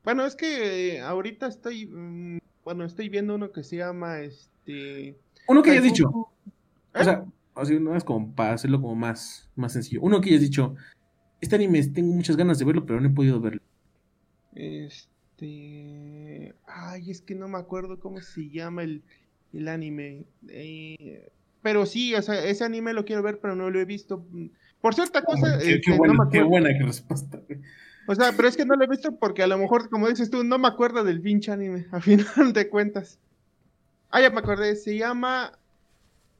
Bueno, 0.04 0.24
es 0.26 0.36
que 0.36 0.96
eh, 0.96 1.00
ahorita 1.00 1.46
estoy. 1.46 1.86
mm, 1.86 2.38
bueno, 2.64 2.84
estoy 2.84 3.08
viendo 3.08 3.34
uno 3.34 3.50
que 3.52 3.62
se 3.62 3.76
llama 3.76 4.20
este. 4.20 5.16
Uno 5.48 5.62
que 5.62 5.70
hayas 5.70 5.84
dicho. 5.84 6.08
O 6.08 7.02
sea, 7.02 7.24
así, 7.54 7.78
no 7.80 7.96
es 7.96 8.04
como 8.04 8.34
para 8.34 8.54
hacerlo 8.54 8.80
como 8.80 8.94
más, 8.94 9.48
más 9.56 9.72
sencillo. 9.72 10.00
Uno 10.02 10.20
que 10.20 10.30
hayas 10.30 10.42
dicho, 10.42 10.74
este 11.40 11.56
anime 11.56 11.82
tengo 11.88 12.14
muchas 12.14 12.36
ganas 12.36 12.58
de 12.58 12.64
verlo, 12.64 12.84
pero 12.86 13.00
no 13.00 13.08
he 13.08 13.12
podido 13.12 13.40
verlo. 13.40 13.60
Este. 14.54 16.54
Ay, 16.66 17.10
es 17.10 17.20
que 17.22 17.34
no 17.34 17.48
me 17.48 17.58
acuerdo 17.58 17.98
cómo 17.98 18.20
se 18.20 18.48
llama 18.48 18.82
el, 18.82 19.02
el 19.54 19.68
anime. 19.68 20.24
Eh, 20.48 21.30
pero 21.62 21.86
sí, 21.86 22.14
o 22.14 22.22
sea, 22.22 22.44
ese 22.44 22.64
anime 22.64 22.92
lo 22.92 23.04
quiero 23.04 23.22
ver, 23.22 23.38
pero 23.40 23.54
no 23.54 23.70
lo 23.70 23.80
he 23.80 23.84
visto. 23.84 24.24
Por 24.80 24.94
cierta 24.94 25.22
cosa, 25.22 25.58
qué, 25.58 25.74
este, 25.76 25.80
qué 25.80 25.90
no 25.92 25.96
buena, 25.98 26.24
me 26.24 26.30
qué 26.30 26.42
buena 26.42 26.68
respuesta. 26.78 27.40
O 28.06 28.14
sea, 28.14 28.32
pero 28.36 28.48
es 28.48 28.56
que 28.56 28.66
no 28.66 28.74
lo 28.74 28.84
he 28.84 28.88
visto 28.88 29.16
porque 29.16 29.42
a 29.42 29.46
lo 29.46 29.56
mejor, 29.56 29.88
como 29.88 30.08
dices 30.08 30.30
tú, 30.30 30.44
no 30.44 30.58
me 30.58 30.68
acuerdo 30.68 31.04
del 31.04 31.20
pinche 31.20 31.50
anime, 31.50 31.86
a 31.92 32.00
final 32.00 32.52
de 32.52 32.68
cuentas. 32.68 33.18
Ah, 34.10 34.20
ya 34.20 34.30
me 34.30 34.40
acordé, 34.40 34.76
se 34.76 34.96
llama 34.96 35.58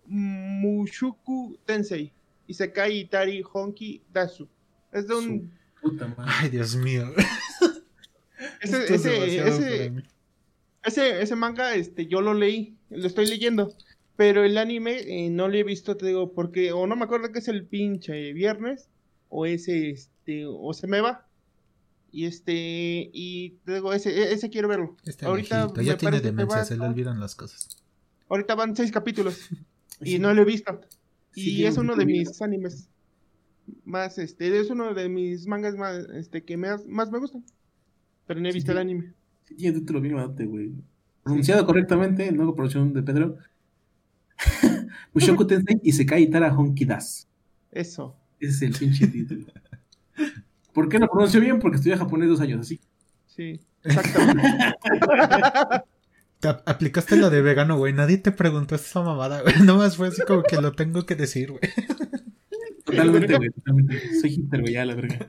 Mushuku 0.06 1.58
Tensei. 1.64 2.12
Y 2.46 2.54
se 2.54 2.70
cae 2.70 2.92
Itari 2.92 3.42
Honki 3.50 4.02
Dasu. 4.12 4.46
Es 4.92 5.08
de 5.08 5.14
un. 5.14 5.52
Puta 5.80 6.06
madre. 6.08 6.32
Ay, 6.42 6.50
Dios 6.50 6.76
mío. 6.76 7.10
Ese, 8.60 8.94
es 8.94 9.06
ese, 9.06 9.92
ese, 10.85 11.23
ese, 11.23 11.36
manga, 11.36 11.74
este, 11.74 12.06
yo 12.06 12.20
lo 12.20 12.35
leí, 12.35 12.77
lo 12.90 13.06
estoy 13.06 13.27
leyendo. 13.27 13.73
Pero 14.16 14.44
el 14.44 14.56
anime 14.59 14.98
eh, 15.01 15.31
no 15.31 15.48
lo 15.48 15.55
he 15.56 15.65
visto, 15.65 15.97
te 15.97 16.06
digo, 16.06 16.32
porque 16.32 16.73
o 16.73 16.86
no 16.86 16.94
me 16.97 17.05
acuerdo 17.05 17.32
que 17.32 17.40
es 17.40 17.48
el 17.48 17.66
pinche 17.66 18.32
viernes, 18.32 18.89
o 19.28 19.47
ese, 19.47 19.90
este, 19.90 20.44
o 20.47 20.73
se 20.73 20.86
me 20.86 21.01
va. 21.01 21.27
Y 22.12 22.27
este, 22.27 23.11
y 23.12 23.59
te 23.65 23.74
digo, 23.74 23.93
ese, 23.93 24.11
e- 24.11 24.32
ese 24.32 24.48
quiero 24.51 24.69
verlo. 24.69 24.97
Este 25.05 25.27
Ahorita 25.27 25.66
viejito, 25.66 25.82
ya 25.82 25.97
tiene 25.97 26.20
demencia, 26.20 26.59
va- 26.59 26.65
se 26.65 26.77
le 26.77 26.85
olvidan 26.86 27.19
las 27.19 27.35
cosas. 27.35 27.69
Ahorita 28.28 28.55
van 28.55 28.77
seis 28.77 28.93
capítulos 28.93 29.48
y 30.01 30.19
no 30.20 30.32
lo 30.32 30.43
he 30.43 30.44
visto. 30.44 30.81
Sí, 31.32 31.56
Y 31.56 31.65
es 31.66 31.74
no 31.77 31.82
uno 31.82 31.97
de 31.97 32.06
mis 32.06 32.40
animes 32.40 32.89
más, 33.85 34.19
este, 34.19 34.61
es 34.61 34.70
uno 34.70 34.94
de 34.94 35.09
mis 35.09 35.47
mangas 35.48 35.74
más, 35.74 36.06
este, 36.11 36.44
que 36.44 36.56
me, 36.56 36.69
más 36.86 37.11
me 37.11 37.19
gustan. 37.19 37.44
Pero 38.27 38.40
no 38.40 38.48
he 38.48 38.52
visto 38.52 38.70
sí. 38.70 38.73
el 38.73 38.78
anime. 38.78 39.12
Sí, 39.46 39.54
tiene 39.56 39.78
título 39.80 40.00
bien 40.00 40.14
grandote, 40.16 40.46
güey. 40.46 40.72
Pronunciado 41.22 41.64
correctamente, 41.66 42.30
nueva 42.32 42.54
producción 42.54 42.92
de 42.92 43.02
Pedro. 43.02 43.36
Mushoku 45.14 45.46
Tensei 45.46 45.80
y 45.82 45.92
Sekai 45.92 46.24
Itara 46.24 46.52
Honki 46.54 46.84
Das. 46.84 47.28
Eso. 47.70 48.16
Ese 48.40 48.52
es 48.52 48.62
el 48.62 48.72
pinche 48.78 49.06
título. 49.06 49.46
¿Por 50.72 50.88
qué 50.88 50.98
lo 50.98 51.08
pronuncio 51.08 51.40
bien? 51.40 51.58
Porque 51.60 51.76
estudié 51.76 51.96
japonés 51.96 52.28
dos 52.28 52.40
años, 52.40 52.60
así. 52.60 52.80
Sí, 53.26 53.60
exactamente. 53.82 54.42
Te 56.40 56.48
ap- 56.48 56.68
aplicaste 56.68 57.16
la 57.16 57.30
de 57.30 57.40
vegano, 57.40 57.78
güey. 57.78 57.92
Nadie 57.94 58.18
te 58.18 58.30
preguntó 58.32 58.74
esa 58.74 59.00
mamada, 59.02 59.40
güey. 59.42 59.54
Nomás 59.64 59.96
fue 59.96 60.08
así 60.08 60.20
como 60.26 60.42
que 60.42 60.60
lo 60.60 60.72
tengo 60.72 61.06
que 61.06 61.14
decir, 61.14 61.50
güey. 61.52 61.60
Totalmente, 62.84 63.36
güey, 63.36 63.50
totalmente. 63.50 64.20
Soy 64.20 64.30
hipster, 64.30 64.60
güey, 64.60 64.74
ya 64.74 64.84
la 64.84 64.94
verga. 64.94 65.26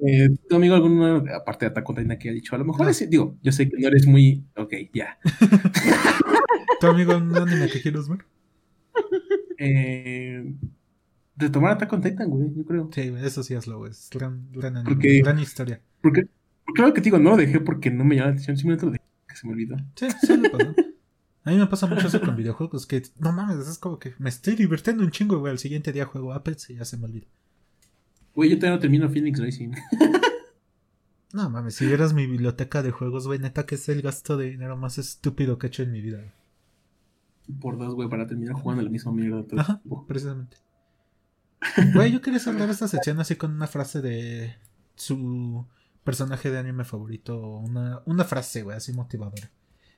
Eh, 0.00 0.28
¿Tu 0.48 0.56
amigo 0.56 0.74
alguno, 0.74 1.24
aparte 1.34 1.68
de 1.68 1.70
Titan, 1.70 2.18
que 2.18 2.28
ha 2.30 2.32
dicho? 2.32 2.54
A 2.54 2.58
lo 2.58 2.64
mejor 2.66 2.84
No. 2.86 2.90
es, 2.90 3.08
digo, 3.10 3.36
yo 3.42 3.52
sé 3.52 3.68
que 3.68 3.76
no 3.78 3.88
eres 3.88 4.06
muy. 4.06 4.44
Ok, 4.56 4.72
ya. 4.92 5.18
¿Tu 6.80 6.86
amigo 6.86 7.16
un 7.16 7.34
anime 7.36 7.68
que 7.68 7.80
quieres 7.80 8.08
ver? 8.08 8.24
Eh, 9.58 10.54
retomar 11.36 11.72
Attack 11.72 11.92
on 11.92 12.00
Titan, 12.02 12.28
güey, 12.30 12.54
yo 12.54 12.64
creo. 12.64 12.90
Sí, 12.92 13.12
eso 13.22 13.42
sí 13.42 13.54
hazlo, 13.54 13.78
güey. 13.78 13.90
Es 13.90 14.08
gran, 14.12 14.48
gran 14.52 14.76
anime, 14.76 14.94
Porque- 14.94 15.20
gran 15.22 15.38
historia. 15.38 15.80
Porque, 16.00 16.28
porque 16.64 16.76
claro 16.76 16.94
que 16.94 17.00
te 17.00 17.04
digo, 17.06 17.18
no 17.18 17.30
lo 17.30 17.36
dejé 17.36 17.60
porque 17.60 17.90
no 17.90 18.04
me 18.04 18.14
llamaba 18.14 18.30
la 18.30 18.34
atención, 18.34 18.56
simplemente 18.56 18.86
lo 18.86 18.92
dejé 18.92 19.04
que 19.28 19.36
se 19.36 19.46
me 19.46 19.52
olvidó. 19.54 19.76
Sí, 19.96 20.06
sí 20.22 20.36
me 20.36 20.48
pasó. 20.50 20.74
A 21.44 21.50
mí 21.50 21.56
me 21.56 21.66
pasa 21.66 21.86
mucho 21.86 22.06
eso 22.08 22.20
con 22.20 22.36
videojuegos, 22.36 22.86
que 22.86 23.02
no 23.18 23.32
mames, 23.32 23.66
es 23.66 23.78
como 23.78 23.98
que 23.98 24.12
me 24.18 24.28
estoy 24.28 24.54
divirtiendo 24.54 25.02
un 25.02 25.10
chingo, 25.10 25.38
güey. 25.38 25.50
Al 25.50 25.58
siguiente 25.58 25.92
día 25.92 26.04
juego 26.04 26.32
Apex 26.34 26.70
y 26.70 26.74
ya 26.76 26.84
se 26.84 26.98
me 26.98 27.06
olvida. 27.06 27.26
Güey, 28.38 28.50
yo 28.50 28.56
todavía 28.56 28.76
no 28.76 28.80
termino 28.80 29.10
Phoenix 29.10 29.40
Racing. 29.40 29.72
No 31.32 31.50
mames, 31.50 31.74
si 31.74 31.86
vieras 31.86 32.14
mi 32.14 32.26
biblioteca 32.26 32.82
de 32.82 32.90
juegos, 32.90 33.26
güey, 33.26 33.38
neta 33.38 33.66
que 33.66 33.74
es 33.74 33.86
el 33.90 34.00
gasto 34.00 34.38
de 34.38 34.48
dinero 34.48 34.78
más 34.78 34.96
estúpido 34.96 35.58
que 35.58 35.66
he 35.66 35.68
hecho 35.68 35.82
en 35.82 35.92
mi 35.92 36.00
vida. 36.00 36.32
Por 37.60 37.76
dos, 37.76 37.94
güey, 37.94 38.08
para 38.08 38.26
terminar 38.26 38.54
jugando 38.54 38.82
la 38.82 38.88
misma 38.88 39.12
mierda 39.12 39.46
todo 39.46 39.60
Ajá, 39.60 39.80
tiempo. 39.80 40.06
precisamente. 40.06 40.56
Güey, 41.92 42.12
yo 42.12 42.22
quería 42.22 42.38
cerrar 42.38 42.70
esta 42.70 42.88
sección 42.88 43.20
así 43.20 43.36
con 43.36 43.52
una 43.52 43.66
frase 43.66 44.00
de 44.00 44.56
su 44.94 45.66
personaje 46.02 46.50
de 46.50 46.58
anime 46.58 46.84
favorito. 46.84 47.38
Una, 47.58 48.00
una 48.06 48.24
frase, 48.24 48.62
güey, 48.62 48.78
así 48.78 48.94
motivadora. 48.94 49.50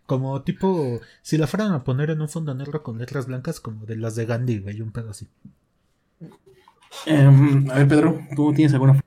Como 0.07 0.43
tipo, 0.43 1.01
si 1.23 1.39
la 1.39 1.47
fueran 1.47 1.73
a 1.73 1.85
poner 1.85 2.11
en 2.11 2.23
un 2.23 2.29
fondo 2.29 2.55
negro 2.55 2.83
con 2.83 2.99
letras 2.99 3.27
blancas, 3.27 3.61
como 3.61 3.87
de 3.87 3.95
las 3.97 4.17
de 4.17 4.27
Gandhi, 4.27 4.59
güey, 4.59 4.81
un 4.81 4.91
pedo 4.91 5.11
así. 5.11 5.29
Em, 7.07 7.71
a 7.71 7.75
ver, 7.75 7.89
Pedro, 7.89 8.21
¿tú 8.37 8.53
tienes 8.53 8.73
alguna 8.75 8.95
frase? 8.95 9.07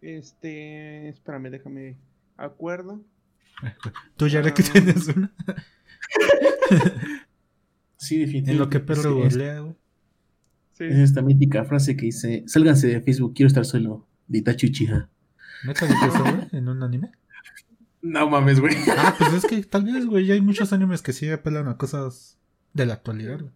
Este, 0.00 1.08
espérame, 1.08 1.50
déjame 1.50 1.96
acuerdo. 2.36 3.02
Tú 4.16 4.28
ya 4.28 4.42
que 4.42 4.62
Ah. 4.62 4.66
tienes 4.72 5.08
una. 5.08 5.32
Sí, 7.98 8.18
definitivamente. 8.18 8.52
En 8.52 8.58
lo 8.58 8.68
que 8.70 8.78
es- 8.92 9.06
googlea, 9.32 9.60
güey. 9.60 9.74
Sí. 10.74 10.84
Es 10.84 10.96
esta 10.98 11.22
mítica 11.22 11.64
frase 11.64 11.96
que 11.96 12.06
dice: 12.06 12.44
Sálganse 12.46 12.86
de 12.88 13.00
Facebook, 13.00 13.34
quiero 13.34 13.48
estar 13.48 13.64
solo. 13.64 14.06
De 14.28 14.38
Itachi 14.38 14.66
Uchiha. 14.66 15.08
¿Neta 15.64 15.86
eso, 15.86 16.22
güey? 16.22 16.48
¿En 16.52 16.68
un 16.68 16.82
anime? 16.82 17.10
No 18.02 18.28
mames, 18.28 18.60
güey. 18.60 18.76
Ah, 18.96 19.14
pues 19.18 19.32
es 19.32 19.46
que 19.46 19.62
tal 19.64 19.84
vez, 19.84 20.04
güey, 20.06 20.26
ya 20.26 20.34
hay 20.34 20.40
muchos 20.42 20.72
animes 20.72 21.00
que 21.02 21.12
sí 21.14 21.28
apelan 21.30 21.68
a 21.68 21.76
cosas 21.78 22.38
de 22.74 22.84
la 22.86 22.94
actualidad, 22.94 23.40
güey. 23.40 23.52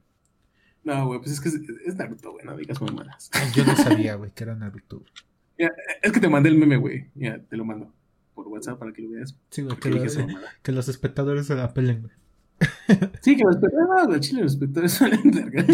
No, 0.85 1.07
güey, 1.07 1.19
pues 1.21 1.33
es 1.33 1.41
que 1.41 1.49
es, 1.51 1.55
es 1.87 1.97
Naruto, 1.97 2.33
güey, 2.33 2.45
no 2.47 2.57
digas 2.57 2.81
mamadas. 2.81 3.31
Yo 3.55 3.65
no 3.65 3.77
sabía, 3.77 4.15
güey, 4.15 4.31
que 4.33 4.45
era 4.45 4.55
Naruto. 4.55 5.01
güey. 5.01 5.69
Es 6.03 6.13
que 6.13 6.21
te 6.21 6.29
mandé 6.29 6.49
el 6.49 6.57
meme, 6.57 6.77
güey. 6.79 7.11
Ya, 7.15 7.39
te 7.39 7.57
lo 7.57 7.65
mando 7.67 7.93
por 8.35 8.49
WhatsApp 8.49 8.79
para 8.79 8.93
que 8.93 9.03
lo 9.03 9.11
veas. 9.11 9.37
Sí, 9.51 9.61
güey, 9.63 9.77
que, 9.79 9.91
dije 9.91 10.27
lo- 10.27 10.39
que 10.63 10.73
los 10.73 10.89
espectadores 10.89 11.47
se 11.47 11.55
la 11.55 11.65
apelen, 11.65 12.03
güey. 12.03 12.15
Sí, 13.23 13.37
que 13.37 13.45
los 13.45 13.57
espectadores, 13.57 14.09
no, 14.09 14.19
chile, 14.21 14.43
los 14.43 14.53
espectadores 14.53 14.93
suelen 14.95 15.31
verga. 15.31 15.65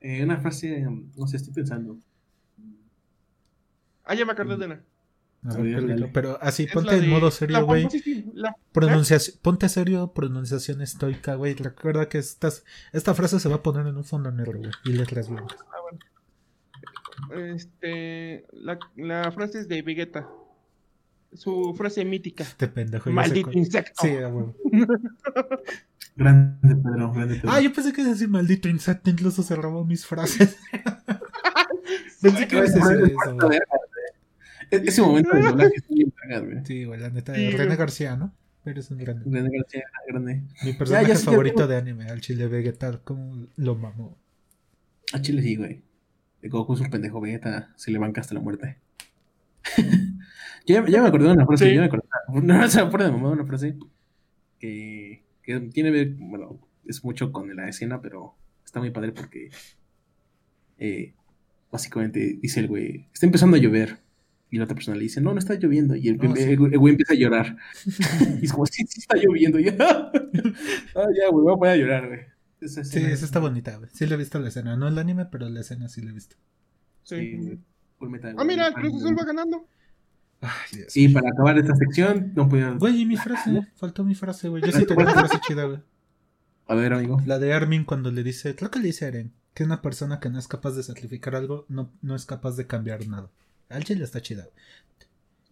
eh, 0.00 0.22
una 0.22 0.38
frase, 0.38 0.86
um, 0.86 1.10
no 1.16 1.26
sé, 1.26 1.36
estoy 1.38 1.54
pensando. 1.54 1.98
Ah, 4.04 4.14
ya 4.14 4.26
me 4.26 4.32
acordé 4.32 4.56
de 4.58 4.66
una. 4.66 4.82
A 5.44 5.56
ver. 5.58 6.10
Pero 6.12 6.38
así, 6.40 6.66
ponte 6.66 6.96
en 6.96 7.08
modo 7.10 7.30
serio, 7.30 7.64
güey. 7.66 7.86
Pronunciación, 8.72 9.36
ponte 9.42 9.68
serio, 9.68 10.12
pronunciación 10.14 10.80
estoica, 10.80 11.34
güey. 11.34 11.54
Recuerda 11.54 12.08
que 12.08 12.18
estas, 12.18 12.64
esta 12.92 13.14
frase 13.14 13.38
se 13.38 13.48
va 13.48 13.56
a 13.56 13.62
poner 13.62 13.86
en 13.86 13.96
un 13.96 14.04
fondo 14.04 14.30
negro, 14.30 14.58
güey. 14.58 14.70
Y 14.84 14.92
letras 14.92 15.28
blancas. 15.28 15.58
Este, 17.32 18.46
la, 18.52 18.78
la 18.96 19.30
frase 19.32 19.60
es 19.60 19.68
de 19.68 19.82
Vegeta. 19.82 20.28
Su 21.34 21.74
frase 21.76 22.04
mítica. 22.04 22.44
Este 22.44 22.68
pendejo. 22.68 23.10
Maldito 23.10 23.50
insecto. 23.52 24.02
Sí, 24.02 24.16
a 24.16 24.28
huevo. 24.28 24.56
Grande 26.16 26.76
Pedro, 26.76 27.12
grande 27.12 27.34
Pedro. 27.34 27.50
Ah, 27.50 27.60
yo 27.60 27.72
pensé 27.72 27.92
que 27.92 28.02
ibas 28.02 28.10
a 28.10 28.14
decir 28.14 28.28
maldito 28.28 28.68
insecto, 28.68 29.10
incluso 29.10 29.42
se 29.42 29.56
robó 29.56 29.84
mis 29.84 30.06
frases. 30.06 30.56
pensé 32.22 32.46
que 32.46 32.56
ibas 32.56 32.76
a 32.76 32.88
decir 32.88 33.16
eso, 33.20 33.36
güey. 33.36 33.58
E- 34.76 34.82
Ese 34.86 35.02
momento 35.02 35.30
de 35.36 35.42
doblaje 35.42 35.72
estoy 35.76 35.96
bien 35.96 36.10
cagado, 36.16 36.46
güey. 36.46 36.58
Sí, 36.64 36.84
güey, 36.84 37.00
la 37.00 37.10
neta. 37.10 37.34
Sí, 37.34 37.50
René. 37.50 37.76
García, 37.76 38.16
¿no? 38.16 38.34
Eres 38.64 38.90
un 38.90 38.98
grande. 38.98 39.22
Grande, 39.26 39.50
grande, 39.50 39.84
grande. 40.08 40.42
Mi 40.64 40.72
personaje 40.72 41.08
ya 41.08 41.16
favorito 41.16 41.56
tengo- 41.56 41.68
de 41.68 41.76
anime, 41.76 42.04
al 42.08 42.20
chile 42.20 42.46
Vegeta, 42.48 42.98
como 43.04 43.46
lo 43.56 43.74
mamó. 43.76 44.16
A 45.12 45.20
Chile 45.20 45.42
sí, 45.42 45.56
güey. 45.56 45.82
De 46.40 46.48
Goku 46.48 46.74
es 46.74 46.80
un 46.80 46.90
pendejo 46.90 47.20
Vegeta, 47.20 47.72
se 47.76 47.90
le 47.90 47.98
banca 47.98 48.20
hasta 48.22 48.34
la 48.34 48.40
muerte. 48.40 48.78
yo 49.76 49.82
ya, 50.66 50.86
ya 50.88 51.02
me 51.02 51.08
acordé 51.08 51.26
de 51.28 51.32
una 51.34 51.46
frase, 51.46 51.68
Sí. 51.68 51.74
yo 51.74 51.80
me 51.80 51.86
acordé. 51.86 52.04
No, 52.42 52.68
se 52.68 52.80
me 52.80 52.86
acuerdo 52.88 53.06
de 53.06 53.12
mamá 53.12 53.30
una 53.30 53.44
frase 53.44 53.76
que, 54.58 55.22
que 55.42 55.60
tiene 55.60 55.90
que 55.90 55.96
ver, 55.96 56.08
bueno, 56.18 56.58
es 56.86 57.04
mucho 57.04 57.32
con 57.32 57.54
la 57.54 57.68
escena, 57.68 58.00
pero 58.00 58.34
está 58.64 58.80
muy 58.80 58.90
padre 58.90 59.12
porque 59.12 59.50
eh, 60.78 61.14
básicamente 61.70 62.38
dice 62.40 62.60
el 62.60 62.68
güey, 62.68 63.08
está 63.12 63.26
empezando 63.26 63.56
a 63.56 63.60
llover. 63.60 63.98
Y 64.54 64.58
la 64.58 64.64
otra 64.64 64.76
persona 64.76 64.96
le 64.96 65.02
dice, 65.02 65.20
no, 65.20 65.32
no 65.32 65.38
está 65.40 65.54
lloviendo. 65.54 65.96
Y 65.96 66.06
el, 66.08 66.20
sí. 66.20 66.26
el 66.26 66.58
güey- 66.58 66.72
el 66.72 66.78
güey 66.78 66.92
empieza 66.92 67.14
a 67.14 67.16
llorar. 67.16 67.56
y 68.40 68.44
es 68.44 68.52
como, 68.52 68.66
sí, 68.66 68.84
sí 68.88 69.00
está 69.00 69.16
lloviendo. 69.16 69.58
Y, 69.58 69.68
ah, 69.80 70.12
ya, 71.18 71.28
güey, 71.30 71.42
voy 71.44 71.52
a 71.54 71.56
poner 71.56 71.74
a 71.74 71.76
llorar, 71.76 72.06
güey. 72.06 72.20
Esa 72.60 72.84
Sí, 72.84 73.00
esa 73.00 73.24
está 73.24 73.40
bonita, 73.40 73.76
güey. 73.76 73.90
Sí 73.92 74.06
le 74.06 74.14
he 74.14 74.18
visto 74.18 74.38
la 74.38 74.48
escena. 74.48 74.76
No 74.76 74.86
el 74.86 74.96
anime, 74.96 75.26
pero 75.26 75.48
la 75.48 75.60
escena 75.60 75.88
sí 75.88 76.02
la 76.02 76.10
he 76.10 76.14
visto. 76.14 76.36
Sí. 77.02 77.16
Sí, 77.16 77.58
Full 77.98 78.10
Metal, 78.10 78.36
Ah, 78.38 78.44
mira, 78.44 78.68
el. 78.68 78.74
Cruz 78.74 78.94
Azul 78.94 79.16
va 79.18 79.24
ganando. 79.24 79.66
Ay, 80.40 80.50
Dios. 80.72 80.96
Y 80.96 81.08
para 81.08 81.30
acabar 81.30 81.58
esta 81.58 81.74
sección, 81.74 82.32
no 82.36 82.48
puedo. 82.48 82.78
Güey, 82.78 83.00
y 83.02 83.06
mi 83.06 83.16
frase, 83.16 83.66
faltó 83.74 84.04
mi 84.04 84.14
frase, 84.14 84.48
güey. 84.48 84.62
Yo 84.62 84.70
sí 84.72 84.84
tengo 84.86 85.02
una 85.02 85.14
frase 85.14 85.38
chida, 85.46 85.64
güey. 85.64 85.80
A 86.68 86.74
ver, 86.76 86.92
amigo. 86.92 87.20
La 87.26 87.38
de 87.40 87.52
Armin 87.52 87.84
cuando 87.84 88.10
le 88.12 88.22
dice, 88.22 88.54
creo 88.54 88.70
que 88.70 88.78
le 88.78 88.86
dice 88.86 89.04
a 89.04 89.08
Eren, 89.08 89.32
que 89.52 89.64
una 89.64 89.82
persona 89.82 90.20
que 90.20 90.30
no 90.30 90.38
es 90.38 90.48
capaz 90.48 90.72
de 90.72 90.82
sacrificar 90.82 91.34
algo 91.36 91.66
no, 91.68 91.90
no 92.02 92.14
es 92.14 92.24
capaz 92.24 92.56
de 92.56 92.66
cambiar 92.66 93.06
nada. 93.06 93.30
Al 93.68 93.84
chile 93.84 94.04
está 94.04 94.20
chida. 94.22 94.46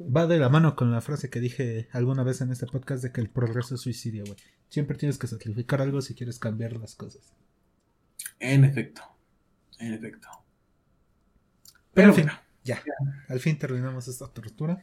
Va 0.01 0.27
de 0.27 0.39
la 0.39 0.49
mano 0.49 0.75
con 0.75 0.91
la 0.91 1.01
frase 1.01 1.31
que 1.31 1.41
dije 1.41 1.89
alguna 1.93 2.23
vez 2.25 2.41
en 2.41 2.51
este 2.51 2.67
podcast 2.67 3.03
de 3.03 3.13
que 3.13 3.21
el 3.21 3.31
progreso 3.31 3.75
es 3.75 3.81
suicidio, 3.83 4.25
güey. 4.25 4.37
Siempre 4.69 4.97
tienes 4.97 5.19
que 5.19 5.27
sacrificar 5.27 5.81
algo 5.81 6.01
si 6.01 6.15
quieres 6.15 6.39
cambiar 6.39 6.73
las 6.75 6.95
cosas. 6.95 7.33
En 8.41 8.65
efecto. 8.65 9.03
En 9.79 9.93
efecto. 9.95 10.29
Pero 11.95 12.09
en 12.09 12.15
fin, 12.15 12.27
ya. 12.65 12.83
Al 13.29 13.39
fin 13.41 13.59
terminamos 13.59 14.09
esta 14.09 14.27
tortura. 14.29 14.83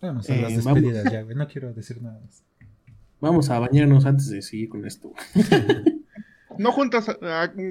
Vamos 0.00 0.30
a 0.30 0.34
Eh, 0.34 0.42
las 0.42 0.64
vamos. 0.64 0.82
despedidas 0.82 1.12
ya, 1.12 1.22
güey. 1.22 1.36
No 1.36 1.48
quiero 1.48 1.72
decir 1.74 2.00
nada 2.00 2.20
más. 2.20 2.42
Vamos 3.20 3.50
a 3.50 3.58
bañarnos 3.58 4.06
antes 4.06 4.28
de 4.30 4.40
seguir 4.42 4.68
con 4.68 4.86
esto. 4.86 5.12
No 6.58 6.70
juntas, 6.70 7.06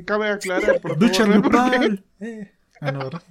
cabe 0.06 0.30
aclarar, 0.30 0.81
por 0.81 0.98
¡Ducha 0.98 1.23
favor, 1.23 1.35
¿eh? 1.35 1.39
Grupal! 1.39 2.06
Eh. 2.19 2.52
Ah, 2.81 2.91
no, 2.91 2.98
¿verdad? 2.98 3.22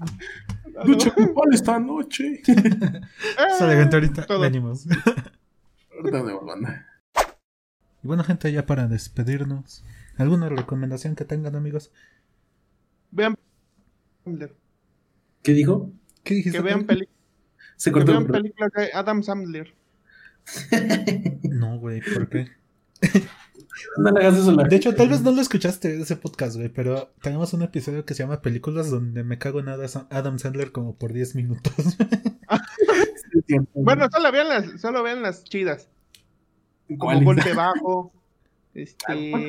Lucha 0.85 1.13
grupal 1.17 1.53
esta 1.53 1.79
noche. 1.79 2.43
Sale 3.59 3.77
gente 3.77 3.97
ahorita. 3.97 4.27
todo. 4.27 4.41
Venimos. 4.41 4.87
Ahorita 5.97 6.23
banda. 6.23 6.87
Y 8.03 8.07
bueno, 8.07 8.25
gente, 8.25 8.51
ya 8.53 8.65
para 8.67 8.89
despedirnos. 8.89 9.85
¿Alguna 10.17 10.49
recomendación 10.49 11.15
que 11.17 11.25
tengan, 11.25 11.57
amigos? 11.57 11.93
Vean, 13.11 13.37
¿Qué 15.43 15.53
dijo? 15.53 15.93
¿Qué 16.23 16.35
dijiste? 16.35 16.59
que 16.59 16.65
vean, 16.65 16.87
Se 17.77 17.93
que 17.93 18.05
vean 18.05 18.27
películas 18.27 18.71
de 18.77 18.91
Adam 18.93 19.23
Sandler. 19.23 19.75
No, 21.51 21.79
güey, 21.79 22.01
¿por 22.01 22.29
qué? 22.29 22.49
No 23.97 24.11
le 24.11 24.21
hagas 24.21 24.39
eso 24.39 24.51
a 24.51 24.55
la 24.55 24.65
De 24.65 24.77
hecho, 24.77 24.95
tal 24.95 25.09
vez 25.09 25.23
no 25.23 25.31
lo 25.33 25.41
escuchaste 25.41 26.01
ese 26.01 26.17
podcast, 26.17 26.57
güey, 26.57 26.69
pero 26.69 27.13
tenemos 27.23 27.53
un 27.53 27.63
episodio 27.63 28.05
que 28.05 28.15
se 28.15 28.23
llama 28.23 28.41
Películas 28.43 28.91
donde 28.91 29.25
me 29.25 29.39
cago 29.39 29.61
en 29.61 29.69
Ada- 29.69 30.07
Adam 30.11 30.39
Sandler 30.39 30.73
como 30.73 30.95
por 30.97 31.13
10 31.13 31.35
minutos. 31.37 31.73
Bueno, 33.75 34.09
solo 34.11 34.33
vean 34.33 34.49
las, 34.49 34.81
solo 34.81 35.03
vean 35.03 35.23
las 35.23 35.45
chidas. 35.45 35.89
Como 36.89 36.99
¿Cuál 36.99 37.25
Golpe 37.25 37.53
Bajo, 37.55 38.13
este, 38.75 39.49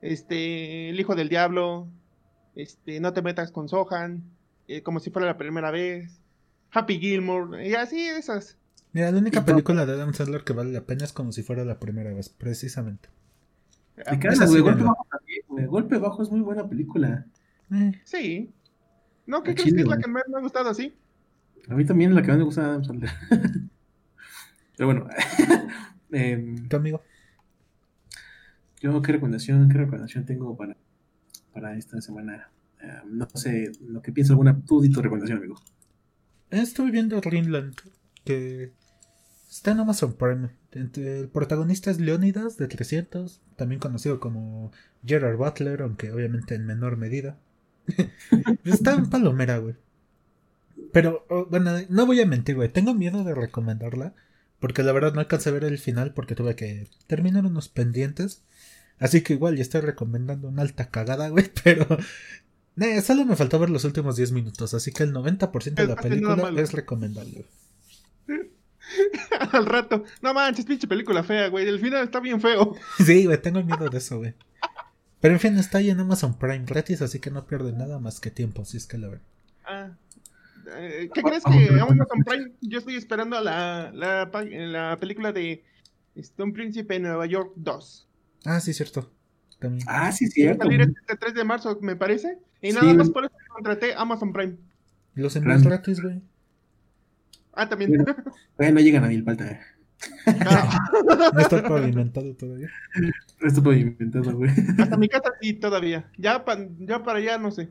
este, 0.00 0.90
El 0.90 1.00
Hijo 1.00 1.14
del 1.14 1.28
Diablo, 1.28 1.88
este, 2.54 3.00
No 3.00 3.12
te 3.12 3.22
metas 3.22 3.50
con 3.50 3.68
Sohan, 3.68 4.22
eh, 4.68 4.82
como 4.82 5.00
si 5.00 5.10
fuera 5.10 5.26
la 5.26 5.38
primera 5.38 5.70
vez, 5.70 6.20
Happy 6.70 6.98
Gilmore, 7.00 7.66
y 7.68 7.74
así 7.74 8.00
esas. 8.06 8.57
Mira, 8.92 9.10
la 9.12 9.18
única 9.18 9.40
Y 9.40 9.44
película 9.44 9.84
de 9.86 9.92
Adam 9.92 10.14
Sandler 10.14 10.44
que 10.44 10.52
vale 10.52 10.72
la 10.72 10.86
pena 10.86 11.04
es 11.04 11.12
como 11.12 11.32
si 11.32 11.42
fuera 11.42 11.64
la 11.64 11.78
primera 11.78 12.12
vez, 12.12 12.28
precisamente. 12.28 13.08
Me 13.96 14.02
Ah, 14.06 14.46
güey. 14.46 14.60
güey. 14.60 14.62
Golpe 14.62 14.84
bajo 14.84 15.06
también, 15.10 15.40
güey. 15.48 15.66
Golpe 15.66 15.98
bajo 15.98 16.22
es 16.22 16.30
muy 16.30 16.40
buena 16.40 16.68
película. 16.68 17.26
Eh, 17.72 17.92
Sí. 18.04 18.52
¿No? 19.26 19.42
¿Qué 19.42 19.54
crees 19.54 19.74
que 19.74 19.80
es 19.82 19.86
la 19.86 19.98
que 19.98 20.08
más 20.08 20.22
me 20.28 20.38
ha 20.38 20.40
gustado 20.40 20.70
así? 20.70 20.94
A 21.68 21.74
mí 21.74 21.84
también 21.84 22.10
es 22.10 22.16
la 22.16 22.22
que 22.22 22.28
más 22.28 22.38
me 22.38 22.44
gusta 22.44 22.62
de 22.62 22.68
Adam 22.68 22.84
Sandler. 22.84 23.10
Pero 24.76 24.86
bueno, 24.86 25.06
em, 26.12 26.68
¿Tu 26.68 26.76
amigo? 26.76 27.02
yo 28.80 29.02
qué 29.02 29.12
recomendación, 29.12 29.68
qué 29.68 29.76
recomendación 29.78 30.24
tengo 30.24 30.56
para, 30.56 30.76
para 31.52 31.76
esta 31.76 32.00
semana. 32.00 32.48
Eh, 32.80 33.00
no 33.06 33.28
sé 33.34 33.72
lo 33.86 34.00
que 34.00 34.12
piensa 34.12 34.32
alguna 34.32 34.58
tú 34.64 34.80
di 34.80 34.88
tu 34.90 35.02
recomendación, 35.02 35.38
amigo. 35.38 35.56
Estuve 36.50 36.90
viendo 36.92 37.20
Greenland, 37.20 37.74
que 38.28 38.72
está 39.48 39.70
en 39.70 39.80
Amazon 39.80 40.12
Prime. 40.12 40.50
El 40.72 41.28
protagonista 41.28 41.90
es 41.90 41.98
Leonidas 41.98 42.58
de 42.58 42.68
300, 42.68 43.40
también 43.56 43.80
conocido 43.80 44.20
como 44.20 44.70
Gerard 45.02 45.38
Butler, 45.38 45.80
aunque 45.80 46.12
obviamente 46.12 46.54
en 46.54 46.66
menor 46.66 46.98
medida. 46.98 47.38
está 48.64 48.92
en 48.92 49.08
Palomera, 49.08 49.56
güey. 49.56 49.76
Pero, 50.92 51.24
oh, 51.30 51.46
bueno, 51.46 51.72
no 51.88 52.04
voy 52.04 52.20
a 52.20 52.26
mentir, 52.26 52.56
güey. 52.56 52.68
Tengo 52.68 52.92
miedo 52.92 53.24
de 53.24 53.34
recomendarla, 53.34 54.12
porque 54.60 54.82
la 54.82 54.92
verdad 54.92 55.14
no 55.14 55.20
alcancé 55.20 55.48
a 55.48 55.52
ver 55.52 55.64
el 55.64 55.78
final 55.78 56.12
porque 56.12 56.34
tuve 56.34 56.54
que 56.54 56.86
terminar 57.06 57.46
unos 57.46 57.70
pendientes. 57.70 58.42
Así 58.98 59.22
que 59.22 59.32
igual 59.32 59.56
ya 59.56 59.62
estoy 59.62 59.80
recomendando 59.80 60.48
una 60.48 60.60
alta 60.60 60.90
cagada, 60.90 61.30
güey, 61.30 61.50
pero... 61.64 61.86
eh, 62.76 63.00
solo 63.00 63.24
me 63.24 63.36
faltó 63.36 63.58
ver 63.58 63.70
los 63.70 63.86
últimos 63.86 64.16
10 64.16 64.32
minutos, 64.32 64.74
así 64.74 64.92
que 64.92 65.04
el 65.04 65.14
90% 65.14 65.74
de 65.74 65.86
la 65.86 65.96
película 65.96 66.52
es 66.60 66.72
recomendable. 66.72 67.46
Al 69.52 69.66
rato. 69.66 70.04
No 70.22 70.34
manches, 70.34 70.64
pinche 70.64 70.86
película 70.86 71.22
fea, 71.22 71.48
güey. 71.48 71.66
El 71.66 71.80
final 71.80 72.04
está 72.04 72.20
bien 72.20 72.40
feo. 72.40 72.74
Sí, 73.04 73.26
güey, 73.26 73.40
tengo 73.40 73.62
miedo 73.62 73.88
de 73.88 73.98
eso, 73.98 74.18
güey. 74.18 74.34
Pero 75.20 75.34
en 75.34 75.40
fin, 75.40 75.58
está 75.58 75.78
ahí 75.78 75.90
en 75.90 75.98
Amazon 75.98 76.38
Prime 76.38 76.64
gratis, 76.64 77.02
así 77.02 77.18
que 77.18 77.30
no 77.30 77.44
pierde 77.46 77.72
nada 77.72 77.98
más 77.98 78.20
que 78.20 78.30
tiempo, 78.30 78.64
si 78.64 78.76
es 78.76 78.86
que 78.86 78.98
la 78.98 79.08
ven. 79.08 79.20
Ah. 79.64 79.90
Eh, 80.76 81.10
¿Qué 81.12 81.22
crees 81.22 81.42
que 81.44 81.80
Amazon 81.80 82.22
Prime? 82.24 82.52
Yo 82.60 82.78
estoy 82.78 82.94
esperando 82.94 83.40
la, 83.40 83.90
la, 83.92 84.96
película 85.00 85.32
de 85.32 85.64
este, 86.14 86.42
Un 86.42 86.52
Príncipe 86.52 86.96
en 86.96 87.02
Nueva 87.02 87.26
York 87.26 87.52
2. 87.56 88.08
Ah, 88.44 88.60
sí, 88.60 88.72
cierto. 88.72 89.10
También. 89.58 89.84
Ah, 89.88 90.12
sí, 90.12 90.26
Va 90.26 90.28
a 90.28 90.32
cierto. 90.32 90.62
salir 90.64 90.80
este 90.82 91.16
3 91.16 91.34
de 91.34 91.44
marzo, 91.44 91.78
me 91.82 91.96
parece. 91.96 92.38
Y 92.62 92.70
Sí, 92.70 92.76
nada 92.76 92.94
más 92.94 93.10
por 93.10 93.24
eso 93.24 93.34
contraté 93.48 93.94
Amazon 93.94 94.32
Prime. 94.32 94.56
Los 95.14 95.34
envíos 95.34 95.64
gratis, 95.64 96.00
güey. 96.00 96.22
Ah, 97.60 97.68
también. 97.68 98.04
Bueno, 98.56 98.74
no 98.74 98.80
llegan 98.80 99.04
a 99.04 99.08
mil 99.08 99.24
falta. 99.24 99.50
eh. 99.50 99.60
Ah, 100.46 100.78
No 101.34 101.40
está 101.40 101.60
pavimentado 101.68 102.32
todavía. 102.36 102.68
Esto 103.40 103.62
puedo 103.64 103.76
inventarlo, 103.76 104.36
güey. 104.36 104.50
hasta 104.78 104.96
mi 104.96 105.08
casa 105.08 105.32
sí, 105.40 105.54
todavía. 105.54 106.08
Ya, 106.16 106.44
pa- 106.44 106.68
ya 106.78 107.02
para 107.02 107.18
allá, 107.18 107.36
no 107.36 107.50
sé. 107.50 107.70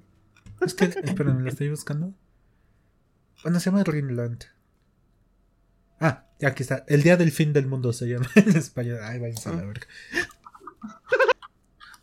Es 0.59 0.73
que, 0.73 0.85
espérame, 0.85 1.39
lo 1.39 1.49
estoy 1.49 1.69
buscando. 1.69 2.13
Bueno, 3.43 3.59
se 3.61 3.69
llama 3.69 3.83
Greenland. 3.83 4.43
Ah, 6.01 6.25
ya 6.39 6.49
aquí 6.49 6.63
está. 6.63 6.83
El 6.89 7.01
día 7.03 7.15
del 7.15 7.31
fin 7.31 7.53
del 7.53 7.67
mundo 7.67 7.93
se 7.93 8.07
llama 8.07 8.27
en 8.35 8.49
español. 8.57 8.99
Ay, 9.03 9.19
váyanse 9.19 9.47
a 9.49 9.53
la 9.53 9.63
verga. 9.65 9.87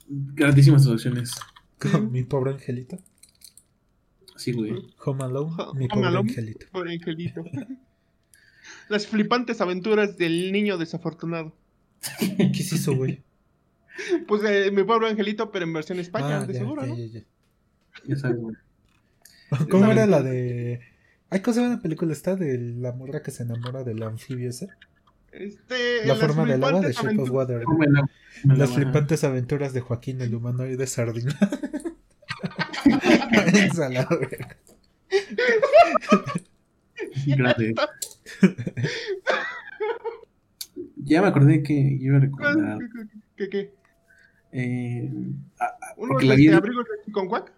Grandísimas 0.08 0.82
traducciones. 0.82 1.32
Como 1.78 2.10
mi 2.10 2.22
pobre 2.24 2.52
angelito. 2.52 2.98
Sí, 4.36 4.52
güey. 4.52 4.72
Home 5.04 5.24
Alone, 5.24 5.50
mi 5.74 5.84
Home 5.84 5.88
pobre 5.88 6.06
Alone. 6.08 6.28
angelito. 6.30 6.66
Por 6.72 6.88
angelito. 6.88 7.44
Las 8.88 9.06
flipantes 9.06 9.60
aventuras 9.60 10.16
del 10.16 10.52
niño 10.52 10.76
desafortunado. 10.78 11.54
¿Qué 12.18 12.62
se 12.62 12.76
hizo, 12.76 12.94
güey? 12.96 13.22
Pues 14.26 14.42
eh, 14.44 14.70
mi 14.72 14.82
pobre 14.84 15.08
angelito, 15.08 15.50
pero 15.52 15.64
en 15.64 15.72
versión 15.72 15.98
España, 16.00 16.40
Ah, 16.40 16.46
de 16.46 16.52
ya, 16.52 16.58
seguro, 16.58 16.82
ya, 16.84 16.88
¿no? 16.88 16.96
ya, 18.06 18.16
sabes, 18.16 18.38
güey. 18.38 18.56
¿Cómo 19.70 19.90
era 19.92 20.06
la 20.06 20.22
de.? 20.22 20.80
Hay 21.30 21.40
cosa 21.40 21.62
de 21.62 21.68
la 21.76 21.80
película 21.80 22.12
esta 22.12 22.36
de 22.36 22.58
la 22.58 22.92
morra 22.92 23.22
que 23.22 23.30
se 23.30 23.42
enamora 23.44 23.84
del 23.84 24.02
anfibio 24.02 24.50
ese. 24.50 24.68
Este, 25.32 26.06
La 26.06 26.14
forma 26.14 26.44
del 26.44 26.62
agua 26.62 26.80
de 26.80 26.92
Shape 26.92 27.18
of 27.18 27.30
Water. 27.30 27.64
Las 28.44 28.72
flipantes 28.72 29.24
aventuras 29.24 29.72
de 29.72 29.80
Joaquín 29.80 30.20
el 30.20 30.34
humanoide 30.34 30.86
sardina. 30.86 31.36
A 33.54 33.88
la 33.88 34.06
verga. 37.54 37.88
Ya 40.96 41.20
me 41.22 41.28
acordé 41.28 41.62
que 41.62 41.72
iba 41.74 42.16
a 42.16 42.20
recomendar. 42.20 42.78
¿Qué, 43.36 43.48
qué? 43.48 43.74
Eh, 44.52 45.10
ah, 45.58 45.66
ah, 45.80 45.94
¿Unos 45.96 46.12
porque 46.12 46.26
la 46.26 46.34
vi. 46.36 46.44
este, 46.46 46.56
abrigos 46.56 46.86
de 47.06 47.12
con 47.12 47.28
cuac? 47.28 47.52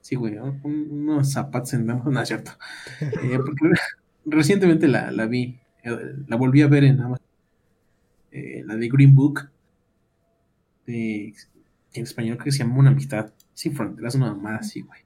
Sí, 0.00 0.16
güey, 0.16 0.36
un- 0.38 0.60
unos 0.64 1.32
zapatos 1.32 1.74
en 1.74 1.86
no, 1.86 2.02
no 2.10 2.20
es 2.20 2.28
cierto. 2.28 2.52
Eh, 3.00 3.38
porque 3.38 3.70
recientemente 4.26 4.88
la, 4.88 5.10
la 5.10 5.26
vi, 5.26 5.60
eh, 5.82 6.14
la 6.26 6.36
volví 6.36 6.62
a 6.62 6.68
ver 6.68 6.84
en 6.84 7.00
Amazon. 7.00 7.26
Eh, 8.32 8.62
la 8.66 8.76
de 8.76 8.88
Green 8.88 9.14
Book. 9.14 9.50
De, 10.86 11.32
en 11.94 12.02
español 12.02 12.36
creo 12.36 12.44
que 12.46 12.52
se 12.52 12.58
llama 12.58 12.76
Una 12.78 12.90
amistad 12.90 13.32
sin 13.54 13.74
fronteras, 13.74 14.14
una 14.16 14.34
mamá 14.34 14.56
así, 14.56 14.80
güey. 14.80 15.00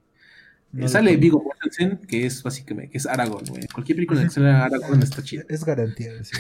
No 0.73 0.85
Eh, 0.87 0.89
sale. 0.89 1.17
Viggo 1.17 1.43
Mortensen, 1.43 1.99
que 2.07 2.27
es 2.27 2.43
básicamente, 2.43 2.91
que 2.91 2.99
es 2.99 3.07
Aragorn, 3.07 3.47
güey. 3.49 3.67
Cualquier 3.73 3.97
película 3.97 4.23
que 4.23 4.31
sale 4.31 4.51
Aragorn 4.51 5.03
está 5.03 5.23
chida. 5.23 5.45
Es 5.49 5.65
garantía. 5.65 6.11
Sí, 6.23 6.37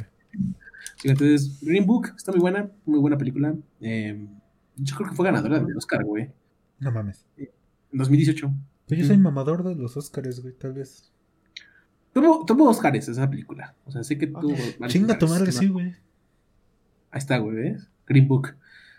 entonces, 1.05 1.59
Green 1.63 1.87
Book 1.87 2.13
está 2.17 2.33
muy 2.33 2.41
buena, 2.41 2.71
muy 2.85 2.99
buena 2.99 3.17
película. 3.17 3.55
Eh, 3.81 4.27
yo 4.77 4.97
creo 4.97 5.09
que 5.11 5.15
fue 5.17 5.25
ganadora 5.27 5.61
del 5.61 5.77
Oscar, 5.77 6.05
güey. 6.05 6.31
No 6.81 6.91
mames. 6.91 7.25
En 7.37 7.49
2018. 7.93 8.53
Pues 8.87 9.01
yo 9.01 9.07
soy 9.07 9.19
mamador 9.19 9.63
de 9.65 9.75
los 9.75 9.97
Oscars, 9.97 10.41
güey, 10.41 10.55
tal 10.55 10.73
vez. 10.73 11.13
Tuvo 12.13 12.69
Oscars 12.69 13.09
esa 13.09 13.29
película. 13.31 13.77
O 13.85 13.93
sea, 13.93 14.03
sé 14.03 14.19
que 14.19 14.27
tuvo. 14.27 14.41
varios 14.79 14.93
Chinga 14.93 15.19
tu 15.19 15.29
madre, 15.29 15.53
sí, 15.53 15.69
güey. 15.69 15.95
Ahí 17.11 17.19
está, 17.19 17.39
güey, 17.39 17.57
¿ves? 17.57 17.89
Green 18.07 18.27
Book. 18.27 18.57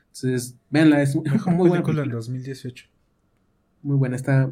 Entonces, 0.08 0.56
véanla, 0.70 1.02
es 1.02 1.16
muy, 1.16 1.26
Mejor 1.30 1.54
muy 1.54 1.70
buena. 1.70 1.84
película 1.84 2.04
en 2.04 2.10
película, 2.10 2.16
2018. 2.16 2.86
Muy 3.84 3.98
buena, 3.98 4.16
está 4.16 4.52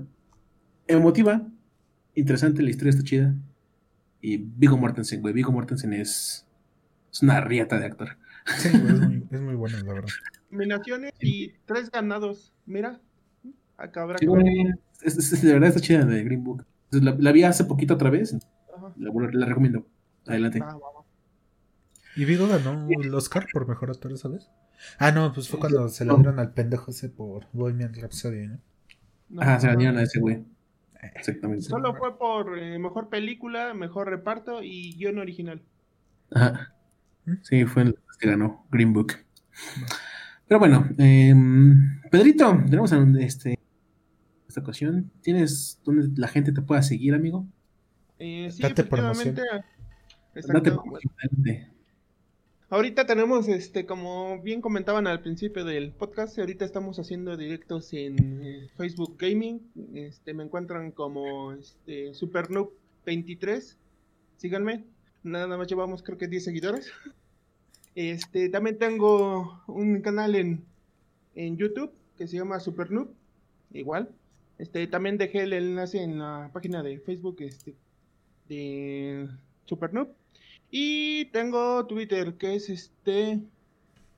emotiva, 0.87 1.47
interesante, 2.15 2.61
la 2.61 2.69
historia 2.69 2.91
está 2.91 3.03
chida. 3.03 3.35
Y 4.21 4.37
Vigo 4.37 4.77
Mortensen, 4.77 5.21
güey. 5.21 5.33
Vigo 5.33 5.51
Mortensen 5.51 5.93
es, 5.93 6.45
es 7.11 7.21
una 7.21 7.39
riata 7.41 7.79
de 7.79 7.85
actor. 7.85 8.17
Sí, 8.57 8.69
güey, 8.69 8.93
es 8.93 8.99
muy, 9.01 9.27
es 9.29 9.41
muy 9.41 9.55
buena, 9.55 9.77
la 9.83 9.93
verdad. 9.93 10.09
Nominaciones 10.49 11.11
y 11.21 11.49
tres 11.65 11.91
ganados. 11.91 12.53
Mira, 12.65 12.99
acá 13.77 14.03
habrá 14.03 14.17
Sí, 14.17 14.25
que- 14.25 14.29
güey, 14.29 14.73
es- 15.03 15.17
es- 15.17 15.41
de 15.41 15.53
verdad 15.53 15.69
está 15.69 15.81
chida 15.81 16.05
de 16.05 16.23
Green 16.23 16.43
Book. 16.43 16.65
Entonces, 16.85 17.03
la, 17.03 17.15
la 17.19 17.31
vi 17.31 17.43
hace 17.43 17.65
poquito 17.65 17.95
otra 17.95 18.09
vez. 18.09 18.35
Ajá. 18.75 18.93
La, 18.97 19.11
la 19.33 19.45
recomiendo. 19.45 19.85
Adelante. 20.25 20.59
Va, 20.59 20.67
va, 20.67 20.79
va. 20.79 21.05
¿Y 22.15 22.25
Vigo 22.25 22.47
ganó 22.47 22.87
el 22.89 23.13
Oscar 23.13 23.45
por 23.53 23.67
mejor 23.67 23.91
actor 23.91 24.11
esa 24.13 24.27
vez? 24.29 24.49
Ah, 24.97 25.11
no, 25.11 25.31
pues 25.33 25.49
fue 25.49 25.59
cuando 25.59 25.87
se 25.89 26.05
le 26.05 26.15
dieron 26.15 26.39
al 26.39 26.53
pendejo 26.53 26.89
ese 26.91 27.09
por 27.09 27.45
Bohemian 27.53 27.93
Rhapsody, 27.93 28.47
¿no? 28.47 28.59
No, 29.29 29.41
Ajá, 29.41 29.59
se 29.59 29.67
la 29.67 29.73
no. 29.73 29.79
dieron 29.79 29.97
a 29.97 30.03
ese 30.03 30.19
güey. 30.19 30.43
Exactamente. 31.15 31.63
Solo 31.63 31.95
fue 31.95 32.17
por 32.17 32.57
eh, 32.57 32.79
mejor 32.79 33.09
película, 33.09 33.73
mejor 33.73 34.09
reparto 34.09 34.63
y 34.63 34.95
guion 34.97 35.19
original. 35.19 35.61
Ajá. 36.31 36.73
¿Mm? 37.25 37.33
Sí, 37.41 37.65
fue 37.65 37.83
el 37.83 37.99
que 38.19 38.29
ganó 38.29 38.65
Green 38.71 38.93
Book. 38.93 39.13
Pero 40.47 40.59
bueno, 40.59 40.87
em, 40.97 42.01
Pedrito, 42.09 42.57
tenemos 42.65 42.91
a 42.93 42.97
donde 42.97 43.23
este 43.23 43.59
esta 44.47 44.61
ocasión. 44.61 45.11
¿Tienes 45.21 45.81
donde 45.83 46.09
la 46.19 46.27
gente 46.27 46.51
te 46.51 46.61
pueda 46.61 46.81
seguir, 46.81 47.13
amigo? 47.13 47.45
Eh, 48.17 48.49
sí, 48.51 48.61
Date 48.61 48.83
promoción. 48.83 49.35
promoción. 49.35 51.76
Ahorita 52.69 53.05
tenemos, 53.05 53.47
este, 53.47 53.85
como 53.85 54.41
bien 54.41 54.59
comentaban 54.59 55.07
al 55.07 55.21
principio 55.21 55.63
del 55.63 55.93
podcast, 55.93 56.37
ahorita 56.37 56.65
estamos 56.65 56.99
haciendo 56.99 57.37
directos 57.37 57.93
en 57.93 58.41
eh, 58.43 58.69
Facebook 58.75 59.15
Gaming. 59.17 59.61
Este, 59.93 60.33
me 60.33 60.43
encuentran 60.43 60.91
como 60.91 61.53
este, 61.53 62.11
SuperNoob23. 62.11 63.77
Síganme. 64.35 64.83
Nada 65.23 65.57
más 65.57 65.69
llevamos 65.69 66.03
creo 66.03 66.17
que 66.17 66.27
10 66.27 66.43
seguidores. 66.43 66.91
Este, 67.95 68.49
también 68.49 68.77
tengo 68.77 69.63
un 69.67 70.01
canal 70.01 70.35
en, 70.35 70.65
en 71.35 71.55
YouTube 71.55 71.93
que 72.17 72.27
se 72.27 72.35
llama 72.35 72.59
SuperNoob. 72.59 73.09
Igual. 73.71 74.09
Este, 74.59 74.87
también 74.87 75.17
dejé 75.17 75.43
el 75.43 75.53
enlace 75.53 76.03
en 76.03 76.19
la 76.19 76.49
página 76.51 76.83
de 76.83 76.99
Facebook 76.99 77.37
este, 77.39 77.75
de 78.49 79.29
SuperNoob. 79.65 80.09
Y 80.69 81.25
tengo 81.25 81.85
Twitter, 81.85 82.35
que 82.35 82.55
es 82.55 82.69
este 82.69 83.39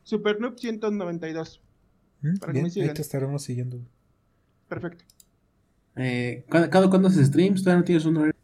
Supernoob192. 0.06 1.60
¿Mm? 2.22 2.38
Para 2.38 2.54
que 2.54 2.60
me 2.60 2.66
ahí 2.66 2.72
sigan. 2.72 2.94
te 2.94 3.02
estaremos 3.02 3.44
siguiendo. 3.44 3.80
Perfecto. 4.68 5.06
Eh, 5.96 6.46
¿cada, 6.50 6.70
cada 6.70 6.90
cuándo 6.90 7.08
haces 7.08 7.28
streams? 7.28 7.64
¿Todavía 7.64 7.80
no 7.80 7.86
tienes 7.86 8.06
un 8.06 8.18
horario? 8.18 8.40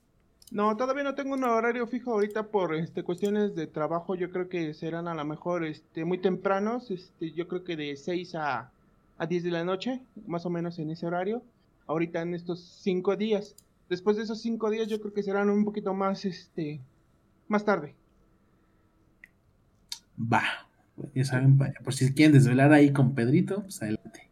No, 0.51 0.77
todavía 0.77 1.03
no 1.03 1.15
tengo 1.15 1.33
un 1.33 1.43
horario 1.43 1.87
fijo 1.87 2.13
ahorita 2.13 2.47
por 2.47 2.75
este 2.75 3.03
cuestiones 3.03 3.55
de 3.55 3.67
trabajo. 3.67 4.15
Yo 4.15 4.29
creo 4.29 4.47
que 4.47 4.73
serán 4.73 5.07
a 5.07 5.15
lo 5.15 5.25
mejor 5.25 5.65
este 5.65 6.05
muy 6.05 6.19
tempranos, 6.19 6.91
este 6.91 7.31
yo 7.31 7.47
creo 7.47 7.63
que 7.63 7.75
de 7.75 7.95
6 7.95 8.35
a, 8.35 8.71
a 9.17 9.25
10 9.25 9.43
de 9.43 9.51
la 9.51 9.63
noche, 9.63 10.01
más 10.27 10.45
o 10.45 10.49
menos 10.49 10.79
en 10.79 10.91
ese 10.91 11.05
horario. 11.07 11.41
Ahorita 11.87 12.21
en 12.21 12.33
estos 12.33 12.61
5 12.83 13.15
días. 13.15 13.55
Después 13.89 14.17
de 14.17 14.23
esos 14.23 14.41
5 14.41 14.69
días 14.69 14.87
yo 14.87 14.99
creo 15.01 15.13
que 15.13 15.23
serán 15.23 15.49
un 15.49 15.65
poquito 15.65 15.93
más 15.93 16.25
este 16.25 16.79
más 17.47 17.63
tarde. 17.65 17.95
Va. 20.19 20.43
Ya 21.13 21.25
saben, 21.25 21.57
por 21.83 21.93
si 21.93 22.13
quieren 22.13 22.33
desvelar 22.33 22.71
ahí 22.71 22.91
con 22.93 23.15
Pedrito, 23.15 23.63
pues 23.63 23.81
adelante. 23.81 24.29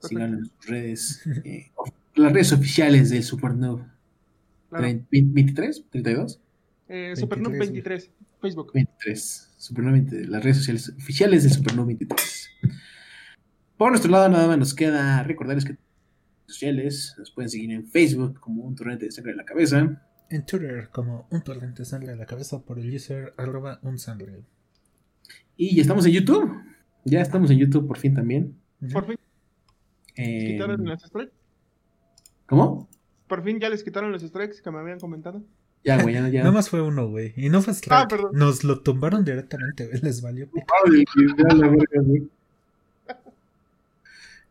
Sigan 0.00 0.34
en 0.34 0.44
sus 0.46 0.66
redes, 0.66 1.22
eh, 1.44 1.70
las 2.16 2.32
redes 2.32 2.52
oficiales 2.52 3.10
del 3.10 3.22
Supernoob. 3.22 3.82
Claro. 4.68 4.84
Trein- 4.84 5.06
¿23? 5.10 5.84
¿32? 5.92 6.40
Eh, 6.88 7.14
Supernoob 7.16 7.52
23, 7.52 7.72
23, 7.72 8.10
Facebook. 8.40 8.72
23. 8.72 9.54
Supernoob 9.58 9.92
23, 9.92 10.28
las 10.28 10.42
redes 10.42 10.56
sociales 10.58 10.92
oficiales 10.98 11.42
del 11.44 11.52
Supernoob 11.52 11.86
23. 11.86 12.50
Por 13.76 13.90
nuestro 13.90 14.10
lado, 14.10 14.28
nada 14.28 14.48
más 14.48 14.58
nos 14.58 14.74
queda 14.74 15.22
recordarles 15.22 15.64
que 15.64 15.76
sociales 16.46 17.14
nos 17.18 17.30
pueden 17.30 17.48
seguir 17.48 17.70
en 17.72 17.86
Facebook 17.86 18.40
como 18.40 18.62
un 18.64 18.74
torrente 18.74 19.06
de 19.06 19.12
sangre 19.12 19.32
de 19.32 19.36
la 19.38 19.44
cabeza. 19.44 20.02
En 20.28 20.44
Twitter, 20.44 20.88
como 20.92 21.26
un 21.30 21.42
torrente 21.42 21.84
sangre 21.84 22.12
a 22.12 22.16
la 22.16 22.26
cabeza 22.26 22.60
por 22.60 22.78
el 22.78 22.92
user 22.94 23.32
arroba 23.36 23.78
un 23.82 23.98
sangre. 23.98 24.40
Y 25.56 25.74
ya 25.76 25.82
estamos 25.82 26.04
en 26.06 26.12
YouTube. 26.12 26.52
Ya 27.04 27.20
estamos 27.20 27.50
en 27.50 27.58
YouTube 27.58 27.86
por 27.86 27.98
fin 27.98 28.14
también. 28.14 28.56
Por 28.92 29.06
fin 29.06 29.16
Eh, 30.16 30.52
quitaron 30.52 30.84
los 30.84 31.00
strikes. 31.02 31.32
¿Cómo? 32.46 32.88
Por 33.28 33.44
fin 33.44 33.60
ya 33.60 33.68
les 33.68 33.84
quitaron 33.84 34.10
los 34.12 34.22
strikes 34.22 34.60
que 34.62 34.70
me 34.70 34.78
habían 34.78 34.98
comentado. 34.98 35.42
Ya, 35.84 36.02
güey, 36.02 36.14
ya, 36.14 36.28
ya. 36.28 36.40
Nada 36.40 36.52
más 36.52 36.68
fue 36.68 36.80
uno, 36.82 37.08
güey. 37.08 37.32
Y 37.36 37.48
no 37.48 37.62
fue 37.62 37.72
strike. 37.74 37.92
Ah, 38.04 38.08
perdón. 38.08 38.30
Nos 38.34 38.64
lo 38.64 38.80
tumbaron 38.80 39.24
directamente, 39.24 39.86
güey. 39.86 40.00
Les 40.02 40.20
valió. 40.22 40.50
pi- 40.50 40.60
Ay, 40.84 41.04
ya 41.38 41.54
la 41.54 41.68
verga, 41.68 42.00
güey. 42.02 42.28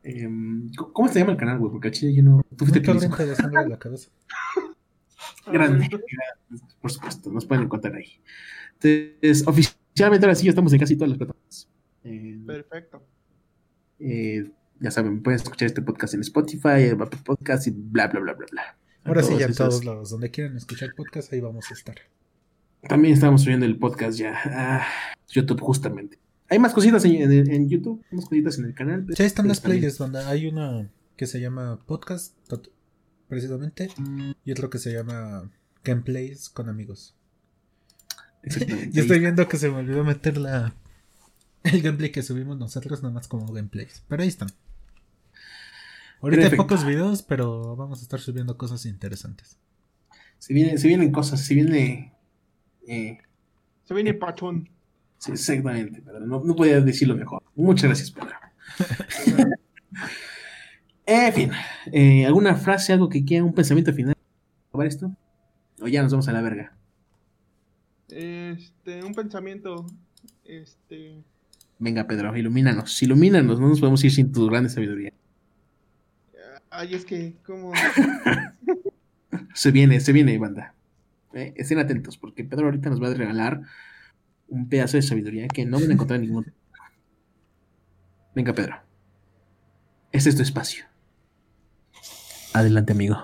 Em, 0.03 0.71
¿cómo- 0.75 0.93
¿Cómo 0.93 1.09
se 1.09 1.19
llama 1.19 1.31
el 1.31 1.37
canal, 1.37 1.57
güey? 1.59 1.71
Porque 1.71 1.87
al 1.89 1.93
chile 1.93 2.13
yo 2.13 2.23
no. 2.23 2.41
Tú 2.55 2.65
fuiste 2.65 2.79
Un 2.79 2.97
hizo. 2.97 3.07
torrente 3.09 3.25
de 3.25 3.35
sangre 3.35 3.59
a 3.59 3.67
la 3.67 3.79
cabeza. 3.79 4.09
Grande, 5.51 5.87
grande, 5.87 6.65
por 6.81 6.91
supuesto, 6.91 7.31
nos 7.31 7.45
pueden 7.45 7.65
encontrar 7.65 7.95
ahí. 7.95 8.19
Entonces, 8.81 9.47
oficialmente 9.47 10.25
ahora 10.25 10.35
sí 10.35 10.45
ya 10.45 10.49
estamos 10.49 10.73
en 10.73 10.79
casi 10.79 10.95
todas 10.95 11.09
las 11.09 11.17
plataformas. 11.17 11.67
Eh, 12.03 12.39
Perfecto. 12.45 13.03
eh, 13.99 14.51
ya 14.79 14.91
saben, 14.91 15.23
pueden 15.23 15.39
escuchar 15.39 15.67
este 15.67 15.81
podcast 15.81 16.13
en 16.15 16.21
Spotify, 16.21 16.83
en 16.89 17.01
Apple 17.01 17.19
Podcast 17.23 17.67
y 17.67 17.71
bla, 17.71 18.07
bla, 18.07 18.19
bla, 18.19 18.33
bla, 18.33 18.45
bla. 18.51 18.77
Ahora 19.05 19.23
sí, 19.23 19.37
ya 19.37 19.45
en 19.45 19.53
todos 19.55 19.85
lados. 19.85 20.09
Donde 20.09 20.31
quieran 20.31 20.57
escuchar 20.57 20.89
podcast, 20.95 21.31
ahí 21.31 21.39
vamos 21.39 21.69
a 21.69 21.73
estar. 21.73 21.95
También 22.87 23.13
estamos 23.13 23.41
subiendo 23.43 23.65
el 23.65 23.77
podcast 23.77 24.17
ya 24.19 24.33
a 24.45 24.85
YouTube, 25.29 25.61
justamente. 25.61 26.19
Hay 26.49 26.59
más 26.59 26.73
cositas 26.73 27.03
en, 27.05 27.31
en- 27.31 27.51
en 27.51 27.69
YouTube, 27.69 28.03
más 28.11 28.25
cositas 28.25 28.59
en 28.59 28.65
el 28.65 28.73
canal. 28.75 29.05
Ya 29.15 29.25
están 29.25 29.47
las 29.47 29.61
también- 29.61 29.79
playlists, 29.81 29.97
donde 29.99 30.19
hay 30.19 30.47
una 30.47 30.89
que 31.15 31.25
se 31.25 31.39
llama 31.39 31.79
podcast, 31.85 32.35
precisamente, 33.27 33.89
y 34.43 34.51
otro 34.51 34.69
que 34.69 34.77
se 34.79 34.93
llama 34.93 35.49
gameplays 35.83 36.49
con 36.49 36.69
amigos. 36.69 37.15
Exactamente. 38.43 38.91
Yo 38.95 39.01
estoy 39.01 39.19
viendo 39.19 39.47
que 39.47 39.57
se 39.57 39.69
me 39.69 39.77
olvidó 39.77 40.03
meter 40.03 40.37
la 40.37 40.73
el 41.63 41.81
gameplay 41.81 42.11
que 42.11 42.21
subimos 42.21 42.57
nosotros 42.57 43.01
nada 43.01 43.13
más 43.15 43.27
como 43.27 43.51
gameplays, 43.51 44.03
pero 44.07 44.21
ahí 44.21 44.29
están. 44.29 44.49
Ahorita 46.21 46.47
hay 46.47 46.55
pocos 46.55 46.85
videos, 46.85 47.21
pero 47.23 47.75
vamos 47.75 47.99
a 47.99 48.03
estar 48.03 48.19
subiendo 48.19 48.57
cosas 48.57 48.85
interesantes. 48.85 49.57
Se 50.39 50.53
vienen, 50.53 50.77
se 50.77 50.87
vienen 50.87 51.11
cosas, 51.11 51.41
se 51.41 51.53
viene. 51.55 52.13
eh, 52.87 53.17
Se 53.85 53.93
viene 53.93 54.13
pachón. 54.13 54.69
sí, 55.17 55.31
exactamente, 55.31 56.01
pero 56.05 56.19
no, 56.21 56.43
no 56.43 56.55
podía 56.55 56.79
decirlo 56.81 57.15
mejor. 57.15 57.43
Muchas 57.55 57.85
gracias, 57.85 58.11
Pedro. 58.11 58.29
en 61.05 61.33
fin, 61.33 61.51
eh, 61.91 62.25
¿alguna 62.25 62.55
frase, 62.55 62.93
algo 62.93 63.09
que 63.09 63.23
quiera, 63.23 63.43
un 63.43 63.53
pensamiento 63.53 63.93
final? 63.93 64.15
¿Acabar 64.69 64.87
esto? 64.87 65.11
O 65.81 65.87
ya 65.87 66.01
nos 66.01 66.11
vamos 66.11 66.27
a 66.27 66.33
la 66.33 66.41
verga. 66.41 66.75
Este, 68.09 69.03
un 69.03 69.13
pensamiento. 69.13 69.85
Este. 70.43 71.23
Venga, 71.79 72.07
Pedro, 72.07 72.35
ilumínanos, 72.35 73.01
ilumínanos, 73.03 73.59
no 73.59 73.69
nos 73.69 73.79
podemos 73.79 74.03
ir 74.03 74.11
sin 74.11 74.31
tu 74.31 74.47
grande 74.47 74.69
sabiduría. 74.69 75.13
Ay, 76.69 76.95
es 76.95 77.05
que, 77.05 77.35
como. 77.45 77.71
Se 79.53 79.71
viene, 79.71 80.01
se 80.01 80.11
viene, 80.11 80.37
banda. 80.37 80.73
Eh, 81.33 81.53
estén 81.55 81.79
atentos, 81.79 82.17
porque 82.17 82.43
Pedro 82.43 82.65
ahorita 82.65 82.89
nos 82.89 83.01
va 83.01 83.07
a 83.07 83.13
regalar 83.13 83.61
un 84.49 84.67
pedazo 84.67 84.97
de 84.97 85.01
sabiduría 85.01 85.47
que 85.47 85.65
no 85.65 85.79
van 85.79 85.89
a 85.89 85.93
encontrar 85.93 86.19
en 86.19 86.27
ningún. 86.27 86.53
Venga, 88.35 88.53
Pedro. 88.53 88.75
Este 90.11 90.29
es 90.29 90.35
tu 90.35 90.41
espacio. 90.41 90.85
Adelante, 92.55 92.93
amigo. 92.93 93.17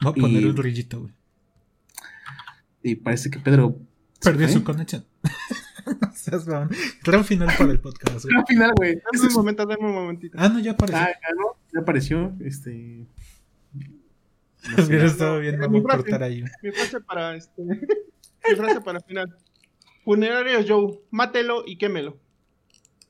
Voy 0.00 0.10
a 0.12 0.14
poner 0.14 0.42
Y- 0.42 0.46
un 0.46 0.54
brillito, 0.54 1.00
güey. 1.00 1.12
Y 2.82 2.94
parece 2.96 3.30
que 3.30 3.38
Pedro. 3.38 3.76
Perdió 4.20 4.48
su 4.48 4.64
conexión. 4.64 5.04
no 6.00 6.12
seas 6.14 6.46
mamón. 6.46 6.70
Gran 7.04 7.24
final 7.24 7.48
para 7.58 7.70
el 7.72 7.80
podcast, 7.80 8.24
güey. 8.24 8.36
Al 8.36 8.46
final, 8.46 8.72
güey. 8.76 8.94
Dame 9.12 9.26
un 9.28 9.34
momento, 9.34 9.66
dame 9.66 9.84
un 9.86 9.94
momentito. 9.94 10.36
Ah, 10.40 10.48
no, 10.48 10.58
ya 10.58 10.72
apareció. 10.72 11.00
Ah, 11.02 11.08
ya, 11.10 11.34
¿no? 11.36 11.56
Ya 11.72 11.80
apareció. 11.80 12.32
Este. 12.40 13.06
no 13.74 14.76
sé. 14.76 14.82
Hubiera 14.84 15.04
estado 15.06 15.38
bien, 15.38 15.56
Mi 15.56 15.60
vamos 15.60 15.80
a 15.80 15.84
frase. 15.84 15.98
cortar 16.02 16.22
ahí. 16.22 16.42
Mi 16.62 16.70
frase 16.72 17.00
para 17.00 17.36
este. 17.36 17.62
mi 18.48 18.56
frase 18.56 18.80
para 18.80 19.00
final. 19.00 19.36
Funerario 20.04 20.64
Joe, 20.66 20.98
mátelo 21.10 21.62
y 21.66 21.76
quémelo. 21.76 22.18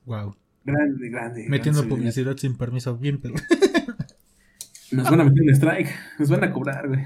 Wow. 0.05 0.35
Grande, 0.65 1.09
grande. 1.09 1.45
Metiendo 1.49 1.81
grande 1.81 1.95
publicidad 1.95 2.37
sin 2.37 2.57
permiso, 2.57 2.97
bien, 2.97 3.19
pero. 3.19 3.35
Nos 4.91 5.09
van 5.09 5.21
a 5.21 5.23
meter 5.25 5.41
un 5.43 5.49
strike. 5.49 5.89
Nos 6.19 6.29
van 6.29 6.43
a 6.43 6.51
cobrar, 6.53 6.87
güey. 6.87 7.01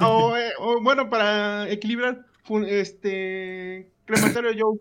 O, 0.00 0.36
eh, 0.36 0.50
o, 0.58 0.82
bueno, 0.82 1.08
para 1.08 1.70
equilibrar, 1.70 2.26
este. 2.66 3.90
Crematorio 4.04 4.50
Joe. 4.58 4.78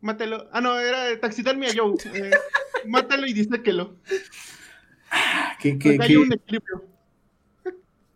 Mátelo. 0.00 0.48
Ah, 0.52 0.60
no, 0.60 0.78
era 0.78 1.18
taxidermia 1.20 1.68
Joe. 1.76 1.94
Eh, 2.14 2.30
mátelo 2.86 3.26
y 3.26 3.32
diséquelo. 3.32 3.96
¿Qué, 5.60 5.78
qué, 5.78 5.92
Porque 5.96 6.02
hay 6.02 6.08
qué 6.08 6.18
un 6.18 6.32
equilibrio. 6.32 6.84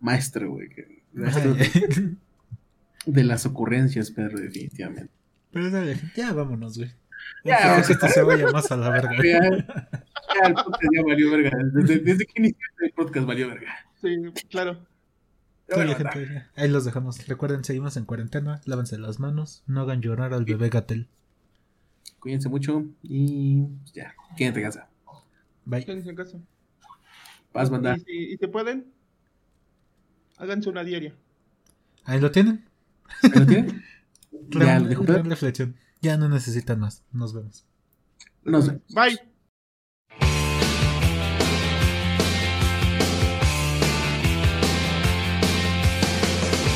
maestro, 0.01 0.51
güey? 0.53 0.69
que- 0.69 1.03
maestro 1.13 1.55
de 3.07 3.25
las 3.25 3.47
ocurrencias, 3.47 4.11
Pedro, 4.11 4.39
definitivamente. 4.39 5.13
Pero 5.51 5.71
dale, 5.71 5.99
ya 6.17 6.33
vámonos, 6.33 6.79
güey. 6.79 6.93
Ya, 7.45 7.61
Ya, 7.61 7.71
vamos 7.73 7.87
que 7.87 7.93
esto 7.95 8.09
se 8.09 8.23
vaya 8.23 8.47
más 8.51 8.71
a 8.71 8.77
la 8.77 8.91
verga. 8.91 9.11
Ya, 10.35 10.41
ya 10.41 10.47
el 10.49 10.55
podcast 10.55 10.93
ya 10.95 11.03
valió 11.03 11.31
verga. 11.31 11.51
Desde, 11.75 11.99
desde 11.99 12.25
que 12.25 12.33
inició 12.37 12.67
el 12.81 12.93
podcast 12.93 13.27
valió 13.27 13.49
verga. 13.49 13.73
Sí, 14.01 14.17
claro. 14.49 14.79
Bueno, 15.69 15.95
gente, 15.95 16.45
ahí 16.57 16.69
los 16.69 16.85
dejamos. 16.85 17.27
Recuerden, 17.27 17.65
seguimos 17.65 17.97
en 17.97 18.05
cuarentena. 18.05 18.61
Lávense 18.65 18.99
las 18.99 19.21
manos. 19.21 19.63
No 19.67 19.83
hagan 19.83 20.01
llorar 20.01 20.33
al 20.33 20.45
bebé 20.45 20.69
Gatel. 20.69 21.09
Cuídense 22.21 22.49
mucho 22.49 22.85
y 23.03 23.63
pues, 23.63 23.93
ya, 23.93 24.15
quédense 24.37 24.61
en 24.61 24.67
casa. 24.67 24.89
Bye. 25.65 25.85
Quédense 25.85 26.11
en 26.11 26.17
casa. 26.17 26.39
Paz, 27.53 27.69
banda. 27.69 27.97
Y 27.97 28.01
si, 28.01 28.33
y 28.33 28.37
si 28.37 28.47
pueden, 28.47 28.93
háganse 30.39 30.69
una 30.71 30.85
diaria. 30.85 31.15
Ahí 32.05 32.21
lo 32.21 32.31
tienen. 32.31 32.65
¿Ya 33.23 33.41
lo 33.41 33.47
tienen? 33.47 33.83
Pedro. 34.51 35.23
reflexión. 35.25 35.77
Ya 36.03 36.17
no 36.17 36.29
necesitan 36.29 36.81
más. 36.81 37.05
Nos 37.13 37.33
vemos. 37.33 37.65
Nos 38.43 38.67
vemos. 38.67 38.83
Bye. 38.93 39.17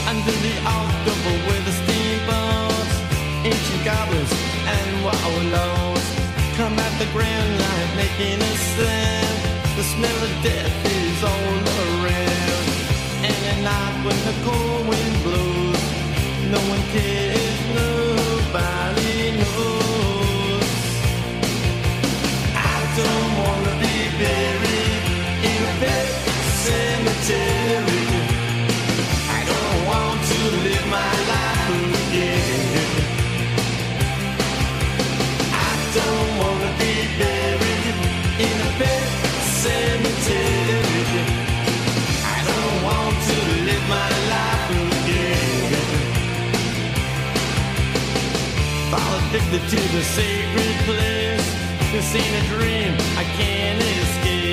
Under 0.08 0.36
the 0.46 0.54
October 0.64 1.34
with 1.48 1.64
the 1.66 1.74
steamboats, 1.82 2.94
ancient 3.44 3.84
goblins 3.84 4.32
and 4.64 5.04
wallows 5.04 6.06
come 6.56 6.78
at 6.78 6.98
the 7.00 7.06
grand 7.12 7.58
line 7.58 7.96
making 7.96 8.40
a 8.40 8.52
sound. 8.78 9.38
The 9.76 9.82
smell 9.82 10.18
of 10.22 10.42
death 10.44 10.86
is 10.86 11.24
all 11.24 11.58
around. 11.82 12.66
And 13.26 13.40
at 13.52 13.58
night 13.66 13.96
when 14.06 14.18
the 14.28 14.34
cold 14.46 14.86
wind 14.86 15.16
blows, 15.24 15.82
no 16.54 16.60
one 16.70 16.82
cares, 16.94 17.45
I 27.28 27.34
don't 29.50 29.80
want 29.90 30.22
to 30.30 30.38
live 30.62 30.86
my 30.86 31.12
life 31.32 31.70
again. 32.06 32.86
I 35.50 35.74
don't 35.98 36.30
want 36.38 36.60
to 36.62 36.70
be 36.78 36.94
buried 37.18 37.96
in 38.38 38.56
a 38.62 38.70
pet 38.78 39.08
cemetery. 39.58 41.26
I 42.22 42.38
don't 42.46 42.78
want 42.86 43.16
to 43.30 43.36
live 43.66 43.84
my 43.88 44.10
life 44.30 44.70
again. 45.02 45.74
Addicted 49.26 49.64
to 49.68 49.80
the 49.96 50.02
sacred 50.02 50.76
place. 50.86 51.46
This 51.90 52.14
ain't 52.14 52.36
a 52.36 52.48
dream, 52.54 52.94
I 53.18 53.24
can't 53.36 53.82
escape. 53.82 54.45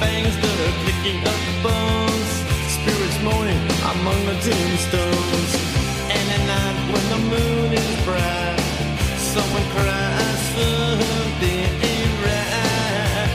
Fangs 0.00 0.36
that 0.42 0.58
are 0.66 0.76
picking 0.86 1.20
up 1.32 1.42
bones. 1.62 2.30
Spirits 2.76 3.18
moaning 3.22 3.62
among 3.94 4.20
the 4.26 4.36
tombstones. 4.46 5.52
And 6.16 6.26
at 6.36 6.42
night 6.52 6.78
when 6.92 7.04
the 7.14 7.20
moon 7.32 7.72
is 7.72 8.04
bright, 8.04 8.58
someone 9.16 9.66
cries 9.74 10.40
something 10.56 11.62
ain't 11.90 12.16
right. 12.26 13.30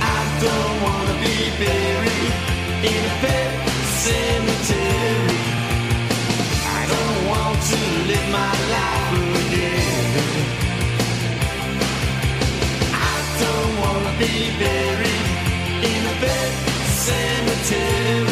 I 0.00 0.20
don't 0.44 0.76
wanna 0.86 1.16
be 1.24 1.36
buried 1.62 2.34
in 2.92 3.00
a 3.10 3.14
pet 3.22 3.50
cemetery. 4.04 5.40
I 6.78 6.82
don't 6.92 7.18
want 7.32 7.58
to 7.70 7.78
live 8.10 8.26
my 8.30 8.52
life 8.76 9.46
again. 9.46 10.61
Be 14.22 14.50
buried 14.56 15.26
in 15.82 16.06
a 16.06 16.14
pet 16.20 16.52
cemetery. 16.86 18.31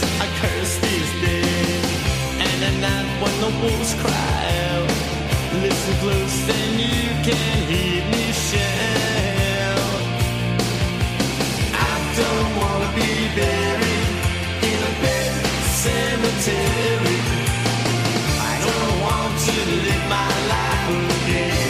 that's 0.00 0.20
a 0.20 0.28
curse 0.40 0.78
these 0.78 1.12
days. 1.22 1.84
And 2.38 2.64
at 2.64 2.76
night 2.80 3.22
when 3.22 3.34
the 3.40 3.50
wolves 3.62 3.94
cry 3.94 4.40
out, 4.70 4.88
listen 5.62 5.94
close 6.00 6.48
and 6.48 6.80
you 6.80 7.08
can 7.22 7.56
hear 7.70 8.02
me 8.10 8.32
shout. 8.32 10.02
I 11.72 11.94
don't 12.20 12.50
wanna 12.60 12.90
be 12.94 13.12
buried 13.38 14.10
in 14.70 14.78
a 14.90 14.94
big 15.06 15.32
cemetery. 15.84 17.20
I 18.50 18.54
don't 18.66 18.96
want 19.06 19.32
to 19.46 19.56
live 19.86 20.04
my 20.08 20.32
life 20.52 20.88
again. 21.22 21.63